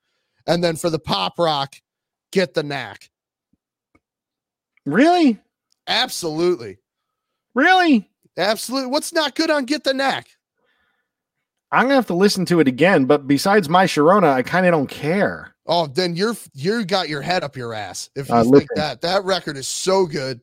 And 0.45 0.63
then 0.63 0.75
for 0.75 0.89
the 0.89 0.99
pop 0.99 1.39
rock, 1.39 1.75
Get 2.31 2.53
the 2.53 2.63
Knack. 2.63 3.09
Really? 4.85 5.39
Absolutely. 5.89 6.77
Really? 7.55 8.09
Absolutely. 8.37 8.89
What's 8.89 9.11
not 9.11 9.35
good 9.35 9.49
on 9.49 9.65
Get 9.65 9.83
the 9.83 9.93
Knack? 9.93 10.29
I'm 11.71 11.83
gonna 11.83 11.95
have 11.95 12.07
to 12.07 12.13
listen 12.13 12.45
to 12.45 12.59
it 12.59 12.67
again, 12.67 13.05
but 13.05 13.27
besides 13.27 13.69
my 13.69 13.85
Sharona, 13.85 14.31
I 14.31 14.41
kind 14.43 14.65
of 14.65 14.71
don't 14.71 14.89
care. 14.89 15.53
Oh, 15.67 15.85
then 15.85 16.15
you're 16.15 16.35
you 16.53 16.83
got 16.85 17.09
your 17.09 17.21
head 17.21 17.43
up 17.43 17.55
your 17.55 17.73
ass 17.73 18.09
if 18.15 18.29
you 18.29 18.35
uh, 18.35 18.43
think 18.43 18.53
listen. 18.53 18.67
that 18.75 19.01
that 19.01 19.23
record 19.23 19.57
is 19.57 19.67
so 19.67 20.05
good. 20.05 20.41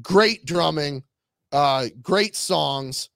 Great 0.00 0.44
drumming, 0.44 1.02
uh, 1.50 1.86
great 2.02 2.36
songs. 2.36 3.10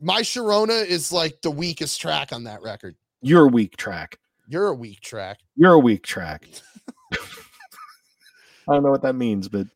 My 0.00 0.20
Sharona 0.20 0.84
is 0.84 1.12
like 1.12 1.40
the 1.40 1.50
weakest 1.50 2.00
track 2.00 2.32
on 2.32 2.44
that 2.44 2.62
record. 2.62 2.94
You're 3.22 3.46
a 3.46 3.48
weak 3.48 3.76
track. 3.76 4.18
You're 4.48 4.68
a 4.68 4.74
weak 4.74 5.00
track. 5.00 5.38
You're 5.56 5.72
a 5.72 5.78
weak 5.78 6.02
track. 6.02 6.46
I 7.12 8.74
don't 8.74 8.82
know 8.82 8.90
what 8.90 9.02
that 9.02 9.14
means, 9.14 9.48
but 9.48 9.66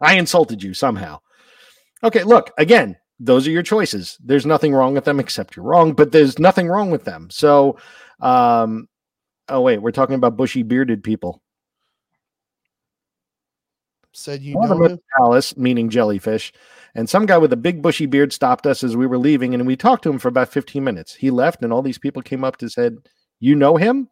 I 0.00 0.14
insulted 0.14 0.62
you 0.62 0.74
somehow. 0.74 1.20
Okay, 2.02 2.22
look, 2.22 2.50
again, 2.58 2.96
those 3.18 3.46
are 3.46 3.50
your 3.50 3.62
choices. 3.62 4.16
There's 4.24 4.46
nothing 4.46 4.72
wrong 4.72 4.94
with 4.94 5.04
them 5.04 5.20
except 5.20 5.56
you're 5.56 5.64
wrong, 5.64 5.92
but 5.92 6.10
there's 6.10 6.38
nothing 6.38 6.68
wrong 6.68 6.90
with 6.90 7.04
them. 7.04 7.28
So, 7.30 7.78
um, 8.20 8.88
oh, 9.48 9.60
wait, 9.60 9.78
we're 9.78 9.90
talking 9.90 10.14
about 10.14 10.36
bushy 10.36 10.62
bearded 10.62 11.04
people. 11.04 11.42
Said 14.12 14.42
you 14.42 14.54
know 14.54 14.98
Alice, 15.20 15.56
meaning 15.56 15.88
jellyfish, 15.88 16.52
and 16.96 17.08
some 17.08 17.26
guy 17.26 17.38
with 17.38 17.52
a 17.52 17.56
big 17.56 17.80
bushy 17.80 18.06
beard 18.06 18.32
stopped 18.32 18.66
us 18.66 18.82
as 18.82 18.96
we 18.96 19.06
were 19.06 19.18
leaving, 19.18 19.54
and 19.54 19.64
we 19.66 19.76
talked 19.76 20.02
to 20.02 20.10
him 20.10 20.18
for 20.18 20.26
about 20.26 20.48
15 20.48 20.82
minutes. 20.82 21.14
He 21.14 21.30
left, 21.30 21.62
and 21.62 21.72
all 21.72 21.80
these 21.80 21.98
people 21.98 22.20
came 22.20 22.42
up 22.42 22.56
to 22.56 22.68
said, 22.68 22.96
"You 23.38 23.54
know 23.54 23.76
him?" 23.76 24.08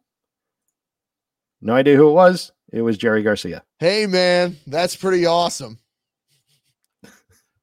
No 1.59 1.73
idea 1.73 1.97
who 1.97 2.09
it 2.09 2.13
was. 2.13 2.53
It 2.71 2.81
was 2.81 2.97
Jerry 2.97 3.23
Garcia. 3.23 3.63
Hey, 3.79 4.05
man, 4.05 4.57
that's 4.67 4.95
pretty 4.95 5.25
awesome. 5.25 5.79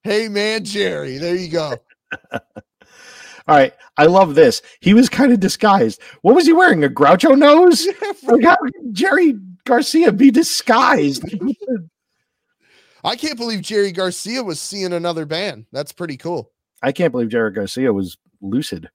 hey, 0.03 0.29
man, 0.29 0.65
Jerry. 0.65 1.19
There 1.19 1.37
you 1.37 1.49
go. 1.49 1.77
All 2.33 3.57
right. 3.57 3.73
I 3.99 4.07
love 4.07 4.35
this. 4.35 4.61
He 4.81 4.93
was 4.95 5.09
kind 5.09 5.33
of 5.33 5.41
disguised. 5.41 6.01
What 6.23 6.35
was 6.35 6.47
he 6.47 6.53
wearing? 6.53 6.85
A 6.85 6.89
Groucho 6.89 7.39
nose? 7.39 7.87
like 8.25 8.45
how 8.45 8.57
Jerry 8.93 9.35
Garcia 9.65 10.13
be 10.13 10.31
disguised? 10.31 11.25
I 13.05 13.15
can't 13.15 13.39
believe 13.39 13.63
Jerry 13.63 13.93
Garcia 13.93 14.43
was 14.43 14.61
seeing 14.61 14.93
another 14.93 15.27
band. 15.27 15.67
That's 15.73 15.93
pretty 15.93 16.17
cool. 16.17 16.51
I 16.83 16.93
can't 16.93 17.13
believe 17.13 17.29
Jerry 17.29 17.53
Garcia 17.53 17.93
was 17.93 18.17
lucid. 18.41 18.91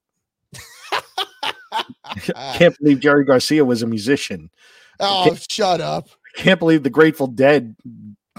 can't 2.54 2.78
believe 2.78 3.00
Jerry 3.00 3.24
Garcia 3.24 3.64
was 3.64 3.82
a 3.82 3.86
musician. 3.86 4.50
Oh, 5.00 5.36
shut 5.50 5.80
up. 5.80 6.08
I 6.38 6.42
can't 6.42 6.58
believe 6.58 6.82
the 6.82 6.90
Grateful 6.90 7.26
Dead 7.26 7.76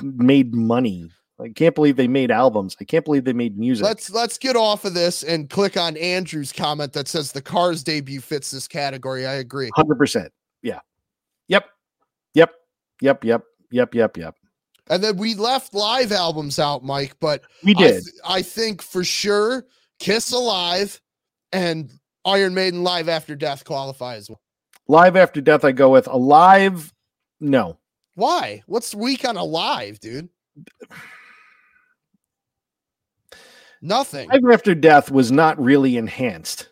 made 0.02 0.54
money. 0.54 1.10
I 1.40 1.50
can't 1.50 1.76
believe 1.76 1.96
they 1.96 2.08
made 2.08 2.32
albums. 2.32 2.76
I 2.80 2.84
can't 2.84 3.04
believe 3.04 3.26
they 3.26 3.34
made 3.34 3.58
music. 3.58 3.84
Let's 3.84 4.10
let's 4.10 4.38
get 4.38 4.56
off 4.56 4.86
of 4.86 4.94
this 4.94 5.24
and 5.24 5.50
click 5.50 5.78
on 5.78 5.98
Andrew's 5.98 6.52
comment 6.52 6.94
that 6.94 7.08
says 7.08 7.32
the 7.32 7.42
Cars 7.42 7.84
debut 7.84 8.22
fits 8.22 8.52
this 8.52 8.68
category. 8.68 9.26
I 9.26 9.34
agree. 9.34 9.70
100%. 9.72 10.30
Yeah. 10.62 10.80
Yep. 11.48 11.66
Yep. 12.34 12.54
Yep, 13.02 13.24
yep. 13.26 13.44
Yep, 13.72 13.96
yep, 13.96 14.18
yep. 14.18 14.36
And 14.88 15.04
then 15.04 15.18
we 15.18 15.34
left 15.34 15.74
live 15.74 16.12
albums 16.12 16.60
out, 16.60 16.84
Mike, 16.84 17.16
but 17.20 17.44
we 17.64 17.74
did. 17.74 17.86
I, 17.86 17.90
th- 17.92 18.04
I 18.26 18.42
think 18.42 18.82
for 18.82 19.04
sure 19.04 19.66
Kiss 20.00 20.32
Alive 20.32 21.02
and 21.52 21.90
Iron 22.26 22.54
Maiden 22.54 22.84
Live 22.84 23.10
After 23.10 23.36
Death 23.36 23.66
qualify 23.66 24.16
as 24.16 24.30
well. 24.30 24.42
Live 24.88 25.16
After 25.16 25.42
Death, 25.42 25.64
I 25.64 25.72
go 25.72 25.90
with 25.92 26.08
Alive. 26.08 26.94
No. 27.40 27.78
Why? 28.16 28.64
What's 28.68 28.94
weak 28.94 29.26
on 29.26 29.38
Alive, 29.38 30.00
dude? 30.00 30.30
Nothing. 33.82 34.30
Live 34.30 34.54
After 34.54 34.76
Death 34.76 35.12
was 35.12 35.32
not 35.32 35.62
really 35.62 35.98
enhanced. 35.98 36.70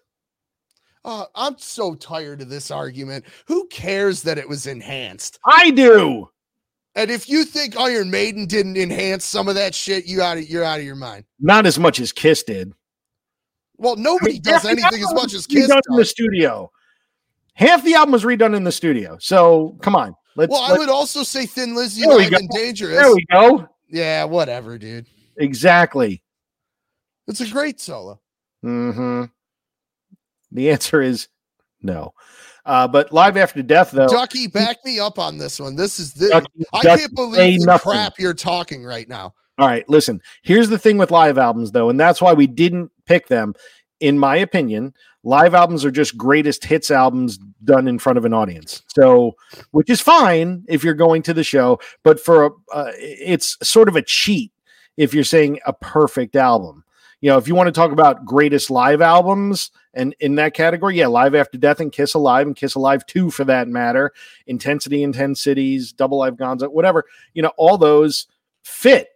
Uh, 1.04 1.26
I'm 1.34 1.58
so 1.58 1.96
tired 1.96 2.42
of 2.42 2.50
this 2.50 2.70
argument. 2.70 3.26
Who 3.48 3.68
cares 3.68 4.22
that 4.24 4.38
it 4.38 4.48
was 4.48 4.68
enhanced? 4.68 5.40
I 5.46 5.72
do. 5.72 6.30
And 6.94 7.10
if 7.10 7.28
you 7.30 7.44
think 7.46 7.78
Iron 7.78 8.12
Maiden 8.12 8.46
didn't 8.46 8.78
enhance 8.78 9.26
some 9.26 9.48
of 9.48 9.56
that 9.56 9.74
shit, 9.74 10.06
you 10.06 10.22
out 10.22 10.38
of 10.38 10.48
you're 10.50 10.64
out 10.64 10.80
of 10.80 10.86
your 10.86 10.96
mind. 10.96 11.24
Not 11.40 11.66
as 11.66 11.80
much 11.80 12.00
as 12.00 12.12
Kiss 12.12 12.44
did. 12.44 12.74
Well, 13.78 13.96
nobody 13.96 14.40
does 14.40 14.66
anything 14.66 15.02
as 15.02 15.14
much 15.14 15.34
as 15.34 15.48
Kiss 15.48 15.68
redone 15.70 15.82
in 15.90 15.96
the 15.96 16.06
studio. 16.06 16.70
Half 17.54 17.84
the 17.84 17.94
album 17.96 18.14
was 18.14 18.24
redone 18.24 18.56
in 18.56 18.64
the 18.64 18.72
studio. 18.72 19.18
So 19.20 19.78
come 19.82 19.96
on. 19.96 20.16
Let's, 20.36 20.52
Well, 20.52 20.62
I 20.62 20.70
let's- 20.70 20.80
would 20.80 20.90
also 20.90 21.24
say 21.24 21.46
Thin 21.46 21.76
Lizzy 21.76 22.02
There 22.06 22.18
we 22.18 22.30
go. 22.30 22.38
Dangerous. 22.54 22.96
there 22.96 23.14
we 23.14 23.26
go. 23.32 23.68
Yeah, 23.90 24.24
whatever, 24.24 24.78
dude. 24.78 25.08
Exactly. 25.38 26.24
It's 27.28 27.42
a 27.42 27.48
great 27.50 27.80
solo. 27.82 28.20
Mm-hmm. 28.64 29.26
The 30.52 30.70
answer 30.72 31.02
is 31.02 31.28
no. 31.82 32.14
Uh, 32.66 32.88
but 32.88 33.12
Live 33.12 33.38
After 33.38 33.62
Death, 33.64 33.92
though, 33.92 34.08
Ducky, 34.08 34.48
back 34.48 34.78
me 34.86 35.00
up 35.00 35.18
on 35.18 35.38
this 35.38 35.60
one. 35.60 35.76
This 35.76 36.00
is 36.00 36.14
the 36.14 36.30
Ducky- 36.30 36.66
I 36.74 36.82
Ducky, 36.82 37.02
can't 37.02 37.16
believe 37.16 37.60
the 37.62 37.66
nothing. 37.66 37.92
crap 37.92 38.14
you're 38.20 38.34
talking 38.36 38.84
right 38.84 39.10
now. 39.10 39.34
All 39.58 39.68
right, 39.68 39.88
listen. 39.90 40.22
Here's 40.44 40.70
the 40.70 40.78
thing 40.78 40.98
with 40.98 41.12
live 41.12 41.38
albums, 41.38 41.72
though, 41.72 41.90
and 41.90 42.00
that's 42.00 42.22
why 42.22 42.34
we 42.34 42.48
didn't 42.48 42.92
pick 43.06 43.28
them. 43.28 43.54
In 44.02 44.20
my 44.20 44.36
opinion, 44.36 44.94
live 45.24 45.54
albums 45.54 45.86
are 45.86 45.92
just 45.92 46.18
greatest 46.18 46.66
hits 46.66 46.92
albums 46.92 47.38
done 47.64 47.88
in 47.88 48.00
front 48.00 48.18
of 48.18 48.26
an 48.26 48.34
audience. 48.34 48.84
So, 48.88 49.36
which 49.72 49.90
is 49.90 50.02
fine 50.02 50.66
if 50.68 50.84
you're 50.84 50.94
going 50.94 51.22
to 51.24 51.34
the 51.34 51.44
show, 51.44 51.80
but 52.04 52.20
for 52.20 52.46
a, 52.46 52.50
uh, 52.74 52.92
it's 52.98 53.58
sort 53.64 53.88
of 53.88 53.96
a 53.96 54.02
cheat 54.02 54.52
if 54.98 55.14
you're 55.14 55.24
saying 55.24 55.60
a 55.66 55.74
perfect 55.74 56.36
album. 56.36 56.84
You 57.22 57.30
know, 57.30 57.38
if 57.38 57.48
you 57.48 57.54
want 57.54 57.68
to 57.68 57.72
talk 57.72 57.92
about 57.92 58.26
greatest 58.26 58.72
live 58.72 59.00
albums 59.00 59.70
and 59.94 60.16
in 60.20 60.36
that 60.36 60.56
category, 60.56 60.98
yeah, 60.98 61.08
Live 61.08 61.36
After 61.36 61.58
Death 61.58 61.80
and 61.80 61.92
Kiss 61.92 62.16
Alive 62.16 62.48
and 62.48 62.56
Kiss 62.56 62.74
Alive 62.74 63.06
2 63.06 63.30
for 63.30 63.44
that 63.46 63.68
matter, 63.68 64.12
Intensity 64.48 65.04
in 65.04 65.14
10 65.14 65.36
Cities, 65.36 65.94
Double 65.94 66.18
Live 66.18 66.36
Gonzo, 66.36 66.68
whatever, 66.72 67.06
you 67.36 67.44
know, 67.44 67.52
all 67.58 67.78
those 67.78 68.26
fit 68.64 69.10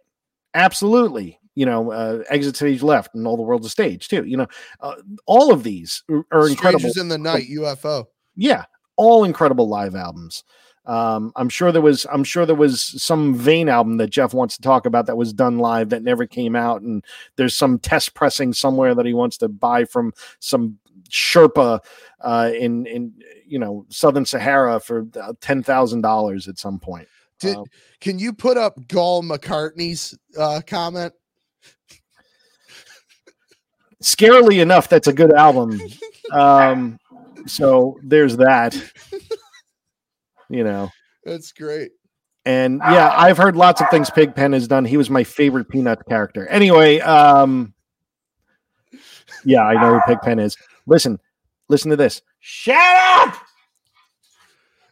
absolutely 0.54 1.40
you 1.56 1.66
know 1.66 1.90
uh, 1.90 2.22
exit 2.28 2.54
stage 2.54 2.82
left 2.82 3.14
and 3.14 3.26
all 3.26 3.36
the 3.36 3.42
world's 3.42 3.66
a 3.66 3.70
stage 3.70 4.06
too 4.06 4.24
you 4.24 4.36
know 4.36 4.46
uh, 4.80 4.94
all 5.26 5.52
of 5.52 5.64
these 5.64 6.04
are- 6.08 6.24
are 6.30 6.48
incredible 6.48 6.78
Strangers 6.90 6.96
in 6.98 7.08
the 7.08 7.18
Night, 7.18 7.48
UFO. 7.50 8.04
yeah 8.36 8.64
all 8.96 9.24
incredible 9.24 9.68
live 9.68 9.94
albums 9.96 10.44
um, 10.84 11.32
i'm 11.34 11.48
sure 11.48 11.72
there 11.72 11.82
was 11.82 12.06
i'm 12.12 12.22
sure 12.24 12.46
there 12.46 12.54
was 12.54 12.80
some 13.02 13.34
vain 13.34 13.68
album 13.68 13.96
that 13.96 14.10
jeff 14.10 14.32
wants 14.32 14.54
to 14.56 14.62
talk 14.62 14.86
about 14.86 15.06
that 15.06 15.16
was 15.16 15.32
done 15.32 15.58
live 15.58 15.88
that 15.88 16.02
never 16.02 16.26
came 16.26 16.54
out 16.54 16.80
and 16.82 17.04
there's 17.36 17.56
some 17.56 17.78
test 17.78 18.14
pressing 18.14 18.52
somewhere 18.52 18.94
that 18.94 19.04
he 19.06 19.12
wants 19.14 19.36
to 19.38 19.48
buy 19.48 19.84
from 19.84 20.12
some 20.38 20.78
sherpa 21.10 21.80
uh, 22.20 22.50
in 22.56 22.86
in 22.86 23.12
you 23.46 23.58
know 23.58 23.84
southern 23.90 24.24
sahara 24.24 24.78
for 24.80 25.06
uh, 25.20 25.32
$10000 25.40 26.48
at 26.48 26.58
some 26.58 26.78
point 26.78 27.06
Did 27.40 27.56
Uh, 27.56 27.64
can 28.00 28.18
you 28.18 28.32
put 28.32 28.56
up 28.56 28.74
Gall 28.88 29.22
McCartney's 29.22 30.16
uh, 30.38 30.60
comment? 30.66 31.12
Scarily 34.02 34.60
enough 34.60 34.88
that's 34.88 35.08
a 35.08 35.12
good 35.12 35.32
album. 35.32 35.80
Um 36.32 36.98
so 37.46 37.98
there's 38.02 38.36
that. 38.38 38.74
You 40.48 40.62
know. 40.64 40.90
That's 41.24 41.50
great. 41.52 41.90
and 42.44 42.80
yeah 42.84 43.12
i've 43.16 43.36
heard 43.36 43.56
lots 43.56 43.80
of 43.80 43.88
things 43.90 44.10
pigpen 44.10 44.52
has 44.52 44.68
done. 44.68 44.84
He 44.84 44.96
was 44.96 45.10
my 45.10 45.24
favorite 45.24 45.68
peanut 45.68 46.04
character. 46.08 46.46
Anyway 46.48 47.00
um 47.00 47.74
yeah 49.44 49.62
i 49.64 49.74
know 49.74 49.94
who 49.94 50.00
pigpen 50.06 50.38
is. 50.38 50.56
Listen 50.86 51.18
listen 51.68 51.90
to 51.90 51.96
this. 51.96 52.22
Shut 52.40 52.76
up! 52.76 53.34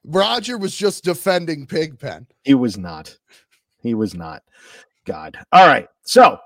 Roger 0.04 0.58
was 0.58 0.76
just 0.76 1.02
defending 1.04 1.66
Pigpen. 1.66 2.26
he 2.42 2.54
was 2.54 2.76
not. 2.76 3.16
He 3.80 3.94
was 3.94 4.14
not. 4.14 4.42
God. 5.04 5.36
All 5.52 5.66
right 5.66 5.88
so 6.04 6.38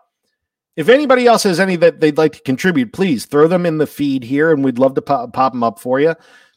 if 0.78 0.88
anybody 0.88 1.26
else 1.26 1.42
has 1.42 1.58
any 1.58 1.74
that 1.76 1.98
they'd 2.00 2.16
like 2.16 2.32
to 2.34 2.40
contribute 2.42 2.92
please 2.92 3.26
throw 3.26 3.48
them 3.48 3.66
in 3.66 3.78
the 3.78 3.86
feed 3.86 4.22
here 4.22 4.52
and 4.52 4.64
we'd 4.64 4.78
love 4.78 4.94
to 4.94 5.02
pop, 5.02 5.32
pop 5.32 5.52
them 5.52 5.62
up 5.64 5.78
for 5.80 5.98
you 6.00 6.14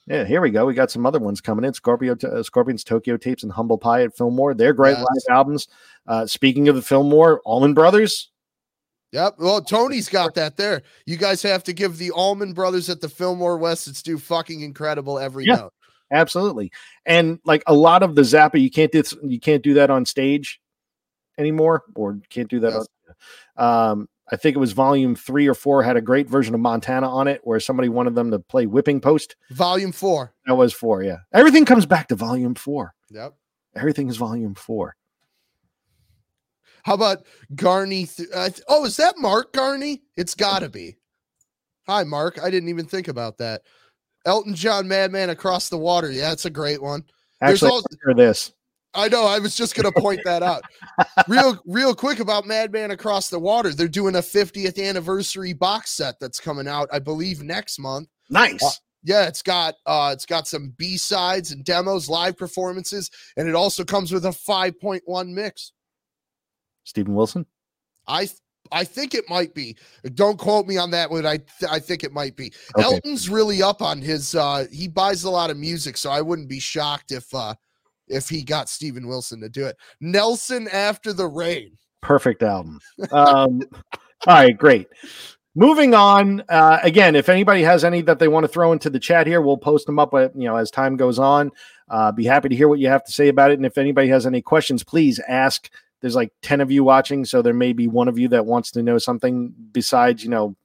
yeah 0.08 0.24
here 0.24 0.42
we 0.42 0.50
go 0.52 0.66
we 0.66 0.74
got 0.74 0.92
some 0.92 1.06
other 1.06 1.20
ones 1.20 1.42
coming 1.42 1.66
in 1.66 1.74
scorpio 1.74 2.16
uh, 2.24 2.44
scorpions 2.44 2.84
tokyo 2.84 3.18
tapes 3.18 3.44
and 3.44 3.52
humble 3.52 3.78
pie 3.78 4.04
at 4.04 4.16
fillmore 4.16 4.54
they're 4.54 4.74
great 4.74 4.92
Yes. 4.98 5.06
live 5.28 5.36
albums 5.36 5.68
uh 6.08 6.26
speaking 6.26 6.70
of 6.70 6.76
the 6.76 6.82
fillmore 6.82 7.42
allman 7.46 7.74
brothers 7.74 8.30
Yep. 9.14 9.36
Well, 9.40 9.62
Tony's 9.62 10.08
got 10.08 10.36
that 10.36 10.56
there. 10.56 10.84
You 11.06 11.18
guys 11.18 11.42
have 11.42 11.66
to 11.66 11.74
give 11.74 11.98
the 11.98 12.12
Allman 12.12 12.54
Brothers 12.54 12.90
at 12.90 13.02
the 13.02 13.10
Fillmore 13.10 13.58
West. 13.58 13.90
It's 13.90 14.02
do 14.02 14.18
fucking 14.18 14.62
incredible 14.62 15.20
every 15.20 15.44
Yeah. 15.44 15.56
note. 15.56 15.74
absolutely 16.12 16.72
and 17.06 17.38
like 17.44 17.62
a 17.68 17.74
lot 17.74 18.04
of 18.04 18.16
the 18.16 18.22
zappa 18.22 18.60
you 18.62 18.70
can't 18.72 18.92
do 18.94 19.04
you 19.24 19.38
can't 19.40 19.64
do 19.64 19.74
that 19.74 19.90
on 19.90 20.06
stage 20.06 20.62
anymore 21.38 21.84
or 21.96 22.20
can't 22.30 22.50
do 22.50 22.60
that 22.62 22.72
Yes. 22.72 22.88
on, 23.58 23.92
um 23.92 24.10
i 24.32 24.36
think 24.36 24.56
it 24.56 24.60
was 24.60 24.72
volume 24.72 25.16
three 25.16 25.48
or 25.48 25.54
four 25.54 25.84
had 25.84 25.98
a 25.98 26.02
great 26.02 26.30
version 26.30 26.54
of 26.56 26.62
montana 26.62 27.10
on 27.10 27.28
it 27.28 27.42
where 27.44 27.60
somebody 27.60 27.90
wanted 27.90 28.16
them 28.16 28.32
to 28.32 28.40
play 28.40 28.66
whipping 28.66 29.00
post 29.02 29.36
Volume 29.52 29.92
four. 29.92 30.34
that 30.46 30.56
was 30.56 30.74
four 30.74 31.04
yeah 31.04 31.18
everything 31.34 31.66
comes 31.66 31.86
back 31.86 32.08
to 32.10 32.16
volume 32.16 32.56
four 32.56 32.94
Yep. 33.10 33.34
everything 33.76 34.10
is 34.10 34.18
volume 34.18 34.56
four 34.56 34.96
How 36.84 36.96
about 36.96 37.26
Garney? 37.54 38.08
Th- 38.16 38.30
uh, 38.34 38.50
oh, 38.68 38.86
is 38.86 38.98
that 38.98 39.18
Mark 39.20 39.54
Garney? 39.54 40.02
It's 40.18 40.34
got 40.34 40.60
to 40.60 40.70
be. 40.70 40.98
Hi, 41.86 42.04
Mark. 42.04 42.40
I 42.42 42.50
didn't 42.50 42.70
even 42.70 42.86
think 42.88 43.08
about 43.08 43.38
that. 43.38 43.62
Elton 44.26 44.56
John, 44.56 44.88
Madman 44.88 45.30
Across 45.30 45.70
the 45.70 45.78
Water. 45.78 46.12
Yeah, 46.12 46.32
it's 46.32 46.46
a 46.46 46.50
great 46.50 46.82
one. 46.82 47.04
There's 47.40 47.62
actually 47.62 47.72
also- 47.72 48.14
this 48.16 48.52
I 48.94 49.08
know. 49.08 49.26
I 49.26 49.40
was 49.40 49.56
just 49.56 49.76
going 49.76 49.92
to 49.92 50.02
point 50.02 50.22
that 50.26 50.44
out. 50.44 50.64
Real, 51.28 51.58
real 51.66 51.96
quick 51.96 52.20
about 52.20 52.46
Madman 52.46 52.92
Across 52.92 53.30
the 53.30 53.40
Water. 53.40 53.72
They're 53.72 53.88
doing 53.88 54.16
a 54.16 54.20
50th 54.20 54.82
anniversary 54.84 55.54
box 55.54 55.92
set 55.92 56.20
that's 56.20 56.40
coming 56.40 56.68
out, 56.68 56.90
I 56.92 57.00
believe, 57.00 57.42
next 57.42 57.80
month. 57.80 58.10
nice 58.30 58.62
Uh, 58.64 58.72
Yeah, 59.04 59.28
it's 59.28 59.42
got 59.42 59.76
uh, 59.86 60.12
it's 60.14 60.26
got 60.26 60.48
some 60.48 60.74
B 60.78 60.98
sides 60.98 61.52
and 61.52 61.64
demos, 61.64 62.10
live 62.10 62.38
performances, 62.38 63.10
and 63.38 63.48
it 63.48 63.56
also 63.56 63.84
comes 63.84 64.12
with 64.12 64.26
a 64.26 64.30
5.1 64.30 65.30
mix. 65.30 65.72
Steven 66.84 67.14
Wilson 67.16 67.46
I 68.08 68.26
th- 68.26 68.38
I 68.72 68.84
think 68.84 69.14
it 69.14 69.26
might 69.30 69.54
be. 69.54 69.76
Don't 70.14 70.38
quote 70.38 70.66
me 70.66 70.78
on 70.78 70.92
that, 70.92 71.10
but 71.10 71.26
I 71.26 71.38
th- 71.38 71.72
I 71.72 71.80
think 71.80 72.04
it 72.04 72.14
might 72.14 72.36
be. 72.36 72.54
Okay. 72.78 72.84
Elton's 72.84 73.30
really 73.30 73.62
up 73.62 73.82
on 73.82 74.02
his. 74.02 74.36
uh 74.36 74.66
He 74.72 74.88
buys 74.88 75.24
a 75.24 75.30
lot 75.30 75.50
of 75.50 75.58
music, 75.58 75.98
so 75.98 76.10
I 76.12 76.22
wouldn't 76.22 76.48
be 76.50 76.60
shocked 76.60 77.12
if 77.12 77.34
uh 77.34 77.54
if 78.12 78.30
he 78.30 78.44
got 78.44 78.70
Steven 78.70 79.08
Wilson 79.08 79.40
to 79.42 79.50
do 79.50 79.66
it. 79.66 79.78
Nelson 80.00 80.68
after 80.68 81.14
the 81.14 81.28
rain. 81.28 81.78
perfect 82.02 82.44
album. 82.44 82.80
Um 83.12 83.62
all 84.28 84.36
right 84.36 84.58
great. 84.58 84.88
Moving 85.56 85.94
on 85.94 86.44
uh 86.50 86.80
again 86.84 87.16
if 87.16 87.30
anybody 87.30 87.62
has 87.64 87.84
any 87.84 88.02
that 88.04 88.20
they 88.20 88.28
want 88.28 88.44
to 88.44 88.48
throw 88.48 88.72
into 88.72 88.90
the 88.90 89.00
chat 89.00 89.28
here 89.28 89.42
we'll 89.42 89.58
post 89.58 89.86
them 89.86 90.00
up 90.00 90.14
uh, 90.14 90.30
you 90.36 90.46
know 90.46 90.56
as 90.56 90.72
time 90.72 90.98
goes 90.98 91.20
on. 91.20 91.52
Uh 91.90 92.12
be 92.12 92.26
happy 92.26 92.50
to 92.50 92.56
hear 92.56 92.68
what 92.68 92.80
you 92.80 92.88
have 92.88 93.04
to 93.06 93.12
say 93.12 93.28
about 93.28 93.52
it. 93.52 93.56
And 93.56 93.66
if 93.66 93.78
anybody 93.78 94.08
has 94.10 94.26
any 94.26 94.42
questions 94.42 94.84
please 94.84 95.20
ask. 95.28 95.70
There's 96.02 96.16
like 96.16 96.34
10 96.42 96.62
of 96.62 96.72
you 96.72 96.84
watching 96.84 97.26
so 97.26 97.42
there 97.44 97.54
may 97.54 97.74
be 97.74 97.88
one 97.88 98.08
of 98.08 98.18
you 98.18 98.28
that 98.30 98.48
wants 98.48 98.72
to 98.72 98.82
know 98.82 98.98
something 98.98 99.54
besides 99.72 100.24
you 100.24 100.32
know 100.32 100.56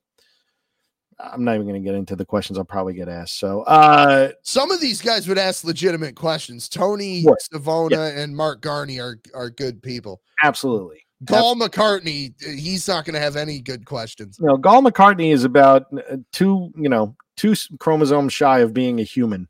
i'm 1.19 1.45
not 1.45 1.55
even 1.55 1.67
going 1.67 1.81
to 1.81 1.85
get 1.85 1.95
into 1.95 2.15
the 2.17 2.25
questions 2.25 2.59
i'll 2.59 2.65
probably 2.65 2.93
get 2.95 3.09
asked 3.09 3.39
so 3.39 3.63
uh 3.63 4.31
Some 4.43 4.71
of 4.71 4.81
these 4.81 5.01
guys 5.01 5.27
would 5.29 5.39
ask 5.39 5.65
legitimate 5.65 6.15
questions. 6.17 6.69
Tony 6.69 7.23
What? 7.23 7.41
Savona 7.43 8.13
and 8.15 8.37
Mark 8.37 8.61
Garney 8.63 9.01
are 9.03 9.19
are 9.35 9.51
good 9.51 9.83
people. 9.83 10.21
absolutely 10.43 11.03
Paul 11.27 11.57
McCartney, 11.57 12.35
he's 12.43 12.87
not 12.87 13.07
going 13.07 13.15
to 13.15 13.21
have 13.21 13.37
any 13.37 13.61
good 13.61 13.87
questions. 13.87 14.37
you 14.41 14.47
know 14.47 14.57
gall 14.59 14.83
mccartney 14.83 15.33
is 15.33 15.45
about 15.45 15.87
uh, 16.11 16.17
two 16.33 16.71
you 16.77 16.89
know 16.91 17.17
two 17.37 17.55
chromosomes 17.81 18.33
shy 18.33 18.59
of 18.61 18.73
being 18.75 19.01
a 19.01 19.03
human 19.03 19.49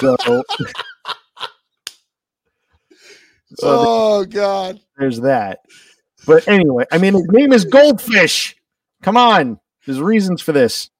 so 0.00 0.16
So 3.58 3.84
Oh 3.86 4.24
God. 4.24 4.80
there's 4.96 5.20
that. 5.20 5.60
But 6.26 6.46
anyway, 6.48 6.86
I 6.92 6.98
mean, 6.98 7.14
his 7.14 7.26
name 7.30 7.52
is 7.52 7.64
Goldfish. 7.66 8.56
Come 9.02 9.16
on, 9.16 9.58
there's 9.86 10.00
reasons 10.00 10.40
for 10.40 10.52
this. 10.52 10.90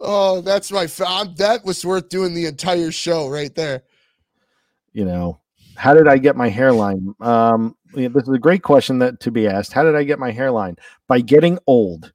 Oh, 0.00 0.40
that's 0.40 0.70
my. 0.70 0.86
Fa- 0.86 1.32
that 1.36 1.64
was 1.64 1.84
worth 1.84 2.08
doing 2.08 2.34
the 2.34 2.46
entire 2.46 2.92
show 2.92 3.28
right 3.28 3.54
there. 3.54 3.82
You 4.92 5.04
know, 5.04 5.40
how 5.76 5.94
did 5.94 6.08
I 6.08 6.18
get 6.18 6.36
my 6.36 6.48
hairline? 6.48 7.14
Um, 7.20 7.76
yeah, 7.94 8.08
this 8.08 8.24
is 8.24 8.34
a 8.34 8.38
great 8.38 8.62
question 8.62 8.98
that 8.98 9.20
to 9.20 9.30
be 9.30 9.46
asked. 9.46 9.72
How 9.72 9.82
did 9.82 9.96
I 9.96 10.02
get 10.02 10.18
my 10.18 10.30
hairline? 10.30 10.76
By 11.06 11.20
getting 11.20 11.58
old. 11.66 12.12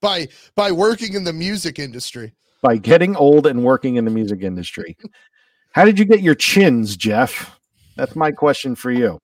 by 0.00 0.28
by 0.54 0.70
working 0.70 1.14
in 1.14 1.24
the 1.24 1.32
music 1.32 1.78
industry. 1.78 2.32
By 2.62 2.76
getting 2.76 3.16
old 3.16 3.46
and 3.46 3.64
working 3.64 3.96
in 3.96 4.04
the 4.04 4.10
music 4.10 4.42
industry. 4.42 4.96
How 5.72 5.84
did 5.84 5.98
you 5.98 6.04
get 6.04 6.20
your 6.20 6.34
chins, 6.34 6.96
Jeff? 6.96 7.58
That's 7.96 8.14
my 8.14 8.30
question 8.30 8.74
for 8.74 8.90
you. 8.90 9.18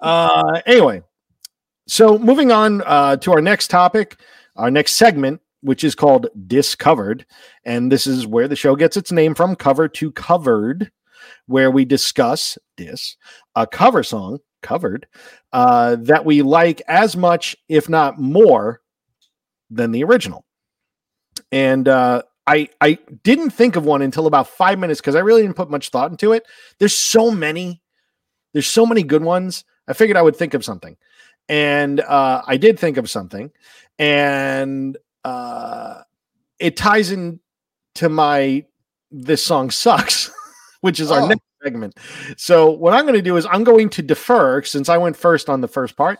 Uh, 0.00 0.60
anyway, 0.66 1.02
so 1.86 2.18
moving 2.18 2.52
on 2.52 2.82
uh, 2.82 3.16
to 3.16 3.32
our 3.32 3.40
next 3.40 3.68
topic, 3.68 4.20
our 4.56 4.70
next 4.70 4.94
segment, 4.94 5.40
which 5.60 5.84
is 5.84 5.94
called 5.94 6.28
Discovered. 6.46 7.26
And 7.64 7.90
this 7.90 8.06
is 8.06 8.26
where 8.26 8.48
the 8.48 8.56
show 8.56 8.76
gets 8.76 8.96
its 8.96 9.12
name 9.12 9.34
from 9.34 9.56
cover 9.56 9.88
to 9.88 10.12
covered, 10.12 10.90
where 11.46 11.70
we 11.70 11.84
discuss 11.84 12.58
this, 12.76 13.16
a 13.54 13.66
cover 13.66 14.02
song 14.02 14.38
covered 14.62 15.06
uh, 15.52 15.96
that 16.00 16.24
we 16.24 16.42
like 16.42 16.82
as 16.88 17.16
much, 17.16 17.56
if 17.68 17.88
not 17.88 18.18
more, 18.18 18.80
than 19.70 19.92
the 19.92 20.04
original. 20.04 20.44
And 21.50 21.88
uh, 21.88 22.22
I 22.46 22.68
I 22.80 22.98
didn't 23.22 23.50
think 23.50 23.76
of 23.76 23.84
one 23.84 24.02
until 24.02 24.26
about 24.26 24.48
five 24.48 24.78
minutes 24.78 25.00
because 25.00 25.14
I 25.14 25.20
really 25.20 25.42
didn't 25.42 25.56
put 25.56 25.70
much 25.70 25.90
thought 25.90 26.10
into 26.10 26.32
it. 26.32 26.44
There's 26.78 26.98
so 26.98 27.30
many, 27.30 27.82
there's 28.52 28.66
so 28.66 28.86
many 28.86 29.02
good 29.02 29.22
ones. 29.22 29.64
I 29.88 29.92
figured 29.94 30.16
I 30.16 30.22
would 30.22 30.36
think 30.36 30.54
of 30.54 30.64
something, 30.64 30.96
and 31.52 32.00
uh, 32.00 32.40
I 32.46 32.56
did 32.56 32.78
think 32.78 32.96
of 32.96 33.10
something, 33.10 33.50
and 33.98 34.96
uh, 35.22 36.00
it 36.58 36.78
ties 36.78 37.12
in 37.12 37.40
to 37.96 38.08
my 38.08 38.64
this 39.10 39.44
song 39.44 39.70
sucks, 39.70 40.30
which 40.80 40.98
is 40.98 41.10
our 41.10 41.20
Oh. 41.20 41.26
next 41.26 41.42
segment. 41.62 41.98
So 42.38 42.70
what 42.70 42.94
I'm 42.94 43.02
going 43.02 43.16
to 43.18 43.22
do 43.22 43.36
is 43.36 43.46
I'm 43.50 43.64
going 43.64 43.90
to 43.90 44.00
defer 44.02 44.62
since 44.62 44.88
I 44.88 44.96
went 44.96 45.14
first 45.14 45.50
on 45.50 45.60
the 45.60 45.68
first 45.68 45.94
part. 45.94 46.18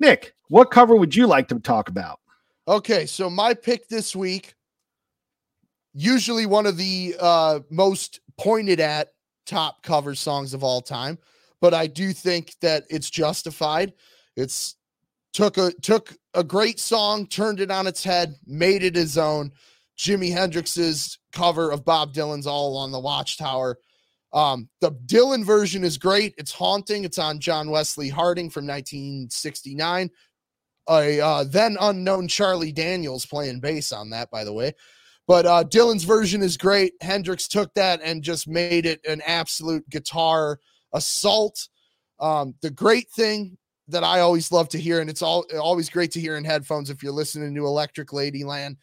Nick, 0.00 0.32
what 0.48 0.70
cover 0.70 0.96
would 0.96 1.14
you 1.14 1.26
like 1.26 1.48
to 1.48 1.60
talk 1.60 1.90
about? 1.90 2.18
Okay, 2.66 3.04
so 3.04 3.28
my 3.28 3.52
pick 3.52 3.88
this 3.88 4.16
week, 4.16 4.54
usually 5.92 6.46
one 6.46 6.64
of 6.64 6.78
the 6.78 7.14
uh, 7.20 7.60
most 7.68 8.20
pointed 8.38 8.80
at 8.80 9.08
top 9.44 9.82
cover 9.82 10.14
songs 10.14 10.54
of 10.54 10.64
all 10.64 10.80
time, 10.80 11.18
but 11.60 11.74
I 11.74 11.86
do 11.86 12.14
think 12.14 12.54
that 12.62 12.84
it's 12.88 13.10
justified. 13.10 13.92
It's 14.36 14.76
took 15.32 15.58
a 15.58 15.72
took 15.82 16.14
a 16.34 16.44
great 16.44 16.80
song, 16.80 17.26
turned 17.26 17.60
it 17.60 17.70
on 17.70 17.86
its 17.86 18.02
head, 18.04 18.34
made 18.46 18.82
it 18.82 18.94
his 18.94 19.18
own. 19.18 19.52
Jimi 19.98 20.32
Hendrix's 20.32 21.18
cover 21.32 21.70
of 21.70 21.84
Bob 21.84 22.14
Dylan's 22.14 22.46
"All 22.46 22.70
Along 22.70 22.92
the 22.92 23.00
Watchtower." 23.00 23.78
Um, 24.32 24.68
the 24.80 24.92
Dylan 24.92 25.44
version 25.44 25.84
is 25.84 25.98
great. 25.98 26.34
It's 26.38 26.52
haunting. 26.52 27.04
It's 27.04 27.18
on 27.18 27.38
John 27.38 27.70
Wesley 27.70 28.08
Harding 28.08 28.48
from 28.48 28.66
1969 28.66 30.10
a 30.88 31.20
uh, 31.20 31.44
then 31.44 31.76
unknown 31.80 32.28
Charlie 32.28 32.72
Daniels 32.72 33.26
playing 33.26 33.60
bass 33.60 33.92
on 33.92 34.10
that, 34.10 34.30
by 34.30 34.44
the 34.44 34.52
way. 34.52 34.72
But 35.28 35.46
uh, 35.46 35.64
Dylan's 35.64 36.04
version 36.04 36.42
is 36.42 36.56
great. 36.56 36.94
Hendrix 37.00 37.46
took 37.46 37.72
that 37.74 38.00
and 38.02 38.22
just 38.22 38.48
made 38.48 38.86
it 38.86 39.00
an 39.06 39.22
absolute 39.26 39.88
guitar 39.88 40.58
assault. 40.92 41.68
Um, 42.18 42.54
the 42.60 42.70
great 42.70 43.08
thing 43.10 43.56
that 43.92 44.04
I 44.04 44.20
always 44.20 44.52
love 44.52 44.68
to 44.70 44.78
hear, 44.78 45.00
and 45.00 45.08
it's 45.08 45.22
all 45.22 45.44
always 45.58 45.88
great 45.88 46.10
to 46.12 46.20
hear 46.20 46.36
in 46.36 46.44
headphones 46.44 46.90
if 46.90 47.02
you're 47.02 47.12
listening 47.12 47.54
to 47.54 47.66
Electric 47.66 48.08
Ladyland, 48.08 48.76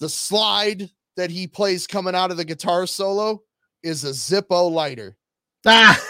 the 0.00 0.08
slide 0.08 0.90
that 1.16 1.30
he 1.30 1.46
plays 1.46 1.86
coming 1.86 2.14
out 2.14 2.30
of 2.30 2.36
the 2.36 2.44
guitar 2.44 2.86
solo 2.86 3.42
is 3.82 4.04
a 4.04 4.10
Zippo 4.10 4.70
lighter 4.70 5.16
Ah! 5.66 6.00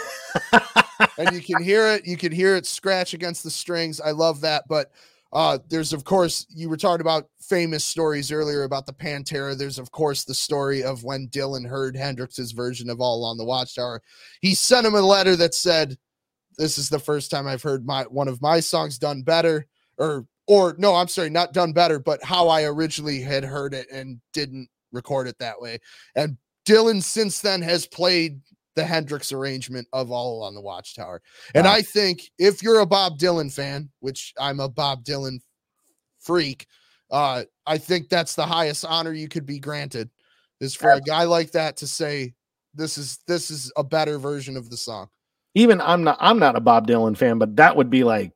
and 1.17 1.33
you 1.33 1.41
can 1.41 1.63
hear 1.63 1.87
it. 1.87 2.05
You 2.05 2.17
can 2.17 2.31
hear 2.31 2.55
it 2.55 2.65
scratch 2.65 3.13
against 3.13 3.43
the 3.43 3.49
strings. 3.49 3.99
I 3.99 4.11
love 4.11 4.41
that. 4.41 4.65
But 4.67 4.91
uh, 5.31 5.59
there's 5.69 5.93
of 5.93 6.03
course 6.03 6.45
you 6.49 6.69
were 6.69 6.77
talking 6.77 7.01
about 7.01 7.29
famous 7.39 7.83
stories 7.83 8.31
earlier 8.31 8.63
about 8.63 8.85
the 8.85 8.93
Pantera. 8.93 9.57
There's 9.57 9.79
of 9.79 9.91
course 9.91 10.23
the 10.23 10.33
story 10.33 10.83
of 10.83 11.03
when 11.03 11.27
Dylan 11.29 11.67
heard 11.67 11.95
Hendrix's 11.95 12.51
version 12.51 12.89
of 12.89 13.01
All 13.01 13.17
Along 13.17 13.37
the 13.37 13.45
Watchtower. 13.45 14.01
He 14.41 14.55
sent 14.55 14.87
him 14.87 14.95
a 14.95 15.01
letter 15.01 15.35
that 15.35 15.53
said, 15.53 15.97
"This 16.59 16.77
is 16.77 16.89
the 16.89 16.99
first 16.99 17.31
time 17.31 17.47
I've 17.47 17.63
heard 17.63 17.87
my 17.87 18.03
one 18.03 18.27
of 18.27 18.39
my 18.41 18.59
songs 18.59 18.99
done 18.99 19.23
better." 19.23 19.65
Or 19.97 20.27
or 20.45 20.75
no, 20.77 20.95
I'm 20.95 21.07
sorry, 21.07 21.31
not 21.31 21.53
done 21.53 21.73
better, 21.73 21.97
but 21.99 22.23
how 22.23 22.47
I 22.47 22.63
originally 22.63 23.21
had 23.21 23.43
heard 23.43 23.73
it 23.73 23.89
and 23.91 24.21
didn't 24.33 24.69
record 24.91 25.27
it 25.27 25.37
that 25.39 25.59
way. 25.59 25.79
And 26.15 26.37
Dylan 26.65 27.01
since 27.03 27.41
then 27.41 27.61
has 27.61 27.85
played 27.87 28.39
the 28.75 28.83
Hendrix 28.83 29.31
arrangement 29.31 29.87
of 29.93 30.11
All 30.11 30.37
Along 30.37 30.55
the 30.55 30.61
Watchtower. 30.61 31.21
And 31.53 31.65
Wow. 31.65 31.73
I 31.73 31.81
think 31.81 32.31
if 32.37 32.63
you're 32.63 32.79
a 32.79 32.85
Bob 32.85 33.19
Dylan 33.19 33.51
fan, 33.51 33.89
which 33.99 34.33
I'm 34.39 34.59
a 34.59 34.69
Bob 34.69 35.03
Dylan 35.03 35.39
freak, 36.19 36.65
uh, 37.11 37.43
I 37.65 37.77
think 37.77 38.09
that's 38.09 38.35
the 38.35 38.45
highest 38.45 38.85
honor 38.85 39.13
you 39.13 39.27
could 39.27 39.45
be 39.45 39.59
granted 39.59 40.09
is 40.59 40.75
for 40.75 40.91
a 40.91 41.01
guy 41.01 41.23
like 41.23 41.51
that 41.51 41.77
to 41.77 41.87
say 41.87 42.33
this 42.73 42.97
is 42.97 43.19
this 43.27 43.49
is 43.49 43.71
a 43.77 43.83
better 43.83 44.17
version 44.17 44.57
of 44.57 44.69
the 44.69 44.77
song. 44.77 45.09
Even 45.55 45.81
I'm 45.81 46.03
not 46.03 46.17
I'm 46.19 46.39
not 46.39 46.55
a 46.55 46.59
Bob 46.61 46.87
Dylan 46.87 47.17
fan, 47.17 47.37
but 47.39 47.55
that 47.55 47.75
would 47.75 47.89
be 47.89 48.03
like, 48.03 48.31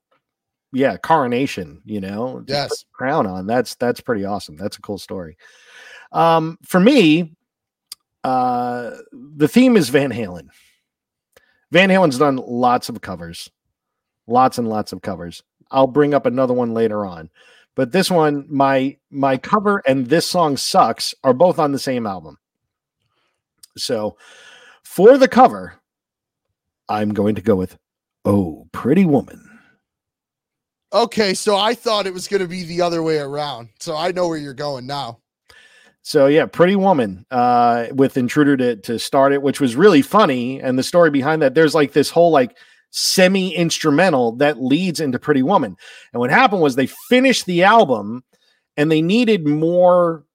yeah, 0.71 0.97
coronation, 0.97 1.81
you 1.85 2.01
know, 2.01 2.43
Yes. 2.47 2.85
crown 2.91 3.27
on. 3.27 3.45
That's 3.45 3.75
that's 3.75 4.01
pretty 4.01 4.25
awesome. 4.25 4.57
That's 4.57 4.77
a 4.77 4.81
cool 4.81 4.97
story. 4.97 5.37
Um, 6.11 6.57
for 6.63 6.79
me, 6.79 7.35
uh, 8.23 8.91
the 9.11 9.47
theme 9.47 9.77
is 9.77 9.89
Van 9.89 10.11
Halen. 10.11 10.47
Van 11.71 11.89
Halen's 11.89 12.17
done 12.17 12.37
lots 12.37 12.89
of 12.89 13.01
covers, 13.01 13.49
lots 14.27 14.57
and 14.57 14.67
lots 14.67 14.93
of 14.93 15.01
covers. 15.01 15.43
I'll 15.71 15.87
bring 15.87 16.13
up 16.13 16.25
another 16.25 16.53
one 16.53 16.73
later 16.73 17.05
on, 17.05 17.29
but 17.75 17.91
this 17.91 18.09
one, 18.11 18.45
my 18.49 18.97
my 19.11 19.37
cover 19.37 19.81
and 19.87 20.07
this 20.07 20.27
song 20.29 20.57
sucks 20.57 21.13
are 21.23 21.33
both 21.33 21.57
on 21.59 21.71
the 21.71 21.79
same 21.79 22.05
album. 22.05 22.37
So, 23.75 24.17
for 24.83 25.17
the 25.17 25.27
cover, 25.27 25.73
I'm 26.89 27.13
going 27.13 27.35
to 27.35 27.41
go 27.41 27.55
with 27.55 27.77
"Oh, 28.25 28.67
Pretty 28.71 29.05
Woman." 29.05 29.49
Okay, 30.93 31.33
so 31.33 31.57
I 31.57 31.73
thought 31.73 32.05
it 32.05 32.13
was 32.13 32.27
going 32.27 32.41
to 32.41 32.47
be 32.47 32.63
the 32.63 32.81
other 32.81 33.01
way 33.01 33.17
around. 33.17 33.69
So 33.79 33.95
I 33.95 34.11
know 34.11 34.27
where 34.27 34.37
you're 34.37 34.53
going 34.53 34.85
now. 34.85 35.19
So 36.03 36.27
yeah, 36.27 36.45
Pretty 36.45 36.75
Woman 36.75 37.25
uh, 37.31 37.87
with 37.93 38.17
Intruder 38.17 38.57
to 38.57 38.75
to 38.75 38.99
start 38.99 39.33
it, 39.33 39.41
which 39.41 39.59
was 39.59 39.75
really 39.75 40.01
funny. 40.01 40.61
And 40.61 40.77
the 40.77 40.83
story 40.83 41.09
behind 41.09 41.41
that, 41.41 41.55
there's 41.55 41.73
like 41.73 41.93
this 41.93 42.09
whole 42.09 42.31
like 42.31 42.57
semi 42.91 43.55
instrumental 43.55 44.33
that 44.33 44.61
leads 44.61 44.99
into 44.99 45.17
Pretty 45.17 45.41
Woman. 45.41 45.75
And 46.11 46.19
what 46.19 46.29
happened 46.29 46.61
was 46.61 46.75
they 46.75 46.87
finished 47.09 47.45
the 47.45 47.63
album 47.63 48.23
and 48.77 48.91
they 48.91 49.01
needed 49.01 49.47
more 49.47 50.25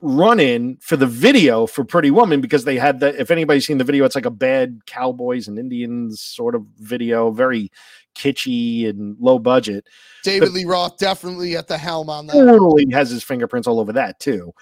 run 0.00 0.38
in 0.38 0.76
for 0.80 0.96
the 0.96 1.06
video 1.06 1.66
for 1.66 1.84
Pretty 1.84 2.10
Woman 2.10 2.40
because 2.40 2.64
they 2.64 2.76
had 2.76 3.00
the 3.00 3.18
if 3.20 3.30
anybody's 3.30 3.66
seen 3.66 3.78
the 3.78 3.84
video, 3.84 4.04
it's 4.04 4.14
like 4.14 4.26
a 4.26 4.30
bad 4.30 4.80
cowboys 4.86 5.48
and 5.48 5.58
Indians 5.58 6.20
sort 6.20 6.54
of 6.54 6.64
video, 6.78 7.30
very 7.30 7.70
kitschy 8.14 8.88
and 8.88 9.16
low 9.18 9.38
budget. 9.38 9.86
David 10.24 10.52
Lee 10.52 10.64
Roth 10.64 10.98
definitely 10.98 11.56
at 11.56 11.68
the 11.68 11.78
helm 11.78 12.10
on 12.10 12.26
that. 12.26 12.34
totally 12.34 12.86
has 12.92 13.10
his 13.10 13.24
fingerprints 13.24 13.66
all 13.66 13.80
over 13.80 13.92
that 13.92 14.20
too. 14.20 14.52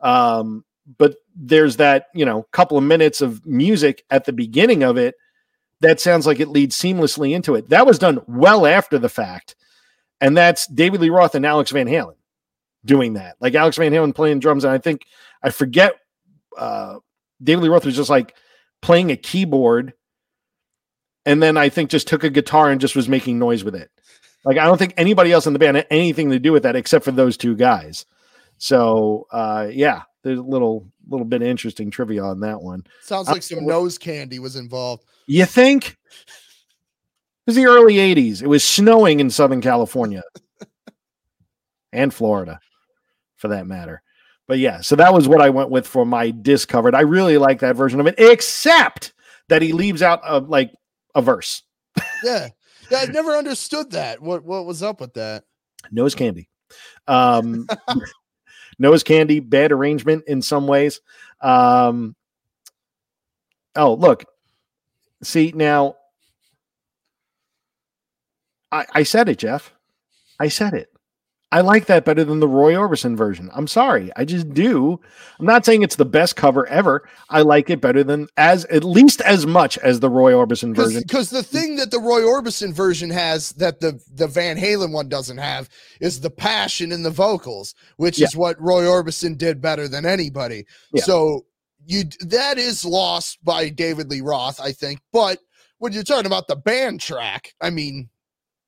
Um, 0.00 0.64
but 0.98 1.16
there's 1.34 1.76
that, 1.78 2.06
you 2.14 2.24
know, 2.24 2.42
couple 2.52 2.76
of 2.76 2.84
minutes 2.84 3.20
of 3.20 3.44
music 3.46 4.04
at 4.10 4.24
the 4.24 4.32
beginning 4.32 4.82
of 4.82 4.96
it 4.96 5.14
that 5.80 6.00
sounds 6.00 6.26
like 6.26 6.40
it 6.40 6.48
leads 6.48 6.78
seamlessly 6.78 7.34
into 7.34 7.54
it. 7.54 7.68
That 7.68 7.86
was 7.86 7.98
done 7.98 8.20
well 8.26 8.66
after 8.66 8.98
the 8.98 9.08
fact. 9.08 9.56
And 10.20 10.36
that's 10.36 10.66
David 10.66 11.00
Lee 11.00 11.10
Roth 11.10 11.34
and 11.34 11.44
Alex 11.44 11.70
Van 11.72 11.86
Halen 11.86 12.14
doing 12.84 13.14
that. 13.14 13.36
Like 13.40 13.54
Alex 13.54 13.76
Van 13.76 13.92
Halen 13.92 14.14
playing 14.14 14.40
drums. 14.40 14.64
And 14.64 14.72
I 14.72 14.78
think 14.78 15.02
I 15.42 15.50
forget 15.50 15.94
uh 16.56 16.98
David 17.42 17.62
Lee 17.64 17.68
Roth 17.68 17.84
was 17.84 17.96
just 17.96 18.10
like 18.10 18.34
playing 18.82 19.10
a 19.10 19.16
keyboard 19.16 19.94
and 21.26 21.42
then 21.42 21.56
I 21.56 21.68
think 21.68 21.90
just 21.90 22.06
took 22.06 22.22
a 22.24 22.30
guitar 22.30 22.70
and 22.70 22.80
just 22.80 22.94
was 22.96 23.08
making 23.08 23.38
noise 23.38 23.64
with 23.64 23.74
it. 23.74 23.90
Like 24.44 24.58
I 24.58 24.64
don't 24.66 24.78
think 24.78 24.94
anybody 24.96 25.32
else 25.32 25.46
in 25.46 25.52
the 25.52 25.58
band 25.58 25.76
had 25.76 25.86
anything 25.90 26.30
to 26.30 26.38
do 26.38 26.52
with 26.52 26.62
that 26.64 26.76
except 26.76 27.04
for 27.04 27.12
those 27.12 27.36
two 27.36 27.56
guys. 27.56 28.04
So 28.58 29.26
uh 29.32 29.68
yeah, 29.70 30.02
there's 30.22 30.38
a 30.38 30.42
little 30.42 30.86
little 31.08 31.26
bit 31.26 31.42
of 31.42 31.48
interesting 31.48 31.90
trivia 31.90 32.22
on 32.22 32.40
that 32.40 32.60
one. 32.62 32.84
Sounds 33.02 33.28
Uh, 33.28 33.32
like 33.32 33.42
some 33.42 33.66
nose 33.66 33.98
candy 33.98 34.38
was 34.38 34.56
involved. 34.56 35.04
You 35.26 35.44
think? 35.46 35.96
It 37.46 37.50
was 37.50 37.56
the 37.56 37.66
early 37.66 37.96
80s. 37.96 38.42
It 38.42 38.46
was 38.46 38.64
snowing 38.64 39.20
in 39.20 39.28
Southern 39.28 39.60
California 39.60 40.22
and 41.92 42.12
Florida 42.12 42.58
for 43.44 43.48
that 43.48 43.66
matter. 43.66 44.02
But 44.46 44.58
yeah, 44.58 44.80
so 44.80 44.96
that 44.96 45.12
was 45.12 45.28
what 45.28 45.42
I 45.42 45.50
went 45.50 45.70
with 45.70 45.86
for 45.86 46.06
my 46.06 46.30
disc 46.30 46.68
covered. 46.68 46.94
I 46.94 47.00
really 47.02 47.36
like 47.36 47.60
that 47.60 47.76
version 47.76 48.00
of 48.00 48.06
it, 48.06 48.14
except 48.16 49.12
that 49.48 49.60
he 49.60 49.72
leaves 49.72 50.00
out 50.00 50.20
a, 50.24 50.38
like 50.38 50.72
a 51.14 51.20
verse. 51.20 51.62
Yeah. 52.22 52.48
Yeah, 52.90 52.98
I 52.98 53.06
never 53.06 53.32
understood 53.32 53.90
that. 53.92 54.20
What 54.20 54.44
what 54.44 54.66
was 54.66 54.82
up 54.82 55.00
with 55.00 55.14
that? 55.14 55.44
nose 55.90 56.14
candy 56.14 56.48
um 57.08 57.66
nose 58.78 59.02
candy 59.02 59.40
bad 59.40 59.72
arrangement 59.72 60.24
in 60.26 60.40
some 60.40 60.66
ways 60.66 61.00
um 61.40 62.14
oh 63.76 63.94
look 63.94 64.24
see 65.22 65.52
now 65.54 65.94
i 68.72 68.86
i 68.94 69.02
said 69.02 69.28
it 69.28 69.38
jeff 69.38 69.72
i 70.40 70.48
said 70.48 70.74
it 70.74 70.88
I 71.54 71.60
like 71.60 71.86
that 71.86 72.04
better 72.04 72.24
than 72.24 72.40
the 72.40 72.48
Roy 72.48 72.72
Orbison 72.74 73.16
version. 73.16 73.48
I'm 73.54 73.68
sorry, 73.68 74.10
I 74.16 74.24
just 74.24 74.52
do. 74.52 74.98
I'm 75.38 75.46
not 75.46 75.64
saying 75.64 75.82
it's 75.82 75.94
the 75.94 76.04
best 76.04 76.34
cover 76.34 76.66
ever. 76.66 77.08
I 77.30 77.42
like 77.42 77.70
it 77.70 77.80
better 77.80 78.02
than 78.02 78.26
as 78.36 78.64
at 78.64 78.82
least 78.82 79.20
as 79.20 79.46
much 79.46 79.78
as 79.78 80.00
the 80.00 80.10
Roy 80.10 80.32
Orbison 80.32 80.74
version. 80.74 81.02
Because 81.06 81.30
the 81.30 81.44
thing 81.44 81.76
that 81.76 81.92
the 81.92 82.00
Roy 82.00 82.22
Orbison 82.22 82.72
version 82.72 83.08
has 83.08 83.50
that 83.52 83.78
the 83.78 84.00
the 84.12 84.26
Van 84.26 84.56
Halen 84.56 84.90
one 84.90 85.08
doesn't 85.08 85.38
have 85.38 85.68
is 86.00 86.20
the 86.20 86.28
passion 86.30 86.90
in 86.90 87.04
the 87.04 87.10
vocals, 87.10 87.76
which 87.98 88.18
Yeah. 88.18 88.26
is 88.26 88.34
what 88.36 88.60
Roy 88.60 88.82
Orbison 88.82 89.38
did 89.38 89.60
better 89.60 89.86
than 89.86 90.04
anybody. 90.04 90.66
Yeah. 90.92 91.04
So 91.04 91.46
you 91.86 92.02
that 92.22 92.58
is 92.58 92.84
lost 92.84 93.38
by 93.44 93.68
David 93.68 94.10
Lee 94.10 94.22
Roth, 94.22 94.60
I 94.60 94.72
think. 94.72 94.98
But 95.12 95.38
when 95.78 95.92
you're 95.92 96.02
talking 96.02 96.26
about 96.26 96.48
the 96.48 96.56
band 96.56 97.00
track, 97.00 97.54
I 97.60 97.70
mean, 97.70 98.08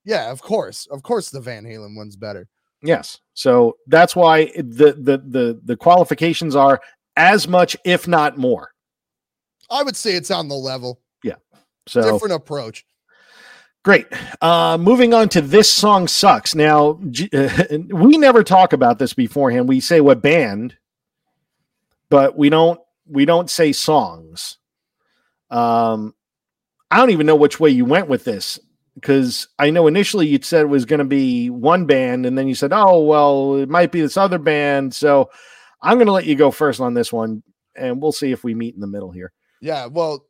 yeah, 0.04 0.30
of 0.30 0.40
course, 0.40 0.86
of 0.86 1.02
course, 1.02 1.30
the 1.30 1.40
Van 1.40 1.64
Halen 1.64 1.96
one's 1.96 2.14
better. 2.14 2.46
Yes. 2.82 3.18
So 3.34 3.76
that's 3.86 4.14
why 4.14 4.46
the 4.56 4.92
the 4.92 5.22
the 5.26 5.60
the 5.64 5.76
qualifications 5.76 6.54
are 6.56 6.80
as 7.16 7.48
much, 7.48 7.76
if 7.84 8.06
not 8.06 8.36
more. 8.38 8.72
I 9.70 9.82
would 9.82 9.96
say 9.96 10.12
it's 10.12 10.30
on 10.30 10.48
the 10.48 10.54
level, 10.54 11.00
Yeah. 11.24 11.36
So 11.88 12.12
different 12.12 12.34
approach. 12.34 12.84
great. 13.82 14.06
Uh, 14.40 14.76
moving 14.78 15.12
on 15.14 15.28
to 15.30 15.40
this 15.40 15.70
song 15.70 16.06
sucks. 16.08 16.54
Now 16.54 17.00
G- 17.10 17.30
we 17.90 18.16
never 18.18 18.44
talk 18.44 18.72
about 18.72 18.98
this 18.98 19.14
beforehand. 19.14 19.68
We 19.68 19.80
say 19.80 20.00
what 20.00 20.22
band, 20.22 20.76
but 22.10 22.36
we 22.36 22.48
don't 22.50 22.80
we 23.08 23.24
don't 23.24 23.50
say 23.50 23.72
songs. 23.72 24.58
Um, 25.50 26.14
I 26.90 26.98
don't 26.98 27.10
even 27.10 27.26
know 27.26 27.36
which 27.36 27.58
way 27.58 27.70
you 27.70 27.84
went 27.84 28.08
with 28.08 28.24
this 28.24 28.58
because 28.96 29.46
I 29.58 29.70
know 29.70 29.86
initially 29.86 30.26
you 30.26 30.40
said 30.42 30.62
it 30.62 30.68
was 30.68 30.86
going 30.86 30.98
to 30.98 31.04
be 31.04 31.50
one 31.50 31.84
band, 31.84 32.26
and 32.26 32.36
then 32.36 32.48
you 32.48 32.54
said, 32.54 32.72
"Oh, 32.72 33.02
well, 33.02 33.56
it 33.56 33.68
might 33.68 33.92
be 33.92 34.00
this 34.00 34.16
other 34.16 34.38
band." 34.38 34.94
So 34.94 35.30
I'm 35.82 35.98
going 35.98 36.06
to 36.06 36.12
let 36.12 36.26
you 36.26 36.34
go 36.34 36.50
first 36.50 36.80
on 36.80 36.94
this 36.94 37.12
one, 37.12 37.42
and 37.76 38.00
we'll 38.00 38.12
see 38.12 38.32
if 38.32 38.42
we 38.42 38.54
meet 38.54 38.74
in 38.74 38.80
the 38.80 38.86
middle 38.86 39.10
here. 39.10 39.32
Yeah, 39.60 39.86
well, 39.86 40.24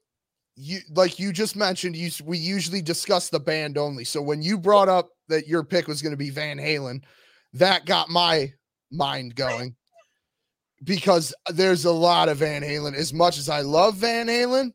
you 0.57 0.81
like 0.91 1.19
you 1.19 1.33
just 1.33 1.55
mentioned, 1.55 1.97
you 1.97 2.11
we 2.25 2.39
usually 2.39 2.83
discuss 2.83 3.29
the 3.29 3.41
band 3.41 3.79
only. 3.79 4.05
So 4.05 4.21
when 4.21 4.43
you 4.43 4.59
brought 4.59 4.89
up 4.89 5.09
that 5.29 5.47
your 5.47 5.63
pick 5.63 5.87
was 5.87 6.03
going 6.03 6.13
to 6.13 6.17
be 6.17 6.31
Van 6.31 6.59
Halen, 6.59 7.03
that 7.53 7.87
got 7.87 8.09
my 8.09 8.53
mind 8.91 9.37
going 9.37 9.77
because 10.85 11.35
there's 11.53 11.85
a 11.85 11.93
lot 11.93 12.29
of 12.29 12.39
Van 12.39 12.63
Halen. 12.63 12.95
As 12.95 13.13
much 13.13 13.39
as 13.39 13.49
I 13.49 13.61
love 13.61 13.97
Van 13.97 14.27
Halen, 14.27 14.73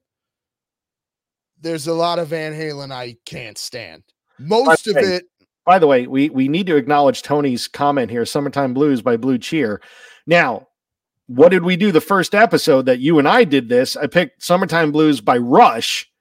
there's 1.61 1.87
a 1.87 1.93
lot 1.93 2.19
of 2.19 2.29
Van 2.29 2.53
Halen 2.53 2.91
I 2.91 3.17
can't 3.25 3.57
stand. 3.57 4.03
Most 4.39 4.87
of 4.87 4.97
it, 4.97 5.25
By 5.65 5.77
the 5.79 5.87
way, 5.87 6.07
we 6.07 6.29
we 6.29 6.47
need 6.47 6.67
to 6.67 6.75
acknowledge 6.75 7.21
Tony's 7.21 7.67
comment 7.67 8.09
here, 8.11 8.25
"Summertime 8.25 8.73
Blues" 8.73 9.01
by 9.01 9.17
Blue 9.17 9.37
Cheer. 9.37 9.81
Now, 10.25 10.67
what 11.27 11.49
did 11.49 11.63
we 11.63 11.75
do 11.77 11.91
the 11.91 12.01
first 12.01 12.33
episode 12.33 12.85
that 12.87 12.99
you 12.99 13.19
and 13.19 13.27
I 13.27 13.43
did 13.43 13.69
this? 13.69 13.95
I 13.95 14.07
picked 14.07 14.41
"Summertime 14.43 14.91
Blues" 14.91 15.21
by 15.21 15.37
Rush, 15.37 16.11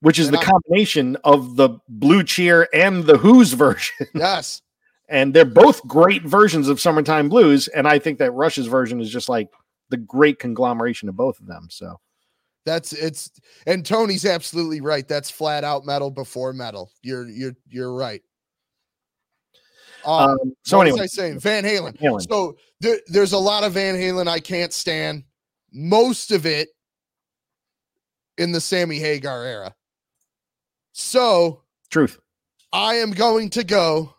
which 0.00 0.18
is 0.18 0.28
And 0.28 0.36
the 0.36 0.40
I- 0.40 0.44
combination 0.44 1.16
of 1.24 1.56
the 1.56 1.78
Blue 1.88 2.22
Cheer 2.22 2.68
and 2.72 3.04
the 3.04 3.18
Who's 3.18 3.52
version, 3.66 4.06
yes, 4.14 4.62
and 5.08 5.34
they're 5.34 5.44
both 5.44 5.86
great 5.86 6.22
versions 6.22 6.68
of 6.68 6.80
"Summertime 6.80 7.28
Blues." 7.28 7.68
And 7.68 7.86
I 7.86 7.98
think 7.98 8.18
that 8.18 8.32
Rush's 8.32 8.66
version 8.66 9.00
is 9.00 9.10
just 9.10 9.28
like 9.28 9.48
the 9.90 9.98
great 9.98 10.38
conglomeration 10.38 11.08
of 11.10 11.16
both 11.16 11.38
of 11.40 11.46
them. 11.46 11.66
So 11.70 12.00
that's 12.66 12.92
it's 12.92 13.30
and 13.66 13.84
Tony's 13.84 14.24
absolutely 14.24 14.80
right. 14.80 15.06
That's 15.06 15.30
flat 15.30 15.64
out 15.64 15.86
metal 15.86 16.10
before 16.10 16.52
metal. 16.52 16.90
You're 17.02 17.28
you're 17.28 17.56
you're 17.68 17.94
right. 17.94 18.22
Um, 20.04 20.30
Um, 20.30 20.38
so 20.64 20.78
what 20.78 20.86
anyway, 20.86 21.02
was 21.02 21.12
I 21.18 21.22
saying? 21.22 21.40
Van 21.40 21.64
Halen. 21.64 21.98
Halen. 21.98 22.26
So 22.28 22.56
there, 22.80 22.98
there's 23.08 23.32
a 23.32 23.38
lot 23.38 23.64
of 23.64 23.74
Van 23.74 23.94
Halen 23.94 24.28
I 24.28 24.40
can't 24.40 24.72
stand. 24.72 25.24
Most 25.72 26.30
of 26.32 26.46
it 26.46 26.70
in 28.38 28.52
the 28.52 28.60
Sammy 28.60 28.98
Hagar 28.98 29.44
era. 29.44 29.74
So 30.92 31.62
truth. 31.90 32.18
I 32.72 32.94
am 32.96 33.10
going 33.10 33.50
to 33.50 33.64
go 33.64 34.14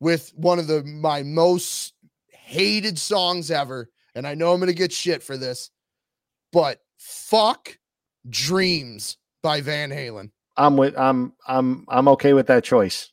with 0.00 0.32
one 0.34 0.58
of 0.58 0.66
the 0.66 0.82
my 0.84 1.22
most 1.22 1.94
hated 2.28 2.98
songs 2.98 3.50
ever, 3.50 3.90
and 4.14 4.26
I 4.26 4.34
know 4.34 4.52
I'm 4.52 4.60
going 4.60 4.68
to 4.68 4.74
get 4.74 4.92
shit 4.92 5.22
for 5.22 5.36
this, 5.36 5.70
but 6.52 6.81
fuck 7.02 7.76
Dreams 8.28 9.18
by 9.42 9.60
Van 9.60 9.90
Halen. 9.90 10.30
I'm 10.56 10.76
with. 10.76 10.96
I'm. 10.98 11.32
I'm. 11.46 11.84
I'm 11.88 12.08
okay 12.08 12.32
with 12.32 12.46
that 12.48 12.64
choice. 12.64 13.10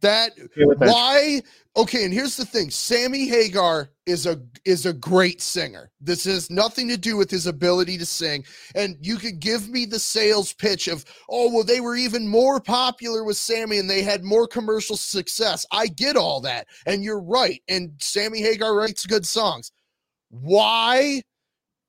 That 0.00 0.32
Okay 0.38 0.74
that 0.78 0.88
why 0.88 1.42
okay 1.76 2.04
and 2.04 2.12
here's 2.12 2.36
the 2.36 2.44
thing 2.44 2.70
sammy 2.70 3.26
hagar 3.26 3.90
is 4.06 4.26
a 4.26 4.40
is 4.64 4.84
a 4.86 4.92
great 4.92 5.40
singer 5.40 5.90
this 6.00 6.24
has 6.24 6.50
nothing 6.50 6.88
to 6.88 6.96
do 6.96 7.16
with 7.16 7.30
his 7.30 7.46
ability 7.46 7.96
to 7.98 8.06
sing 8.06 8.44
and 8.74 8.96
you 9.00 9.16
could 9.16 9.40
give 9.40 9.68
me 9.68 9.86
the 9.86 9.98
sales 9.98 10.52
pitch 10.54 10.88
of 10.88 11.04
oh 11.30 11.50
well 11.50 11.64
they 11.64 11.80
were 11.80 11.96
even 11.96 12.28
more 12.28 12.60
popular 12.60 13.24
with 13.24 13.36
sammy 13.36 13.78
and 13.78 13.88
they 13.88 14.02
had 14.02 14.24
more 14.24 14.46
commercial 14.46 14.96
success 14.96 15.64
i 15.70 15.86
get 15.86 16.16
all 16.16 16.40
that 16.40 16.66
and 16.86 17.02
you're 17.02 17.20
right 17.20 17.62
and 17.68 17.90
sammy 17.98 18.40
hagar 18.40 18.74
writes 18.74 19.06
good 19.06 19.24
songs 19.24 19.72
why 20.30 21.22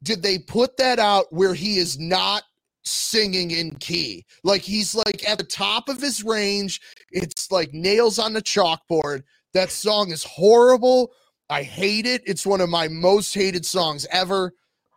did 0.04 0.22
they 0.22 0.38
put 0.38 0.78
that 0.78 1.00
out 1.00 1.26
where 1.32 1.54
he 1.54 1.78
is 1.78 2.00
not 2.00 2.44
singing 2.84 3.52
in 3.52 3.76
key 3.76 4.26
like 4.46 4.62
he's 4.62 4.96
like 4.96 5.28
at 5.28 5.38
the 5.38 5.44
top 5.44 5.90
of 5.90 6.02
his 6.02 6.24
range 6.24 6.80
it's 7.12 7.52
like 7.52 7.74
nails 7.74 8.20
on 8.20 8.34
the 8.34 8.42
chalkboard. 8.42 9.24
That 9.54 9.72
song 9.72 10.12
is 10.12 10.24
horrible. 10.24 11.12
I 11.50 11.64
hate 11.64 12.06
it. 12.06 12.22
It's 12.26 12.46
one 12.46 12.62
of 12.62 12.70
my 12.70 12.88
most 12.88 13.34
hated 13.34 13.66
songs 13.66 14.06
ever. 14.12 14.54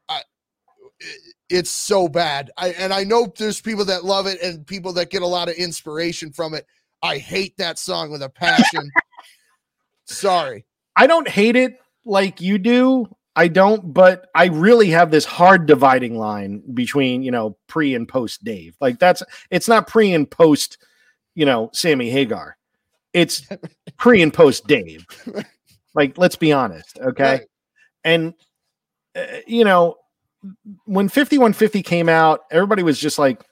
I, 0.09 0.23
it's 1.49 1.71
so 1.71 2.09
bad. 2.09 2.51
I 2.57 2.71
and 2.71 2.93
I 2.93 3.05
know 3.05 3.33
there's 3.39 3.61
people 3.61 3.85
that 3.87 4.05
love 4.05 4.27
it 4.27 4.41
and 4.43 4.67
people 4.67 4.93
that 4.95 5.11
get 5.11 5.23
a 5.23 5.27
lot 5.27 5.49
of 5.49 5.55
inspiration 5.55 6.33
from 6.33 6.55
it. 6.55 6.67
I 7.03 7.19
hate 7.19 7.57
that 7.59 7.79
song 7.79 8.11
with 8.11 8.23
a 8.23 8.29
passion. 8.29 8.91
Sorry. 10.05 10.67
I 10.97 11.07
don't 11.07 11.29
hate 11.29 11.57
it 11.57 11.79
like 12.05 12.41
you 12.41 12.59
do. 12.59 13.09
I 13.41 13.49
don't, 13.49 13.95
but 13.95 14.29
I 14.35 14.49
really 14.49 14.91
have 14.91 15.11
this 15.11 15.25
hard 15.25 15.65
dividing 15.65 16.19
line 16.19 16.63
between, 16.75 17.23
you 17.23 17.31
know, 17.31 17.57
pre 17.69 17.95
and 17.95 18.07
post 18.07 18.45
Dave. 18.45 18.77
Like 18.83 18.99
that's 18.99 19.23
it's 19.51 19.67
not 19.67 19.87
pre 19.87 20.13
and 20.13 20.31
post, 20.31 20.77
you 21.35 21.47
know, 21.47 21.71
Sammy 21.73 22.11
Hagar. 22.11 22.59
It's 23.15 23.49
pre 23.97 24.21
and 24.21 24.31
post 24.31 24.67
Dave. 24.67 25.07
Like 25.95 26.19
let's 26.19 26.37
be 26.37 26.53
honest, 26.53 26.99
okay? 26.99 27.25
Right. 27.25 27.47
And 28.05 28.35
uh, 29.17 29.25
you 29.47 29.65
know, 29.65 29.97
when 30.85 31.09
5150 31.09 31.83
came 31.83 32.11
out, 32.11 32.41
everybody 32.51 32.83
was 32.83 32.99
just 32.99 33.19
like 33.19 33.43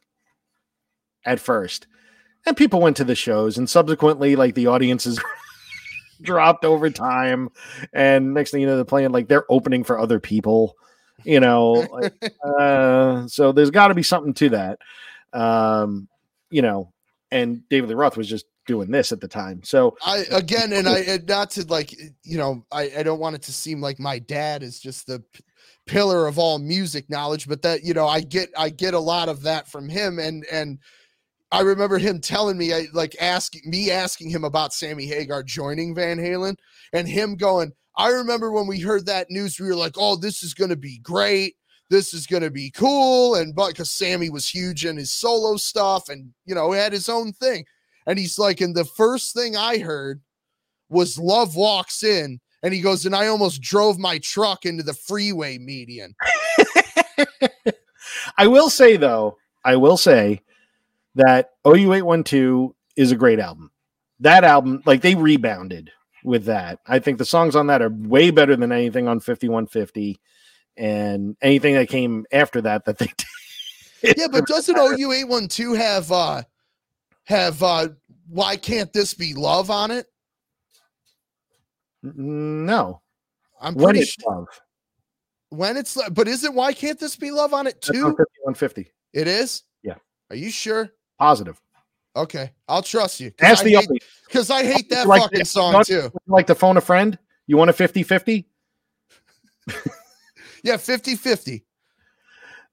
at 1.24 1.40
first. 1.40 1.86
And 2.44 2.58
people 2.58 2.82
went 2.82 2.98
to 2.98 3.04
the 3.04 3.14
shows 3.14 3.56
and 3.56 3.70
subsequently 3.70 4.36
like 4.36 4.54
the 4.54 4.66
audiences 4.66 5.18
dropped 6.22 6.64
over 6.64 6.90
time 6.90 7.48
and 7.92 8.34
next 8.34 8.50
thing 8.50 8.60
you 8.60 8.66
know 8.66 8.76
they're 8.76 8.84
playing 8.84 9.12
like 9.12 9.28
they're 9.28 9.50
opening 9.50 9.84
for 9.84 9.98
other 9.98 10.20
people 10.20 10.76
you 11.24 11.40
know 11.40 11.72
like, 11.92 12.34
uh, 12.58 13.26
so 13.26 13.52
there's 13.52 13.70
got 13.70 13.88
to 13.88 13.94
be 13.94 14.02
something 14.02 14.34
to 14.34 14.48
that. 14.50 14.78
Um 15.32 16.08
you 16.50 16.62
know 16.62 16.92
and 17.30 17.68
david 17.68 17.88
lee 17.90 17.94
roth 17.94 18.16
was 18.16 18.28
just 18.28 18.46
doing 18.66 18.90
this 18.90 19.12
at 19.12 19.20
the 19.20 19.28
time 19.28 19.62
so 19.64 19.96
I 20.04 20.24
again, 20.30 20.72
and 20.72 20.88
I 20.88 20.98
and 21.08 21.26
not 21.26 21.50
to 21.52 21.66
like, 21.66 21.92
you 22.22 22.38
know, 22.38 22.64
I, 22.70 22.90
I 22.98 23.02
don't 23.02 23.18
want 23.18 23.34
it 23.34 23.42
to 23.42 23.52
seem 23.52 23.80
like 23.80 23.98
my 23.98 24.18
dad 24.18 24.62
is 24.62 24.78
just 24.78 25.06
the 25.06 25.20
p- 25.32 25.42
pillar 25.86 26.26
of 26.26 26.38
all 26.38 26.58
music 26.58 27.10
knowledge, 27.10 27.48
but 27.48 27.62
that 27.62 27.82
you 27.82 27.94
know, 27.94 28.06
I 28.06 28.20
get 28.20 28.50
I 28.56 28.68
get 28.68 28.94
a 28.94 29.00
lot 29.00 29.28
of 29.28 29.42
that 29.42 29.68
from 29.68 29.88
him, 29.88 30.18
and 30.18 30.44
and 30.52 30.78
I 31.50 31.60
remember 31.60 31.98
him 31.98 32.20
telling 32.20 32.58
me, 32.58 32.72
like 32.92 33.16
asking 33.20 33.62
me 33.64 33.90
asking 33.90 34.30
him 34.30 34.44
about 34.44 34.74
Sammy 34.74 35.06
Hagar 35.06 35.42
joining 35.42 35.94
Van 35.94 36.18
Halen, 36.18 36.56
and 36.92 37.08
him 37.08 37.36
going, 37.36 37.72
I 37.96 38.10
remember 38.10 38.52
when 38.52 38.66
we 38.66 38.80
heard 38.80 39.06
that 39.06 39.30
news, 39.30 39.58
we 39.58 39.66
were 39.66 39.74
like, 39.74 39.94
oh, 39.96 40.16
this 40.16 40.42
is 40.42 40.54
going 40.54 40.70
to 40.70 40.76
be 40.76 40.98
great. 40.98 41.54
This 41.90 42.12
is 42.12 42.26
going 42.26 42.42
to 42.42 42.50
be 42.50 42.70
cool. 42.70 43.34
And 43.34 43.54
but 43.54 43.68
because 43.68 43.90
Sammy 43.90 44.30
was 44.30 44.48
huge 44.48 44.84
in 44.84 44.96
his 44.96 45.12
solo 45.12 45.56
stuff 45.56 46.08
and, 46.08 46.32
you 46.44 46.54
know, 46.54 46.70
had 46.72 46.92
his 46.92 47.08
own 47.08 47.32
thing. 47.32 47.64
And 48.06 48.18
he's 48.18 48.38
like, 48.38 48.60
and 48.60 48.74
the 48.74 48.84
first 48.84 49.34
thing 49.34 49.56
I 49.56 49.78
heard 49.78 50.20
was 50.90 51.18
Love 51.18 51.56
Walks 51.56 52.02
In. 52.02 52.40
And 52.62 52.74
he 52.74 52.80
goes, 52.80 53.06
and 53.06 53.14
I 53.14 53.28
almost 53.28 53.62
drove 53.62 53.98
my 53.98 54.18
truck 54.18 54.64
into 54.64 54.82
the 54.82 54.94
freeway 54.94 55.58
median. 55.58 56.14
i 58.38 58.46
will 58.46 58.70
say 58.70 58.96
though 58.96 59.36
i 59.64 59.76
will 59.76 59.96
say 59.96 60.40
that 61.18 61.50
ou812 61.64 62.72
is 62.96 63.12
a 63.12 63.16
great 63.16 63.38
album 63.38 63.70
that 64.20 64.42
album 64.44 64.82
like 64.86 65.02
they 65.02 65.14
rebounded 65.14 65.90
with 66.24 66.44
that 66.46 66.78
i 66.86 66.98
think 66.98 67.18
the 67.18 67.24
songs 67.24 67.54
on 67.54 67.66
that 67.68 67.80
are 67.82 67.90
way 67.90 68.30
better 68.30 68.56
than 68.56 68.72
anything 68.72 69.06
on 69.06 69.20
5150 69.20 70.18
and 70.76 71.36
anything 71.42 71.74
that 71.74 71.88
came 71.88 72.24
after 72.32 72.60
that 72.60 72.84
that 72.86 72.98
they 72.98 73.06
did 74.02 74.16
Yeah, 74.16 74.28
but 74.30 74.46
doesn't 74.46 74.76
OU812 74.76 75.76
have 75.76 76.12
uh 76.12 76.42
have 77.24 77.62
uh 77.62 77.88
why 78.28 78.56
can't 78.56 78.92
this 78.92 79.12
be 79.12 79.34
love 79.34 79.70
on 79.70 79.90
it? 79.90 80.06
No. 82.02 83.00
I'm 83.60 83.74
pretty 83.74 83.84
When 83.86 83.96
it's 83.96 84.12
sure 84.20 84.30
love. 84.32 84.46
when 85.50 85.76
it's 85.76 85.98
but 86.10 86.28
is 86.28 86.44
it 86.44 86.54
why 86.54 86.72
can't 86.72 87.00
this 87.00 87.16
be 87.16 87.30
love 87.32 87.52
on 87.52 87.66
it 87.66 87.82
That's 87.86 87.88
on 87.88 87.94
too? 88.12 88.16
50, 88.16 88.22
150. 88.44 88.92
It 89.14 89.26
is? 89.26 89.62
Yeah. 89.82 89.96
Are 90.30 90.36
you 90.36 90.50
sure? 90.50 90.90
Positive. 91.18 91.60
Okay, 92.16 92.52
I'll 92.66 92.82
trust 92.82 93.20
you. 93.20 93.32
Ask 93.40 93.64
I 93.64 93.70
the 93.70 94.00
because 94.26 94.50
I 94.50 94.64
hate 94.64 94.90
that 94.90 95.06
like 95.06 95.22
fucking 95.22 95.44
song 95.44 95.84
too. 95.84 96.10
Like 96.26 96.46
the 96.46 96.54
phone 96.54 96.76
a 96.76 96.80
friend. 96.80 97.18
You 97.46 97.56
want 97.56 97.70
a 97.70 97.72
50-50? 97.72 98.44
yeah, 100.62 100.74
50-50. 100.74 101.62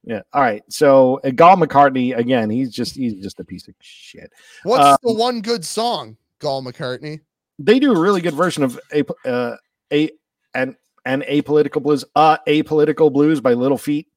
Yeah. 0.03 0.21
All 0.33 0.41
right. 0.41 0.63
So 0.69 1.19
uh, 1.23 1.31
Gall 1.31 1.55
McCartney 1.55 2.15
again. 2.15 2.49
He's 2.49 2.71
just 2.71 2.95
he's 2.95 3.15
just 3.23 3.39
a 3.39 3.43
piece 3.43 3.67
of 3.67 3.73
shit. 3.79 4.31
What's 4.63 4.85
um, 4.85 4.97
the 5.01 5.13
one 5.13 5.41
good 5.41 5.65
song, 5.65 6.17
Gall 6.39 6.61
McCartney? 6.63 7.21
They 7.57 7.79
do 7.79 7.93
a 7.93 7.99
really 7.99 8.21
good 8.21 8.35
version 8.35 8.63
of 8.63 8.79
a 8.93 9.03
uh, 9.27 9.55
a 9.91 10.11
and 10.53 10.75
and 11.05 11.23
apolitical 11.23 11.81
blues. 11.81 12.05
Uh, 12.15 12.37
political 12.65 13.09
blues 13.09 13.41
by 13.41 13.53
Little 13.53 13.77
Feat 13.79 14.07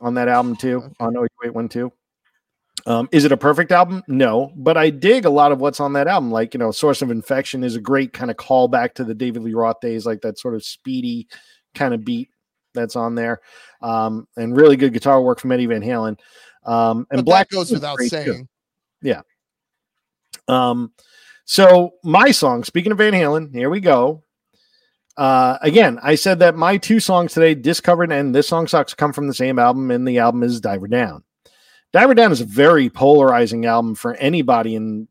on 0.00 0.14
that 0.14 0.28
album 0.28 0.56
too. 0.56 0.78
Okay. 0.78 0.94
On 1.00 1.14
0812. 1.16 1.92
Um, 2.88 3.06
is 3.12 3.26
it 3.26 3.32
a 3.32 3.36
perfect 3.36 3.70
album? 3.70 4.02
No, 4.08 4.50
but 4.56 4.78
I 4.78 4.88
dig 4.88 5.26
a 5.26 5.30
lot 5.30 5.52
of 5.52 5.60
what's 5.60 5.78
on 5.78 5.92
that 5.92 6.06
album. 6.06 6.30
Like 6.30 6.54
you 6.54 6.58
know, 6.58 6.70
Source 6.70 7.02
of 7.02 7.10
Infection 7.10 7.62
is 7.62 7.76
a 7.76 7.80
great 7.82 8.14
kind 8.14 8.30
of 8.30 8.38
callback 8.38 8.94
to 8.94 9.04
the 9.04 9.14
David 9.14 9.42
Lee 9.42 9.52
Roth 9.52 9.80
days, 9.80 10.06
like 10.06 10.22
that 10.22 10.38
sort 10.38 10.54
of 10.54 10.64
speedy 10.64 11.28
kind 11.74 11.92
of 11.92 12.02
beat 12.02 12.30
that's 12.72 12.96
on 12.96 13.14
there, 13.14 13.40
um, 13.82 14.26
and 14.38 14.56
really 14.56 14.76
good 14.76 14.94
guitar 14.94 15.20
work 15.20 15.38
from 15.38 15.52
Eddie 15.52 15.66
Van 15.66 15.82
Halen. 15.82 16.18
Um, 16.64 17.06
and 17.10 17.18
But 17.18 17.24
Black 17.26 17.48
that 17.50 17.56
goes 17.56 17.70
without 17.70 17.98
great, 17.98 18.10
too. 18.10 18.16
saying. 18.24 18.48
Um, 20.48 20.92
so 21.44 21.90
my 22.02 22.30
song, 22.30 22.64
speaking 22.64 22.92
of 22.92 22.98
Van 22.98 23.12
Halen, 23.12 23.54
here 23.54 23.68
we 23.68 23.80
go. 23.80 24.24
Uh, 25.14 25.58
again, 25.60 25.98
I 26.02 26.14
said 26.14 26.38
that 26.38 26.56
my 26.56 26.78
two 26.78 27.00
songs 27.00 27.34
today, 27.34 27.54
Discovered 27.54 28.12
and 28.12 28.34
This 28.34 28.48
Song 28.48 28.66
Sucks, 28.66 28.94
come 28.94 29.12
from 29.12 29.26
the 29.26 29.34
same 29.34 29.58
album, 29.58 29.90
and 29.90 30.08
the 30.08 30.18
album 30.18 30.42
is 30.42 30.60
Diver 30.60 30.88
Down. 30.88 31.22
Diver 31.92 32.14
Down 32.14 32.32
is 32.32 32.40
a 32.40 32.46
very 32.46 32.90
polarizing 32.90 33.66
album 33.66 33.94
for 33.94 34.14
anybody 34.14 34.74
in 34.74 35.08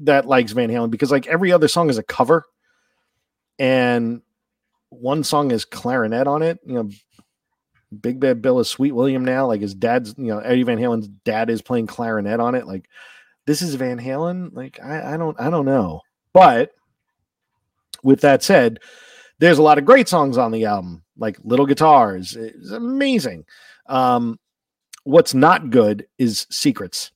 that 0.00 0.26
likes 0.26 0.52
Van 0.52 0.70
Halen 0.70 0.90
because 0.90 1.10
like 1.10 1.26
every 1.26 1.52
other 1.52 1.68
song 1.68 1.90
is 1.90 1.98
a 1.98 2.02
cover, 2.02 2.44
and 3.58 4.22
one 4.90 5.24
song 5.24 5.50
is 5.50 5.64
clarinet 5.64 6.26
on 6.26 6.42
it. 6.42 6.58
You 6.64 6.74
know, 6.74 6.90
Big 8.00 8.20
Bad 8.20 8.42
Bill 8.42 8.60
is 8.60 8.68
Sweet 8.68 8.92
William 8.92 9.24
now. 9.24 9.46
Like 9.46 9.60
his 9.60 9.74
dad's, 9.74 10.14
you 10.16 10.26
know, 10.26 10.38
Eddie 10.38 10.62
Van 10.62 10.78
Halen's 10.78 11.08
dad 11.08 11.50
is 11.50 11.62
playing 11.62 11.86
clarinet 11.86 12.40
on 12.40 12.54
it. 12.54 12.66
Like 12.66 12.88
this 13.46 13.62
is 13.62 13.74
Van 13.74 13.98
Halen. 13.98 14.54
Like 14.54 14.78
I, 14.82 15.14
I 15.14 15.16
don't, 15.16 15.38
I 15.40 15.50
don't 15.50 15.66
know. 15.66 16.02
But 16.32 16.72
with 18.02 18.20
that 18.20 18.42
said, 18.42 18.80
there's 19.38 19.58
a 19.58 19.62
lot 19.62 19.78
of 19.78 19.84
great 19.84 20.08
songs 20.08 20.38
on 20.38 20.50
the 20.52 20.64
album, 20.64 21.02
like 21.16 21.38
Little 21.42 21.66
Guitars. 21.66 22.36
It's 22.36 22.70
amazing. 22.70 23.44
Um, 23.86 24.38
what's 25.06 25.34
not 25.34 25.70
good 25.70 26.06
is 26.18 26.46
Secrets. 26.50 27.12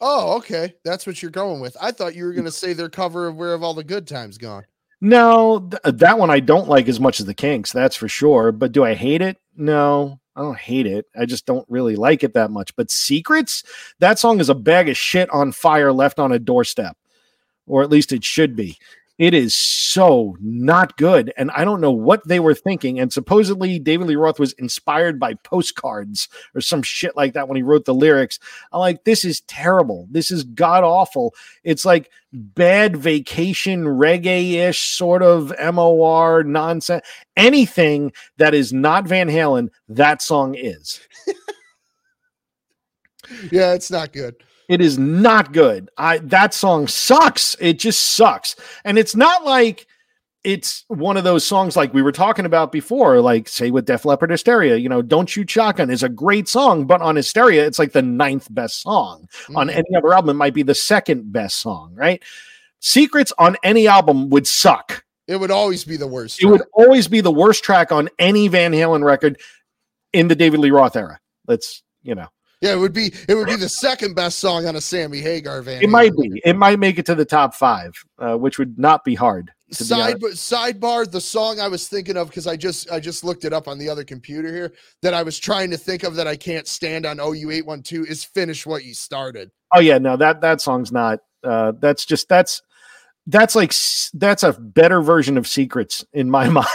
Oh, 0.00 0.36
okay. 0.38 0.74
That's 0.84 1.06
what 1.06 1.20
you're 1.20 1.30
going 1.30 1.60
with. 1.60 1.76
I 1.80 1.90
thought 1.90 2.14
you 2.14 2.24
were 2.24 2.32
going 2.32 2.46
to 2.46 2.50
say 2.50 2.72
their 2.72 2.88
cover 2.88 3.26
of 3.26 3.36
Where 3.36 3.50
Have 3.50 3.62
All 3.62 3.74
the 3.74 3.84
Good 3.84 4.06
Times 4.06 4.38
Gone? 4.38 4.64
No, 5.02 5.68
th- 5.70 5.96
that 5.96 6.18
one 6.18 6.30
I 6.30 6.40
don't 6.40 6.68
like 6.68 6.88
as 6.88 7.00
much 7.00 7.20
as 7.20 7.26
the 7.26 7.34
Kinks, 7.34 7.72
that's 7.72 7.96
for 7.96 8.08
sure. 8.08 8.52
But 8.52 8.72
do 8.72 8.84
I 8.84 8.94
hate 8.94 9.20
it? 9.20 9.38
No, 9.56 10.20
I 10.36 10.42
don't 10.42 10.58
hate 10.58 10.86
it. 10.86 11.06
I 11.18 11.26
just 11.26 11.44
don't 11.44 11.66
really 11.68 11.96
like 11.96 12.22
it 12.22 12.34
that 12.34 12.50
much. 12.50 12.74
But 12.76 12.90
Secrets, 12.90 13.62
that 13.98 14.18
song 14.18 14.40
is 14.40 14.48
a 14.48 14.54
bag 14.54 14.88
of 14.88 14.96
shit 14.96 15.28
on 15.30 15.52
fire 15.52 15.92
left 15.92 16.18
on 16.18 16.32
a 16.32 16.38
doorstep, 16.38 16.96
or 17.66 17.82
at 17.82 17.90
least 17.90 18.12
it 18.12 18.24
should 18.24 18.56
be. 18.56 18.78
It 19.20 19.34
is 19.34 19.54
so 19.54 20.34
not 20.40 20.96
good. 20.96 21.30
And 21.36 21.50
I 21.50 21.62
don't 21.62 21.82
know 21.82 21.92
what 21.92 22.26
they 22.26 22.40
were 22.40 22.54
thinking. 22.54 22.98
And 22.98 23.12
supposedly 23.12 23.78
David 23.78 24.06
Lee 24.06 24.16
Roth 24.16 24.40
was 24.40 24.54
inspired 24.54 25.20
by 25.20 25.34
postcards 25.34 26.26
or 26.54 26.62
some 26.62 26.82
shit 26.82 27.14
like 27.16 27.34
that 27.34 27.46
when 27.46 27.56
he 27.56 27.62
wrote 27.62 27.84
the 27.84 27.92
lyrics. 27.92 28.38
I'm 28.72 28.80
like, 28.80 29.04
this 29.04 29.22
is 29.22 29.42
terrible. 29.42 30.08
This 30.10 30.30
is 30.30 30.44
god 30.44 30.84
awful. 30.84 31.34
It's 31.64 31.84
like 31.84 32.10
bad 32.32 32.96
vacation 32.96 33.84
reggae 33.84 34.54
ish 34.54 34.96
sort 34.96 35.22
of 35.22 35.52
MOR 35.70 36.42
nonsense. 36.42 37.04
Anything 37.36 38.12
that 38.38 38.54
is 38.54 38.72
not 38.72 39.06
Van 39.06 39.28
Halen, 39.28 39.68
that 39.86 40.22
song 40.22 40.54
is. 40.54 40.98
Yeah, 43.52 43.74
it's 43.74 43.92
not 43.92 44.12
good. 44.12 44.34
It 44.70 44.80
is 44.80 44.98
not 45.00 45.52
good. 45.52 45.90
I 45.98 46.18
that 46.18 46.54
song 46.54 46.86
sucks. 46.86 47.56
It 47.58 47.80
just 47.80 48.10
sucks. 48.10 48.54
And 48.84 48.98
it's 49.00 49.16
not 49.16 49.44
like 49.44 49.88
it's 50.44 50.84
one 50.86 51.16
of 51.16 51.24
those 51.24 51.44
songs 51.44 51.76
like 51.76 51.92
we 51.92 52.02
were 52.02 52.12
talking 52.12 52.46
about 52.46 52.70
before, 52.70 53.20
like 53.20 53.48
say 53.48 53.72
with 53.72 53.84
Def 53.84 54.04
Leppard 54.04 54.30
Hysteria, 54.30 54.76
you 54.76 54.88
know, 54.88 55.02
Don't 55.02 55.28
Shoot 55.28 55.50
Shotgun 55.50 55.90
is 55.90 56.04
a 56.04 56.08
great 56.08 56.48
song, 56.48 56.86
but 56.86 57.02
on 57.02 57.16
Hysteria, 57.16 57.66
it's 57.66 57.80
like 57.80 57.90
the 57.90 58.00
ninth 58.00 58.46
best 58.54 58.80
song. 58.80 59.28
On 59.56 59.66
Mhm. 59.66 59.74
any 59.74 59.96
other 59.96 60.14
album, 60.14 60.30
it 60.30 60.34
might 60.38 60.54
be 60.54 60.62
the 60.62 60.74
second 60.74 61.32
best 61.32 61.56
song, 61.58 61.92
right? 61.96 62.22
Secrets 62.78 63.32
on 63.38 63.56
any 63.64 63.88
album 63.88 64.30
would 64.30 64.46
suck. 64.46 65.04
It 65.26 65.36
would 65.36 65.50
always 65.50 65.84
be 65.84 65.96
the 65.96 66.06
worst. 66.06 66.40
It 66.40 66.46
would 66.46 66.62
always 66.72 67.08
be 67.08 67.20
the 67.20 67.32
worst 67.32 67.64
track 67.64 67.90
on 67.90 68.08
any 68.20 68.46
Van 68.46 68.72
Halen 68.72 69.02
record 69.04 69.40
in 70.12 70.28
the 70.28 70.36
David 70.36 70.60
Lee 70.60 70.70
Roth 70.70 70.94
era. 70.94 71.18
Let's, 71.48 71.82
you 72.04 72.14
know, 72.14 72.28
Yeah, 72.60 72.72
it 72.74 72.78
would 72.78 72.92
be. 72.92 73.12
It 73.28 73.34
would 73.34 73.46
be 73.46 73.56
the 73.56 73.68
second 73.70 74.14
best 74.14 74.38
song 74.38 74.66
on 74.66 74.76
a 74.76 74.80
Sammy 74.82 75.20
Hagar 75.20 75.62
van. 75.62 75.82
it 75.82 75.88
might 75.88 76.12
be. 76.16 76.42
It 76.44 76.56
might 76.56 76.78
make 76.78 76.98
it 76.98 77.06
to 77.06 77.14
the 77.14 77.24
top 77.24 77.54
five, 77.54 77.92
uh, 78.18 78.36
which 78.36 78.58
would 78.58 78.78
not 78.78 79.02
be 79.02 79.14
hard. 79.14 79.50
Side 79.72 80.20
sidebar, 80.20 81.08
the 81.10 81.20
song 81.20 81.60
I 81.60 81.68
was 81.68 81.88
thinking 81.88 82.16
of 82.16 82.28
because 82.28 82.46
I 82.48 82.56
just 82.56 82.90
I 82.90 82.98
just 82.98 83.22
looked 83.24 83.44
it 83.44 83.52
up 83.52 83.68
on 83.68 83.78
the 83.78 83.88
other 83.88 84.02
computer 84.04 84.52
here 84.52 84.72
that 85.00 85.14
I 85.14 85.22
was 85.22 85.38
trying 85.38 85.70
to 85.70 85.78
think 85.78 86.02
of 86.02 86.16
that 86.16 86.26
I 86.26 86.34
can't 86.36 86.66
stand 86.66 87.06
on 87.06 87.20
OU 87.20 87.50
eight 87.52 87.64
one 87.66 87.82
two 87.82 88.04
is 88.04 88.24
finish 88.24 88.66
what 88.66 88.84
you 88.84 88.94
started. 88.94 89.50
Oh 89.72 89.78
yeah, 89.80 89.98
no 89.98 90.16
that 90.16 90.40
that 90.40 90.60
song's 90.60 90.90
not. 90.90 91.20
Uh, 91.44 91.72
that's 91.80 92.04
just 92.04 92.28
that's 92.28 92.60
that's 93.28 93.54
like 93.54 93.72
that's 94.14 94.42
a 94.42 94.52
better 94.54 95.00
version 95.02 95.38
of 95.38 95.46
Secrets 95.46 96.04
in 96.12 96.28
my 96.28 96.48
mind. 96.50 96.66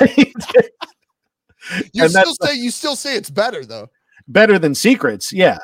You 1.94 2.04
And 2.04 2.12
still 2.12 2.34
say 2.42 2.56
you 2.56 2.72
still 2.72 2.96
say 2.96 3.18
it's 3.18 3.30
better 3.30 3.66
though. 3.66 3.90
better 4.30 4.58
than 4.58 4.74
Secrets, 4.74 5.34
yeah. 5.34 5.58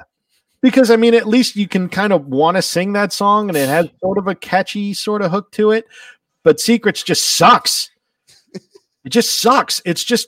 Because 0.61 0.91
I 0.91 0.95
mean, 0.95 1.13
at 1.13 1.27
least 1.27 1.55
you 1.55 1.67
can 1.67 1.89
kind 1.89 2.13
of 2.13 2.27
want 2.27 2.57
to 2.57 2.61
sing 2.61 2.93
that 2.93 3.11
song, 3.13 3.49
and 3.49 3.57
it 3.57 3.67
has 3.67 3.87
sort 3.99 4.17
of 4.17 4.27
a 4.27 4.35
catchy 4.35 4.93
sort 4.93 5.21
of 5.21 5.31
hook 5.31 5.51
to 5.53 5.71
it. 5.71 5.85
But 6.43 6.59
Secrets 6.59 7.03
just 7.03 7.35
sucks. 7.35 7.89
It 9.03 9.09
just 9.09 9.41
sucks. 9.41 9.81
It's 9.85 10.03
just 10.03 10.27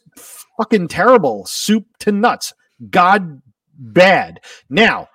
fucking 0.57 0.87
terrible, 0.87 1.45
soup 1.45 1.85
to 1.99 2.11
nuts, 2.11 2.53
god 2.89 3.41
bad. 3.77 4.39
Now, 4.69 5.09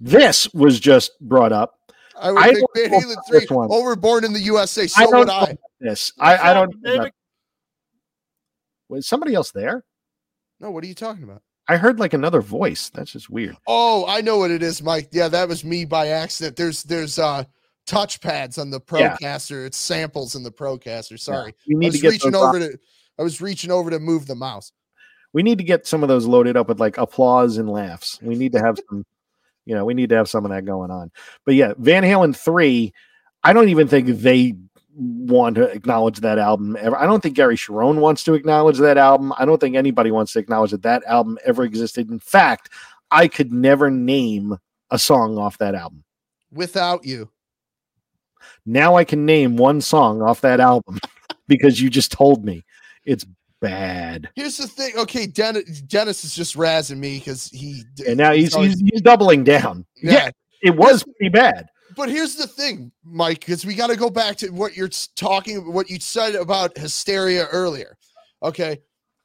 this 0.00 0.52
was 0.54 0.80
just 0.80 1.12
brought 1.20 1.52
up. 1.52 1.74
I 2.20 2.32
would 2.32 2.42
I 2.42 2.54
think 2.54 2.66
Van 2.74 2.90
Halen 2.90 3.16
three 3.28 3.40
this 3.40 3.50
one. 3.50 3.68
overborn 3.68 4.24
in 4.24 4.32
the 4.32 4.40
USA. 4.40 4.82
I 4.82 4.86
So 4.86 5.10
don't 5.10 5.18
would 5.20 5.28
know 5.28 5.34
I. 5.34 5.42
about 5.44 5.58
this. 5.80 6.12
I, 6.18 6.50
I 6.50 6.54
don't. 6.54 6.74
Was 8.88 9.06
somebody 9.06 9.34
else 9.34 9.50
there? 9.52 9.84
No, 10.60 10.70
what 10.70 10.82
are 10.82 10.86
you 10.86 10.94
talking 10.94 11.22
about? 11.24 11.42
I 11.68 11.76
heard 11.76 12.00
like 12.00 12.14
another 12.14 12.40
voice. 12.40 12.90
That's 12.90 13.12
just 13.12 13.28
weird. 13.28 13.56
Oh, 13.66 14.06
I 14.08 14.20
know 14.22 14.38
what 14.38 14.50
it 14.50 14.62
is, 14.62 14.82
Mike. 14.82 15.08
Yeah, 15.12 15.28
that 15.28 15.48
was 15.48 15.64
me 15.64 15.84
by 15.84 16.08
accident. 16.08 16.56
There's 16.56 16.82
there's 16.82 17.18
uh 17.18 17.44
touch 17.86 18.20
pads 18.20 18.58
on 18.58 18.70
the 18.70 18.80
Yeah. 18.92 19.16
Procaster. 19.16 19.66
It's 19.66 19.76
samples 19.78 20.34
in 20.34 20.42
the 20.42 20.50
Procaster. 20.52 21.18
Sorry. 21.18 21.54
We 21.66 21.76
I 21.76 21.78
need 21.78 21.86
to 21.86 21.92
was 21.92 22.02
get 22.02 22.08
reaching 22.12 22.34
over 22.34 22.58
to 22.58 22.78
I 23.18 23.22
was 23.22 23.40
reaching 23.40 23.70
over 23.70 23.90
to 23.90 23.98
move 23.98 24.26
the 24.26 24.34
mouse. 24.34 24.72
we 25.32 25.42
need 25.42 25.58
to 25.58 25.64
get 25.64 25.86
some 25.86 26.02
of 26.02 26.08
those 26.08 26.26
loaded 26.26 26.56
up 26.56 26.68
with 26.68 26.80
like 26.80 26.96
applause 26.98 27.58
and 27.58 27.68
laughs. 27.68 28.18
We 28.22 28.34
need 28.36 28.52
to 28.52 28.60
have 28.60 28.78
some, 28.88 29.04
you 29.66 29.74
know, 29.74 29.84
we 29.84 29.92
need 29.94 30.08
to 30.10 30.16
have 30.16 30.28
some 30.28 30.44
of 30.46 30.50
that 30.52 30.64
going 30.64 30.90
on. 30.90 31.10
But 31.44 31.54
yeah, 31.54 31.74
Van 31.78 32.02
Halen 32.02 32.34
3, 32.34 32.92
I 33.44 33.52
don't 33.52 33.68
even 33.68 33.88
think 33.88 34.06
they 34.08 34.54
want 34.98 35.54
to 35.54 35.62
acknowledge 35.62 36.20
that 36.20 36.38
album 36.38 36.76
ever. 36.80 36.96
I 36.96 37.06
don't 37.06 37.22
think 37.22 37.36
Gary 37.36 37.56
Cherone 37.56 38.00
wants 38.00 38.24
to 38.24 38.34
acknowledge 38.34 38.78
that 38.78 38.98
album. 38.98 39.32
I 39.38 39.44
don't 39.44 39.60
think 39.60 39.76
anybody 39.76 40.10
wants 40.10 40.32
to 40.32 40.40
acknowledge 40.40 40.72
that 40.72 40.82
that 40.82 41.04
album 41.04 41.38
ever 41.44 41.64
existed. 41.64 42.10
In 42.10 42.18
fact, 42.18 42.70
I 43.10 43.28
could 43.28 43.52
never 43.52 43.90
name 43.90 44.58
a 44.90 44.98
song 44.98 45.38
off 45.38 45.58
that 45.58 45.74
album. 45.74 46.04
Without 46.52 47.04
you. 47.04 47.30
Now 48.66 48.96
I 48.96 49.04
can 49.04 49.24
name 49.24 49.56
one 49.56 49.80
song 49.80 50.20
off 50.20 50.40
that 50.40 50.60
album 50.60 50.98
because 51.48 51.80
you 51.80 51.90
just 51.90 52.10
told 52.10 52.44
me 52.44 52.64
it's 53.04 53.24
bad. 53.60 54.28
Here's 54.34 54.56
the 54.56 54.66
thing. 54.66 54.92
Okay, 54.96 55.26
Dennis, 55.26 55.80
Dennis 55.82 56.24
is 56.24 56.34
just 56.34 56.56
razzing 56.56 56.98
me 56.98 57.18
because 57.18 57.48
he 57.50 57.82
And 58.06 58.16
now 58.16 58.32
he's, 58.32 58.54
he's, 58.54 58.80
he's 58.80 59.00
doubling 59.02 59.44
down. 59.44 59.86
yeah. 60.02 60.12
yeah, 60.12 60.30
it 60.62 60.76
was 60.76 61.04
pretty 61.04 61.30
bad. 61.30 61.68
But 61.98 62.10
here's 62.10 62.36
the 62.36 62.46
thing, 62.46 62.92
Mike, 63.02 63.40
because 63.40 63.66
we 63.66 63.74
got 63.74 63.88
to 63.88 63.96
go 63.96 64.08
back 64.08 64.36
to 64.36 64.50
what 64.50 64.76
you're 64.76 64.88
talking, 65.16 65.72
what 65.72 65.90
you 65.90 65.98
said 65.98 66.36
about 66.36 66.78
hysteria 66.78 67.46
earlier. 67.46 67.98
Okay. 68.40 68.78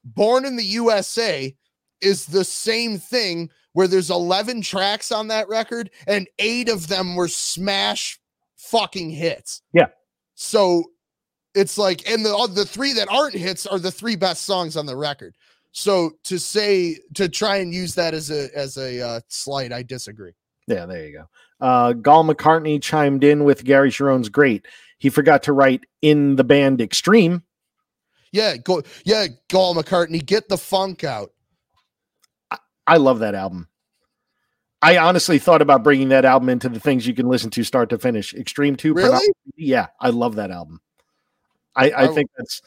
Born 0.04 0.44
in 0.44 0.56
the 0.56 0.64
USA 0.64 1.56
is 2.02 2.26
the 2.26 2.44
same 2.44 2.98
thing 2.98 3.52
where 3.74 3.88
there's 3.88 4.10
11 4.10 4.64
tracks 4.64 5.12
on 5.12 5.28
that 5.28 5.48
record 5.50 5.92
and 6.08 6.28
eight 6.40 6.68
of 6.68 6.88
them 6.88 7.16
were 7.16 7.28
smash 7.28 8.20
fucking 8.58 9.12
hits. 9.12 9.62
Yeah. 9.72 9.88
So 10.34 10.86
it's 11.54 11.78
like 11.78 12.10
and 12.10 12.26
the 12.26 12.50
the 12.52 12.66
three 12.66 12.94
that 12.94 13.08
aren't 13.12 13.36
hits 13.36 13.68
are 13.68 13.78
the 13.78 13.92
three 13.92 14.16
best 14.16 14.46
songs 14.46 14.76
on 14.76 14.88
the 14.88 14.98
record. 14.98 15.36
So 15.74 16.14
to 16.24 16.40
say 16.40 16.98
to 17.14 17.30
try 17.30 17.58
and 17.58 17.72
use 17.72 17.94
that 17.94 18.16
as 18.16 18.32
a 18.32 18.50
as 18.58 18.78
a 18.78 19.00
uh, 19.00 19.20
slight, 19.28 19.72
I 19.72 19.84
disagree. 19.84 20.34
Yeah, 20.68 20.86
there 20.86 21.06
you 21.06 21.18
go. 21.18 21.30
Uh, 21.60 21.94
Gall 21.94 22.24
McCartney 22.24 22.82
chimed 22.82 23.24
in 23.24 23.44
with 23.44 23.64
Gary 23.64 23.92
Cherone's 23.92 24.30
great. 24.30 24.66
He 24.98 25.10
forgot 25.10 25.44
to 25.44 25.54
write 25.54 25.86
in 26.02 26.36
the 26.36 26.44
band 26.44 26.82
Extreme. 26.82 27.44
Yeah, 28.32 28.58
go 28.58 28.82
yeah, 29.06 29.28
Gall 29.50 29.76
McCartney, 29.76 30.26
get 30.26 30.50
the 30.50 30.58
funk 30.58 31.04
out. 31.04 31.32
I, 32.50 32.58
I 32.88 32.98
love 32.98 33.20
that 33.20 33.36
album. 33.36 33.68
I 34.82 34.98
honestly 34.98 35.40
thought 35.40 35.62
about 35.62 35.84
bringing 35.84 36.10
that 36.10 36.26
album 36.26 36.50
into 36.50 36.68
the 36.68 36.80
things 36.80 37.08
you 37.08 37.14
can 37.14 37.28
listen 37.28 37.50
to 37.52 37.64
start 37.64 37.90
to 37.92 37.98
finish. 37.98 38.34
Extreme 38.34 38.76
Two, 38.76 38.94
really? 38.94 39.26
Yeah, 39.56 39.88
I 40.00 40.10
love 40.10 40.36
that 40.36 40.52
album. 40.52 40.82
I, 41.76 41.92
I 41.92 42.08
think 42.08 42.30
that's 42.38 42.62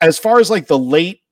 as 0.00 0.18
far 0.18 0.38
as 0.38 0.50
like 0.50 0.66
the 0.66 0.78
late, 0.78 1.22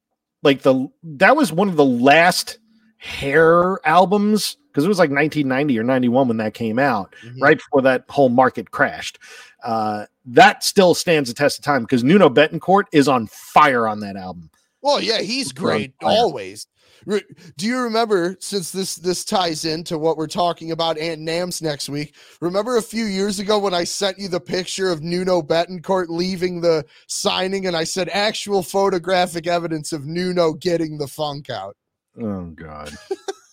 like 0.43 0.63
the 0.63 0.89
that 1.03 1.37
was 1.37 1.53
one 1.53 1.69
of 1.69 1.77
the 1.77 1.85
last 1.85 2.59
hair 2.97 3.79
albums 3.87 4.57
because 4.75 4.85
it 4.85 4.89
was 4.89 4.99
like 4.99 5.11
1990 5.11 5.79
or 5.79 5.85
91 5.85 6.27
when 6.27 6.37
that 6.39 6.53
came 6.53 6.81
out, 6.81 7.15
mm-hmm. 7.25 7.41
right 7.41 7.59
before 7.59 7.81
that 7.81 8.05
whole 8.09 8.29
market 8.29 8.73
crashed. 8.73 9.21
Uh, 9.63 10.05
that 10.25 10.65
still 10.65 10.95
stands 10.95 11.29
the 11.29 11.35
test 11.35 11.61
of 11.61 11.65
time 11.65 11.83
because 11.83 12.03
Nuno 12.03 12.29
Bettencourt 12.29 12.85
is 12.93 13.07
on 13.07 13.29
fire 13.29 13.87
on 13.87 14.01
that 14.01 14.17
album. 14.17 14.51
Well, 14.83 15.01
yeah, 15.01 15.21
he's 15.21 15.53
great 15.53 15.95
always. 16.03 16.67
Do 17.07 17.67
you 17.67 17.79
remember 17.81 18.37
since 18.41 18.71
this 18.71 18.97
this 18.97 19.25
ties 19.25 19.65
into 19.65 19.99
what 19.99 20.17
we're 20.17 20.27
talking 20.27 20.73
about 20.73 20.99
Aunt 20.99 21.21
Nams 21.21 21.63
next 21.63 21.89
week? 21.89 22.15
Remember 22.41 22.79
a 22.79 22.83
few 22.83 23.05
years 23.05 23.39
ago 23.39 23.59
when 23.59 23.75
I 23.75 23.85
sent 23.85 24.19
you 24.19 24.27
the 24.27 24.41
picture 24.41 24.91
of 24.91 25.03
Nuno 25.03 25.43
Bettencourt 25.43 26.07
leaving 26.09 26.61
the 26.61 26.85
signing 27.07 27.67
and 27.67 27.77
I 27.77 27.85
said 27.85 28.09
actual 28.09 28.63
photographic 28.63 29.47
evidence 29.47 29.93
of 29.93 30.07
Nuno 30.07 30.55
getting 30.55 30.97
the 30.97 31.07
funk 31.07 31.51
out. 31.51 31.77
Oh 32.21 32.47
god. 32.47 32.91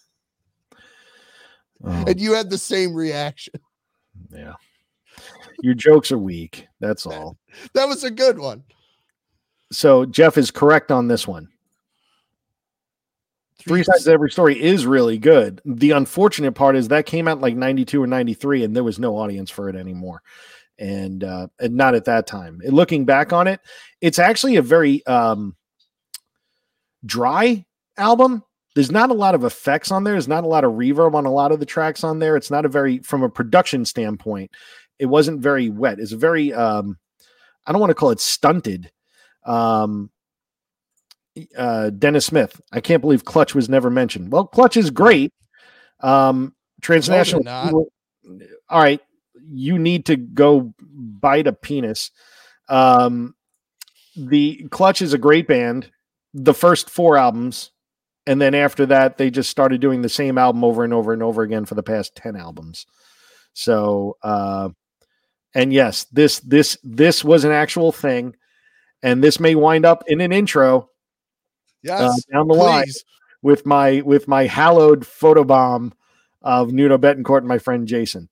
oh. 1.83 2.05
And 2.07 2.19
you 2.19 2.33
had 2.33 2.49
the 2.49 2.57
same 2.57 2.93
reaction. 2.93 3.53
Yeah. 4.31 4.53
Your 5.61 5.73
jokes 5.73 6.11
are 6.11 6.17
weak. 6.17 6.67
That's 6.79 7.05
all. 7.05 7.37
that 7.73 7.85
was 7.85 8.03
a 8.03 8.11
good 8.11 8.39
one. 8.39 8.63
So 9.71 10.05
Jeff 10.05 10.37
is 10.37 10.51
correct 10.51 10.91
on 10.91 11.07
this 11.07 11.27
one. 11.27 11.47
Three 13.67 13.83
sides 13.83 14.07
of 14.07 14.13
every 14.13 14.31
story 14.31 14.61
is 14.61 14.85
really 14.85 15.19
good. 15.19 15.61
The 15.65 15.91
unfortunate 15.91 16.53
part 16.53 16.75
is 16.75 16.87
that 16.87 17.05
came 17.05 17.27
out 17.27 17.41
like 17.41 17.55
92 17.55 18.01
or 18.01 18.07
93 18.07 18.63
and 18.63 18.75
there 18.75 18.83
was 18.83 18.97
no 18.97 19.17
audience 19.17 19.51
for 19.51 19.69
it 19.69 19.75
anymore. 19.75 20.23
And 20.79 21.23
uh 21.23 21.47
and 21.59 21.75
not 21.75 21.93
at 21.93 22.05
that 22.05 22.25
time. 22.25 22.59
And 22.63 22.73
looking 22.73 23.05
back 23.05 23.33
on 23.33 23.47
it, 23.47 23.59
it's 24.01 24.17
actually 24.17 24.55
a 24.55 24.63
very 24.63 25.05
um 25.05 25.55
dry 27.05 27.65
album. 27.97 28.43
There's 28.76 28.91
not 28.91 29.10
a 29.10 29.15
lot 29.15 29.35
of 29.35 29.43
effects 29.43 29.91
on 29.91 30.03
there. 30.03 30.14
There's 30.14 30.27
not 30.27 30.43
a 30.43 30.48
lot 30.48 30.64
of 30.64 30.73
reverb 30.73 31.14
on 31.14 31.26
a 31.26 31.31
lot 31.31 31.52
of 31.52 31.60
the 31.60 31.65
tracks 31.65 32.03
on 32.03 32.19
there. 32.19 32.38
It's 32.38 32.52
not 32.52 32.65
a 32.65 32.69
very 32.69 32.99
from 32.99 33.23
a 33.23 33.30
production 33.30 33.85
standpoint, 33.85 34.52
it 34.99 35.07
wasn't 35.07 35.41
very 35.41 35.69
wet. 35.69 35.99
It's 35.99 36.11
very 36.11 36.53
um 36.53 36.98
I 37.65 37.72
don't 37.72 37.81
want 37.81 37.91
to 37.91 37.95
call 37.95 38.11
it 38.11 38.19
stunted. 38.19 38.91
Um 39.45 40.11
uh, 41.57 41.89
Dennis 41.91 42.26
Smith. 42.26 42.60
I 42.72 42.81
can't 42.81 43.02
believe 43.02 43.26
Clutch 43.26 43.56
was 43.56 43.69
never 43.69 43.89
mentioned. 43.89 44.31
Well, 44.31 44.45
Clutch 44.48 44.77
is 44.77 44.89
great. 44.89 45.34
Um, 46.02 46.53
transnational. 46.81 47.43
No, 47.43 47.88
all 48.69 48.81
right, 48.81 49.02
you 49.49 49.77
need 49.80 50.06
to 50.07 50.15
go 50.15 50.73
bite 50.80 51.48
a 51.48 51.53
penis. 51.53 52.11
Um, 52.69 53.35
the 54.15 54.68
Clutch 54.72 55.02
is 55.02 55.14
a 55.14 55.18
great 55.18 55.48
band. 55.48 55.91
The 56.34 56.53
first 56.53 56.89
four 56.89 57.18
albums, 57.18 57.70
and 58.27 58.39
then 58.39 58.53
after 58.53 58.85
that, 58.88 59.18
they 59.18 59.30
just 59.30 59.49
started 59.49 59.81
doing 59.81 60.02
the 60.02 60.10
same 60.10 60.38
album 60.38 60.64
over 60.64 60.84
and 60.84 60.93
over 60.93 61.14
and 61.14 61.23
over 61.23 61.41
again 61.41 61.65
for 61.65 61.76
the 61.76 61.84
past 61.84 62.15
ten 62.15 62.35
albums. 62.35 62.85
So, 63.53 64.18
uh, 64.23 64.69
and 65.53 65.73
yes, 65.73 66.06
this 66.06 66.39
this 66.39 66.77
this 66.84 67.23
was 67.23 67.43
an 67.43 67.52
actual 67.52 67.91
thing, 67.91 68.35
and 69.03 69.23
this 69.23 69.39
may 69.39 69.56
wind 69.56 69.85
up 69.85 70.03
in 70.07 70.22
an 70.22 70.31
intro 70.31 70.80
uh, 70.80 70.85
yes, 71.84 72.02
uh, 72.02 72.34
down 72.34 72.48
the 72.48 72.53
please. 72.53 72.60
line 72.60 72.88
with 73.41 73.65
my 73.65 74.02
with 74.02 74.27
my 74.27 74.45
hallowed 74.45 75.02
photobomb 75.02 75.91
of 76.41 76.72
Nuno 76.72 76.98
Bettencourt 76.98 77.39
and 77.39 77.48
my 77.48 77.60
friend 77.60 77.88
Jason. 77.88 78.30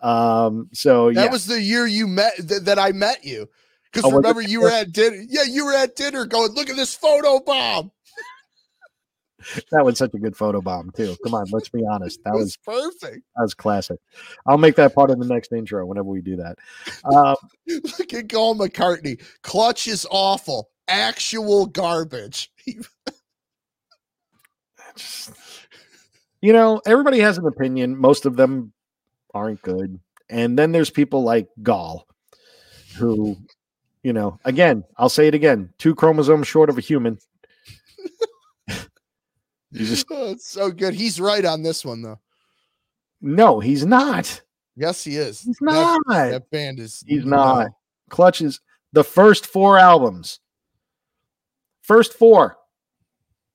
Um, 0.00 0.68
so 0.72 1.12
that 1.12 1.24
yeah. 1.24 1.30
was 1.30 1.46
the 1.46 1.60
year 1.60 1.86
you 1.86 2.06
met 2.06 2.34
th- 2.36 2.62
that 2.62 2.78
I 2.78 2.92
met 2.92 3.24
you. 3.24 3.48
Because 3.92 4.10
oh, 4.10 4.16
remember, 4.16 4.40
you 4.40 4.62
were 4.62 4.70
at 4.70 4.92
dinner. 4.92 5.22
Yeah, 5.28 5.42
you 5.46 5.66
were 5.66 5.74
at 5.74 5.96
dinner 5.96 6.24
going, 6.24 6.52
look 6.52 6.70
at 6.70 6.76
this 6.76 6.94
photo 6.94 7.40
bomb. 7.40 7.92
That 9.70 9.84
was 9.84 9.98
such 9.98 10.14
a 10.14 10.18
good 10.18 10.36
photo 10.36 10.60
bomb 10.60 10.90
too. 10.96 11.16
Come 11.24 11.34
on, 11.34 11.46
let's 11.50 11.68
be 11.68 11.84
honest. 11.88 12.20
That 12.24 12.34
was, 12.34 12.56
perfect. 12.56 13.24
That 13.36 13.42
was 13.42 13.54
classic. 13.54 13.98
I'll 14.46 14.58
make 14.58 14.76
that 14.76 14.94
part 14.94 15.10
of 15.10 15.18
the 15.18 15.26
next 15.26 15.52
intro 15.52 15.84
whenever 15.86 16.08
we 16.08 16.20
do 16.20 16.36
that. 16.36 16.58
Um, 17.04 17.36
look 17.98 18.14
at 18.14 18.28
Gall 18.28 18.54
McCartney. 18.54 19.22
Clutch 19.42 19.86
is 19.86 20.06
awful. 20.10 20.70
Actual 20.88 21.66
garbage. 21.66 22.50
you 26.40 26.52
know, 26.52 26.80
everybody 26.86 27.20
has 27.20 27.38
an 27.38 27.46
opinion. 27.46 27.96
Most 27.96 28.26
of 28.26 28.36
them 28.36 28.72
aren't 29.32 29.62
good. 29.62 29.98
And 30.28 30.58
then 30.58 30.72
there's 30.72 30.90
people 30.90 31.22
like 31.22 31.48
Gall, 31.62 32.06
who, 32.96 33.36
you 34.02 34.12
know, 34.12 34.38
again, 34.44 34.84
I'll 34.96 35.08
say 35.08 35.28
it 35.28 35.34
again 35.34 35.72
two 35.78 35.94
chromosomes 35.94 36.48
short 36.48 36.70
of 36.70 36.78
a 36.78 36.82
human. 36.82 37.18
He's 39.72 39.90
just 39.90 40.06
oh, 40.10 40.36
so 40.38 40.70
good. 40.70 40.94
He's 40.94 41.20
right 41.20 41.44
on 41.44 41.62
this 41.62 41.84
one, 41.84 42.02
though. 42.02 42.20
No, 43.20 43.60
he's 43.60 43.86
not. 43.86 44.42
Yes, 44.76 45.04
he 45.04 45.16
is. 45.16 45.42
He's 45.42 45.60
not. 45.60 46.00
That, 46.08 46.30
that 46.30 46.50
band 46.50 46.80
is. 46.80 47.04
He's 47.06 47.24
not. 47.24 47.68
Clutch 48.10 48.40
is 48.40 48.60
the 48.92 49.04
first 49.04 49.46
four 49.46 49.78
albums. 49.78 50.40
First 51.82 52.14
four. 52.14 52.56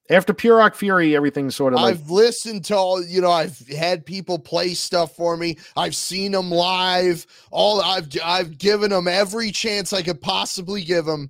After 0.09 0.33
Pure 0.33 0.57
Rock 0.57 0.75
Fury, 0.75 1.17
everything's 1.17 1.55
sort 1.55 1.73
of. 1.73 1.79
I've 1.79 2.09
listened 2.09 2.63
to 2.65 2.77
all. 2.77 3.03
You 3.03 3.19
know, 3.19 3.31
I've 3.31 3.59
had 3.67 4.05
people 4.05 4.39
play 4.39 4.73
stuff 4.73 5.15
for 5.15 5.35
me. 5.35 5.57
I've 5.75 5.95
seen 5.95 6.31
them 6.31 6.49
live. 6.49 7.25
All 7.51 7.81
I've 7.81 8.07
I've 8.23 8.57
given 8.57 8.91
them 8.91 9.07
every 9.09 9.51
chance 9.51 9.91
I 9.91 10.01
could 10.01 10.21
possibly 10.21 10.83
give 10.83 11.05
them. 11.05 11.29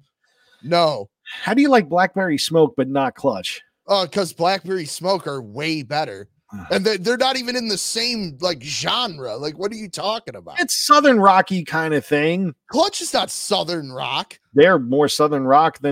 No. 0.61 1.09
How 1.41 1.55
do 1.55 1.61
you 1.61 1.69
like 1.69 1.89
Blackberry 1.89 2.37
Smoke 2.37 2.75
but 2.77 2.87
not 2.87 3.15
Clutch? 3.15 3.61
Oh, 3.87 4.01
uh, 4.01 4.05
because 4.05 4.33
Blackberry 4.33 4.85
Smoke 4.85 5.27
are 5.27 5.41
way 5.41 5.81
better. 5.81 6.27
and 6.71 6.85
they, 6.85 6.97
they're 6.97 7.17
not 7.17 7.37
even 7.37 7.55
in 7.55 7.67
the 7.67 7.77
same 7.77 8.37
like 8.41 8.61
genre. 8.61 9.35
Like, 9.37 9.57
what 9.57 9.71
are 9.71 9.75
you 9.75 9.89
talking 9.89 10.35
about? 10.35 10.59
It's 10.59 10.85
Southern 10.85 11.19
Rocky 11.19 11.63
kind 11.63 11.93
of 11.93 12.05
thing. 12.05 12.53
Clutch 12.69 13.01
is 13.01 13.13
not 13.13 13.29
Southern 13.29 13.91
rock. 13.91 14.39
They're 14.53 14.79
more 14.79 15.07
Southern 15.07 15.45
rock 15.45 15.79
than. 15.79 15.91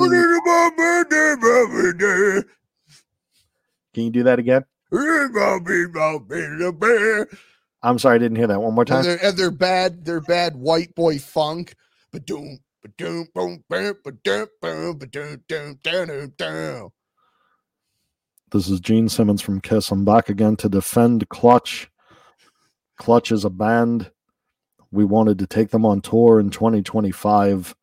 Can 3.93 4.03
you 4.03 4.09
do 4.09 4.23
that 4.23 4.39
again? 4.39 4.65
I'm 7.83 7.99
sorry, 7.99 8.15
I 8.15 8.17
didn't 8.17 8.37
hear 8.37 8.47
that. 8.47 8.61
One 8.61 8.73
more 8.73 8.85
time. 8.85 8.97
And 8.97 9.05
they're, 9.05 9.25
and 9.25 9.37
they're 9.37 9.51
bad. 9.51 10.05
They're 10.05 10.21
bad 10.21 10.55
white 10.55 10.95
boy 10.95 11.19
funk. 11.19 11.75
Boom, 12.11 12.59
boom, 12.97 13.27
boom, 13.33 13.63
ba-doom, 13.69 15.43
doom, 15.47 15.79
doom, 15.83 16.33
doom. 16.37 16.89
This 18.51 18.69
is 18.69 18.79
Gene 18.79 19.09
Simmons 19.09 19.41
from 19.41 19.61
Kiss. 19.61 19.91
I'm 19.91 20.05
back 20.05 20.29
again 20.29 20.55
to 20.57 20.69
defend 20.69 21.27
Clutch. 21.29 21.89
Clutch 22.97 23.31
is 23.31 23.43
a 23.45 23.49
band. 23.49 24.11
We 24.91 25.03
wanted 25.03 25.39
to 25.39 25.47
take 25.47 25.71
them 25.71 25.85
on 25.85 26.01
tour 26.01 26.39
in 26.39 26.49
2025. 26.49 27.75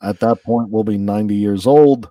At 0.00 0.20
that 0.20 0.42
point, 0.44 0.70
we'll 0.70 0.84
be 0.84 0.98
90 0.98 1.34
years 1.34 1.66
old 1.66 2.10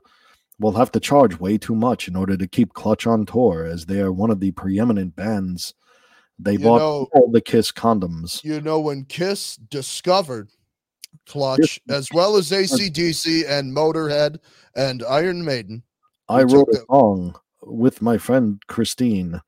We'll 0.60 0.74
have 0.74 0.92
to 0.94 1.00
charge 1.00 1.40
way 1.40 1.58
too 1.58 1.76
much 1.76 2.08
in 2.08 2.16
order 2.16 2.36
to 2.36 2.48
keep 2.48 2.74
Clutch 2.74 3.06
on 3.06 3.26
tour, 3.26 3.64
as 3.64 3.86
they 3.86 4.00
are 4.00 4.12
one 4.12 4.32
of 4.32 4.40
the 4.40 4.52
preeminent 4.52 5.16
bands. 5.16 5.76
They 6.40 6.54
you 6.54 6.60
bought 6.60 6.80
know, 6.80 7.08
all 7.14 7.32
the 7.32 7.42
Kiss 7.42 7.72
condoms. 7.72 8.44
You 8.44 8.62
know, 8.62 8.80
when 8.80 9.06
Kiss 9.06 9.58
discovered 9.58 10.50
Clutch, 11.28 11.80
as 11.90 12.10
well 12.12 12.38
as 12.38 12.50
ACDC 12.50 13.48
and 13.48 13.76
Motorhead 13.76 14.38
and 14.76 15.04
Iron 15.08 15.46
Maiden, 15.46 15.84
I 16.30 16.44
wrote 16.44 16.70
a 16.70 16.84
song 16.90 17.36
with 17.62 18.02
my 18.02 18.18
friend 18.18 18.62
Christine. 18.68 19.42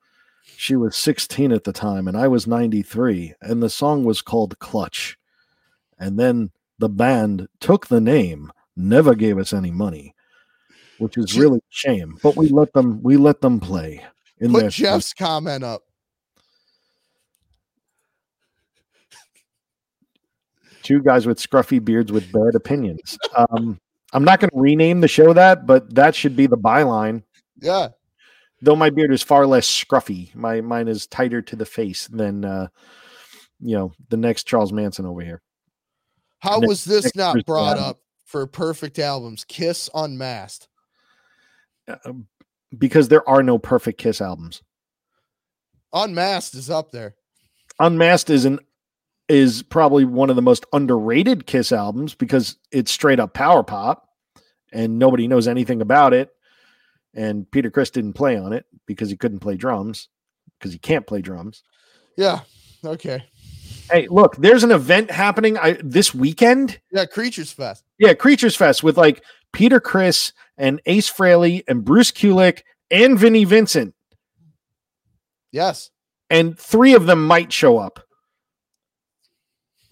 She 0.56 0.76
was 0.76 0.96
16 0.96 1.52
at 1.52 1.64
the 1.64 1.72
time, 1.72 2.08
and 2.08 2.16
I 2.16 2.28
was 2.28 2.46
93, 2.46 3.34
and 3.40 3.62
the 3.62 3.70
song 3.70 4.04
was 4.04 4.22
called 4.22 4.58
Clutch. 4.58 5.16
And 5.98 6.18
then 6.18 6.50
the 6.78 6.88
band 6.88 7.48
took 7.60 7.86
the 7.86 8.00
name, 8.00 8.52
never 8.76 9.14
gave 9.14 9.38
us 9.38 9.52
any 9.52 9.70
money 9.70 10.14
which 11.00 11.16
is 11.16 11.36
really 11.36 11.58
a 11.58 11.70
shame. 11.70 12.16
But 12.22 12.36
we 12.36 12.48
let 12.48 12.72
them 12.72 13.02
we 13.02 13.16
let 13.16 13.40
them 13.40 13.58
play. 13.58 14.04
In 14.38 14.52
Put 14.52 14.70
Jeff's 14.70 15.12
comment 15.12 15.64
up. 15.64 15.82
Two 20.82 21.02
guys 21.02 21.26
with 21.26 21.38
scruffy 21.38 21.82
beards 21.82 22.10
with 22.12 22.30
bad 22.32 22.54
opinions. 22.54 23.18
Um, 23.36 23.78
I'm 24.12 24.24
not 24.24 24.40
going 24.40 24.50
to 24.50 24.58
rename 24.60 25.00
the 25.00 25.08
show 25.08 25.32
that, 25.32 25.66
but 25.66 25.94
that 25.94 26.14
should 26.14 26.34
be 26.36 26.46
the 26.46 26.56
byline. 26.58 27.22
Yeah. 27.60 27.88
Though 28.62 28.76
my 28.76 28.90
beard 28.90 29.12
is 29.12 29.22
far 29.22 29.46
less 29.46 29.66
scruffy, 29.68 30.34
my 30.34 30.60
mine 30.60 30.88
is 30.88 31.06
tighter 31.06 31.40
to 31.42 31.56
the 31.56 31.64
face 31.64 32.08
than 32.08 32.44
uh, 32.44 32.68
you 33.60 33.76
know 33.76 33.92
the 34.10 34.16
next 34.18 34.44
Charles 34.44 34.72
Manson 34.72 35.06
over 35.06 35.20
here. 35.22 35.40
How 36.40 36.58
Next- 36.58 36.68
was 36.68 36.84
this 36.84 37.14
not 37.16 37.44
brought 37.46 37.76
Brown. 37.76 37.88
up 37.90 37.98
for 38.26 38.46
perfect 38.46 38.98
albums? 38.98 39.44
Kiss 39.44 39.88
Unmasked. 39.94 40.68
Uh, 41.88 42.12
because 42.76 43.08
there 43.08 43.26
are 43.28 43.42
no 43.42 43.58
perfect 43.58 43.98
Kiss 43.98 44.20
albums. 44.20 44.62
Unmasked 45.92 46.54
is 46.54 46.70
up 46.70 46.92
there. 46.92 47.14
Unmasked 47.78 48.30
is 48.30 48.44
an 48.44 48.58
is 49.30 49.62
probably 49.62 50.04
one 50.04 50.28
of 50.28 50.36
the 50.36 50.42
most 50.42 50.66
underrated 50.72 51.46
Kiss 51.46 51.70
albums 51.70 52.14
because 52.14 52.56
it's 52.72 52.90
straight 52.90 53.20
up 53.20 53.32
power 53.32 53.62
pop 53.62 54.08
and 54.72 54.98
nobody 54.98 55.28
knows 55.28 55.46
anything 55.46 55.80
about 55.80 56.12
it. 56.12 56.30
And 57.14 57.50
Peter 57.50 57.70
Criss 57.70 57.90
didn't 57.90 58.14
play 58.14 58.36
on 58.36 58.52
it 58.52 58.66
because 58.86 59.08
he 59.08 59.16
couldn't 59.16 59.38
play 59.38 59.56
drums 59.56 60.08
because 60.58 60.72
he 60.72 60.78
can't 60.78 61.06
play 61.06 61.22
drums. 61.22 61.62
Yeah. 62.16 62.40
Okay. 62.84 63.24
Hey, 63.90 64.08
look, 64.08 64.36
there's 64.36 64.64
an 64.64 64.72
event 64.72 65.10
happening 65.10 65.56
I, 65.58 65.78
this 65.82 66.14
weekend. 66.14 66.80
Yeah. 66.92 67.06
Creatures 67.06 67.52
Fest. 67.52 67.84
Yeah, 67.98 68.14
Creatures 68.14 68.56
Fest 68.56 68.82
with 68.82 68.96
like 68.98 69.22
Peter 69.52 69.80
Criss 69.80 70.32
and 70.58 70.80
Ace 70.86 71.10
Frehley 71.10 71.62
and 71.68 71.84
Bruce 71.84 72.10
Kulick 72.10 72.62
and 72.90 73.18
Vinnie 73.18 73.44
Vincent. 73.44 73.94
Yes. 75.52 75.90
and 76.30 76.58
three 76.58 76.94
of 76.94 77.06
them 77.06 77.26
might 77.26 77.52
show 77.52 77.78
up. 77.78 78.06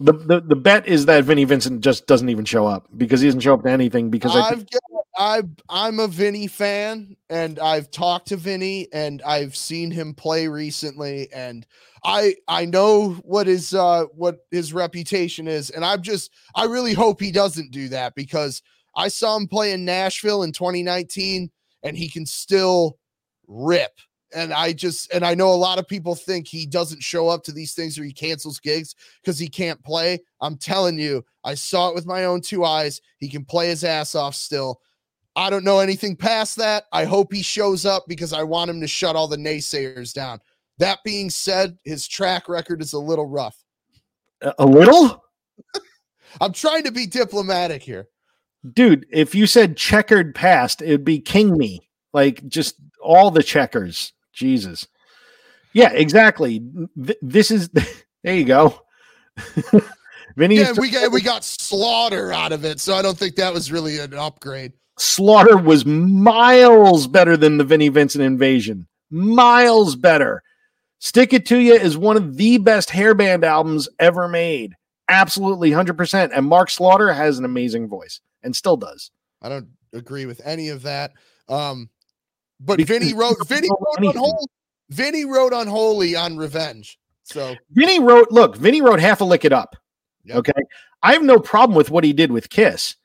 The, 0.01 0.13
the 0.13 0.39
the 0.39 0.55
bet 0.55 0.87
is 0.87 1.07
that 1.07 1.25
Vinnie 1.25 1.43
Vincent 1.43 1.81
just 1.81 2.07
doesn't 2.07 2.29
even 2.29 2.45
show 2.45 2.65
up 2.65 2.87
because 2.95 3.19
he 3.19 3.27
doesn't 3.27 3.41
show 3.41 3.53
up 3.53 3.63
to 3.63 3.69
anything 3.69 4.09
because 4.09 4.33
I 4.33 4.49
think, 4.49 4.61
I've 4.61 4.69
got, 4.71 4.81
I 5.17 5.41
I'm 5.67 5.99
a 5.99 6.07
Vinny 6.07 6.47
fan 6.47 7.17
and 7.29 7.59
I've 7.59 7.91
talked 7.91 8.29
to 8.29 8.37
Vinny 8.37 8.87
and 8.93 9.21
I've 9.23 9.57
seen 9.57 9.91
him 9.91 10.13
play 10.13 10.47
recently 10.47 11.27
and 11.33 11.67
I 12.05 12.35
I 12.47 12.63
know 12.63 13.15
what 13.23 13.47
his 13.47 13.73
uh 13.73 14.05
what 14.13 14.37
his 14.51 14.71
reputation 14.71 15.49
is 15.49 15.69
and 15.69 15.83
I'm 15.83 16.01
just 16.01 16.31
I 16.55 16.63
really 16.63 16.93
hope 16.93 17.19
he 17.19 17.33
doesn't 17.33 17.71
do 17.71 17.89
that 17.89 18.15
because 18.15 18.61
I 18.95 19.09
saw 19.09 19.35
him 19.35 19.47
play 19.47 19.73
in 19.73 19.83
Nashville 19.83 20.43
in 20.43 20.53
2019 20.53 21.51
and 21.83 21.97
he 21.97 22.07
can 22.07 22.25
still 22.25 22.97
rip 23.49 23.99
and 24.33 24.53
I 24.53 24.73
just 24.73 25.11
and 25.13 25.25
I 25.25 25.33
know 25.33 25.49
a 25.49 25.55
lot 25.55 25.79
of 25.79 25.87
people 25.87 26.15
think 26.15 26.47
he 26.47 26.65
doesn't 26.65 27.03
show 27.03 27.29
up 27.29 27.43
to 27.43 27.51
these 27.51 27.73
things 27.73 27.97
or 27.97 28.03
he 28.03 28.13
cancels 28.13 28.59
gigs 28.59 28.95
because 29.21 29.39
he 29.39 29.47
can't 29.47 29.83
play. 29.83 30.19
I'm 30.41 30.57
telling 30.57 30.99
you, 30.99 31.25
I 31.43 31.55
saw 31.55 31.89
it 31.89 31.95
with 31.95 32.05
my 32.05 32.25
own 32.25 32.41
two 32.41 32.65
eyes. 32.65 33.01
He 33.17 33.29
can 33.29 33.45
play 33.45 33.67
his 33.67 33.83
ass 33.83 34.15
off 34.15 34.35
still. 34.35 34.81
I 35.35 35.49
don't 35.49 35.63
know 35.63 35.79
anything 35.79 36.15
past 36.15 36.55
that. 36.57 36.85
I 36.91 37.05
hope 37.05 37.31
he 37.31 37.41
shows 37.41 37.85
up 37.85 38.05
because 38.07 38.33
I 38.33 38.43
want 38.43 38.69
him 38.69 38.81
to 38.81 38.87
shut 38.87 39.15
all 39.15 39.27
the 39.27 39.37
naysayers 39.37 40.13
down. 40.13 40.39
That 40.79 40.99
being 41.03 41.29
said, 41.29 41.77
his 41.83 42.07
track 42.07 42.49
record 42.49 42.81
is 42.81 42.93
a 42.93 42.99
little 42.99 43.27
rough. 43.27 43.63
a 44.57 44.65
little 44.65 45.23
I'm 46.41 46.53
trying 46.53 46.83
to 46.83 46.91
be 46.91 47.05
diplomatic 47.05 47.81
here. 47.81 48.07
dude. 48.73 49.05
If 49.11 49.33
you 49.33 49.47
said 49.47 49.77
checkered 49.77 50.35
past, 50.35 50.81
it'd 50.81 51.05
be 51.05 51.19
king 51.19 51.57
me 51.57 51.89
like 52.13 52.47
just 52.47 52.75
all 53.01 53.31
the 53.31 53.43
checkers. 53.43 54.13
Jesus, 54.33 54.87
yeah, 55.73 55.91
exactly. 55.91 56.61
This 57.21 57.51
is 57.51 57.69
there. 58.23 58.35
You 58.35 58.45
go. 58.45 58.81
Vinny 60.35 60.57
Yeah, 60.57 60.73
we 60.77 60.91
got 60.91 61.11
we 61.11 61.21
got 61.21 61.43
slaughter 61.43 62.31
out 62.31 62.51
of 62.51 62.65
it, 62.65 62.79
so 62.79 62.93
I 62.93 63.01
don't 63.01 63.17
think 63.17 63.35
that 63.35 63.53
was 63.53 63.71
really 63.71 63.99
an 63.99 64.13
upgrade. 64.13 64.73
Slaughter 64.97 65.57
was 65.57 65.85
miles 65.85 67.07
better 67.07 67.37
than 67.37 67.57
the 67.57 67.63
Vinnie 67.63 67.89
Vincent 67.89 68.23
invasion. 68.23 68.87
Miles 69.09 69.95
better. 69.95 70.43
Stick 70.99 71.31
It 71.31 71.45
To 71.47 71.57
You 71.57 71.73
is 71.73 71.97
one 71.97 72.17
of 72.17 72.35
the 72.35 72.57
best 72.57 72.89
hairband 72.89 73.43
albums 73.43 73.87
ever 73.99 74.27
made. 74.27 74.73
Absolutely 75.07 75.71
100%. 75.71 76.31
And 76.35 76.45
Mark 76.45 76.69
Slaughter 76.69 77.13
has 77.13 77.39
an 77.39 77.45
amazing 77.45 77.87
voice 77.87 78.19
and 78.43 78.53
still 78.53 78.75
does. 78.75 79.09
I 79.41 79.47
don't 79.47 79.69
agree 79.93 80.25
with 80.25 80.41
any 80.43 80.67
of 80.67 80.81
that. 80.81 81.13
Um, 81.47 81.89
but 82.59 82.77
Because 82.77 82.99
Vinny 82.99 83.13
wrote 83.13 83.47
Vinny 83.47 83.69
wrote 83.69 83.95
anything. 83.97 84.17
unholy. 84.17 84.45
Vinny 84.89 85.25
wrote 85.25 85.53
unholy 85.53 86.15
on 86.15 86.37
revenge. 86.37 86.97
So 87.23 87.55
Vinny 87.71 87.99
wrote, 87.99 88.31
look, 88.31 88.55
Vinny 88.57 88.81
wrote 88.81 88.99
Half 88.99 89.21
a 89.21 89.23
Lick 89.23 89.45
It 89.45 89.53
Up. 89.53 89.75
Yep. 90.25 90.37
Okay. 90.37 90.61
I 91.03 91.13
have 91.13 91.23
no 91.23 91.39
problem 91.39 91.75
with 91.75 91.91
what 91.91 92.03
he 92.03 92.11
did 92.11 92.31
with 92.31 92.49
Kiss. 92.49 92.95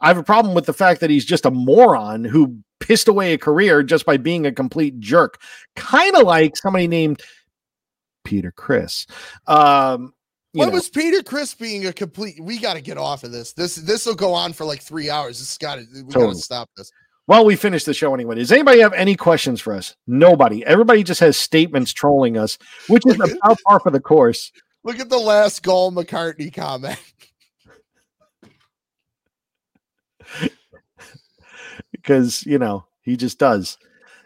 I 0.00 0.08
have 0.08 0.18
a 0.18 0.22
problem 0.22 0.54
with 0.54 0.66
the 0.66 0.72
fact 0.72 1.00
that 1.00 1.10
he's 1.10 1.24
just 1.24 1.46
a 1.46 1.50
moron 1.50 2.24
who 2.24 2.58
pissed 2.80 3.08
away 3.08 3.32
a 3.32 3.38
career 3.38 3.82
just 3.82 4.06
by 4.06 4.16
being 4.16 4.46
a 4.46 4.52
complete 4.52 4.98
jerk. 4.98 5.40
Kind 5.76 6.16
of 6.16 6.22
like 6.22 6.56
somebody 6.56 6.88
named 6.88 7.22
Peter 8.24 8.50
Criss. 8.52 9.06
Um, 9.46 10.14
what 10.52 10.66
know. 10.66 10.72
was 10.72 10.88
Peter 10.88 11.22
Criss 11.22 11.54
being 11.54 11.86
a 11.86 11.92
complete? 11.92 12.40
We 12.40 12.58
got 12.58 12.74
to 12.74 12.80
get 12.80 12.98
off 12.98 13.24
of 13.24 13.32
this. 13.32 13.52
This 13.52 13.76
this 13.76 14.04
will 14.04 14.14
go 14.14 14.34
on 14.34 14.52
for 14.52 14.64
like 14.64 14.82
three 14.82 15.08
hours. 15.08 15.38
This 15.38 15.56
got 15.56 15.76
to 15.76 15.86
we 16.04 16.12
got 16.12 16.30
to 16.30 16.34
stop 16.34 16.68
this. 16.76 16.90
Well, 17.28 17.44
we 17.44 17.54
finished 17.56 17.86
the 17.86 17.94
show 17.94 18.14
anyway. 18.14 18.34
Does 18.34 18.50
anybody 18.50 18.80
have 18.80 18.92
any 18.94 19.14
questions 19.14 19.60
for 19.60 19.74
us? 19.74 19.94
Nobody. 20.06 20.64
Everybody 20.66 21.04
just 21.04 21.20
has 21.20 21.36
statements 21.36 21.92
trolling 21.92 22.36
us, 22.36 22.58
which 22.88 23.06
is 23.06 23.14
about 23.14 23.58
par 23.64 23.78
for 23.80 23.90
the 23.90 24.00
course. 24.00 24.50
Look 24.82 24.98
at 24.98 25.08
the 25.08 25.18
last 25.18 25.62
goal 25.62 25.92
McCartney 25.92 26.52
comment. 26.52 26.98
because 31.92 32.44
you 32.44 32.58
know 32.58 32.84
he 33.02 33.16
just 33.16 33.38
does. 33.38 33.78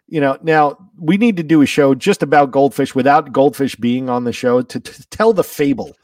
You 0.09 0.21
know, 0.21 0.39
now 0.43 0.79
we 0.99 1.17
need 1.17 1.37
to 1.37 1.43
do 1.43 1.63
a 1.63 1.67
show 1.67 1.95
just 1.95 2.23
about 2.23 2.53
goldfish 2.53 2.95
without 2.95 3.33
goldfish 3.33 3.75
being 3.75 4.09
on 4.09 4.23
the 4.23 4.33
show 4.33 4.63
to, 4.63 4.81
to 4.81 5.09
tell 5.09 5.33
the 5.33 5.43
fable, 5.43 5.97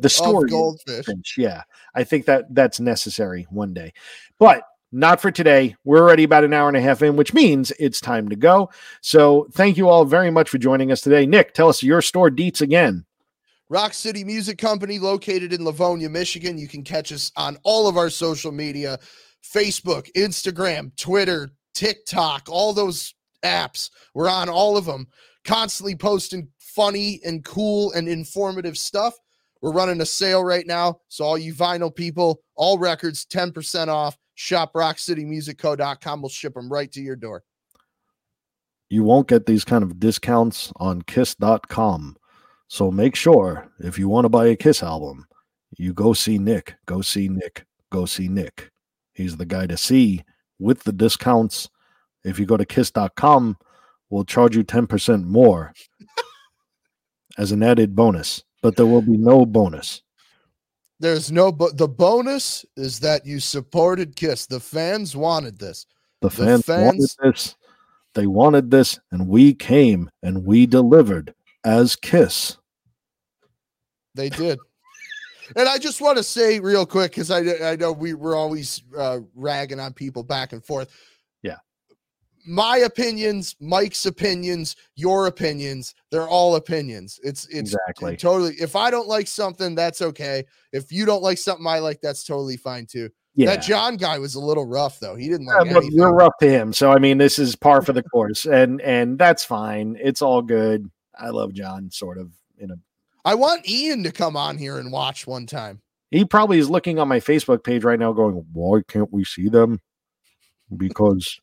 the 0.00 0.08
story. 0.08 0.46
of 0.46 0.50
goldfish. 0.50 1.06
Yeah, 1.36 1.62
I 1.94 2.04
think 2.04 2.26
that 2.26 2.52
that's 2.54 2.80
necessary 2.80 3.46
one 3.48 3.72
day, 3.72 3.92
but 4.38 4.64
not 4.92 5.20
for 5.20 5.30
today. 5.30 5.76
We're 5.84 6.00
already 6.00 6.24
about 6.24 6.44
an 6.44 6.52
hour 6.52 6.68
and 6.68 6.76
a 6.76 6.80
half 6.80 7.02
in, 7.02 7.16
which 7.16 7.34
means 7.34 7.72
it's 7.78 8.00
time 8.00 8.28
to 8.28 8.36
go. 8.36 8.70
So 9.00 9.48
thank 9.52 9.76
you 9.76 9.88
all 9.88 10.04
very 10.04 10.30
much 10.30 10.48
for 10.48 10.58
joining 10.58 10.90
us 10.90 11.00
today. 11.00 11.26
Nick, 11.26 11.54
tell 11.54 11.68
us 11.68 11.82
your 11.82 12.02
store 12.02 12.30
deets 12.30 12.60
again. 12.60 13.04
Rock 13.70 13.92
City 13.92 14.24
Music 14.24 14.56
Company, 14.56 14.98
located 14.98 15.52
in 15.52 15.62
Livonia, 15.64 16.08
Michigan. 16.08 16.56
You 16.56 16.68
can 16.68 16.82
catch 16.82 17.12
us 17.12 17.30
on 17.36 17.58
all 17.64 17.86
of 17.86 17.98
our 17.98 18.08
social 18.08 18.50
media 18.50 18.98
Facebook, 19.44 20.10
Instagram, 20.16 20.96
Twitter, 20.96 21.50
TikTok, 21.74 22.48
all 22.48 22.72
those 22.72 23.14
apps. 23.44 23.90
We're 24.14 24.30
on 24.30 24.48
all 24.48 24.78
of 24.78 24.86
them, 24.86 25.06
constantly 25.44 25.96
posting 25.96 26.48
funny 26.58 27.20
and 27.24 27.44
cool 27.44 27.92
and 27.92 28.08
informative 28.08 28.78
stuff. 28.78 29.14
We're 29.60 29.72
running 29.72 30.00
a 30.00 30.06
sale 30.06 30.44
right 30.44 30.66
now. 30.66 31.00
So, 31.08 31.24
all 31.24 31.36
you 31.36 31.52
vinyl 31.52 31.94
people, 31.94 32.40
all 32.54 32.78
records, 32.78 33.26
10% 33.26 33.88
off. 33.88 34.16
Shop 34.40 34.72
rockcitymusicco.com. 34.72 36.22
We'll 36.22 36.28
ship 36.28 36.54
them 36.54 36.72
right 36.72 36.92
to 36.92 37.00
your 37.00 37.16
door. 37.16 37.42
You 38.88 39.02
won't 39.02 39.26
get 39.26 39.46
these 39.46 39.64
kind 39.64 39.82
of 39.82 39.98
discounts 39.98 40.72
on 40.76 41.02
kiss.com. 41.02 42.16
So 42.68 42.92
make 42.92 43.16
sure 43.16 43.68
if 43.80 43.98
you 43.98 44.08
want 44.08 44.26
to 44.26 44.28
buy 44.28 44.46
a 44.46 44.54
Kiss 44.54 44.80
album, 44.80 45.26
you 45.76 45.92
go 45.92 46.12
see 46.12 46.38
Nick. 46.38 46.76
Go 46.86 47.00
see 47.00 47.28
Nick. 47.28 47.66
Go 47.90 48.06
see 48.06 48.28
Nick. 48.28 48.70
He's 49.12 49.36
the 49.36 49.44
guy 49.44 49.66
to 49.66 49.76
see 49.76 50.22
with 50.60 50.84
the 50.84 50.92
discounts. 50.92 51.68
If 52.22 52.38
you 52.38 52.46
go 52.46 52.56
to 52.56 52.64
kiss.com, 52.64 53.58
we'll 54.08 54.24
charge 54.24 54.54
you 54.54 54.62
10% 54.62 55.24
more 55.24 55.72
as 57.38 57.50
an 57.50 57.64
added 57.64 57.96
bonus, 57.96 58.44
but 58.62 58.76
there 58.76 58.86
will 58.86 59.02
be 59.02 59.16
no 59.16 59.44
bonus. 59.44 60.04
There's 61.00 61.30
no, 61.30 61.52
but 61.52 61.76
the 61.78 61.88
bonus 61.88 62.64
is 62.76 62.98
that 63.00 63.24
you 63.24 63.38
supported 63.38 64.16
Kiss. 64.16 64.46
The 64.46 64.60
fans 64.60 65.14
wanted 65.14 65.58
this. 65.58 65.86
The 66.20 66.30
fans, 66.30 66.64
fans- 66.64 67.16
wanted 67.20 67.34
this. 67.34 67.54
They 68.14 68.26
wanted 68.26 68.70
this, 68.70 68.98
and 69.12 69.28
we 69.28 69.54
came 69.54 70.10
and 70.22 70.44
we 70.44 70.66
delivered 70.66 71.34
as 71.64 71.94
Kiss. 71.94 72.56
They 74.14 74.28
did. 74.28 74.58
and 75.56 75.68
I 75.68 75.78
just 75.78 76.00
want 76.00 76.16
to 76.18 76.24
say 76.24 76.58
real 76.58 76.84
quick 76.84 77.12
because 77.12 77.30
I 77.30 77.72
I 77.72 77.76
know 77.76 77.92
we 77.92 78.14
we're 78.14 78.34
always 78.34 78.82
uh, 78.96 79.20
ragging 79.36 79.78
on 79.78 79.92
people 79.92 80.24
back 80.24 80.52
and 80.52 80.64
forth. 80.64 80.92
Yeah. 82.48 82.54
My 82.54 82.76
opinions, 82.78 83.54
Mike's 83.60 84.06
opinions, 84.06 84.74
your 84.96 85.26
opinions, 85.26 85.94
they're 86.10 86.28
all 86.28 86.56
opinions. 86.56 87.20
It's 87.22 87.44
it's 87.46 87.74
Exactly. 87.74 88.16
totally 88.16 88.54
if 88.54 88.74
I 88.74 88.90
don't 88.90 89.08
like 89.08 89.26
something, 89.28 89.74
that's 89.74 90.00
okay. 90.02 90.44
If 90.72 90.90
you 90.90 91.04
don't 91.04 91.22
like 91.22 91.38
something 91.38 91.66
I 91.66 91.78
like, 91.80 92.00
that's 92.00 92.24
totally 92.24 92.56
fine 92.56 92.86
too. 92.86 93.10
Yeah. 93.34 93.54
That 93.54 93.62
John 93.62 93.96
guy 93.96 94.18
was 94.18 94.34
a 94.34 94.40
little 94.40 94.66
rough 94.66 94.98
though. 94.98 95.14
He 95.14 95.28
didn't 95.28 95.46
Yeah, 95.46 95.58
like 95.58 95.68
but 95.68 95.76
anything. 95.78 95.92
you're 95.98 96.12
rough 96.14 96.36
to 96.40 96.48
him. 96.50 96.72
So 96.72 96.90
I 96.90 96.98
mean, 96.98 97.18
this 97.18 97.38
is 97.38 97.54
par 97.54 97.82
for 97.82 97.92
the 97.92 98.02
course, 98.02 98.46
and 98.46 98.80
and 98.80 99.18
that's 99.18 99.44
fine. 99.44 99.96
It's 100.00 100.22
all 100.22 100.42
good. 100.42 100.90
I 101.18 101.28
love 101.30 101.52
John, 101.52 101.90
sort 101.90 102.18
of. 102.18 102.32
In 102.58 102.70
a 102.72 102.76
I 103.24 103.34
want 103.34 103.68
Ian 103.68 104.02
to 104.04 104.10
come 104.10 104.36
on 104.36 104.58
here 104.58 104.78
and 104.78 104.90
watch 104.90 105.26
one 105.26 105.46
time. 105.46 105.80
He 106.10 106.24
probably 106.24 106.58
is 106.58 106.70
looking 106.70 106.98
on 106.98 107.06
my 107.08 107.20
Facebook 107.20 107.62
page 107.62 107.84
right 107.84 107.98
now, 107.98 108.12
going, 108.12 108.44
"Why 108.52 108.80
can't 108.88 109.12
we 109.12 109.24
see 109.24 109.48
them?" 109.48 109.80
Because 110.76 111.38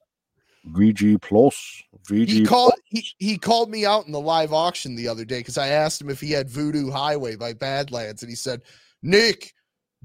VG 0.71 1.21
Plus, 1.21 1.83
VG. 2.07 2.27
He 2.27 2.45
called 2.45 2.73
he, 2.85 3.05
he 3.17 3.37
called 3.37 3.69
me 3.69 3.85
out 3.85 4.05
in 4.05 4.11
the 4.11 4.19
live 4.19 4.53
auction 4.53 4.95
the 4.95 5.07
other 5.07 5.25
day 5.25 5.39
because 5.39 5.57
I 5.57 5.67
asked 5.67 6.01
him 6.01 6.09
if 6.09 6.19
he 6.21 6.31
had 6.31 6.49
Voodoo 6.49 6.89
Highway 6.89 7.35
by 7.35 7.53
Badlands, 7.53 8.23
and 8.23 8.29
he 8.29 8.35
said, 8.35 8.61
"Nick, 9.03 9.53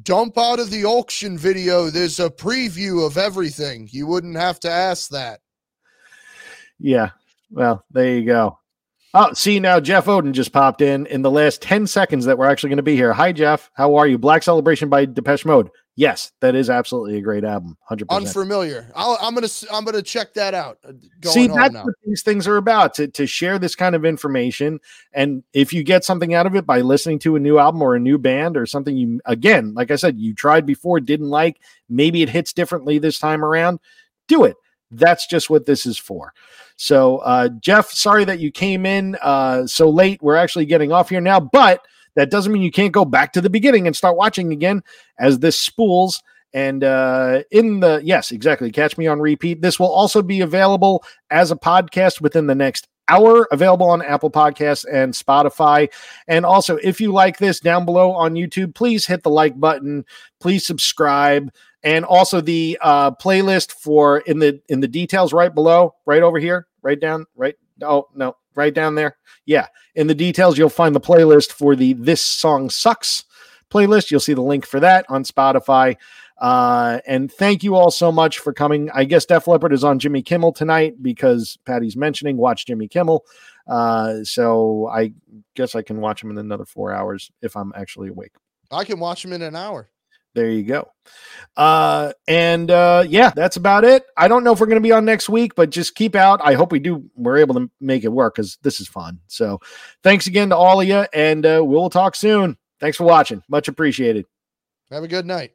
dump 0.02 0.36
out 0.38 0.60
of 0.60 0.70
the 0.70 0.84
auction 0.84 1.38
video. 1.38 1.88
There's 1.88 2.20
a 2.20 2.30
preview 2.30 3.06
of 3.06 3.16
everything. 3.16 3.88
You 3.90 4.06
wouldn't 4.06 4.36
have 4.36 4.60
to 4.60 4.70
ask 4.70 5.10
that." 5.10 5.40
Yeah. 6.78 7.10
Well, 7.50 7.84
there 7.90 8.14
you 8.16 8.24
go. 8.24 8.58
Oh, 9.12 9.32
see 9.32 9.58
now 9.58 9.80
Jeff 9.80 10.06
Oden 10.06 10.32
just 10.32 10.52
popped 10.52 10.80
in 10.80 11.06
in 11.06 11.22
the 11.22 11.30
last 11.32 11.60
10 11.62 11.88
seconds 11.88 12.26
that 12.26 12.38
we're 12.38 12.48
actually 12.48 12.68
going 12.68 12.76
to 12.76 12.84
be 12.84 12.94
here. 12.94 13.12
Hi 13.12 13.32
Jeff, 13.32 13.68
how 13.74 13.96
are 13.96 14.06
you? 14.06 14.18
Black 14.18 14.44
Celebration 14.44 14.88
by 14.88 15.04
Depeche 15.04 15.44
Mode. 15.44 15.68
Yes, 15.96 16.32
that 16.40 16.54
is 16.54 16.70
absolutely 16.70 17.18
a 17.18 17.20
great 17.20 17.44
album. 17.44 17.76
100%. 17.90 18.08
Unfamiliar. 18.08 18.90
i 18.94 19.16
am 19.20 19.34
to 19.34 19.66
I'm 19.72 19.84
going 19.84 19.96
to 19.96 20.02
check 20.02 20.32
that 20.34 20.54
out. 20.54 20.78
Uh, 20.84 20.92
see, 21.24 21.48
that's 21.48 21.74
now. 21.74 21.84
what 21.84 21.94
these 22.06 22.22
things 22.22 22.46
are 22.46 22.56
about 22.56 22.94
to 22.94 23.08
to 23.08 23.26
share 23.26 23.58
this 23.58 23.74
kind 23.74 23.94
of 23.94 24.04
information 24.04 24.80
and 25.12 25.42
if 25.52 25.72
you 25.72 25.82
get 25.82 26.04
something 26.04 26.32
out 26.32 26.46
of 26.46 26.54
it 26.54 26.64
by 26.64 26.80
listening 26.80 27.18
to 27.20 27.36
a 27.36 27.40
new 27.40 27.58
album 27.58 27.82
or 27.82 27.96
a 27.96 28.00
new 28.00 28.18
band 28.18 28.56
or 28.56 28.66
something 28.66 28.96
you 28.96 29.20
again, 29.24 29.74
like 29.74 29.90
I 29.90 29.96
said, 29.96 30.18
you 30.18 30.32
tried 30.32 30.64
before, 30.64 31.00
didn't 31.00 31.28
like, 31.28 31.60
maybe 31.88 32.22
it 32.22 32.28
hits 32.28 32.52
differently 32.52 32.98
this 32.98 33.18
time 33.18 33.44
around, 33.44 33.80
do 34.28 34.44
it. 34.44 34.56
That's 34.92 35.26
just 35.26 35.50
what 35.50 35.66
this 35.66 35.86
is 35.86 35.98
for. 35.98 36.32
So, 36.76 37.18
uh, 37.18 37.50
Jeff, 37.60 37.90
sorry 37.90 38.24
that 38.24 38.38
you 38.38 38.50
came 38.50 38.86
in 38.86 39.16
uh, 39.20 39.66
so 39.66 39.90
late. 39.90 40.22
We're 40.22 40.36
actually 40.36 40.66
getting 40.66 40.92
off 40.92 41.10
here 41.10 41.20
now, 41.20 41.40
but 41.40 41.84
that 42.16 42.30
doesn't 42.30 42.52
mean 42.52 42.62
you 42.62 42.70
can't 42.70 42.92
go 42.92 43.04
back 43.04 43.32
to 43.32 43.40
the 43.40 43.50
beginning 43.50 43.86
and 43.86 43.96
start 43.96 44.16
watching 44.16 44.52
again 44.52 44.82
as 45.18 45.38
this 45.38 45.58
spools. 45.58 46.22
And 46.52 46.82
uh, 46.82 47.42
in 47.50 47.80
the, 47.80 48.00
yes, 48.02 48.32
exactly. 48.32 48.72
Catch 48.72 48.98
me 48.98 49.06
on 49.06 49.20
repeat. 49.20 49.62
This 49.62 49.78
will 49.78 49.92
also 49.92 50.20
be 50.22 50.40
available 50.40 51.04
as 51.30 51.50
a 51.50 51.56
podcast 51.56 52.20
within 52.20 52.46
the 52.46 52.54
next 52.54 52.88
hour, 53.08 53.46
available 53.52 53.88
on 53.88 54.02
Apple 54.02 54.30
Podcasts 54.30 54.84
and 54.90 55.12
Spotify. 55.12 55.88
And 56.26 56.44
also, 56.44 56.76
if 56.76 57.00
you 57.00 57.12
like 57.12 57.38
this 57.38 57.60
down 57.60 57.84
below 57.84 58.12
on 58.12 58.34
YouTube, 58.34 58.74
please 58.74 59.06
hit 59.06 59.22
the 59.22 59.30
like 59.30 59.58
button. 59.60 60.04
Please 60.40 60.66
subscribe 60.66 61.50
and 61.82 62.04
also 62.04 62.40
the 62.40 62.78
uh, 62.80 63.10
playlist 63.12 63.72
for 63.72 64.18
in 64.18 64.38
the 64.38 64.60
in 64.68 64.80
the 64.80 64.88
details 64.88 65.32
right 65.32 65.54
below, 65.54 65.94
right 66.06 66.22
over 66.22 66.38
here, 66.38 66.66
right 66.82 67.00
down, 67.00 67.26
right. 67.34 67.56
Oh 67.82 68.09
no, 68.15 68.36
right 68.55 68.74
down 68.74 68.94
there. 68.94 69.16
Yeah, 69.47 69.66
in 69.94 70.07
the 70.07 70.15
details 70.15 70.59
you'll 70.59 70.69
find 70.69 70.94
the 70.94 71.01
playlist 71.01 71.52
for 71.52 71.77
the 71.77 71.94
"This 71.94 72.23
Song 72.23 72.70
Sucks" 72.70 73.24
playlist. 73.70 74.11
You'll 74.11 74.20
see 74.20 74.35
the 74.35 74.43
link 74.43 74.66
for 74.66 74.81
that 74.81 75.07
on 75.09 75.24
Spotify. 75.24 75.97
Uh, 76.40 77.01
and 77.07 77.31
thank 77.31 77.62
you 77.62 77.74
all 77.74 77.90
so 77.90 78.11
much 78.11 78.39
for 78.39 78.52
coming. 78.52 78.90
I 78.94 79.05
guess 79.05 79.27
Def 79.27 79.47
Leppard 79.47 79.74
is 79.74 79.85
on 79.85 79.98
Jimmy 79.98 80.23
Kimmel 80.23 80.52
tonight 80.52 81.02
because 81.02 81.59
Patty's 81.66 81.97
mentioning 81.97 82.39
watch 82.39 82.66
Jimmy 82.66 82.89
Kimmel. 82.89 83.27
Uh, 83.69 84.24
so 84.24 84.89
I 84.89 85.12
guess 85.55 85.74
I 85.74 85.82
can 85.82 86.01
watch 86.01 86.24
him 86.24 86.31
in 86.31 86.39
another 86.39 86.65
four 86.65 86.93
hours 86.93 87.31
if 87.43 87.57
I'm 87.57 87.73
actually 87.77 88.09
awake. 88.09 88.32
I 88.70 88.85
can 88.85 88.98
watch 88.98 89.24
him 89.24 89.32
in 89.32 89.43
an 89.43 89.55
hour 89.55 89.90
there 90.35 90.48
you 90.48 90.62
go. 90.62 90.90
Uh, 91.57 92.12
and 92.28 92.70
uh, 92.70 93.05
yeah, 93.09 93.31
that's 93.31 93.57
about 93.57 93.85
it. 93.85 94.05
I 94.16 94.28
don't 94.28 94.44
know 94.44 94.52
if 94.52 94.61
we're 94.61 94.66
going 94.66 94.82
to 94.82 94.86
be 94.86 94.93
on 94.93 95.05
next 95.05 95.28
week, 95.28 95.55
but 95.55 95.70
just 95.70 95.94
keep 95.94 96.15
out. 96.15 96.40
I 96.43 96.55
hope 96.55 96.73
we 96.73 96.78
do. 96.78 97.05
We're 97.16 97.39
able 97.39 97.55
to 97.55 97.70
make 97.81 98.05
it 98.05 98.09
work 98.09 98.36
because 98.36 98.59
this 98.62 98.81
is 98.81 98.89
fun. 98.89 99.20
So 99.27 99.61
thanks 100.02 100.27
again 100.27 100.51
to 100.51 100.57
all 100.57 100.81
of 100.81 100.86
you, 100.86 101.07
and 101.12 101.44
uh, 101.44 101.62
we'll 101.65 101.90
talk 101.90 102.15
soon. 102.15 102.57
Thanks 102.78 102.97
for 102.97 103.05
watching. 103.05 103.43
Much 103.48 103.69
appreciated. 103.69 104.27
Have 104.90 105.05
a 105.05 105.09
good 105.09 105.27
night. 105.27 105.52